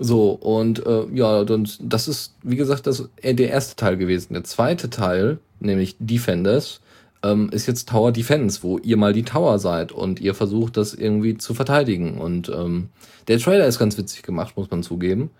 So, 0.00 0.30
und 0.32 0.84
äh, 0.84 1.04
ja, 1.14 1.42
und 1.42 1.78
das 1.80 2.08
ist, 2.08 2.34
wie 2.42 2.56
gesagt, 2.56 2.88
das, 2.88 3.08
der 3.22 3.50
erste 3.50 3.76
Teil 3.76 3.98
gewesen. 3.98 4.32
Der 4.32 4.42
zweite 4.42 4.90
Teil, 4.90 5.38
nämlich 5.60 5.94
Defenders, 6.00 6.80
ähm, 7.22 7.50
ist 7.50 7.66
jetzt 7.66 7.88
Tower 7.88 8.12
Defense, 8.12 8.62
wo 8.62 8.78
ihr 8.78 8.96
mal 8.96 9.12
die 9.12 9.22
Tower 9.22 9.58
seid 9.58 9.92
und 9.92 10.20
ihr 10.20 10.34
versucht, 10.34 10.76
das 10.76 10.94
irgendwie 10.94 11.36
zu 11.38 11.54
verteidigen. 11.54 12.18
Und 12.18 12.48
ähm, 12.48 12.88
der 13.28 13.38
Trailer 13.38 13.66
ist 13.66 13.78
ganz 13.78 13.96
witzig 13.98 14.22
gemacht, 14.22 14.56
muss 14.56 14.70
man 14.70 14.82
zugeben. 14.82 15.30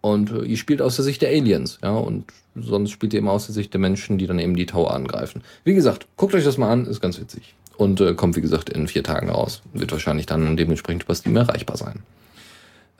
Und 0.00 0.30
äh, 0.30 0.44
ihr 0.44 0.56
spielt 0.56 0.82
aus 0.82 0.96
der 0.96 1.04
Sicht 1.04 1.22
der 1.22 1.30
Aliens, 1.30 1.78
ja, 1.82 1.92
und 1.92 2.24
sonst 2.54 2.90
spielt 2.90 3.12
ihr 3.12 3.18
immer 3.18 3.32
aus 3.32 3.46
der 3.46 3.54
Sicht 3.54 3.72
der 3.72 3.80
Menschen, 3.80 4.18
die 4.18 4.26
dann 4.26 4.38
eben 4.38 4.56
die 4.56 4.66
Tower 4.66 4.94
angreifen. 4.94 5.42
Wie 5.64 5.74
gesagt, 5.74 6.06
guckt 6.16 6.34
euch 6.34 6.44
das 6.44 6.58
mal 6.58 6.70
an, 6.70 6.86
ist 6.86 7.00
ganz 7.00 7.20
witzig. 7.20 7.54
Und 7.76 8.00
äh, 8.00 8.14
kommt, 8.14 8.36
wie 8.36 8.40
gesagt, 8.40 8.70
in 8.70 8.88
vier 8.88 9.02
Tagen 9.04 9.30
raus. 9.30 9.62
Wird 9.72 9.92
wahrscheinlich 9.92 10.26
dann 10.26 10.56
dementsprechend 10.56 11.04
über 11.04 11.14
Steam 11.14 11.36
erreichbar 11.36 11.76
sein. 11.76 12.00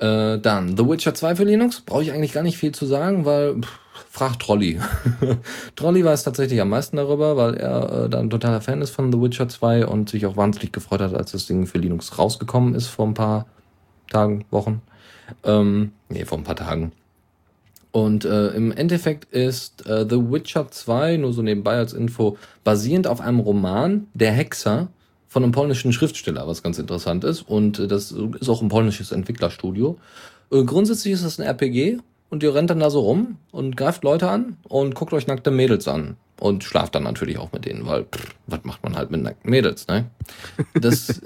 Äh, 0.00 0.38
dann 0.38 0.76
The 0.76 0.88
Witcher 0.88 1.14
2 1.14 1.36
für 1.36 1.44
Linux. 1.44 1.82
Brauche 1.82 2.02
ich 2.02 2.12
eigentlich 2.12 2.32
gar 2.32 2.42
nicht 2.42 2.56
viel 2.56 2.72
zu 2.72 2.86
sagen, 2.86 3.26
weil 3.26 3.60
pff, 3.60 3.78
fragt 4.08 4.40
Trolli. 4.40 4.80
Trolli 5.76 6.04
weiß 6.04 6.24
tatsächlich 6.24 6.60
am 6.60 6.70
meisten 6.70 6.96
darüber, 6.96 7.36
weil 7.36 7.54
er 7.54 8.04
äh, 8.04 8.08
da 8.08 8.22
totaler 8.24 8.62
Fan 8.62 8.80
ist 8.80 8.90
von 8.90 9.12
The 9.12 9.20
Witcher 9.20 9.48
2 9.48 9.86
und 9.86 10.08
sich 10.08 10.24
auch 10.24 10.36
wahnsinnig 10.36 10.72
gefreut 10.72 11.00
hat, 11.00 11.14
als 11.14 11.32
das 11.32 11.46
Ding 11.46 11.66
für 11.66 11.78
Linux 11.78 12.18
rausgekommen 12.18 12.74
ist 12.74 12.86
vor 12.86 13.06
ein 13.06 13.14
paar 13.14 13.46
Tagen, 14.10 14.46
Wochen. 14.50 14.80
Ähm, 15.44 15.92
nee, 16.08 16.24
vor 16.24 16.38
ein 16.38 16.44
paar 16.44 16.56
Tagen. 16.56 16.92
Und 17.92 18.24
äh, 18.24 18.48
im 18.48 18.72
Endeffekt 18.72 19.32
ist 19.34 19.86
äh, 19.86 20.06
The 20.08 20.16
Witcher 20.16 20.70
2, 20.70 21.18
nur 21.18 21.32
so 21.32 21.42
nebenbei 21.42 21.76
als 21.76 21.92
Info, 21.92 22.38
basierend 22.64 23.06
auf 23.06 23.20
einem 23.20 23.40
Roman, 23.40 24.06
Der 24.14 24.32
Hexer, 24.32 24.88
von 25.30 25.44
einem 25.44 25.52
polnischen 25.52 25.92
Schriftsteller, 25.92 26.48
was 26.48 26.64
ganz 26.64 26.80
interessant 26.80 27.22
ist. 27.22 27.42
Und 27.42 27.78
äh, 27.78 27.86
das 27.86 28.10
ist 28.10 28.48
auch 28.48 28.62
ein 28.62 28.68
polnisches 28.68 29.12
Entwicklerstudio. 29.12 29.96
Äh, 30.50 30.64
grundsätzlich 30.64 31.14
ist 31.14 31.24
das 31.24 31.38
ein 31.38 31.46
RPG 31.46 31.98
und 32.30 32.42
ihr 32.42 32.54
rennt 32.54 32.70
dann 32.70 32.80
da 32.80 32.90
so 32.90 33.00
rum 33.00 33.36
und 33.50 33.76
greift 33.76 34.04
Leute 34.04 34.30
an 34.30 34.56
und 34.68 34.94
guckt 34.94 35.12
euch 35.12 35.26
nackte 35.26 35.50
Mädels 35.50 35.86
an 35.88 36.16
und 36.40 36.64
schlaft 36.64 36.94
dann 36.94 37.02
natürlich 37.02 37.38
auch 37.38 37.52
mit 37.52 37.66
denen, 37.66 37.86
weil 37.86 38.04
pff, 38.04 38.34
was 38.46 38.60
macht 38.64 38.82
man 38.82 38.96
halt 38.96 39.10
mit 39.10 39.22
nackten 39.22 39.50
Mädels, 39.50 39.86
ne? 39.86 40.06
Das, 40.74 41.20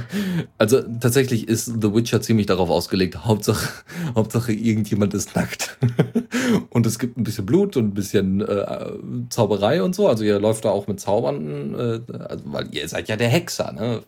also 0.58 0.80
tatsächlich 1.00 1.48
ist 1.48 1.66
The 1.66 1.94
Witcher 1.94 2.22
ziemlich 2.22 2.46
darauf 2.46 2.70
ausgelegt, 2.70 3.24
Hauptsache, 3.24 3.68
Hauptsache 4.14 4.52
irgendjemand 4.52 5.12
ist 5.12 5.36
nackt. 5.36 5.76
Und 6.70 6.86
es 6.86 6.98
gibt 6.98 7.18
ein 7.18 7.24
bisschen 7.24 7.46
Blut 7.46 7.76
und 7.76 7.88
ein 7.88 7.94
bisschen 7.94 8.40
äh, 8.40 8.92
Zauberei 9.30 9.82
und 9.82 9.94
so, 9.94 10.08
also 10.08 10.24
ihr 10.24 10.38
läuft 10.38 10.64
da 10.64 10.70
auch 10.70 10.86
mit 10.86 11.00
Zaubern, 11.00 11.74
äh, 11.74 12.12
also, 12.18 12.44
weil 12.46 12.74
ihr 12.74 12.86
seid 12.88 13.08
ja 13.08 13.16
der 13.16 13.28
Hexer, 13.28 13.72
ne? 13.72 14.02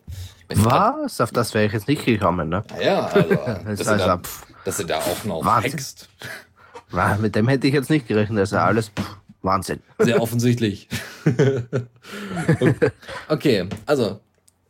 Wenn 0.47 0.63
Was? 0.63 1.19
Auf 1.19 1.31
das 1.31 1.53
wäre 1.53 1.65
ich 1.65 1.73
jetzt 1.73 1.87
nicht 1.87 2.05
gekommen, 2.05 2.49
ne? 2.49 2.63
Ja, 2.81 3.07
also, 3.07 3.29
Das 3.65 3.79
ist 3.79 3.87
also, 3.87 4.17
pff, 4.17 4.46
dass 4.67 4.79
ihr 4.79 4.85
da 4.85 4.97
auch 4.97 5.23
noch 5.23 5.45
Wahnsinn. 5.45 5.71
hext. 5.71 6.09
na, 6.91 7.17
mit 7.17 7.35
dem 7.35 7.47
hätte 7.47 7.67
ich 7.67 7.73
jetzt 7.73 7.89
nicht 7.89 8.07
gerechnet. 8.07 8.39
Das 8.39 8.49
ist 8.49 8.53
ja 8.53 8.65
alles 8.65 8.89
pff, 8.89 9.17
Wahnsinn. 9.41 9.79
Sehr 9.97 10.21
offensichtlich. 10.21 10.89
okay, 13.29 13.67
also. 13.85 14.19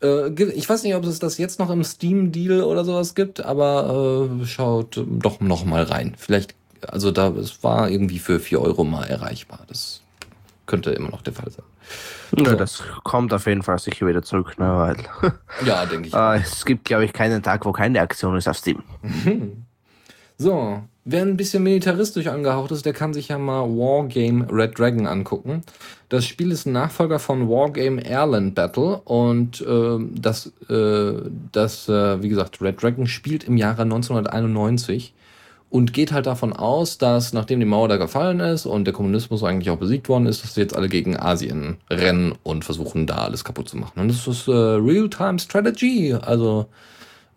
Äh, 0.04 0.30
ich 0.52 0.70
weiß 0.70 0.84
nicht, 0.84 0.94
ob 0.94 1.04
es 1.06 1.18
das 1.18 1.40
jetzt 1.40 1.58
noch 1.58 1.72
im 1.72 1.84
Steam-Deal 1.84 2.62
oder 2.62 2.86
sowas 2.86 3.16
gibt, 3.16 3.44
aber 3.44 4.30
äh, 4.40 4.46
schaut 4.46 5.04
doch 5.08 5.40
noch 5.40 5.66
mal 5.66 5.82
rein. 5.82 6.14
Vielleicht, 6.16 6.54
also 6.88 7.10
da, 7.10 7.30
es 7.30 7.64
war 7.64 7.90
irgendwie 7.90 8.20
für 8.20 8.40
4 8.40 8.62
Euro 8.62 8.84
mal 8.84 9.06
erreichbar. 9.06 9.62
Das 9.68 10.02
könnte 10.68 10.92
immer 10.92 11.10
noch 11.10 11.24
der 11.24 11.34
Fall 11.34 11.50
sein. 11.50 11.66
Ja, 12.38 12.52
So. 12.52 12.56
das 12.58 12.84
kommt 13.04 13.34
auf 13.34 13.48
jeden 13.48 13.64
Fall 13.64 13.80
sicher 13.80 14.06
wieder 14.06 14.22
zurück, 14.22 14.60
ne? 14.60 14.68
Weil 14.68 14.98
Ja, 15.66 15.88
denke 15.88 16.10
ich. 16.10 16.14
äh, 16.14 16.38
es 16.42 16.64
gibt, 16.66 16.86
glaube 16.86 17.06
ich, 17.06 17.14
keinen 17.14 17.42
Tag, 17.42 17.66
wo 17.66 17.72
keine 17.72 18.00
Aktion 18.00 18.36
ist 18.36 18.48
auf 18.48 18.58
Steam. 18.58 18.84
So, 20.40 20.84
wer 21.04 21.24
ein 21.24 21.36
bisschen 21.36 21.64
militaristisch 21.64 22.28
angehaucht 22.28 22.70
ist, 22.72 22.86
der 22.86 22.94
kann 22.94 23.12
sich 23.12 23.30
ja 23.30 23.40
mal 23.40 23.64
Wargame 23.64 24.46
Red 24.52 24.78
Dragon 24.78 25.08
angucken. 25.08 25.64
Das 26.10 26.26
Spiel 26.26 26.52
ist 26.52 26.68
ein 26.68 26.74
Nachfolger 26.74 27.18
von 27.18 27.50
Wargame 27.50 28.06
Airland 28.06 28.54
Battle 28.54 29.02
und 29.04 29.66
ähm, 29.68 30.12
das, 30.20 30.54
äh, 30.70 31.14
das 31.52 31.90
äh, 31.90 32.22
wie 32.22 32.30
gesagt, 32.30 32.62
Red 32.62 32.84
Dragon 32.84 33.08
spielt 33.08 33.46
im 33.46 33.58
Jahre 33.58 33.82
1991 33.82 35.16
und 35.72 35.92
geht 35.92 36.12
halt 36.12 36.28
davon 36.28 36.54
aus, 36.54 37.00
dass 37.00 37.34
nachdem 37.34 37.60
die 37.60 37.66
Mauer 37.66 37.88
da 37.88 37.98
gefallen 37.98 38.40
ist 38.40 38.68
und 38.68 38.86
der 38.86 38.94
Kommunismus 38.94 39.44
eigentlich 39.44 39.72
auch 39.72 39.78
besiegt 39.78 40.08
worden 40.08 40.28
ist, 40.28 40.44
dass 40.44 40.54
sie 40.54 40.62
jetzt 40.62 40.76
alle 40.76 40.88
gegen 40.88 41.18
Asien 41.18 41.78
rennen 41.90 42.36
und 42.44 42.64
versuchen, 42.64 43.08
da 43.08 43.18
alles 43.18 43.44
kaputt 43.44 43.70
zu 43.70 43.78
machen. 43.78 44.00
Und 44.00 44.10
das 44.10 44.28
ist 44.28 44.48
äh, 44.48 44.52
Real-Time 44.52 45.40
Strategy, 45.40 46.14
also 46.14 46.68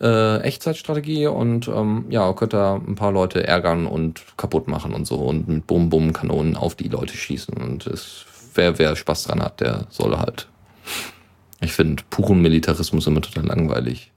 äh, 0.00 0.38
Echtzeitstrategie 0.40 1.26
und 1.26 1.68
ähm, 1.68 2.06
ja, 2.08 2.32
könnt 2.32 2.52
da 2.52 2.76
ein 2.76 2.94
paar 2.94 3.12
Leute 3.12 3.46
ärgern 3.46 3.86
und 3.86 4.22
kaputt 4.36 4.68
machen 4.68 4.94
und 4.94 5.06
so 5.06 5.16
und 5.16 5.48
mit 5.48 5.66
Bum-Bum-Kanonen 5.66 6.56
auf 6.56 6.74
die 6.74 6.88
Leute 6.88 7.16
schießen. 7.16 7.54
Und 7.54 7.86
es, 7.86 8.24
wer, 8.54 8.78
wer 8.78 8.96
Spaß 8.96 9.24
dran 9.24 9.42
hat, 9.42 9.60
der 9.60 9.86
soll 9.90 10.16
halt. 10.16 10.48
Ich 11.60 11.72
finde 11.72 12.02
puren 12.08 12.40
Militarismus 12.40 13.06
immer 13.06 13.20
total 13.20 13.46
langweilig. 13.46 14.12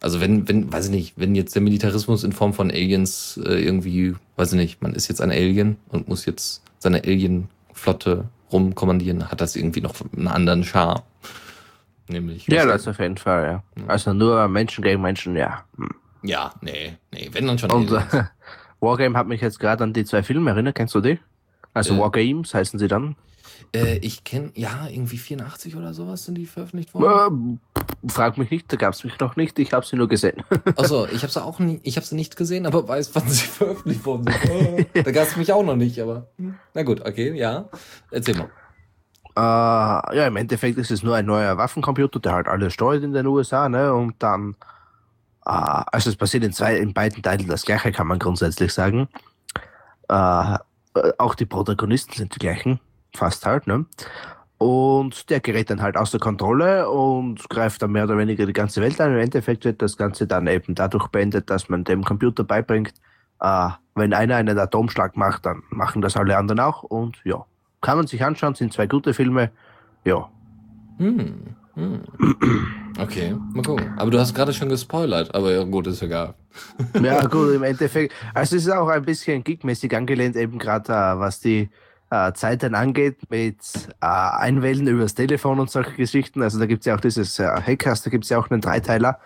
Also 0.00 0.20
wenn, 0.20 0.48
wenn, 0.48 0.72
weiß 0.72 0.86
ich 0.86 0.90
nicht, 0.90 1.14
wenn 1.16 1.34
jetzt 1.34 1.54
der 1.54 1.62
Militarismus 1.62 2.24
in 2.24 2.32
Form 2.32 2.52
von 2.52 2.70
Aliens 2.70 3.40
äh, 3.44 3.54
irgendwie, 3.54 4.14
weiß 4.36 4.52
ich 4.52 4.58
nicht, 4.58 4.82
man 4.82 4.94
ist 4.94 5.08
jetzt 5.08 5.20
ein 5.20 5.30
Alien 5.30 5.76
und 5.88 6.08
muss 6.08 6.24
jetzt 6.24 6.62
seine 6.78 7.02
Alien-Flotte 7.02 8.24
rumkommandieren, 8.52 9.30
hat 9.30 9.40
das 9.40 9.56
irgendwie 9.56 9.80
noch 9.80 9.94
einen 10.16 10.28
anderen 10.28 10.64
Charme. 10.64 11.02
Nämlich. 12.08 12.46
Ja, 12.48 12.64
das 12.66 12.88
auf 12.88 12.98
jeden 12.98 13.16
Fall, 13.16 13.62
ja. 13.76 13.84
Also 13.86 14.12
nur 14.12 14.48
Menschen 14.48 14.82
gegen 14.82 15.02
Menschen, 15.02 15.36
ja. 15.36 15.64
Hm. 15.76 15.90
Ja, 16.22 16.52
nee, 16.60 16.96
nee, 17.12 17.28
wenn 17.32 17.46
dann 17.46 17.58
schon 17.58 17.70
Und 17.70 17.92
äh, 17.92 18.00
Wargame 18.80 19.16
hat 19.16 19.28
mich 19.28 19.40
jetzt 19.40 19.60
gerade 19.60 19.84
an 19.84 19.92
die 19.92 20.04
zwei 20.04 20.22
Filme 20.22 20.50
erinnert. 20.50 20.74
Kennst 20.74 20.94
du 20.94 21.00
die? 21.00 21.18
Also 21.74 21.94
Äh. 21.94 21.98
Wargames 21.98 22.54
heißen 22.54 22.78
sie 22.78 22.88
dann. 22.88 23.16
Äh, 23.74 23.98
ich 23.98 24.24
kenne, 24.24 24.50
ja, 24.54 24.88
irgendwie 24.88 25.18
84 25.18 25.76
oder 25.76 25.92
sowas 25.92 26.24
sind 26.24 26.36
die 26.36 26.46
veröffentlicht 26.46 26.94
worden. 26.94 27.60
Äh, 27.76 28.10
frag 28.10 28.38
mich 28.38 28.50
nicht, 28.50 28.72
da 28.72 28.76
gab 28.76 28.94
es 28.94 29.04
mich 29.04 29.18
noch 29.20 29.36
nicht. 29.36 29.58
Ich 29.58 29.72
habe 29.72 29.84
sie 29.84 29.96
nur 29.96 30.08
gesehen. 30.08 30.42
Achso, 30.76 31.06
ich 31.06 31.22
habe 31.22 31.32
sie 31.32 31.42
auch 31.44 31.58
nie, 31.58 31.80
ich 31.82 31.96
habe 31.96 32.06
sie 32.06 32.14
nicht 32.14 32.36
gesehen, 32.36 32.66
aber 32.66 32.88
weiß, 32.88 33.14
wann 33.14 33.28
sie 33.28 33.46
veröffentlicht 33.46 34.04
worden 34.06 34.24
sind. 34.32 34.96
Äh, 34.96 35.02
da 35.02 35.10
gab 35.12 35.26
es 35.26 35.36
mich 35.36 35.52
auch 35.52 35.64
noch 35.64 35.76
nicht, 35.76 36.00
aber 36.00 36.28
hm, 36.38 36.54
na 36.72 36.82
gut, 36.82 37.00
okay, 37.04 37.32
ja. 37.34 37.68
Erzähl 38.10 38.36
mal. 38.36 38.48
Äh, 39.38 39.40
ja, 40.16 40.26
im 40.26 40.34
Endeffekt 40.34 40.78
ist 40.78 40.90
es 40.90 41.04
nur 41.04 41.14
ein 41.14 41.26
neuer 41.26 41.56
Waffencomputer, 41.56 42.18
der 42.18 42.32
halt 42.32 42.48
alles 42.48 42.74
steuert 42.74 43.04
in 43.04 43.12
den 43.12 43.26
USA, 43.26 43.68
ne? 43.68 43.94
Und 43.94 44.20
dann, 44.20 44.56
äh, 45.46 45.50
also 45.92 46.10
es 46.10 46.16
passiert 46.16 46.42
in 46.42 46.52
zwei, 46.52 46.76
in 46.76 46.92
beiden 46.92 47.22
Teilen 47.22 47.46
das 47.46 47.62
gleiche, 47.64 47.92
kann 47.92 48.08
man 48.08 48.18
grundsätzlich 48.18 48.72
sagen. 48.72 49.08
Äh, 50.08 50.58
auch 51.18 51.36
die 51.36 51.46
Protagonisten 51.46 52.14
sind 52.14 52.34
die 52.34 52.40
gleichen, 52.40 52.80
fast 53.14 53.46
halt, 53.46 53.68
ne? 53.68 53.86
Und 54.58 55.30
der 55.30 55.38
gerät 55.38 55.70
dann 55.70 55.82
halt 55.82 55.96
außer 55.96 56.18
Kontrolle 56.18 56.90
und 56.90 57.48
greift 57.48 57.80
dann 57.80 57.92
mehr 57.92 58.04
oder 58.04 58.18
weniger 58.18 58.44
die 58.44 58.52
ganze 58.52 58.82
Welt 58.82 59.00
an. 59.00 59.12
Im 59.12 59.20
Endeffekt 59.20 59.64
wird 59.64 59.80
das 59.82 59.96
Ganze 59.96 60.26
dann 60.26 60.48
eben 60.48 60.74
dadurch 60.74 61.06
beendet, 61.08 61.48
dass 61.48 61.68
man 61.68 61.84
dem 61.84 62.02
Computer 62.02 62.42
beibringt, 62.42 62.92
äh, 63.40 63.68
wenn 63.94 64.12
einer 64.14 64.34
einen 64.34 64.58
Atomschlag 64.58 65.16
macht, 65.16 65.46
dann 65.46 65.62
machen 65.70 66.02
das 66.02 66.16
alle 66.16 66.36
anderen 66.36 66.58
auch. 66.58 66.82
Und 66.82 67.18
ja, 67.24 67.44
kann 67.80 67.96
man 67.98 68.06
sich 68.06 68.24
anschauen, 68.24 68.54
sind 68.54 68.72
zwei 68.72 68.86
gute 68.86 69.14
Filme. 69.14 69.50
Ja, 70.04 70.28
Hm, 70.98 71.54
hm. 71.74 72.02
Okay, 72.98 73.36
mal 73.54 73.62
gucken. 73.62 73.92
Aber 73.96 74.10
du 74.10 74.18
hast 74.18 74.34
gerade 74.34 74.52
schon 74.52 74.68
gespoilert, 74.68 75.32
aber 75.34 75.52
ja 75.52 75.62
gut, 75.62 75.86
ist 75.86 76.02
egal. 76.02 76.34
ja 77.00 77.24
gut, 77.26 77.54
im 77.54 77.62
Endeffekt. 77.62 78.12
Also 78.34 78.56
es 78.56 78.66
ist 78.66 78.70
auch 78.72 78.88
ein 78.88 79.04
bisschen 79.04 79.44
geekmäßig 79.44 79.94
angelehnt, 79.96 80.34
eben 80.36 80.58
gerade 80.58 80.92
äh, 80.92 81.18
was 81.18 81.38
die 81.38 81.70
äh, 82.10 82.32
Zeiten 82.32 82.74
angeht, 82.74 83.18
mit 83.30 83.58
äh, 84.00 84.06
Einwählen 84.06 84.88
übers 84.88 85.14
Telefon 85.14 85.60
und 85.60 85.70
solche 85.70 85.92
Geschichten. 85.92 86.42
Also 86.42 86.58
da 86.58 86.66
gibt 86.66 86.80
es 86.80 86.86
ja 86.86 86.96
auch 86.96 87.00
dieses 87.00 87.38
äh, 87.38 87.44
Hackers, 87.46 88.02
da 88.02 88.10
gibt 88.10 88.24
es 88.24 88.30
ja 88.30 88.38
auch 88.38 88.50
einen 88.50 88.60
Dreiteiler. 88.60 89.20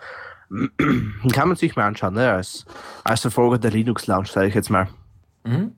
Kann 1.33 1.47
man 1.47 1.57
sich 1.57 1.75
mal 1.75 1.87
anschauen, 1.87 2.13
ne? 2.13 2.31
als, 2.31 2.65
als 3.03 3.21
Verfolger 3.21 3.57
der 3.57 3.71
Linux 3.71 4.05
Lounge, 4.05 4.27
sage 4.27 4.47
ich 4.49 4.53
jetzt 4.53 4.69
mal. 4.69 4.87
Mhm. 5.43 5.71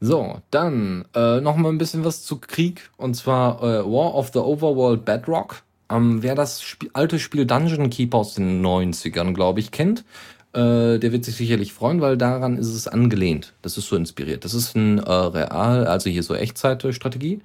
So, 0.00 0.40
dann 0.50 1.04
äh, 1.14 1.40
noch 1.40 1.56
mal 1.56 1.70
ein 1.70 1.78
bisschen 1.78 2.04
was 2.04 2.22
zu 2.22 2.38
Krieg 2.38 2.90
und 2.96 3.14
zwar 3.14 3.62
äh, 3.62 3.84
War 3.84 4.14
of 4.14 4.30
the 4.32 4.38
Overworld 4.38 5.04
Bedrock. 5.04 5.62
Ähm, 5.90 6.22
wer 6.22 6.34
das 6.34 6.60
Sp 6.62 6.90
alte 6.92 7.18
Spiel 7.18 7.46
Dungeon 7.46 7.90
Keeper 7.90 8.18
aus 8.18 8.34
den 8.34 8.64
90ern, 8.64 9.32
glaube 9.32 9.60
ich, 9.60 9.70
kennt, 9.72 10.04
äh, 10.52 10.98
der 10.98 11.12
wird 11.12 11.24
sich 11.24 11.36
sicherlich 11.36 11.72
freuen, 11.72 12.00
weil 12.00 12.16
daran 12.16 12.56
ist 12.56 12.68
es 12.68 12.86
angelehnt. 12.86 13.54
Das 13.62 13.76
ist 13.76 13.88
so 13.88 13.96
inspiriert. 13.96 14.44
Das 14.44 14.54
ist 14.54 14.76
ein 14.76 14.98
äh, 14.98 15.10
Real, 15.10 15.86
also 15.86 16.10
hier 16.10 16.22
so 16.22 16.34
Echtzeitstrategie. 16.34 17.40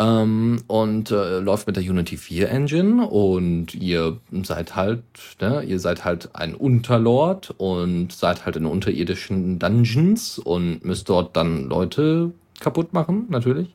Ähm, 0.00 0.62
und 0.66 1.10
äh, 1.10 1.40
läuft 1.40 1.66
mit 1.66 1.76
der 1.76 1.84
Unity 1.84 2.16
4 2.16 2.48
Engine 2.48 3.06
und 3.06 3.74
ihr 3.74 4.16
seid 4.42 4.74
halt, 4.74 5.02
ne, 5.42 5.62
ihr 5.62 5.78
seid 5.78 6.06
halt 6.06 6.30
ein 6.34 6.54
Unterlord 6.54 7.54
und 7.58 8.10
seid 8.10 8.46
halt 8.46 8.56
in 8.56 8.64
unterirdischen 8.64 9.58
Dungeons 9.58 10.38
und 10.38 10.82
müsst 10.86 11.10
dort 11.10 11.36
dann 11.36 11.68
Leute 11.68 12.32
kaputt 12.60 12.94
machen, 12.94 13.26
natürlich. 13.28 13.74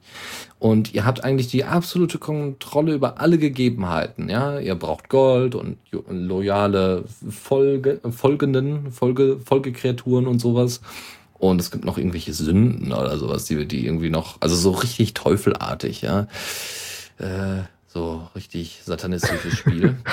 Und 0.57 0.95
ihr 0.95 1.05
habt 1.05 1.23
eigentlich 1.23 1.47
die 1.47 1.63
absolute 1.63 2.17
Kontrolle 2.17 2.95
über 2.95 3.19
alle 3.19 3.37
Gegebenheiten, 3.37 4.27
ja. 4.27 4.59
Ihr 4.59 4.75
braucht 4.75 5.09
Gold 5.09 5.53
und 5.53 5.77
loyale 6.09 7.03
Folge, 7.29 7.99
Folgenden, 8.09 8.91
Folge, 8.91 9.39
Folgekreaturen 9.45 10.25
und 10.25 10.39
sowas. 10.39 10.81
Und 11.37 11.59
es 11.59 11.69
gibt 11.69 11.85
noch 11.85 11.97
irgendwelche 11.97 12.33
Sünden 12.33 12.91
oder 12.93 13.17
sowas, 13.17 13.45
die, 13.45 13.67
die 13.67 13.85
irgendwie 13.85 14.09
noch, 14.09 14.41
also 14.41 14.55
so 14.55 14.71
richtig 14.71 15.13
teufelartig, 15.13 16.01
ja. 16.01 16.27
Äh, 17.17 17.63
so 17.87 18.27
richtig 18.35 18.81
satanistisches 18.83 19.57
Spiel. 19.57 19.95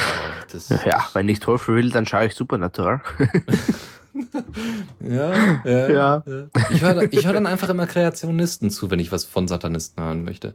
Ja, 0.85 1.09
wenn 1.14 1.31
ich 1.31 1.41
Teufel 1.41 1.77
will, 1.77 1.89
dann 1.89 2.05
schaue 2.05 2.27
ich 2.27 2.35
Supernatural. 2.35 3.01
ja, 5.01 5.64
ja, 5.64 5.89
Ja. 5.89 6.23
Ich 6.70 6.83
höre 6.83 7.11
ich 7.11 7.25
hör 7.25 7.33
dann 7.33 7.47
einfach 7.47 7.70
immer 7.70 7.87
Kreationisten 7.87 8.68
zu, 8.68 8.91
wenn 8.91 8.99
ich 8.99 9.12
was 9.12 9.25
von 9.25 9.49
Satanisten 9.49 10.03
hören 10.03 10.25
möchte. 10.25 10.55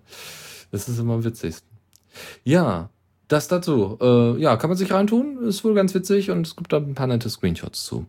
Das 0.72 0.88
ist 0.88 1.00
immer 1.00 1.16
am 1.16 1.24
witzigsten. 1.24 1.68
Ja, 2.44 2.92
das 3.28 3.48
dazu. 3.48 3.98
Äh, 4.00 4.40
ja, 4.40 4.56
kann 4.58 4.70
man 4.70 4.78
sich 4.78 4.92
reintun. 4.92 5.44
Ist 5.48 5.64
wohl 5.64 5.74
ganz 5.74 5.96
witzig 5.96 6.30
und 6.30 6.46
es 6.46 6.56
gibt 6.56 6.72
da 6.72 6.78
ein 6.78 6.94
paar 6.94 7.08
nette 7.08 7.30
Screenshots 7.30 7.84
zu. 7.84 8.06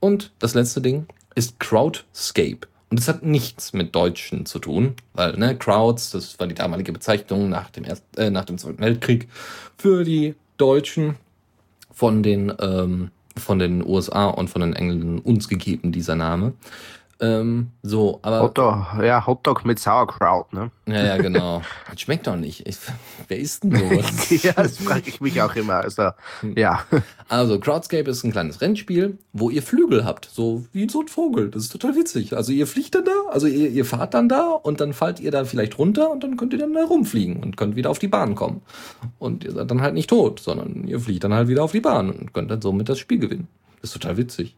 Und 0.00 0.32
das 0.38 0.54
letzte 0.54 0.80
Ding 0.80 1.06
ist 1.34 1.60
Crowdscape. 1.60 2.66
Und 2.90 2.98
das 2.98 3.06
hat 3.06 3.22
nichts 3.22 3.72
mit 3.72 3.94
Deutschen 3.94 4.46
zu 4.46 4.58
tun, 4.58 4.94
weil, 5.14 5.36
ne, 5.36 5.56
Crowds, 5.56 6.10
das 6.10 6.38
war 6.40 6.48
die 6.48 6.54
damalige 6.54 6.92
Bezeichnung 6.92 7.48
nach 7.48 7.70
dem, 7.70 7.84
Erst, 7.84 8.04
äh, 8.16 8.30
nach 8.30 8.44
dem 8.44 8.58
Zweiten 8.58 8.80
Weltkrieg 8.80 9.28
für 9.78 10.02
die 10.02 10.34
Deutschen 10.56 11.16
von 11.92 12.22
den, 12.24 12.52
ähm, 12.60 13.10
von 13.36 13.60
den 13.60 13.86
USA 13.86 14.26
und 14.26 14.50
von 14.50 14.60
den 14.60 14.74
Engländern 14.74 15.20
uns 15.20 15.48
gegeben, 15.48 15.92
dieser 15.92 16.16
Name. 16.16 16.52
Ähm, 17.22 17.72
so, 17.82 18.18
aber. 18.22 18.42
Hotdog, 18.42 18.86
ja, 19.02 19.26
Hotdog 19.26 19.66
mit 19.66 19.78
Sauerkraut, 19.78 20.52
ne? 20.54 20.70
Ja, 20.86 21.04
ja, 21.04 21.16
genau. 21.18 21.62
Das 21.90 22.00
schmeckt 22.00 22.26
doch 22.26 22.36
nicht. 22.36 22.66
Ich, 22.66 22.78
wer 23.28 23.38
isst 23.38 23.64
denn 23.64 23.76
sowas? 23.76 24.30
ja, 24.42 24.52
das 24.52 24.78
frage 24.78 25.02
ich 25.06 25.20
mich 25.20 25.40
auch 25.42 25.54
immer. 25.54 25.74
Also, 25.74 26.10
ja. 26.54 26.84
Also, 27.28 27.60
Crowdscape 27.60 28.08
ist 28.08 28.24
ein 28.24 28.32
kleines 28.32 28.60
Rennspiel, 28.60 29.18
wo 29.32 29.50
ihr 29.50 29.62
Flügel 29.62 30.04
habt, 30.04 30.30
so 30.32 30.64
wie 30.72 30.88
so 30.88 31.02
ein 31.02 31.08
Vogel. 31.08 31.50
Das 31.50 31.64
ist 31.64 31.72
total 31.72 31.94
witzig. 31.94 32.36
Also, 32.36 32.52
ihr 32.52 32.66
fliegt 32.66 32.94
dann 32.94 33.04
da, 33.04 33.12
also 33.30 33.46
ihr, 33.46 33.68
ihr 33.70 33.84
fahrt 33.84 34.14
dann 34.14 34.28
da 34.28 34.50
und 34.50 34.80
dann 34.80 34.94
fallt 34.94 35.20
ihr 35.20 35.30
da 35.30 35.44
vielleicht 35.44 35.78
runter 35.78 36.10
und 36.10 36.24
dann 36.24 36.36
könnt 36.36 36.54
ihr 36.54 36.58
dann 36.58 36.72
da 36.72 36.84
rumfliegen 36.84 37.42
und 37.42 37.56
könnt 37.56 37.76
wieder 37.76 37.90
auf 37.90 37.98
die 37.98 38.08
Bahn 38.08 38.34
kommen. 38.34 38.62
Und 39.18 39.44
ihr 39.44 39.52
seid 39.52 39.70
dann 39.70 39.82
halt 39.82 39.94
nicht 39.94 40.08
tot, 40.08 40.40
sondern 40.40 40.86
ihr 40.86 41.00
fliegt 41.00 41.24
dann 41.24 41.34
halt 41.34 41.48
wieder 41.48 41.64
auf 41.64 41.72
die 41.72 41.80
Bahn 41.80 42.10
und 42.10 42.32
könnt 42.32 42.50
dann 42.50 42.62
somit 42.62 42.88
das 42.88 42.98
Spiel 42.98 43.18
gewinnen. 43.18 43.48
Das 43.80 43.90
ist 43.90 44.00
total 44.00 44.16
witzig. 44.16 44.56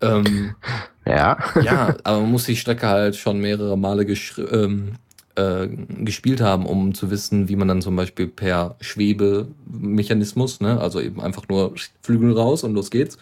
Ähm, 0.00 0.54
Ja. 1.06 1.38
ja, 1.62 1.96
aber 2.04 2.20
man 2.20 2.30
muss 2.30 2.44
die 2.44 2.56
Strecke 2.56 2.86
halt 2.86 3.16
schon 3.16 3.40
mehrere 3.40 3.76
Male 3.76 4.04
ähm, 4.52 4.96
äh, 5.40 5.68
gespielt 6.04 6.40
haben, 6.40 6.66
um 6.66 6.94
zu 6.94 7.10
wissen, 7.10 7.48
wie 7.48 7.56
man 7.56 7.68
dann 7.68 7.82
zum 7.82 7.96
Beispiel 7.96 8.26
per 8.26 8.76
Schwebemechanismus, 8.80 10.60
ne, 10.60 10.80
also 10.80 11.00
eben 11.00 11.20
einfach 11.20 11.48
nur 11.48 11.74
Flügel 12.02 12.32
raus 12.32 12.62
und 12.62 12.74
los 12.74 12.90
geht's, 12.90 13.16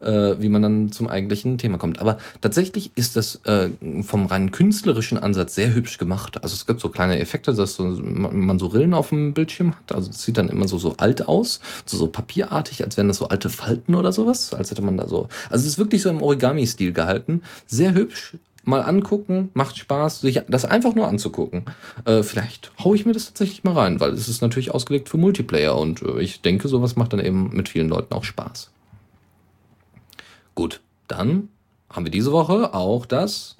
äh, 0.00 0.34
wie 0.38 0.48
man 0.48 0.62
dann 0.62 0.92
zum 0.92 1.08
eigentlichen 1.08 1.58
Thema 1.58 1.78
kommt. 1.78 2.00
Aber 2.00 2.18
tatsächlich 2.40 2.90
ist 2.94 3.16
das 3.16 3.36
äh, 3.44 3.70
vom 4.02 4.26
rein 4.26 4.50
künstlerischen 4.50 5.18
Ansatz 5.18 5.54
sehr 5.54 5.74
hübsch 5.74 5.98
gemacht. 5.98 6.42
Also 6.42 6.54
es 6.54 6.66
gibt 6.66 6.80
so 6.80 6.88
kleine 6.88 7.18
Effekte, 7.18 7.54
dass 7.54 7.74
so, 7.74 7.84
man 7.84 8.58
so 8.58 8.66
Rillen 8.66 8.94
auf 8.94 9.08
dem 9.08 9.32
Bildschirm 9.32 9.74
hat. 9.74 9.94
Also 9.94 10.10
es 10.10 10.22
sieht 10.22 10.36
dann 10.36 10.48
immer 10.48 10.68
so, 10.68 10.78
so 10.78 10.96
alt 10.98 11.26
aus, 11.26 11.60
so, 11.86 11.96
so 11.96 12.06
papierartig, 12.08 12.84
als 12.84 12.96
wären 12.96 13.08
das 13.08 13.18
so 13.18 13.28
alte 13.28 13.48
Falten 13.48 13.94
oder 13.94 14.12
sowas. 14.12 14.52
Als 14.52 14.70
hätte 14.70 14.82
man 14.82 14.96
da 14.96 15.08
so. 15.08 15.28
Also 15.48 15.62
es 15.62 15.72
ist 15.72 15.78
wirklich 15.78 16.02
so 16.02 16.10
im 16.10 16.22
Origami-Stil 16.22 16.92
gehalten. 16.92 17.42
Sehr 17.66 17.94
hübsch. 17.94 18.36
Mal 18.64 18.82
angucken, 18.82 19.50
macht 19.54 19.76
Spaß, 19.76 20.20
sich 20.20 20.40
das 20.48 20.64
einfach 20.64 20.94
nur 20.94 21.08
anzugucken. 21.08 21.64
Äh, 22.04 22.22
vielleicht 22.22 22.70
hau 22.82 22.94
ich 22.94 23.04
mir 23.04 23.12
das 23.12 23.26
tatsächlich 23.26 23.64
mal 23.64 23.74
rein, 23.74 23.98
weil 23.98 24.12
es 24.12 24.28
ist 24.28 24.40
natürlich 24.40 24.72
ausgelegt 24.72 25.08
für 25.08 25.16
Multiplayer 25.16 25.76
und 25.76 26.02
äh, 26.02 26.20
ich 26.20 26.42
denke, 26.42 26.68
sowas 26.68 26.94
macht 26.94 27.12
dann 27.12 27.20
eben 27.20 27.50
mit 27.54 27.68
vielen 27.68 27.88
Leuten 27.88 28.14
auch 28.14 28.22
Spaß. 28.22 28.70
Gut, 30.54 30.80
dann 31.08 31.48
haben 31.90 32.06
wir 32.06 32.12
diese 32.12 32.30
Woche 32.30 32.72
auch 32.72 33.04
das. 33.04 33.56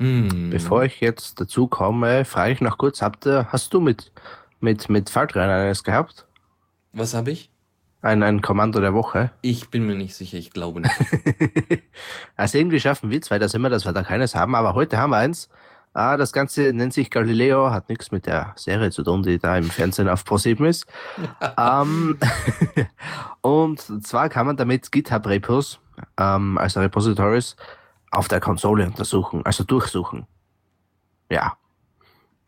Hm. 0.00 0.50
Bevor 0.50 0.84
ich 0.84 1.00
jetzt 1.00 1.40
dazu 1.40 1.66
komme, 1.66 2.24
frage 2.24 2.52
ich 2.52 2.60
noch 2.60 2.78
kurz, 2.78 3.02
habt 3.02 3.26
hast 3.26 3.74
du 3.74 3.80
mit, 3.80 4.12
mit, 4.60 4.88
mit 4.88 5.10
Faltrennen 5.10 5.50
eines 5.50 5.84
gehabt? 5.84 6.26
Was 6.92 7.14
habe 7.14 7.30
ich? 7.30 7.49
Ein, 8.02 8.22
ein 8.22 8.40
Kommando 8.40 8.80
der 8.80 8.94
Woche? 8.94 9.30
Ich 9.42 9.68
bin 9.68 9.86
mir 9.86 9.94
nicht 9.94 10.14
sicher, 10.14 10.38
ich 10.38 10.52
glaube 10.52 10.80
nicht. 10.80 10.94
also 12.36 12.56
irgendwie 12.56 12.80
schaffen 12.80 13.10
wir 13.10 13.20
zwei 13.20 13.38
das 13.38 13.52
immer, 13.52 13.68
dass 13.68 13.84
wir 13.84 13.92
da 13.92 14.02
keines 14.02 14.34
haben, 14.34 14.54
aber 14.54 14.74
heute 14.74 14.96
haben 14.96 15.10
wir 15.10 15.18
eins. 15.18 15.50
Ah, 15.92 16.16
das 16.16 16.32
Ganze 16.32 16.72
nennt 16.72 16.94
sich 16.94 17.10
Galileo, 17.10 17.72
hat 17.72 17.88
nichts 17.88 18.12
mit 18.12 18.24
der 18.24 18.52
Serie 18.56 18.90
zu 18.90 19.02
tun, 19.02 19.22
die 19.22 19.38
da 19.38 19.58
im 19.58 19.68
Fernsehen 19.68 20.08
auf 20.08 20.24
ProSieben 20.24 20.66
ist. 20.66 20.86
ähm, 21.58 22.16
und 23.42 23.80
zwar 24.06 24.28
kann 24.28 24.46
man 24.46 24.56
damit 24.56 24.90
GitHub-Repos, 24.92 25.80
ähm, 26.16 26.58
also 26.58 26.80
Repositories, 26.80 27.56
auf 28.12 28.28
der 28.28 28.40
Konsole 28.40 28.86
untersuchen, 28.86 29.44
also 29.44 29.64
durchsuchen. 29.64 30.26
Ja. 31.28 31.54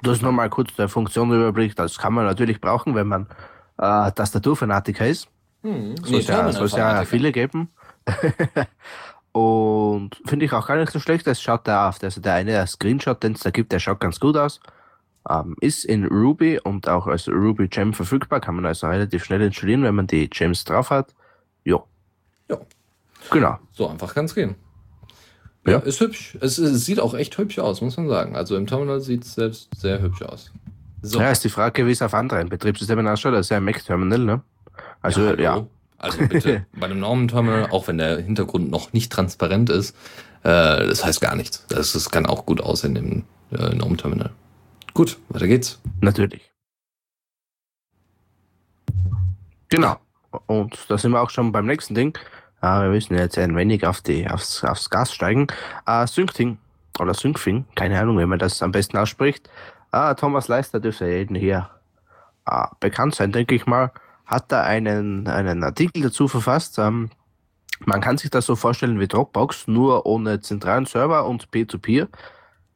Das 0.02 0.14
ist 0.14 0.22
nochmal 0.22 0.50
kurz 0.50 0.74
der 0.74 0.88
Funktionenüberblick. 0.88 1.76
Das 1.76 1.98
kann 1.98 2.12
man 2.12 2.24
natürlich 2.24 2.60
brauchen, 2.60 2.94
wenn 2.94 3.06
man 3.06 3.26
äh, 3.78 4.10
Tastaturfanatiker 4.10 5.06
ist. 5.06 5.28
Hm, 5.62 5.96
Soll 6.02 6.18
es 6.20 6.26
ja, 6.26 6.98
ja 7.00 7.04
viele 7.04 7.32
geben. 7.32 7.70
Und 9.32 10.20
finde 10.26 10.44
ich 10.44 10.52
auch 10.52 10.66
gar 10.66 10.76
nicht 10.76 10.92
so 10.92 11.00
schlecht. 11.00 11.26
Das 11.26 11.40
schaut 11.40 11.66
da 11.66 11.88
auf. 11.88 12.02
Also 12.02 12.20
der 12.20 12.34
eine 12.34 12.50
der 12.50 12.66
Screenshot, 12.66 13.22
den 13.22 13.32
es 13.32 13.40
da 13.40 13.50
gibt, 13.50 13.72
der 13.72 13.78
schaut 13.78 14.00
ganz 14.00 14.20
gut 14.20 14.36
aus. 14.36 14.60
Ähm, 15.28 15.56
ist 15.60 15.84
in 15.84 16.04
Ruby 16.06 16.58
und 16.62 16.88
auch 16.88 17.06
als 17.06 17.28
Ruby 17.28 17.68
Gem 17.68 17.94
verfügbar. 17.94 18.40
Kann 18.40 18.56
man 18.56 18.66
also 18.66 18.88
relativ 18.88 19.24
schnell 19.24 19.40
installieren, 19.40 19.84
wenn 19.84 19.94
man 19.94 20.06
die 20.06 20.28
Gems 20.28 20.64
drauf 20.64 20.90
hat. 20.90 21.14
Jo. 21.64 21.86
Ja. 22.50 22.58
Genau. 23.30 23.58
So 23.70 23.88
einfach 23.88 24.12
kann 24.14 24.26
es 24.26 24.34
gehen. 24.34 24.56
Ja, 25.64 25.74
Ja. 25.74 25.78
ist 25.78 26.00
hübsch. 26.00 26.36
Es, 26.40 26.58
es 26.58 26.84
sieht 26.84 27.00
auch 27.00 27.14
echt 27.14 27.38
hübsch 27.38 27.58
aus, 27.60 27.80
muss 27.80 27.96
man 27.96 28.08
sagen. 28.08 28.36
Also 28.36 28.56
im 28.56 28.66
Terminal 28.66 29.00
sieht 29.00 29.24
es 29.24 29.34
selbst 29.34 29.68
sehr 29.76 30.02
hübsch 30.02 30.22
aus. 30.22 30.50
So. 31.02 31.20
Ja, 31.20 31.30
ist 31.30 31.44
die 31.44 31.48
Frage, 31.48 31.86
wie 31.86 31.92
es 31.92 32.02
auf 32.02 32.14
anderen 32.14 32.48
Betriebssystemen 32.48 33.06
ausschaut. 33.08 33.32
Das 33.34 33.46
ist 33.46 33.50
ja 33.50 33.56
ein 33.58 33.64
Mac-Terminal, 33.64 34.18
ne? 34.18 34.42
Also, 35.00 35.26
hallo. 35.26 35.42
ja. 35.42 35.66
Also 35.98 36.26
bitte, 36.26 36.66
bei 36.74 36.86
einem 36.86 37.00
Normenterminal, 37.00 37.70
auch 37.70 37.86
wenn 37.88 37.98
der 37.98 38.18
Hintergrund 38.18 38.70
noch 38.70 38.92
nicht 38.92 39.12
transparent 39.12 39.70
ist, 39.70 39.96
äh, 40.42 40.86
das 40.86 41.04
heißt 41.04 41.20
gar 41.20 41.36
nichts. 41.36 41.64
Das, 41.68 41.92
das 41.92 42.10
kann 42.10 42.26
auch 42.26 42.44
gut 42.44 42.60
aussehen 42.60 42.96
im 42.96 43.24
äh, 43.52 43.74
Normenterminal. 43.74 44.30
Gut, 44.94 45.18
weiter 45.28 45.46
geht's. 45.46 45.80
Natürlich. 46.00 46.50
Genau. 49.68 49.96
Und 50.46 50.76
da 50.88 50.98
sind 50.98 51.12
wir 51.12 51.22
auch 51.22 51.30
schon 51.30 51.52
beim 51.52 51.66
nächsten 51.66 51.94
Ding. 51.94 52.18
Äh, 52.60 52.82
wir 52.82 52.88
müssen 52.90 53.16
jetzt 53.16 53.38
ein 53.38 53.56
wenig 53.56 53.86
auf 53.86 54.00
die, 54.00 54.28
aufs, 54.28 54.64
aufs 54.64 54.90
Gas 54.90 55.14
steigen. 55.14 55.46
Äh, 55.86 56.06
Syncting 56.06 56.58
oder 56.98 57.14
Syncfing, 57.14 57.64
keine 57.74 57.98
Ahnung, 57.98 58.18
wie 58.18 58.26
man 58.26 58.38
das 58.38 58.62
am 58.62 58.72
besten 58.72 58.98
ausspricht. 58.98 59.48
Äh, 59.92 60.14
Thomas 60.14 60.48
Leister 60.48 60.80
dürfte 60.80 61.06
jeden 61.06 61.36
hier 61.36 61.70
bekannt 62.80 63.14
sein, 63.14 63.30
denke 63.30 63.54
ich 63.54 63.66
mal. 63.66 63.92
Hat 64.32 64.50
da 64.50 64.62
einen, 64.62 65.26
einen 65.26 65.62
Artikel 65.62 66.02
dazu 66.02 66.26
verfasst. 66.26 66.78
Ähm, 66.78 67.10
man 67.84 68.00
kann 68.00 68.16
sich 68.16 68.30
das 68.30 68.46
so 68.46 68.56
vorstellen 68.56 68.98
wie 68.98 69.08
Dropbox, 69.08 69.68
nur 69.68 70.06
ohne 70.06 70.40
zentralen 70.40 70.86
Server 70.86 71.26
und 71.26 71.50
Peer-to-Peer. 71.50 72.08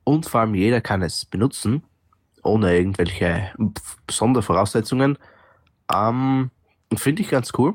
Und 0.04 0.26
vor 0.26 0.40
allem 0.40 0.54
jeder 0.54 0.80
kann 0.80 1.02
es 1.02 1.24
benutzen 1.24 1.82
ohne 2.46 2.76
irgendwelche 2.76 3.52
Sondervoraussetzungen. 4.10 5.18
Ähm, 5.92 6.50
Finde 6.94 7.22
ich 7.22 7.28
ganz 7.28 7.52
cool. 7.58 7.74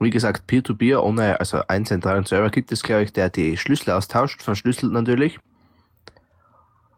Wie 0.00 0.10
gesagt, 0.10 0.46
Peer-to-Peer 0.46 1.02
ohne, 1.02 1.38
also 1.38 1.60
einen 1.68 1.86
zentralen 1.86 2.24
Server 2.24 2.50
gibt 2.50 2.72
es, 2.72 2.82
glaube 2.82 3.04
ich, 3.04 3.12
der 3.12 3.30
die 3.30 3.56
Schlüssel 3.56 3.92
austauscht, 3.92 4.42
verschlüsselt 4.42 4.92
natürlich. 4.92 5.38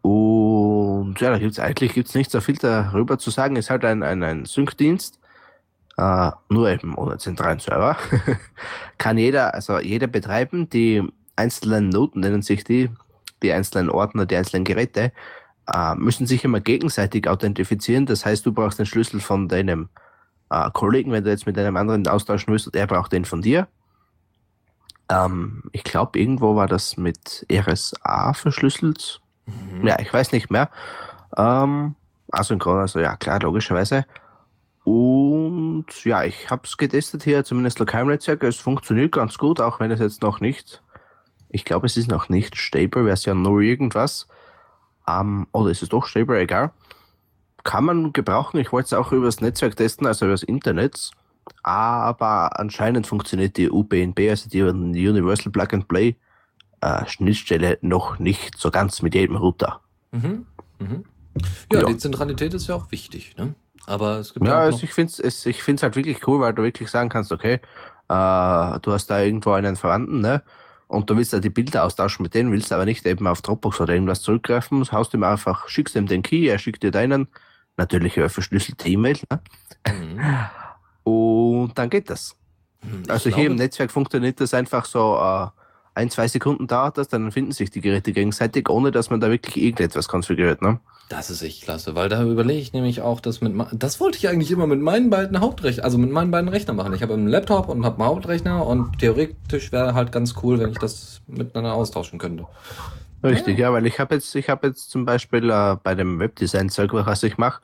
Und 0.01 1.19
ja, 1.19 1.31
da 1.31 1.37
gibt 1.37 1.51
es 1.51 1.59
eigentlich 1.59 1.93
gibt's 1.93 2.15
nicht 2.15 2.31
so 2.31 2.39
viel 2.39 2.55
darüber 2.55 3.17
zu 3.19 3.29
sagen. 3.29 3.57
Ist 3.57 3.69
halt 3.69 3.83
ein, 3.83 4.03
ein, 4.03 4.23
ein 4.23 4.45
Sync-Dienst, 4.45 5.19
äh, 5.97 6.31
nur 6.49 6.69
eben 6.69 6.95
ohne 6.95 7.17
zentralen 7.17 7.59
Server. 7.59 7.97
Kann 8.97 9.17
jeder, 9.17 9.53
also 9.53 9.79
jeder 9.79 10.07
betreiben. 10.07 10.69
Die 10.69 11.03
einzelnen 11.35 11.89
Noten 11.89 12.21
nennen 12.21 12.41
sich 12.41 12.63
die, 12.63 12.89
die 13.43 13.51
einzelnen 13.51 13.89
Ordner, 13.89 14.25
die 14.25 14.35
einzelnen 14.35 14.63
Geräte 14.63 15.11
äh, 15.71 15.95
müssen 15.95 16.27
sich 16.27 16.43
immer 16.43 16.59
gegenseitig 16.59 17.27
authentifizieren. 17.27 18.05
Das 18.05 18.25
heißt, 18.25 18.45
du 18.45 18.53
brauchst 18.53 18.79
den 18.79 18.85
Schlüssel 18.85 19.19
von 19.19 19.47
deinem 19.47 19.89
äh, 20.49 20.69
Kollegen, 20.71 21.11
wenn 21.11 21.23
du 21.23 21.29
jetzt 21.29 21.45
mit 21.45 21.57
einem 21.57 21.77
anderen 21.77 22.07
austauschen 22.07 22.51
willst, 22.51 22.67
und 22.67 22.75
er 22.75 22.87
braucht 22.87 23.11
den 23.11 23.25
von 23.25 23.41
dir. 23.41 23.67
Ähm, 25.09 25.63
ich 25.71 25.83
glaube, 25.83 26.19
irgendwo 26.19 26.55
war 26.55 26.67
das 26.67 26.97
mit 26.97 27.45
RSA 27.51 28.33
verschlüsselt. 28.33 29.21
Mhm. 29.45 29.87
Ja, 29.87 29.99
ich 29.99 30.11
weiß 30.11 30.31
nicht 30.31 30.49
mehr. 30.49 30.69
Ähm, 31.35 31.95
asynchron, 32.31 32.79
also 32.79 32.99
ja, 32.99 33.15
klar, 33.15 33.39
logischerweise. 33.39 34.05
Und 34.87 35.87
ja, 36.05 36.23
ich 36.23 36.49
habe 36.49 36.61
es 36.63 36.77
getestet 36.77 37.23
hier, 37.23 37.43
zumindest 37.43 37.77
lokal 37.77 38.03
im 38.03 38.07
Netzwerk. 38.07 38.41
Es 38.43 38.55
funktioniert 38.55 39.11
ganz 39.11 39.37
gut, 39.37 39.59
auch 39.59 39.81
wenn 39.81 39.91
es 39.91 39.99
jetzt 39.99 40.21
noch 40.21 40.39
nicht, 40.39 40.81
ich 41.49 41.65
glaube, 41.65 41.87
es 41.87 41.97
ist 41.97 42.09
noch 42.09 42.29
nicht 42.29 42.55
stable, 42.55 43.03
Version 43.03 43.41
0 43.41 43.65
irgendwas. 43.65 44.29
Ähm, 45.05 45.45
oder 45.51 45.71
ist 45.71 45.83
es 45.83 45.89
doch 45.89 46.05
stable, 46.05 46.39
egal. 46.39 46.71
Kann 47.65 47.83
man 47.83 48.13
gebrauchen. 48.13 48.61
Ich 48.61 48.71
wollte 48.71 48.85
es 48.85 48.93
auch 48.93 49.11
übers 49.11 49.41
Netzwerk 49.41 49.75
testen, 49.75 50.07
also 50.07 50.25
übers 50.25 50.43
Internet. 50.43 51.11
Aber 51.63 52.57
anscheinend 52.57 53.07
funktioniert 53.07 53.57
die 53.57 53.69
UBNB, 53.69 54.29
also 54.29 54.49
die 54.49 54.61
Universal 54.63 55.51
Plug 55.51 55.67
and 55.73 55.89
Play 55.89 56.15
äh, 56.79 57.05
Schnittstelle 57.07 57.77
noch 57.81 58.19
nicht 58.19 58.57
so 58.57 58.71
ganz 58.71 59.01
mit 59.01 59.15
jedem 59.15 59.35
Router. 59.35 59.81
Mhm. 60.13 60.45
Mhm. 60.79 61.03
Ja, 61.73 61.81
Ja. 61.81 61.87
die 61.87 61.97
Zentralität 61.97 62.53
ist 62.53 62.67
ja 62.67 62.75
auch 62.75 62.89
wichtig, 62.89 63.35
ne? 63.37 63.53
Aber 63.87 64.19
es 64.19 64.33
gibt 64.33 64.45
Ja, 64.45 64.57
auch 64.57 64.59
also 64.65 64.83
ich 64.83 64.93
finde 64.93 65.13
es 65.23 65.45
ich 65.45 65.63
find's 65.63 65.81
halt 65.81 65.95
wirklich 65.95 66.27
cool, 66.27 66.39
weil 66.41 66.53
du 66.53 66.61
wirklich 66.61 66.89
sagen 66.89 67.09
kannst, 67.09 67.31
okay, 67.31 67.53
äh, 67.53 67.59
du 68.79 68.91
hast 68.91 69.07
da 69.07 69.19
irgendwo 69.21 69.51
einen 69.53 69.75
Verwandten, 69.75 70.19
ne? 70.21 70.43
Und 70.87 71.09
du 71.09 71.17
willst 71.17 71.33
da 71.33 71.39
die 71.39 71.49
Bilder 71.49 71.83
austauschen 71.83 72.23
mit 72.23 72.33
denen, 72.33 72.51
willst 72.51 72.71
aber 72.71 72.85
nicht 72.85 73.05
eben 73.05 73.25
auf 73.27 73.41
Dropbox 73.41 73.81
oder 73.81 73.93
irgendwas 73.93 74.21
zurückgreifen, 74.21 74.85
haust 74.91 75.13
ihm 75.13 75.23
einfach, 75.23 75.67
schickst 75.67 75.95
ihm 75.95 76.05
den 76.05 76.21
Key, 76.21 76.47
er 76.47 76.59
schickt 76.59 76.83
dir 76.83 76.91
deinen, 76.91 77.27
natürlich 77.77 78.15
über 78.17 78.29
verschlüsselte 78.29 78.87
E-Mail, 78.89 79.17
ne? 79.31 79.41
Mhm. 79.87 80.19
Und 81.03 81.71
dann 81.77 81.89
geht 81.89 82.09
das. 82.09 82.35
Mhm. 82.83 83.03
Ich 83.05 83.09
Also 83.11 83.29
hier 83.29 83.37
im 83.47 83.53
glaube- 83.53 83.63
Netzwerk 83.63 83.91
funktioniert 83.91 84.39
das 84.39 84.53
einfach 84.53 84.85
so, 84.85 85.17
äh, 85.17 85.47
ein, 85.97 86.09
zwei 86.09 86.27
Sekunden 86.27 86.67
dauert 86.67 86.97
das, 86.97 87.07
dann 87.07 87.31
finden 87.31 87.51
sich 87.51 87.71
die 87.71 87.81
Geräte 87.81 88.13
gegenseitig, 88.13 88.69
ohne 88.69 88.91
dass 88.91 89.09
man 89.09 89.19
da 89.19 89.29
wirklich 89.29 89.57
irgendetwas 89.57 90.07
konfiguriert. 90.07 90.61
Ne? 90.61 90.79
Das 91.09 91.29
ist 91.29 91.41
echt 91.41 91.63
klasse, 91.63 91.95
weil 91.95 92.07
da 92.07 92.23
überlege 92.23 92.59
ich 92.59 92.71
nämlich 92.71 93.01
auch, 93.01 93.19
dass 93.19 93.41
mit 93.41 93.53
das 93.73 93.99
wollte 93.99 94.17
ich 94.17 94.27
eigentlich 94.29 94.51
immer 94.51 94.67
mit 94.67 94.79
meinen 94.79 95.09
beiden 95.09 95.39
Hauptrechnern, 95.39 95.83
also 95.83 95.97
mit 95.97 96.11
meinen 96.11 96.31
beiden 96.31 96.49
Rechnern 96.49 96.75
machen. 96.75 96.93
Ich 96.93 97.01
habe 97.01 97.13
einen 97.13 97.27
Laptop 97.27 97.67
und 97.67 97.83
habe 97.83 97.99
einen 97.99 98.09
Hauptrechner 98.09 98.65
und 98.65 98.99
theoretisch 98.99 99.71
wäre 99.71 99.93
halt 99.95 100.11
ganz 100.11 100.35
cool, 100.43 100.59
wenn 100.59 100.71
ich 100.71 100.77
das 100.77 101.21
miteinander 101.27 101.73
austauschen 101.73 102.19
könnte. 102.19 102.45
Richtig, 103.23 103.57
ja, 103.57 103.67
ja 103.67 103.73
weil 103.73 103.85
ich 103.87 103.99
habe 103.99 104.15
jetzt, 104.15 104.35
ich 104.35 104.49
habe 104.49 104.67
jetzt 104.67 104.91
zum 104.91 105.05
Beispiel 105.05 105.49
äh, 105.49 105.77
bei 105.81 105.95
dem 105.95 106.19
Webdesign-Zeug, 106.19 106.93
was 106.93 107.23
ich 107.23 107.37
mache, 107.37 107.61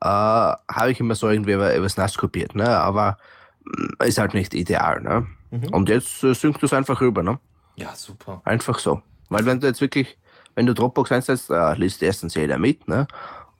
äh, 0.00 0.04
habe 0.06 0.90
ich 0.90 1.00
immer 1.00 1.16
so 1.16 1.28
irgendwie 1.28 1.58
was 1.58 1.96
nass 1.96 2.16
kopiert, 2.16 2.54
ne? 2.54 2.68
Aber 2.68 3.16
mm, 3.64 4.04
ist 4.04 4.18
halt 4.18 4.34
nicht 4.34 4.54
ideal, 4.54 5.00
ne? 5.00 5.26
Mhm. 5.50 5.68
Und 5.72 5.88
jetzt 5.88 6.22
äh, 6.22 6.34
synkt 6.34 6.62
du 6.62 6.66
es 6.66 6.72
einfach 6.72 7.00
rüber, 7.00 7.22
ne? 7.22 7.38
Ja, 7.76 7.94
super. 7.94 8.42
Einfach 8.44 8.78
so. 8.78 9.02
Weil 9.28 9.46
wenn 9.46 9.60
du 9.60 9.66
jetzt 9.66 9.80
wirklich 9.80 10.18
wenn 10.54 10.66
du 10.66 10.74
Dropbox 10.74 11.12
einsetzt, 11.12 11.50
äh, 11.50 11.74
liest 11.74 12.02
erstens 12.02 12.34
jeder 12.34 12.58
mit, 12.58 12.88
ne? 12.88 13.06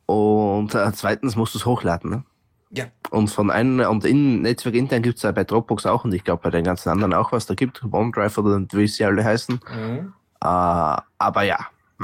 Und 0.06 0.74
äh, 0.74 0.92
zweitens 0.92 1.36
musst 1.36 1.54
du 1.54 1.58
es 1.58 1.66
hochladen, 1.66 2.10
ne? 2.10 2.24
Ja. 2.70 2.86
Und 3.10 3.28
von 3.28 3.50
einem, 3.50 3.80
und 3.80 4.04
in 4.04 4.42
Netzwerk 4.42 4.74
intern 4.74 5.02
gibt 5.02 5.18
es 5.18 5.22
ja 5.22 5.32
bei 5.32 5.44
Dropbox 5.44 5.84
auch 5.84 6.04
und 6.04 6.14
ich 6.14 6.24
glaube 6.24 6.42
bei 6.42 6.50
den 6.50 6.64
ganzen 6.64 6.88
anderen 6.88 7.12
auch, 7.12 7.30
was 7.30 7.46
da 7.46 7.54
gibt, 7.54 7.84
OneDrive 7.84 8.38
oder 8.38 8.64
wie 8.72 8.88
sie 8.88 9.04
alle 9.04 9.24
heißen. 9.24 9.60
Mhm. 9.70 10.12
Äh, 10.42 10.46
aber 10.46 11.42
ja. 11.42 11.58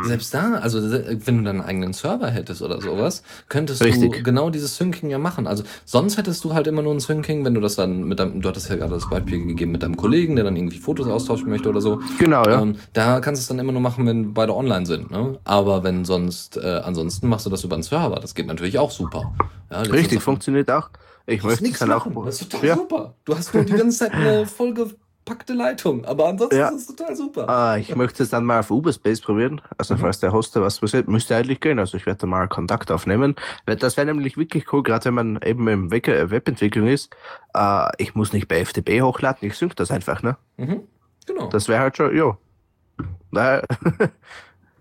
Selbst 0.04 0.32
da, 0.32 0.54
also 0.54 0.80
wenn 0.80 1.38
du 1.38 1.44
deinen 1.44 1.60
eigenen 1.60 1.92
Server 1.92 2.30
hättest 2.30 2.62
oder 2.62 2.80
sowas, 2.80 3.22
könntest 3.48 3.82
Richtig. 3.82 4.12
du 4.12 4.22
genau 4.22 4.50
dieses 4.50 4.76
Syncing 4.76 5.10
ja 5.10 5.18
machen. 5.18 5.46
Also 5.46 5.64
sonst 5.84 6.16
hättest 6.16 6.44
du 6.44 6.54
halt 6.54 6.66
immer 6.66 6.82
nur 6.82 6.94
ein 6.94 7.00
Syncing, 7.00 7.44
wenn 7.44 7.54
du 7.54 7.60
das 7.60 7.76
dann 7.76 8.04
mit 8.04 8.20
deinem, 8.20 8.40
du 8.40 8.48
hattest 8.48 8.68
ja 8.70 8.76
gerade 8.76 8.94
das 8.94 9.08
Beispiel 9.08 9.44
gegeben 9.44 9.72
mit 9.72 9.82
deinem 9.82 9.96
Kollegen, 9.96 10.36
der 10.36 10.44
dann 10.44 10.56
irgendwie 10.56 10.78
Fotos 10.78 11.08
austauschen 11.08 11.48
möchte 11.48 11.68
oder 11.68 11.80
so. 11.80 12.00
Genau, 12.18 12.44
ja. 12.44 12.62
Ähm, 12.62 12.76
da 12.92 13.20
kannst 13.20 13.40
du 13.40 13.42
es 13.42 13.48
dann 13.48 13.58
immer 13.58 13.72
nur 13.72 13.80
machen, 13.80 14.06
wenn 14.06 14.34
beide 14.34 14.54
online 14.54 14.86
sind. 14.86 15.10
Ne? 15.10 15.38
Aber 15.44 15.82
wenn 15.82 16.04
sonst, 16.04 16.56
äh, 16.56 16.80
ansonsten 16.84 17.28
machst 17.28 17.46
du 17.46 17.50
das 17.50 17.64
über 17.64 17.74
einen 17.74 17.82
Server. 17.82 18.20
Das 18.20 18.34
geht 18.34 18.46
natürlich 18.46 18.78
auch 18.78 18.90
super. 18.90 19.32
Ja, 19.70 19.80
Richtig, 19.80 20.22
funktioniert 20.22 20.70
auch. 20.70 20.90
Ich 21.26 21.42
möchte 21.42 21.64
nichts 21.64 21.84
machen. 21.84 22.16
Auch, 22.16 22.24
das 22.24 22.40
ist 22.40 22.50
total 22.50 22.68
ja. 22.68 22.76
super. 22.76 23.14
Du 23.24 23.36
hast 23.36 23.52
nur 23.52 23.64
die 23.64 23.74
ganze 23.74 23.98
Zeit 23.98 24.14
eine 24.14 24.46
Folge 24.46 24.90
verpackte 25.28 25.52
Leitung. 25.52 26.04
Aber 26.04 26.28
ansonsten 26.28 26.56
ja. 26.58 26.68
ist 26.68 26.88
es 26.88 26.96
total 26.96 27.14
super. 27.14 27.48
Ah, 27.48 27.76
ich 27.76 27.94
möchte 27.94 28.22
es 28.22 28.30
dann 28.30 28.44
mal 28.44 28.60
auf 28.60 28.70
Uberspace 28.70 29.20
probieren. 29.20 29.60
Also 29.76 29.94
mhm. 29.94 29.98
falls 29.98 30.20
der 30.20 30.32
Hoster 30.32 30.62
was 30.62 30.80
passiert, 30.80 31.08
müsste 31.08 31.36
eigentlich 31.36 31.60
gehen. 31.60 31.78
Also 31.78 31.96
ich 31.96 32.06
werde 32.06 32.20
da 32.20 32.26
mal 32.26 32.48
Kontakt 32.48 32.90
aufnehmen. 32.90 33.36
Das 33.66 33.96
wäre 33.96 34.06
nämlich 34.06 34.36
wirklich 34.36 34.72
cool, 34.72 34.82
gerade 34.82 35.04
wenn 35.06 35.14
man 35.14 35.40
eben 35.44 35.68
im 35.68 35.90
Webentwicklung 35.90 36.88
ist. 36.88 37.14
Äh, 37.54 37.88
ich 37.98 38.14
muss 38.14 38.32
nicht 38.32 38.48
bei 38.48 38.64
FTP 38.64 39.02
hochladen, 39.02 39.46
ich 39.48 39.54
sync 39.54 39.76
das 39.76 39.90
einfach, 39.90 40.22
ne? 40.22 40.36
Mhm. 40.56 40.82
Genau. 41.26 41.48
Das 41.48 41.68
wäre 41.68 41.80
halt 41.80 41.96
schon, 41.96 42.16
jo. 42.16 42.36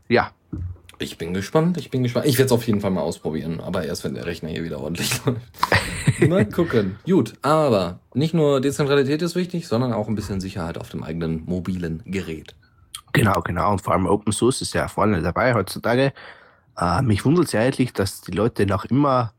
ja. 0.10 0.32
Ich 0.99 1.18
bin 1.18 1.34
gespannt, 1.34 1.78
ich 1.78 1.91
bin 1.91 2.03
gespannt. 2.03 2.26
Ich 2.26 2.38
werde 2.38 2.48
es 2.48 2.52
auf 2.52 2.65
jeden 2.65 2.82
Fall 2.82 2.90
mal 2.91 3.02
ausprobieren, 3.02 3.60
aber 3.60 3.84
erst 3.86 4.03
wenn 4.03 4.15
der 4.15 4.26
Rechner 4.26 4.49
hier 4.49 4.64
wieder 4.64 4.80
ordentlich 4.80 5.11
läuft. 5.26 6.30
mal 6.30 6.45
gucken. 6.49 6.98
Gut, 7.06 7.34
aber 7.44 7.99
nicht 8.14 8.34
nur 8.34 8.61
Dezentralität 8.61 9.22
ist 9.22 9.36
wichtig, 9.36 9.68
sondern 9.68 9.94
auch 9.94 10.07
ein 10.07 10.15
bisschen 10.15 10.41
Sicherheit 10.41 10.78
auf 10.78 10.90
dem 10.90 11.03
eigenen 11.03 11.44
mobilen 11.45 12.02
Gerät. 12.06 12.56
Genau, 13.14 13.41
genau. 13.41 13.72
Und 13.72 13.82
vor 13.82 13.94
allem 13.94 14.07
Open 14.07 14.34
Source 14.34 14.61
ist 14.61 14.74
ja 14.74 14.88
vorne 14.88 15.22
dabei 15.22 15.53
heutzutage. 15.53 16.14
Äh, 16.78 17.02
mich 17.03 17.26
wundert 17.26 17.45
es 17.45 17.52
ja 17.52 17.61
eigentlich, 17.61 17.94
dass 17.94 18.22
die 18.22 18.32
Leute 18.32 18.65
noch 18.65 18.86
immer, 18.86 19.34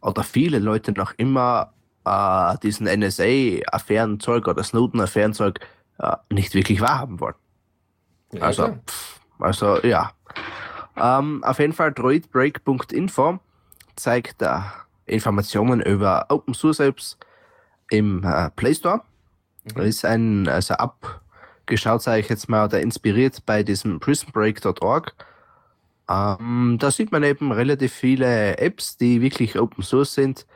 oder 0.00 0.22
viele 0.22 0.58
Leute 0.58 0.92
noch 0.92 1.12
immer 1.16 1.72
äh, 2.04 2.56
diesen 2.62 2.86
NSA-Affärenzeug 2.86 4.48
oder 4.48 4.62
Snowden-Affärenzeug 4.62 5.60
äh, 5.98 6.16
nicht 6.30 6.54
wirklich 6.54 6.80
wahrhaben 6.80 7.20
wollen. 7.20 7.34
Ja, 8.32 8.42
also, 8.42 8.76
pff, 8.86 9.20
also 9.38 9.82
ja. 9.82 10.12
Ähm, 10.96 11.42
auf 11.44 11.58
jeden 11.58 11.72
Fall 11.72 11.92
droidbreak.info 11.92 13.38
zeigt 13.96 14.42
äh, 14.42 14.60
Informationen 15.06 15.80
über 15.80 16.26
Open 16.28 16.54
Source 16.54 16.80
Apps 16.80 17.18
im 17.90 18.24
äh, 18.24 18.50
Play 18.50 18.74
Store. 18.74 19.02
Mhm. 19.74 19.82
Ist 19.82 20.04
ein 20.04 20.48
also 20.48 20.74
abgeschaut, 20.74 22.02
sage 22.02 22.20
ich 22.20 22.28
jetzt 22.28 22.48
mal, 22.48 22.66
oder 22.66 22.80
inspiriert 22.80 23.44
bei 23.46 23.62
diesem 23.62 24.00
prismbreak.org. 24.00 25.14
Ähm, 26.08 26.76
da 26.78 26.90
sieht 26.90 27.12
man 27.12 27.22
eben 27.22 27.50
relativ 27.50 27.92
viele 27.92 28.58
Apps, 28.58 28.96
die 28.96 29.20
wirklich 29.22 29.58
Open 29.58 29.82
Source 29.82 30.14
sind. 30.14 30.46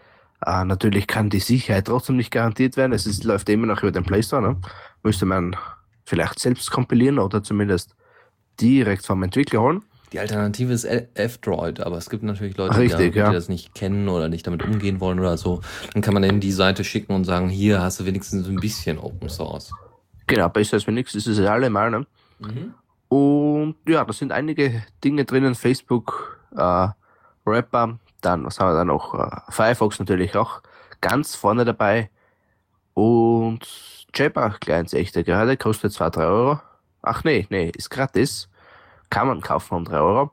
Äh, 0.44 0.64
natürlich 0.64 1.06
kann 1.06 1.30
die 1.30 1.40
Sicherheit 1.40 1.86
trotzdem 1.86 2.16
nicht 2.16 2.30
garantiert 2.30 2.76
werden. 2.76 2.92
Es 2.92 3.06
ist, 3.06 3.24
läuft 3.24 3.48
immer 3.48 3.66
noch 3.66 3.82
über 3.82 3.92
den 3.92 4.04
Play 4.04 4.22
Store. 4.22 4.42
Ne? 4.42 4.56
Müsste 5.02 5.26
man 5.26 5.56
vielleicht 6.04 6.38
selbst 6.38 6.70
kompilieren 6.70 7.18
oder 7.18 7.42
zumindest 7.42 7.94
direkt 8.60 9.06
vom 9.06 9.22
Entwickler 9.22 9.60
holen. 9.60 9.82
Die 10.12 10.20
Alternative 10.20 10.72
ist 10.72 10.84
F-Droid, 10.84 11.80
aber 11.80 11.98
es 11.98 12.08
gibt 12.08 12.22
natürlich 12.22 12.56
Leute, 12.56 12.78
Richtig, 12.78 13.12
die, 13.12 13.18
ja. 13.18 13.28
die, 13.28 13.34
das 13.34 13.48
nicht 13.48 13.74
kennen 13.74 14.08
oder 14.08 14.28
nicht 14.28 14.46
damit 14.46 14.62
umgehen 14.62 15.00
wollen 15.00 15.20
oder 15.20 15.36
so. 15.36 15.60
Dann 15.92 16.02
kann 16.02 16.14
man 16.14 16.22
denen 16.22 16.40
die 16.40 16.52
Seite 16.52 16.82
schicken 16.82 17.14
und 17.14 17.24
sagen, 17.24 17.48
hier 17.48 17.82
hast 17.82 18.00
du 18.00 18.06
wenigstens 18.06 18.48
ein 18.48 18.56
bisschen 18.56 18.98
Open 18.98 19.28
Source. 19.28 19.70
Genau, 20.26 20.48
besser 20.48 20.74
als 20.74 20.86
nichts, 20.86 21.12
das 21.12 21.26
ist 21.26 21.38
es 21.38 21.46
allemal. 21.46 21.90
Ne? 21.90 22.06
Mhm. 22.38 22.74
Und 23.08 23.76
ja, 23.86 24.04
da 24.04 24.12
sind 24.12 24.32
einige 24.32 24.82
Dinge 25.04 25.24
drinnen, 25.24 25.54
Facebook, 25.54 26.38
äh, 26.56 26.88
Rapper, 27.46 27.98
dann, 28.20 28.44
was 28.44 28.60
haben 28.60 28.70
wir 28.70 28.74
da 28.74 28.84
noch? 28.84 29.14
Äh, 29.14 29.40
Firefox 29.50 29.98
natürlich 29.98 30.36
auch 30.36 30.62
ganz 31.00 31.34
vorne 31.34 31.64
dabei. 31.64 32.10
Und 32.94 33.60
JPEG 34.14 34.60
Clients 34.60 34.92
echte 34.92 35.22
gerade, 35.22 35.56
kostet 35.56 35.92
2, 35.92 36.10
3 36.10 36.24
Euro. 36.24 36.60
Ach 37.02 37.24
nee, 37.24 37.46
nee, 37.50 37.70
ist 37.74 37.90
gratis. 37.90 38.48
Kann 39.10 39.28
man 39.28 39.40
kaufen 39.40 39.74
um 39.74 39.84
3 39.84 39.98
Euro. 39.98 40.30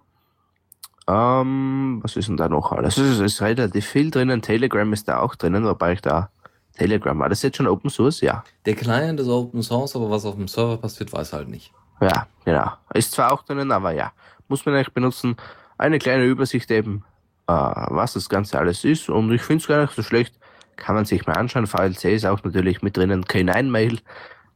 Ähm, 1.08 2.00
was 2.02 2.16
ist 2.16 2.28
denn 2.28 2.38
da 2.38 2.50
noch 2.50 2.72
alles? 2.72 2.98
Es 2.98 3.12
ist, 3.12 3.20
ist 3.20 3.42
relativ 3.42 3.86
viel 3.86 4.10
drinnen. 4.10 4.42
Telegram 4.42 4.92
ist 4.92 5.08
da 5.08 5.20
auch 5.20 5.36
drinnen, 5.36 5.64
wobei 5.64 5.94
ich 5.94 6.02
da 6.02 6.30
Telegram, 6.78 7.18
war 7.20 7.30
das 7.30 7.42
jetzt 7.42 7.58
schon 7.58 7.68
Open 7.68 7.90
Source? 7.90 8.22
Ja. 8.22 8.44
Der 8.66 8.76
Client 8.76 9.20
ist 9.20 9.28
Open 9.28 9.62
Source, 9.62 9.96
aber 9.96 10.10
was 10.10 10.26
auf 10.26 10.36
dem 10.36 10.48
Server 10.48 10.78
passiert, 10.78 11.14
weiß 11.14 11.34
halt 11.34 11.48
nicht. 11.48 11.72
Ja, 12.02 12.28
genau. 12.44 12.72
Ist 12.94 13.12
zwar 13.12 13.32
auch 13.32 13.44
drinnen, 13.44 13.72
aber 13.72 13.92
ja. 13.92 14.12
Muss 14.48 14.66
man 14.66 14.76
eigentlich 14.76 14.94
benutzen. 14.94 15.38
Eine 15.78 16.00
kleine 16.00 16.26
Übersicht 16.26 16.70
eben, 16.72 17.04
äh, 17.48 17.54
was 17.54 18.14
das 18.14 18.30
Ganze 18.30 18.60
alles 18.60 18.84
ist. 18.84 19.10
Und 19.10 19.32
ich 19.32 19.42
finde 19.42 19.62
es 19.62 19.68
gar 19.68 19.82
nicht 19.82 19.94
so 19.94 20.04
schlecht. 20.04 20.36
Kann 20.76 20.96
man 20.96 21.06
sich 21.06 21.26
mal 21.26 21.34
anschauen. 21.34 21.68
VLC 21.68 22.06
ist 22.06 22.26
auch 22.26 22.44
natürlich 22.44 22.82
mit 22.82 22.98
drinnen. 22.98 23.24
K9-Mail 23.24 24.00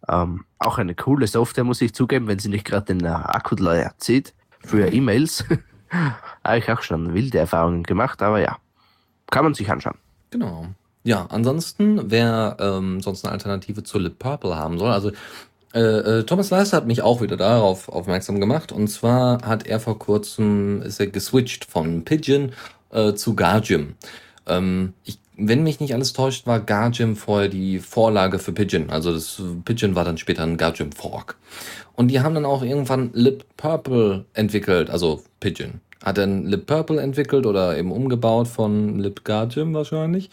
ähm, 0.10 0.45
auch 0.57 0.77
eine 0.77 0.95
coole 0.95 1.27
Software, 1.27 1.64
muss 1.64 1.81
ich 1.81 1.94
zugeben, 1.94 2.27
wenn 2.27 2.40
sie 2.40 2.49
nicht 2.49 2.65
gerade 2.65 2.94
den 2.94 3.06
äh, 3.06 3.10
Akku 3.10 3.56
leer 3.56 3.94
zieht 3.98 4.34
für 4.60 4.91
E-Mails. 4.91 5.45
Habe 6.44 6.57
ich 6.57 6.72
auch 6.72 6.81
schon 6.81 7.14
wilde 7.14 7.40
Erfahrungen 7.40 7.84
gemacht, 7.84 8.22
aber 8.22 8.40
ja, 8.40 8.57
kann 9.31 9.44
man 9.44 9.53
sich 9.53 9.69
anschauen. 9.69 9.98
Genau. 10.30 10.68
Ja, 11.03 11.26
ansonsten, 11.30 12.11
wer 12.11 12.57
ähm, 12.60 13.02
sonst 13.02 13.26
eine 13.26 13.31
Alternative 13.31 13.84
zu 13.84 13.98
Lip 13.99 14.19
Purple 14.19 14.56
haben 14.56 14.77
soll, 14.77 14.91
also 14.91 15.11
äh, 15.73 15.80
äh, 15.80 16.23
Thomas 16.23 16.49
Leister 16.49 16.77
hat 16.77 16.88
mich 16.88 17.02
auch 17.02 17.22
wieder 17.22 17.38
darauf 17.38 17.90
aufmerksam 17.90 18.40
gemacht. 18.40 18.72
Und 18.72 18.88
zwar 18.88 19.41
hat 19.44 19.68
er 19.68 19.80
vor 19.80 19.99
kurzem, 19.99 20.81
ist 20.81 20.99
er 20.99 21.07
geswitcht 21.07 21.65
von 21.65 22.03
Pigeon 22.06 22.52
äh, 22.91 23.14
zu 23.14 23.36
Gargim. 23.36 23.95
Ähm, 24.48 24.94
ich 25.03 25.19
wenn 25.40 25.64
mich 25.64 25.80
nicht 25.80 25.94
alles 25.94 26.14
täuscht, 26.14 26.45
war 26.45 26.60
Gargim 26.60 27.16
vorher 27.16 27.49
die 27.49 27.80
Vorlage 27.80 28.40
für 28.40 28.52
Pigeon. 28.52 28.90
Also 28.90 29.14
das 29.14 29.41
Pigeon 29.66 29.95
war 29.95 30.06
dann 30.06 30.18
später 30.18 30.44
ein 30.44 30.57
Gargim 30.57 30.91
Fork. 30.91 31.38
Und 31.95 32.10
die 32.10 32.20
haben 32.22 32.36
dann 32.36 32.45
auch 32.45 32.61
irgendwann 32.61 33.10
Lip 33.14 33.45
Purple 33.57 34.26
entwickelt, 34.34 34.90
also 34.90 35.24
Pigeon 35.40 35.82
hat 36.03 36.17
dann 36.17 36.45
Lip 36.45 36.65
Purple 36.65 37.01
entwickelt 37.01 37.45
oder 37.45 37.77
eben 37.77 37.91
umgebaut 37.91 38.47
von 38.47 38.99
Lip 38.99 39.26
Guardian 39.26 39.73
wahrscheinlich. 39.73 40.30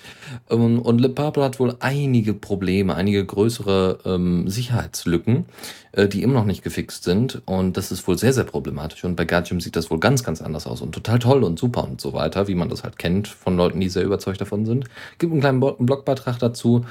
Ähm, 0.48 0.80
und 0.80 1.01
Lip 1.01 1.16
Purple 1.16 1.43
hat 1.43 1.59
wohl 1.59 1.74
einige 1.80 2.34
Probleme, 2.34 2.94
einige 2.94 3.24
größere 3.24 3.98
ähm, 4.05 4.48
Sicherheitslücken, 4.48 5.47
äh, 5.93 6.06
die 6.06 6.22
immer 6.22 6.34
noch 6.34 6.44
nicht 6.44 6.62
gefixt 6.62 7.02
sind. 7.02 7.43
Und 7.47 7.76
das 7.76 7.90
ist 7.90 8.06
wohl 8.06 8.16
sehr, 8.16 8.32
sehr 8.32 8.44
problematisch. 8.44 9.05
Und 9.05 9.16
bei 9.16 9.24
Guardian 9.24 9.60
sieht 9.60 9.74
das 9.74 9.90
wohl 9.90 9.98
ganz, 9.98 10.22
ganz 10.22 10.40
anders 10.40 10.66
aus 10.66 10.80
und 10.80 10.94
total 10.94 11.18
toll 11.18 11.43
und 11.43 11.59
super 11.59 11.82
und 11.84 12.01
so 12.01 12.12
weiter, 12.12 12.47
wie 12.47 12.55
man 12.55 12.68
das 12.68 12.84
halt 12.84 12.98
kennt 12.98 13.26
von 13.26 13.56
Leuten, 13.56 13.80
die 13.80 13.88
sehr 13.88 14.05
überzeugt 14.05 14.40
davon 14.40 14.66
sind. 14.66 14.84
Gibt 15.18 15.32
einen 15.32 15.40
kleinen 15.40 15.60
Blogbeitrag 15.60 16.38
dazu. 16.38 16.84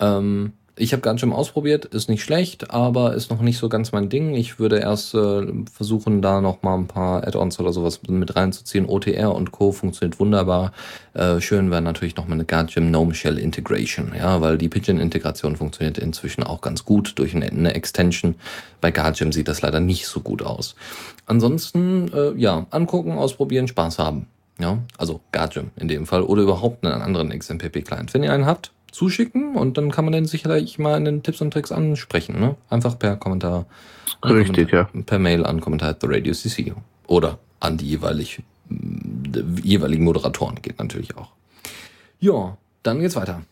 Ähm, 0.00 0.54
ich 0.76 0.92
habe 0.92 1.02
ganz 1.02 1.20
schön 1.20 1.32
ausprobiert, 1.32 1.84
ist 1.84 2.08
nicht 2.08 2.24
schlecht, 2.24 2.72
aber 2.72 3.14
ist 3.14 3.30
noch 3.30 3.40
nicht 3.40 3.58
so 3.58 3.68
ganz 3.68 3.92
mein 3.92 4.08
Ding. 4.08 4.34
Ich 4.34 4.58
würde 4.58 4.78
erst 4.78 5.14
äh, 5.14 5.46
versuchen, 5.72 6.20
da 6.20 6.40
noch 6.40 6.62
mal 6.62 6.74
ein 6.74 6.88
paar 6.88 7.24
Add-ons 7.24 7.60
oder 7.60 7.72
sowas 7.72 8.00
mit 8.08 8.34
reinzuziehen. 8.34 8.86
OTR 8.86 9.32
und 9.34 9.52
Co. 9.52 9.70
funktioniert 9.70 10.18
wunderbar. 10.18 10.72
Äh, 11.12 11.40
schön 11.40 11.70
wäre 11.70 11.80
natürlich 11.80 12.16
noch 12.16 12.26
mal 12.26 12.34
eine 12.34 12.44
Guardian 12.44 12.88
Gnome 12.88 13.14
Shell 13.14 13.38
Integration, 13.38 14.12
ja, 14.18 14.40
weil 14.40 14.58
die 14.58 14.68
Pigeon-Integration 14.68 15.54
funktioniert 15.54 15.96
inzwischen 15.98 16.42
auch 16.42 16.60
ganz 16.60 16.84
gut 16.84 17.12
durch 17.20 17.36
eine, 17.36 17.46
eine 17.46 17.74
Extension. 17.74 18.34
Bei 18.80 18.90
Guardian 18.90 19.30
sieht 19.30 19.46
das 19.46 19.62
leider 19.62 19.78
nicht 19.78 20.08
so 20.08 20.20
gut 20.20 20.42
aus. 20.42 20.74
Ansonsten, 21.26 22.10
äh, 22.12 22.32
ja, 22.36 22.66
angucken, 22.70 23.12
ausprobieren, 23.12 23.68
Spaß 23.68 24.00
haben. 24.00 24.26
Ja, 24.58 24.78
also 24.98 25.20
Guardian 25.30 25.70
in 25.76 25.86
dem 25.86 26.06
Fall 26.06 26.22
oder 26.22 26.42
überhaupt 26.42 26.84
einen 26.84 27.00
anderen 27.00 27.30
XMPP-Client. 27.30 28.12
Wenn 28.14 28.22
ihr 28.22 28.32
einen 28.32 28.46
habt, 28.46 28.72
zuschicken 28.94 29.56
und 29.56 29.76
dann 29.76 29.90
kann 29.90 30.04
man 30.04 30.12
den 30.12 30.24
sicherlich 30.24 30.78
mal 30.78 30.96
in 30.96 31.04
den 31.04 31.22
Tipps 31.22 31.40
und 31.40 31.50
Tricks 31.50 31.72
ansprechen. 31.72 32.38
Ne? 32.38 32.56
Einfach 32.70 32.98
per 32.98 33.16
Kommentar. 33.16 33.66
Richtig, 34.24 34.70
Kommentar, 34.70 34.90
ja. 34.94 35.02
Per 35.02 35.18
Mail 35.18 35.44
an 35.44 35.60
Kommentar 35.60 35.96
the 36.00 36.06
Radio 36.08 36.32
CC 36.32 36.72
oder 37.06 37.38
an 37.60 37.76
die 37.76 37.88
jeweilig, 37.88 38.42
jeweiligen 39.62 40.04
Moderatoren 40.04 40.62
geht 40.62 40.78
natürlich 40.78 41.16
auch. 41.16 41.30
Ja, 42.20 42.56
dann 42.82 43.00
geht's 43.00 43.16
weiter. 43.16 43.42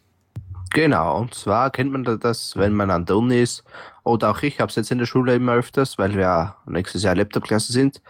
Genau, 0.71 1.21
und 1.21 1.35
zwar 1.35 1.71
kennt 1.71 1.93
man 1.93 2.05
das, 2.21 2.57
wenn 2.57 2.73
man 2.73 2.91
an 2.91 3.05
der 3.05 3.17
Uni 3.17 3.43
ist, 3.43 3.63
oder 4.05 4.31
auch 4.31 4.43
ich 4.43 4.59
habe 4.59 4.71
es 4.71 4.77
jetzt 4.77 4.91
in 4.91 4.99
der 4.99 5.07
Schule 5.07 5.35
immer 5.35 5.53
öfters, 5.53 5.99
weil 5.99 6.15
wir 6.15 6.55
nächstes 6.67 7.03
Jahr 7.03 7.15
Laptop-Klasse 7.15 7.73
sind, 7.73 8.01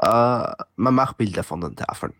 äh, 0.00 0.48
man 0.76 0.94
macht 0.94 1.18
Bilder 1.18 1.42
von 1.42 1.60
den 1.60 1.76
Tafeln. 1.76 2.14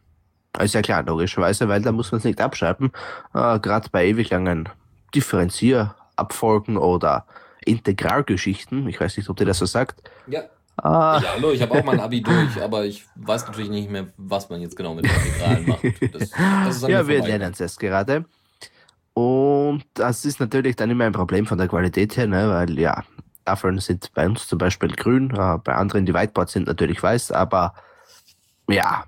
Ist 0.60 0.74
ja 0.74 0.82
klar, 0.82 1.02
logischerweise, 1.04 1.68
weil 1.68 1.82
da 1.82 1.92
muss 1.92 2.12
man 2.12 2.18
es 2.18 2.24
nicht 2.24 2.40
abschreiben. 2.40 2.90
Äh, 3.34 3.58
Gerade 3.60 3.88
bei 3.90 4.06
ewig 4.06 4.30
langen 4.30 4.68
Differenzierabfolgen 5.14 6.76
oder 6.76 7.26
Integralgeschichten, 7.64 8.88
ich 8.88 9.00
weiß 9.00 9.16
nicht, 9.16 9.28
ob 9.28 9.36
dir 9.36 9.44
das 9.44 9.58
so 9.58 9.66
sagt. 9.66 10.08
Ja. 10.26 10.42
Ah. 10.78 11.20
Ja, 11.22 11.32
hallo, 11.34 11.52
ich 11.52 11.62
habe 11.62 11.72
auch 11.72 11.84
mal 11.84 11.92
ein 11.92 12.00
Abi 12.00 12.22
durch, 12.22 12.62
aber 12.62 12.84
ich 12.84 13.06
weiß 13.14 13.46
natürlich 13.46 13.70
nicht 13.70 13.90
mehr, 13.90 14.08
was 14.18 14.50
man 14.50 14.60
jetzt 14.60 14.76
genau 14.76 14.94
mit 14.94 15.06
Integralen 15.06 15.66
macht. 15.66 15.84
Das, 16.12 16.30
das 16.30 16.88
ja, 16.88 17.06
wir 17.06 17.22
lernen 17.22 17.52
es 17.52 17.60
erst 17.60 17.80
gerade. 17.80 18.26
Und 19.14 19.84
das 19.94 20.26
ist 20.26 20.38
natürlich 20.38 20.76
dann 20.76 20.90
immer 20.90 21.04
ein 21.04 21.12
Problem 21.12 21.46
von 21.46 21.56
der 21.56 21.68
Qualität 21.68 22.18
her, 22.18 22.26
ne? 22.26 22.50
weil 22.50 22.78
ja, 22.78 23.04
Tafeln 23.46 23.78
sind 23.78 24.12
bei 24.12 24.26
uns 24.26 24.46
zum 24.46 24.58
Beispiel 24.58 24.90
grün, 24.90 25.30
äh, 25.30 25.56
bei 25.64 25.74
anderen 25.74 26.04
die 26.04 26.12
Whiteboards 26.12 26.52
sind 26.52 26.66
natürlich 26.66 27.02
weiß, 27.02 27.32
aber 27.32 27.72
ja, 28.68 29.04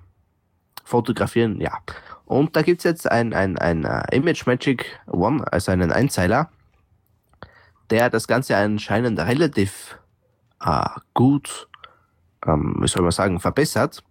fotografieren, 0.89 1.60
ja. 1.60 1.78
Und 2.24 2.56
da 2.56 2.62
gibt 2.62 2.81
es 2.81 2.85
jetzt 2.85 3.10
ein, 3.10 3.32
ein, 3.32 3.59
ein 3.59 3.85
uh, 3.85 4.02
Image 4.10 4.47
Magic 4.47 4.98
One, 5.06 5.51
also 5.51 5.73
einen 5.73 5.93
Einzeiler, 5.93 6.51
der 7.90 8.10
das 8.10 8.27
Ganze 8.27 8.56
anscheinend 8.56 9.19
relativ 9.19 9.98
uh, 10.65 10.89
gut, 11.15 11.69
ähm, 12.47 12.77
wie 12.81 12.89
soll 12.89 13.02
man 13.02 13.12
sagen, 13.12 13.40
verbessert. 13.40 14.02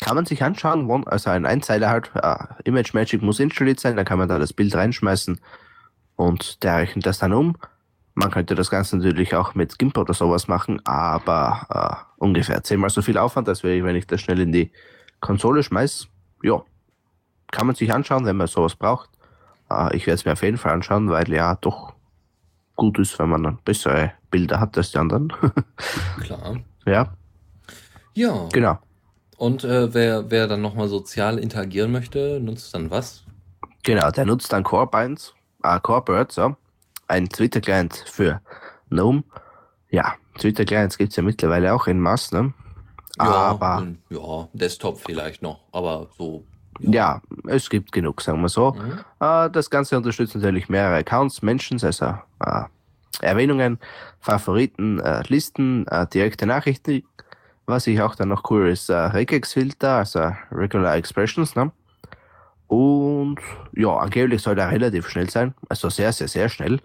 Kann 0.00 0.16
man 0.16 0.24
sich 0.24 0.42
anschauen, 0.42 0.88
one, 0.88 1.06
also 1.06 1.28
ein 1.28 1.44
Einzeiler 1.44 1.90
halt, 1.90 2.10
uh, 2.16 2.44
Image 2.64 2.94
Magic 2.94 3.20
muss 3.20 3.40
installiert 3.40 3.80
sein, 3.80 3.96
dann 3.96 4.06
kann 4.06 4.18
man 4.18 4.28
da 4.28 4.38
das 4.38 4.54
Bild 4.54 4.74
reinschmeißen 4.74 5.38
und 6.16 6.62
der 6.62 6.78
rechnet 6.78 7.04
das 7.04 7.18
dann 7.18 7.34
um. 7.34 7.56
Man 8.14 8.30
könnte 8.30 8.54
das 8.54 8.70
Ganze 8.70 8.96
natürlich 8.96 9.34
auch 9.34 9.54
mit 9.54 9.78
GIMP 9.78 9.96
oder 9.96 10.14
sowas 10.14 10.48
machen, 10.48 10.80
aber 10.86 12.06
uh, 12.18 12.24
ungefähr 12.24 12.62
zehnmal 12.62 12.90
so 12.90 13.02
viel 13.02 13.18
Aufwand, 13.18 13.48
als 13.48 13.62
wenn 13.62 13.96
ich 13.96 14.06
das 14.06 14.20
schnell 14.20 14.40
in 14.40 14.52
die 14.52 14.72
Konsole 15.20 15.62
schmeiß. 15.62 16.08
Ja, 16.42 16.62
kann 17.50 17.66
man 17.66 17.76
sich 17.76 17.92
anschauen, 17.92 18.24
wenn 18.24 18.36
man 18.36 18.46
sowas 18.46 18.74
braucht. 18.74 19.10
Uh, 19.70 19.88
ich 19.92 20.06
werde 20.06 20.14
es 20.16 20.24
mir 20.24 20.32
auf 20.32 20.42
jeden 20.42 20.58
Fall 20.58 20.72
anschauen, 20.72 21.10
weil 21.10 21.30
ja 21.32 21.54
doch 21.54 21.92
gut 22.74 22.98
ist, 22.98 23.18
wenn 23.18 23.28
man 23.28 23.42
dann 23.42 23.58
bessere 23.64 24.12
Bilder 24.30 24.58
hat 24.58 24.76
als 24.76 24.90
die 24.90 24.98
anderen. 24.98 25.32
Klar. 26.20 26.56
Ja. 26.86 27.12
Ja. 28.14 28.48
Genau. 28.52 28.78
Und 29.36 29.64
äh, 29.64 29.94
wer, 29.94 30.30
wer 30.30 30.46
dann 30.48 30.60
nochmal 30.60 30.88
sozial 30.88 31.38
interagieren 31.38 31.92
möchte, 31.92 32.40
nutzt 32.40 32.74
dann 32.74 32.90
was? 32.90 33.24
Genau, 33.82 34.10
der 34.10 34.26
nutzt 34.26 34.52
dann 34.52 34.64
Corebinds, 34.64 35.34
äh, 35.62 35.80
Corebirds, 35.80 36.36
ja. 36.36 36.56
ein 37.08 37.28
Twitter-Client 37.28 38.04
für 38.06 38.40
GNOME. 38.90 39.24
Ja, 39.90 40.14
Twitter-Clients 40.38 40.98
gibt 40.98 41.10
es 41.10 41.16
ja 41.16 41.22
mittlerweile 41.22 41.72
auch 41.72 41.86
in 41.86 42.00
Mass, 42.00 42.32
ne? 42.32 42.52
Ja, 43.24 43.32
aber. 43.32 43.86
Ja, 44.08 44.48
Desktop 44.52 45.00
vielleicht 45.00 45.42
noch, 45.42 45.60
aber 45.72 46.08
so. 46.16 46.44
Ja. 46.80 46.90
ja 46.90 47.22
es 47.48 47.68
gibt 47.68 47.92
genug, 47.92 48.20
sagen 48.22 48.40
wir 48.40 48.48
so. 48.48 48.72
Mhm. 48.72 49.00
Äh, 49.20 49.50
das 49.50 49.70
Ganze 49.70 49.96
unterstützt 49.96 50.34
natürlich 50.34 50.68
mehrere 50.68 50.96
Accounts, 50.96 51.42
Mentions, 51.42 51.84
also 51.84 52.14
äh, 52.40 52.62
Erwähnungen, 53.20 53.78
Favoriten, 54.20 55.00
äh, 55.00 55.22
Listen, 55.28 55.86
äh, 55.88 56.06
direkte 56.06 56.46
Nachrichten, 56.46 57.02
was 57.66 57.86
ich 57.86 58.00
auch 58.00 58.14
dann 58.14 58.28
noch 58.28 58.50
cool 58.50 58.68
ist, 58.68 58.88
äh, 58.88 58.94
Regex-Filter, 58.94 59.96
also 59.96 60.32
Regular 60.50 60.96
Expressions, 60.96 61.54
ne? 61.54 61.70
Und 62.68 63.40
ja, 63.72 63.96
angeblich 63.96 64.42
soll 64.42 64.58
er 64.58 64.70
relativ 64.70 65.08
schnell 65.08 65.28
sein, 65.28 65.54
also 65.68 65.88
sehr, 65.88 66.12
sehr, 66.12 66.28
sehr 66.28 66.48
schnell. 66.48 66.80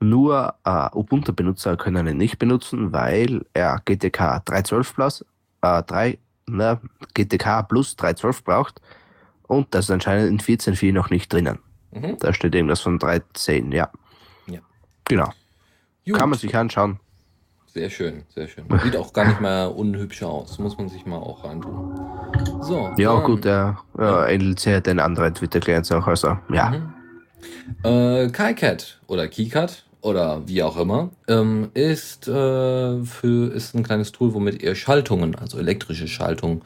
Nur 0.00 0.54
äh, 0.64 0.88
Ubuntu-Benutzer 0.94 1.76
können 1.76 2.06
ihn 2.06 2.16
nicht 2.16 2.38
benutzen, 2.38 2.92
weil 2.92 3.44
er 3.52 3.82
GTK 3.84 4.38
3.12 4.46 4.94
plus, 4.94 5.24
äh, 5.62 5.82
3, 5.82 6.18
ne, 6.46 6.80
GTK 7.14 7.62
plus 7.68 7.96
3.12 7.98 8.44
braucht. 8.44 8.80
Und 9.46 9.74
das 9.74 9.86
ist 9.86 9.90
anscheinend 9.90 10.28
in 10.28 10.40
14.4 10.40 10.92
noch 10.92 11.10
nicht 11.10 11.32
drinnen. 11.32 11.58
Mhm. 11.90 12.18
Da 12.20 12.32
steht 12.32 12.54
irgendwas 12.54 12.80
von 12.80 12.98
3.10, 12.98 13.74
ja. 13.74 13.90
Ja. 14.46 14.60
Genau. 15.04 15.32
Gut. 16.04 16.18
Kann 16.18 16.30
man 16.30 16.38
sich 16.38 16.54
anschauen. 16.54 17.00
Sehr 17.66 17.90
schön, 17.90 18.24
sehr 18.34 18.48
schön. 18.48 18.64
Sieht 18.82 18.96
auch 18.96 19.12
gar 19.12 19.26
nicht 19.26 19.40
mehr 19.40 19.74
unhübscher 19.76 20.28
aus. 20.28 20.58
Muss 20.58 20.76
man 20.78 20.88
sich 20.88 21.04
mal 21.06 21.18
auch 21.18 21.44
reintun. 21.44 21.94
So. 22.62 22.92
Ja, 22.96 23.14
dann, 23.14 23.24
gut, 23.24 23.44
der 23.44 23.78
ja, 23.98 24.26
NLC 24.26 24.76
hat 24.76 24.86
den 24.86 24.98
anderen 24.98 25.34
Twitter-Clients 25.34 25.92
auch, 25.92 26.06
also 26.06 26.38
ja. 26.50 26.70
Mhm. 26.70 26.94
Äh, 27.84 28.30
KiCat 28.30 29.00
oder 29.06 29.28
KeyCat 29.28 29.84
oder 30.08 30.46
wie 30.46 30.62
auch 30.62 30.76
immer, 30.76 31.10
ähm, 31.28 31.70
ist, 31.74 32.28
äh, 32.28 33.02
für, 33.04 33.52
ist 33.52 33.74
ein 33.74 33.82
kleines 33.82 34.12
Tool, 34.12 34.34
womit 34.34 34.62
ihr 34.62 34.74
Schaltungen, 34.74 35.34
also 35.36 35.58
elektrische 35.58 36.08
Schaltungen, 36.08 36.62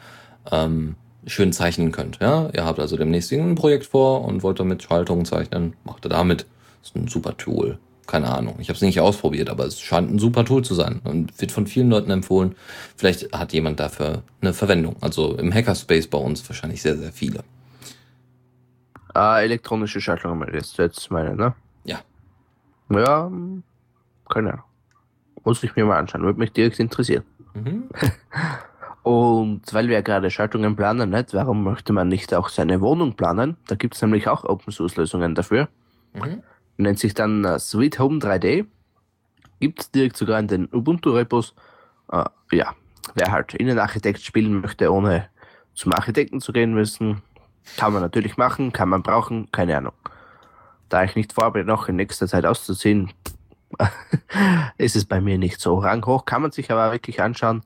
ähm, 0.51 0.97
schön 1.27 1.53
zeichnen 1.53 1.93
könnt. 1.93 2.19
Ja? 2.21 2.51
Ihr 2.55 2.65
habt 2.65 2.81
also 2.81 2.97
demnächst 2.97 3.33
ein 3.33 3.55
Projekt 3.55 3.87
vor 3.87 4.25
und 4.25 4.43
wollt 4.43 4.59
damit 4.59 4.83
Schaltungen 4.83 5.25
zeichnen, 5.25 5.75
macht 5.85 6.05
ihr 6.07 6.09
damit. 6.09 6.47
ist 6.83 6.97
ein 6.97 7.09
super 7.09 7.37
Tool 7.37 7.79
keine 8.07 8.29
Ahnung. 8.29 8.57
Ich 8.59 8.69
habe 8.69 8.77
es 8.77 8.83
nicht 8.83 9.01
ausprobiert, 9.01 9.49
aber 9.49 9.65
es 9.65 9.81
scheint 9.81 10.11
ein 10.11 10.19
super 10.19 10.45
Tool 10.45 10.63
zu 10.63 10.75
sein 10.75 11.01
und 11.05 11.41
wird 11.41 11.53
von 11.53 11.67
vielen 11.67 11.89
Leuten 11.89 12.11
empfohlen. 12.11 12.55
Vielleicht 12.97 13.33
hat 13.33 13.53
jemand 13.53 13.81
dafür 13.81 14.23
eine 14.41 14.53
Verwendung. 14.53 14.97
Also 15.01 15.37
im 15.37 15.53
Hackerspace 15.53 16.09
bei 16.09 16.19
uns 16.19 16.47
wahrscheinlich 16.49 16.83
sehr, 16.83 16.97
sehr 16.97 17.13
viele. 17.13 17.43
Ah, 19.15 19.41
elektronische 19.41 20.01
Schaltung 20.01 20.33
haben 20.33 20.41
wir 20.41 20.55
jetzt, 20.55 20.77
jetzt 20.79 21.11
meine, 21.11 21.35
ne? 21.35 21.55
Ja. 21.85 22.01
Ja, 22.95 23.31
keine 24.29 24.53
Ahnung. 24.53 24.65
Muss 25.45 25.63
ich 25.63 25.75
mir 25.75 25.85
mal 25.85 25.99
anschauen, 25.99 26.23
würde 26.23 26.39
mich 26.39 26.53
direkt 26.53 26.79
interessieren. 26.79 27.25
Mhm. 27.55 27.89
Und 29.03 29.63
weil 29.75 29.89
wir 29.89 29.95
ja 29.95 30.01
gerade 30.01 30.31
Schaltungen 30.31 30.77
planen, 30.77 31.11
nicht? 31.11 31.35
warum 31.35 31.65
möchte 31.65 31.93
man 31.93 32.07
nicht 32.07 32.33
auch 32.35 32.49
seine 32.49 32.81
Wohnung 32.81 33.15
planen? 33.15 33.57
Da 33.67 33.75
gibt 33.75 33.97
es 33.97 34.03
nämlich 34.03 34.29
auch 34.29 34.45
Open 34.45 34.73
Source 34.73 34.97
Lösungen 34.97 35.35
dafür. 35.35 35.69
Mhm 36.13 36.43
nennt 36.77 36.99
sich 36.99 37.15
dann 37.15 37.45
uh, 37.45 37.59
Sweet 37.59 37.99
Home 37.99 38.19
3D. 38.19 38.67
Gibt 39.61 39.81
es 39.81 39.91
direkt 39.91 40.17
sogar 40.17 40.39
in 40.39 40.49
den 40.49 40.69
Ubuntu-Repos. 40.73 41.55
Uh, 42.13 42.25
ja, 42.51 42.75
wer 43.15 43.31
halt 43.31 43.55
Innenarchitekt 43.55 44.21
spielen 44.21 44.61
möchte, 44.61 44.93
ohne 44.93 45.29
zum 45.75 45.93
Architekten 45.93 46.41
zu 46.41 46.53
gehen 46.53 46.75
müssen, 46.75 47.23
kann 47.77 47.93
man 47.93 48.03
natürlich 48.03 48.37
machen, 48.37 48.73
kann 48.73 48.89
man 48.89 49.03
brauchen, 49.03 49.51
keine 49.53 49.77
Ahnung. 49.77 49.95
Da 50.93 51.05
ich 51.05 51.17
nicht 51.17 51.33
vorhabe, 51.33 51.65
noch 51.65 51.89
in 51.89 51.97
nächster 51.97 52.29
Zeit 52.29 52.45
auszuziehen, 52.45 53.11
ist 54.77 54.95
es 54.95 55.07
bei 55.07 55.23
mir 55.23 55.39
nicht 55.39 55.59
so 55.59 55.79
ranghoch. 55.79 56.27
Kann 56.27 56.43
man 56.43 56.53
sich 56.53 56.71
aber 56.71 56.93
wirklich 56.93 57.23
anschauen. 57.23 57.63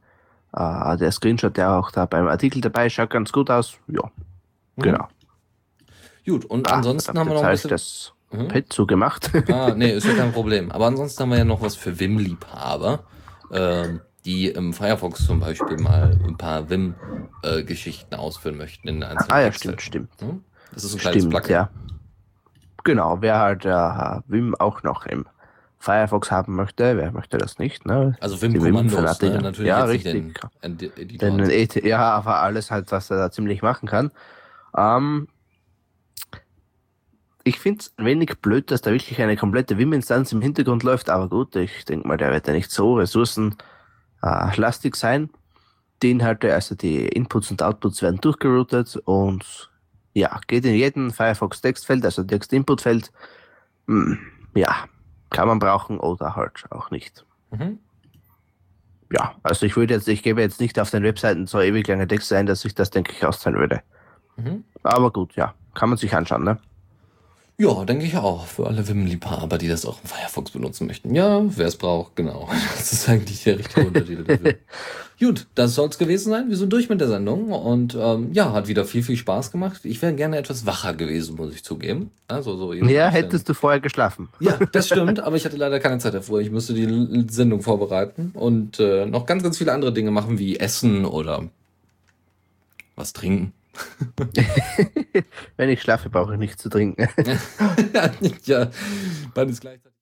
Uh, 0.57 0.95
der 0.97 1.11
Screenshot, 1.11 1.57
der 1.57 1.73
auch 1.73 1.91
da 1.91 2.07
beim 2.07 2.29
Artikel 2.29 2.61
dabei 2.61 2.87
ist, 2.87 2.93
schaut 2.93 3.11
ganz 3.11 3.33
gut 3.33 3.51
aus. 3.51 3.79
Ja, 3.89 4.05
mhm. 4.77 4.83
genau. 4.83 5.09
Gut, 6.25 6.45
und 6.45 6.71
ah, 6.71 6.77
ansonsten 6.77 7.19
haben 7.19 7.29
wir 7.29 7.35
noch 7.35 7.43
ein 7.43 7.51
bisschen... 7.51 7.71
Das 7.71 8.13
mhm. 8.31 8.47
Pet 8.47 8.73
zugemacht. 8.73 9.33
Ah, 9.51 9.73
nee, 9.77 9.91
ist 9.91 10.07
ja 10.07 10.15
kein 10.15 10.33
Problem. 10.33 10.71
Aber 10.71 10.87
ansonsten 10.87 11.21
haben 11.25 11.31
wir 11.31 11.39
ja 11.39 11.45
noch 11.45 11.61
was 11.61 11.75
für 11.75 11.99
Wim-Liebhaber, 11.99 13.01
ähm, 13.51 14.03
die 14.25 14.51
im 14.51 14.73
Firefox 14.73 15.27
zum 15.27 15.41
Beispiel 15.41 15.79
mal 15.79 16.17
ein 16.25 16.37
paar 16.37 16.71
Wim-Geschichten 16.71 18.15
äh, 18.15 18.19
ausführen 18.19 18.57
möchten 18.57 18.87
in 18.87 19.03
einzelnen 19.03 19.33
Ah 19.33 19.41
ja, 19.41 19.51
stimmt, 19.51 19.83
stimmt. 19.83 20.11
Hm? 20.21 20.45
Das 20.73 20.85
ist 20.85 20.95
ein 20.95 21.01
kleines 21.01 21.23
stimmt, 21.23 21.35
Plugin. 21.35 21.53
Ja. 21.53 21.71
Genau, 22.87 23.21
wer 23.21 23.41
halt 23.41 23.65
äh, 23.65 24.21
Wim 24.29 24.55
auch 24.55 24.85
noch 24.85 25.07
im 25.07 25.27
Firefox 25.77 26.31
haben 26.31 26.55
möchte, 26.55 26.97
wer 26.97 27.11
möchte 27.11 27.37
das 27.37 27.59
nicht? 27.59 27.85
Ne? 27.85 28.17
Also 28.21 28.41
Wim 28.41 28.57
Kommandos, 28.57 29.21
ne? 29.21 29.41
natürlich 29.43 29.69
ja, 29.69 29.85
richtig. 29.85 30.41
Den, 30.63 31.19
den 31.19 31.69
ja, 31.85 32.13
aber 32.13 32.43
alles 32.43 32.71
halt, 32.71 32.93
was 32.93 33.11
er 33.11 33.17
da 33.17 33.33
ziemlich 33.33 33.61
machen 33.61 33.89
kann. 33.89 34.13
Ähm, 34.77 35.27
ich 37.43 37.59
finde 37.59 37.81
es 37.81 37.93
ein 37.97 38.05
wenig 38.05 38.39
blöd, 38.41 38.71
dass 38.71 38.83
da 38.83 38.93
wirklich 38.93 39.21
eine 39.21 39.37
komplette 39.37 39.79
Wim-Instanz 39.79 40.31
im 40.31 40.41
Hintergrund 40.41 40.85
läuft, 40.85 41.11
aber 41.11 41.29
gut, 41.29 41.57
ich 41.57 41.85
denke 41.87 42.07
mal, 42.07 42.17
der 42.17 42.31
wird 42.31 42.47
ja 42.47 42.53
nicht 42.53 42.71
so 42.71 42.95
ressourcenlastig 42.95 44.95
äh, 44.95 44.97
sein. 44.97 45.31
Die 46.03 46.13
Inhalte, 46.13 46.55
also 46.55 46.77
die 46.77 47.09
Inputs 47.09 47.51
und 47.51 47.65
Outputs 47.65 48.01
werden 48.01 48.21
durchgeroutet 48.21 48.95
und 49.05 49.71
ja, 50.17 50.41
geht 50.47 50.65
in 50.65 50.75
jeden 50.75 51.11
Firefox 51.11 51.61
Textfeld, 51.61 52.03
also 52.03 52.25
Text-Input-Feld. 52.25 53.13
Hm, 53.87 54.19
ja, 54.55 54.87
kann 55.29 55.47
man 55.47 55.59
brauchen 55.59 56.01
oder 56.01 56.35
halt 56.35 56.65
auch 56.71 56.91
nicht. 56.91 57.27
Mhm. 57.51 57.79
Ja, 59.13 59.35
also 59.43 59.67
ich 59.67 59.77
würde 59.77 59.93
jetzt, 59.93 60.09
ich 60.09 60.23
gebe 60.23 60.41
jetzt 60.41 60.59
nicht 60.59 60.81
auf 60.81 60.91
den 60.91 61.03
Webseiten 61.03 61.47
so 61.47 61.61
ewig 61.61 61.87
lange 61.87 62.09
Texte 62.09 62.39
ein, 62.39 62.47
dass 62.47 62.65
ich 62.65 62.75
das, 62.75 62.89
denke 62.89 63.13
ich, 63.13 63.27
auszahlen 63.27 63.59
würde. 63.59 63.83
Mhm. 64.37 64.65
Aber 64.83 65.13
gut, 65.13 65.37
ja, 65.37 65.55
kann 65.75 65.91
man 65.91 65.99
sich 65.99 66.15
anschauen, 66.15 66.45
ne? 66.45 66.59
Ja, 67.59 67.87
denke 67.87 68.05
ich 68.05 68.17
auch. 68.17 68.47
Für 68.47 68.67
alle 68.67 68.87
Wim-Liebhaber, 68.87 69.57
die 69.57 69.69
das 69.69 69.87
auch 69.87 69.99
im 70.03 70.09
Firefox 70.09 70.51
benutzen 70.51 70.87
möchten. 70.87 71.15
Ja, 71.15 71.43
wer 71.57 71.67
es 71.67 71.77
braucht, 71.77 72.15
genau. 72.15 72.49
Das 72.77 72.93
ist 72.93 73.09
eigentlich 73.09 73.45
der 73.45 73.59
richtige 73.59 73.87
Untertitel 73.87 74.25
dafür. 74.25 74.55
Gut, 75.19 75.47
das 75.55 75.75
soll 75.75 75.89
es 75.89 75.97
gewesen 75.97 76.31
sein. 76.31 76.51
Wir 76.51 76.59
sind 76.59 76.71
durch 76.71 76.91
mit 76.91 77.01
der 77.01 77.09
Sendung 77.09 77.51
und 77.51 77.97
ähm, 77.99 78.35
ja, 78.35 78.53
hat 78.53 78.69
wieder 78.69 78.85
viel, 78.85 79.03
viel 79.03 79.17
Spaß 79.17 79.51
gemacht. 79.51 79.81
Ich 79.85 80.03
wäre 80.03 80.13
gerne 80.13 80.37
etwas 80.37 80.67
wacher 80.67 80.93
gewesen, 80.93 81.37
muss 81.37 81.55
ich 81.55 81.65
zugeben. 81.65 82.11
Also 82.29 82.55
so 82.59 82.75
eben 82.75 82.87
ja, 82.91 83.09
hättest 83.09 83.49
du 83.49 83.55
vorher 83.55 83.81
geschlafen. 83.81 84.29
Ja, 84.41 84.59
das 84.73 84.89
stimmt, 84.89 85.21
aber 85.21 85.37
ich 85.37 85.47
hatte 85.47 85.57
leider 85.57 85.81
keine 85.81 85.99
Zeit 85.99 86.13
davor. 86.13 86.41
Ich 86.41 86.51
musste 86.51 86.75
die 86.75 87.25
Sendung 87.31 87.63
vorbereiten 87.63 88.33
und 88.35 88.79
äh, 88.79 89.07
noch 89.07 89.25
ganz, 89.25 89.43
ganz 89.43 89.57
viele 89.57 89.73
andere 89.73 89.95
Dinge 89.95 90.11
machen, 90.11 90.39
wie 90.39 90.59
essen 90.59 91.07
oder 91.07 91.49
was 92.95 93.15
trinken. 93.15 93.55
Wenn 95.57 95.71
ich 95.71 95.83
schlafe, 95.83 96.11
brauche 96.11 96.35
ich 96.35 96.39
nichts 96.39 96.63
zu 96.63 96.69
trinken. 96.69 97.09
ja, 98.45 98.71
beides 99.35 99.61
gleichzeitig. 99.61 99.96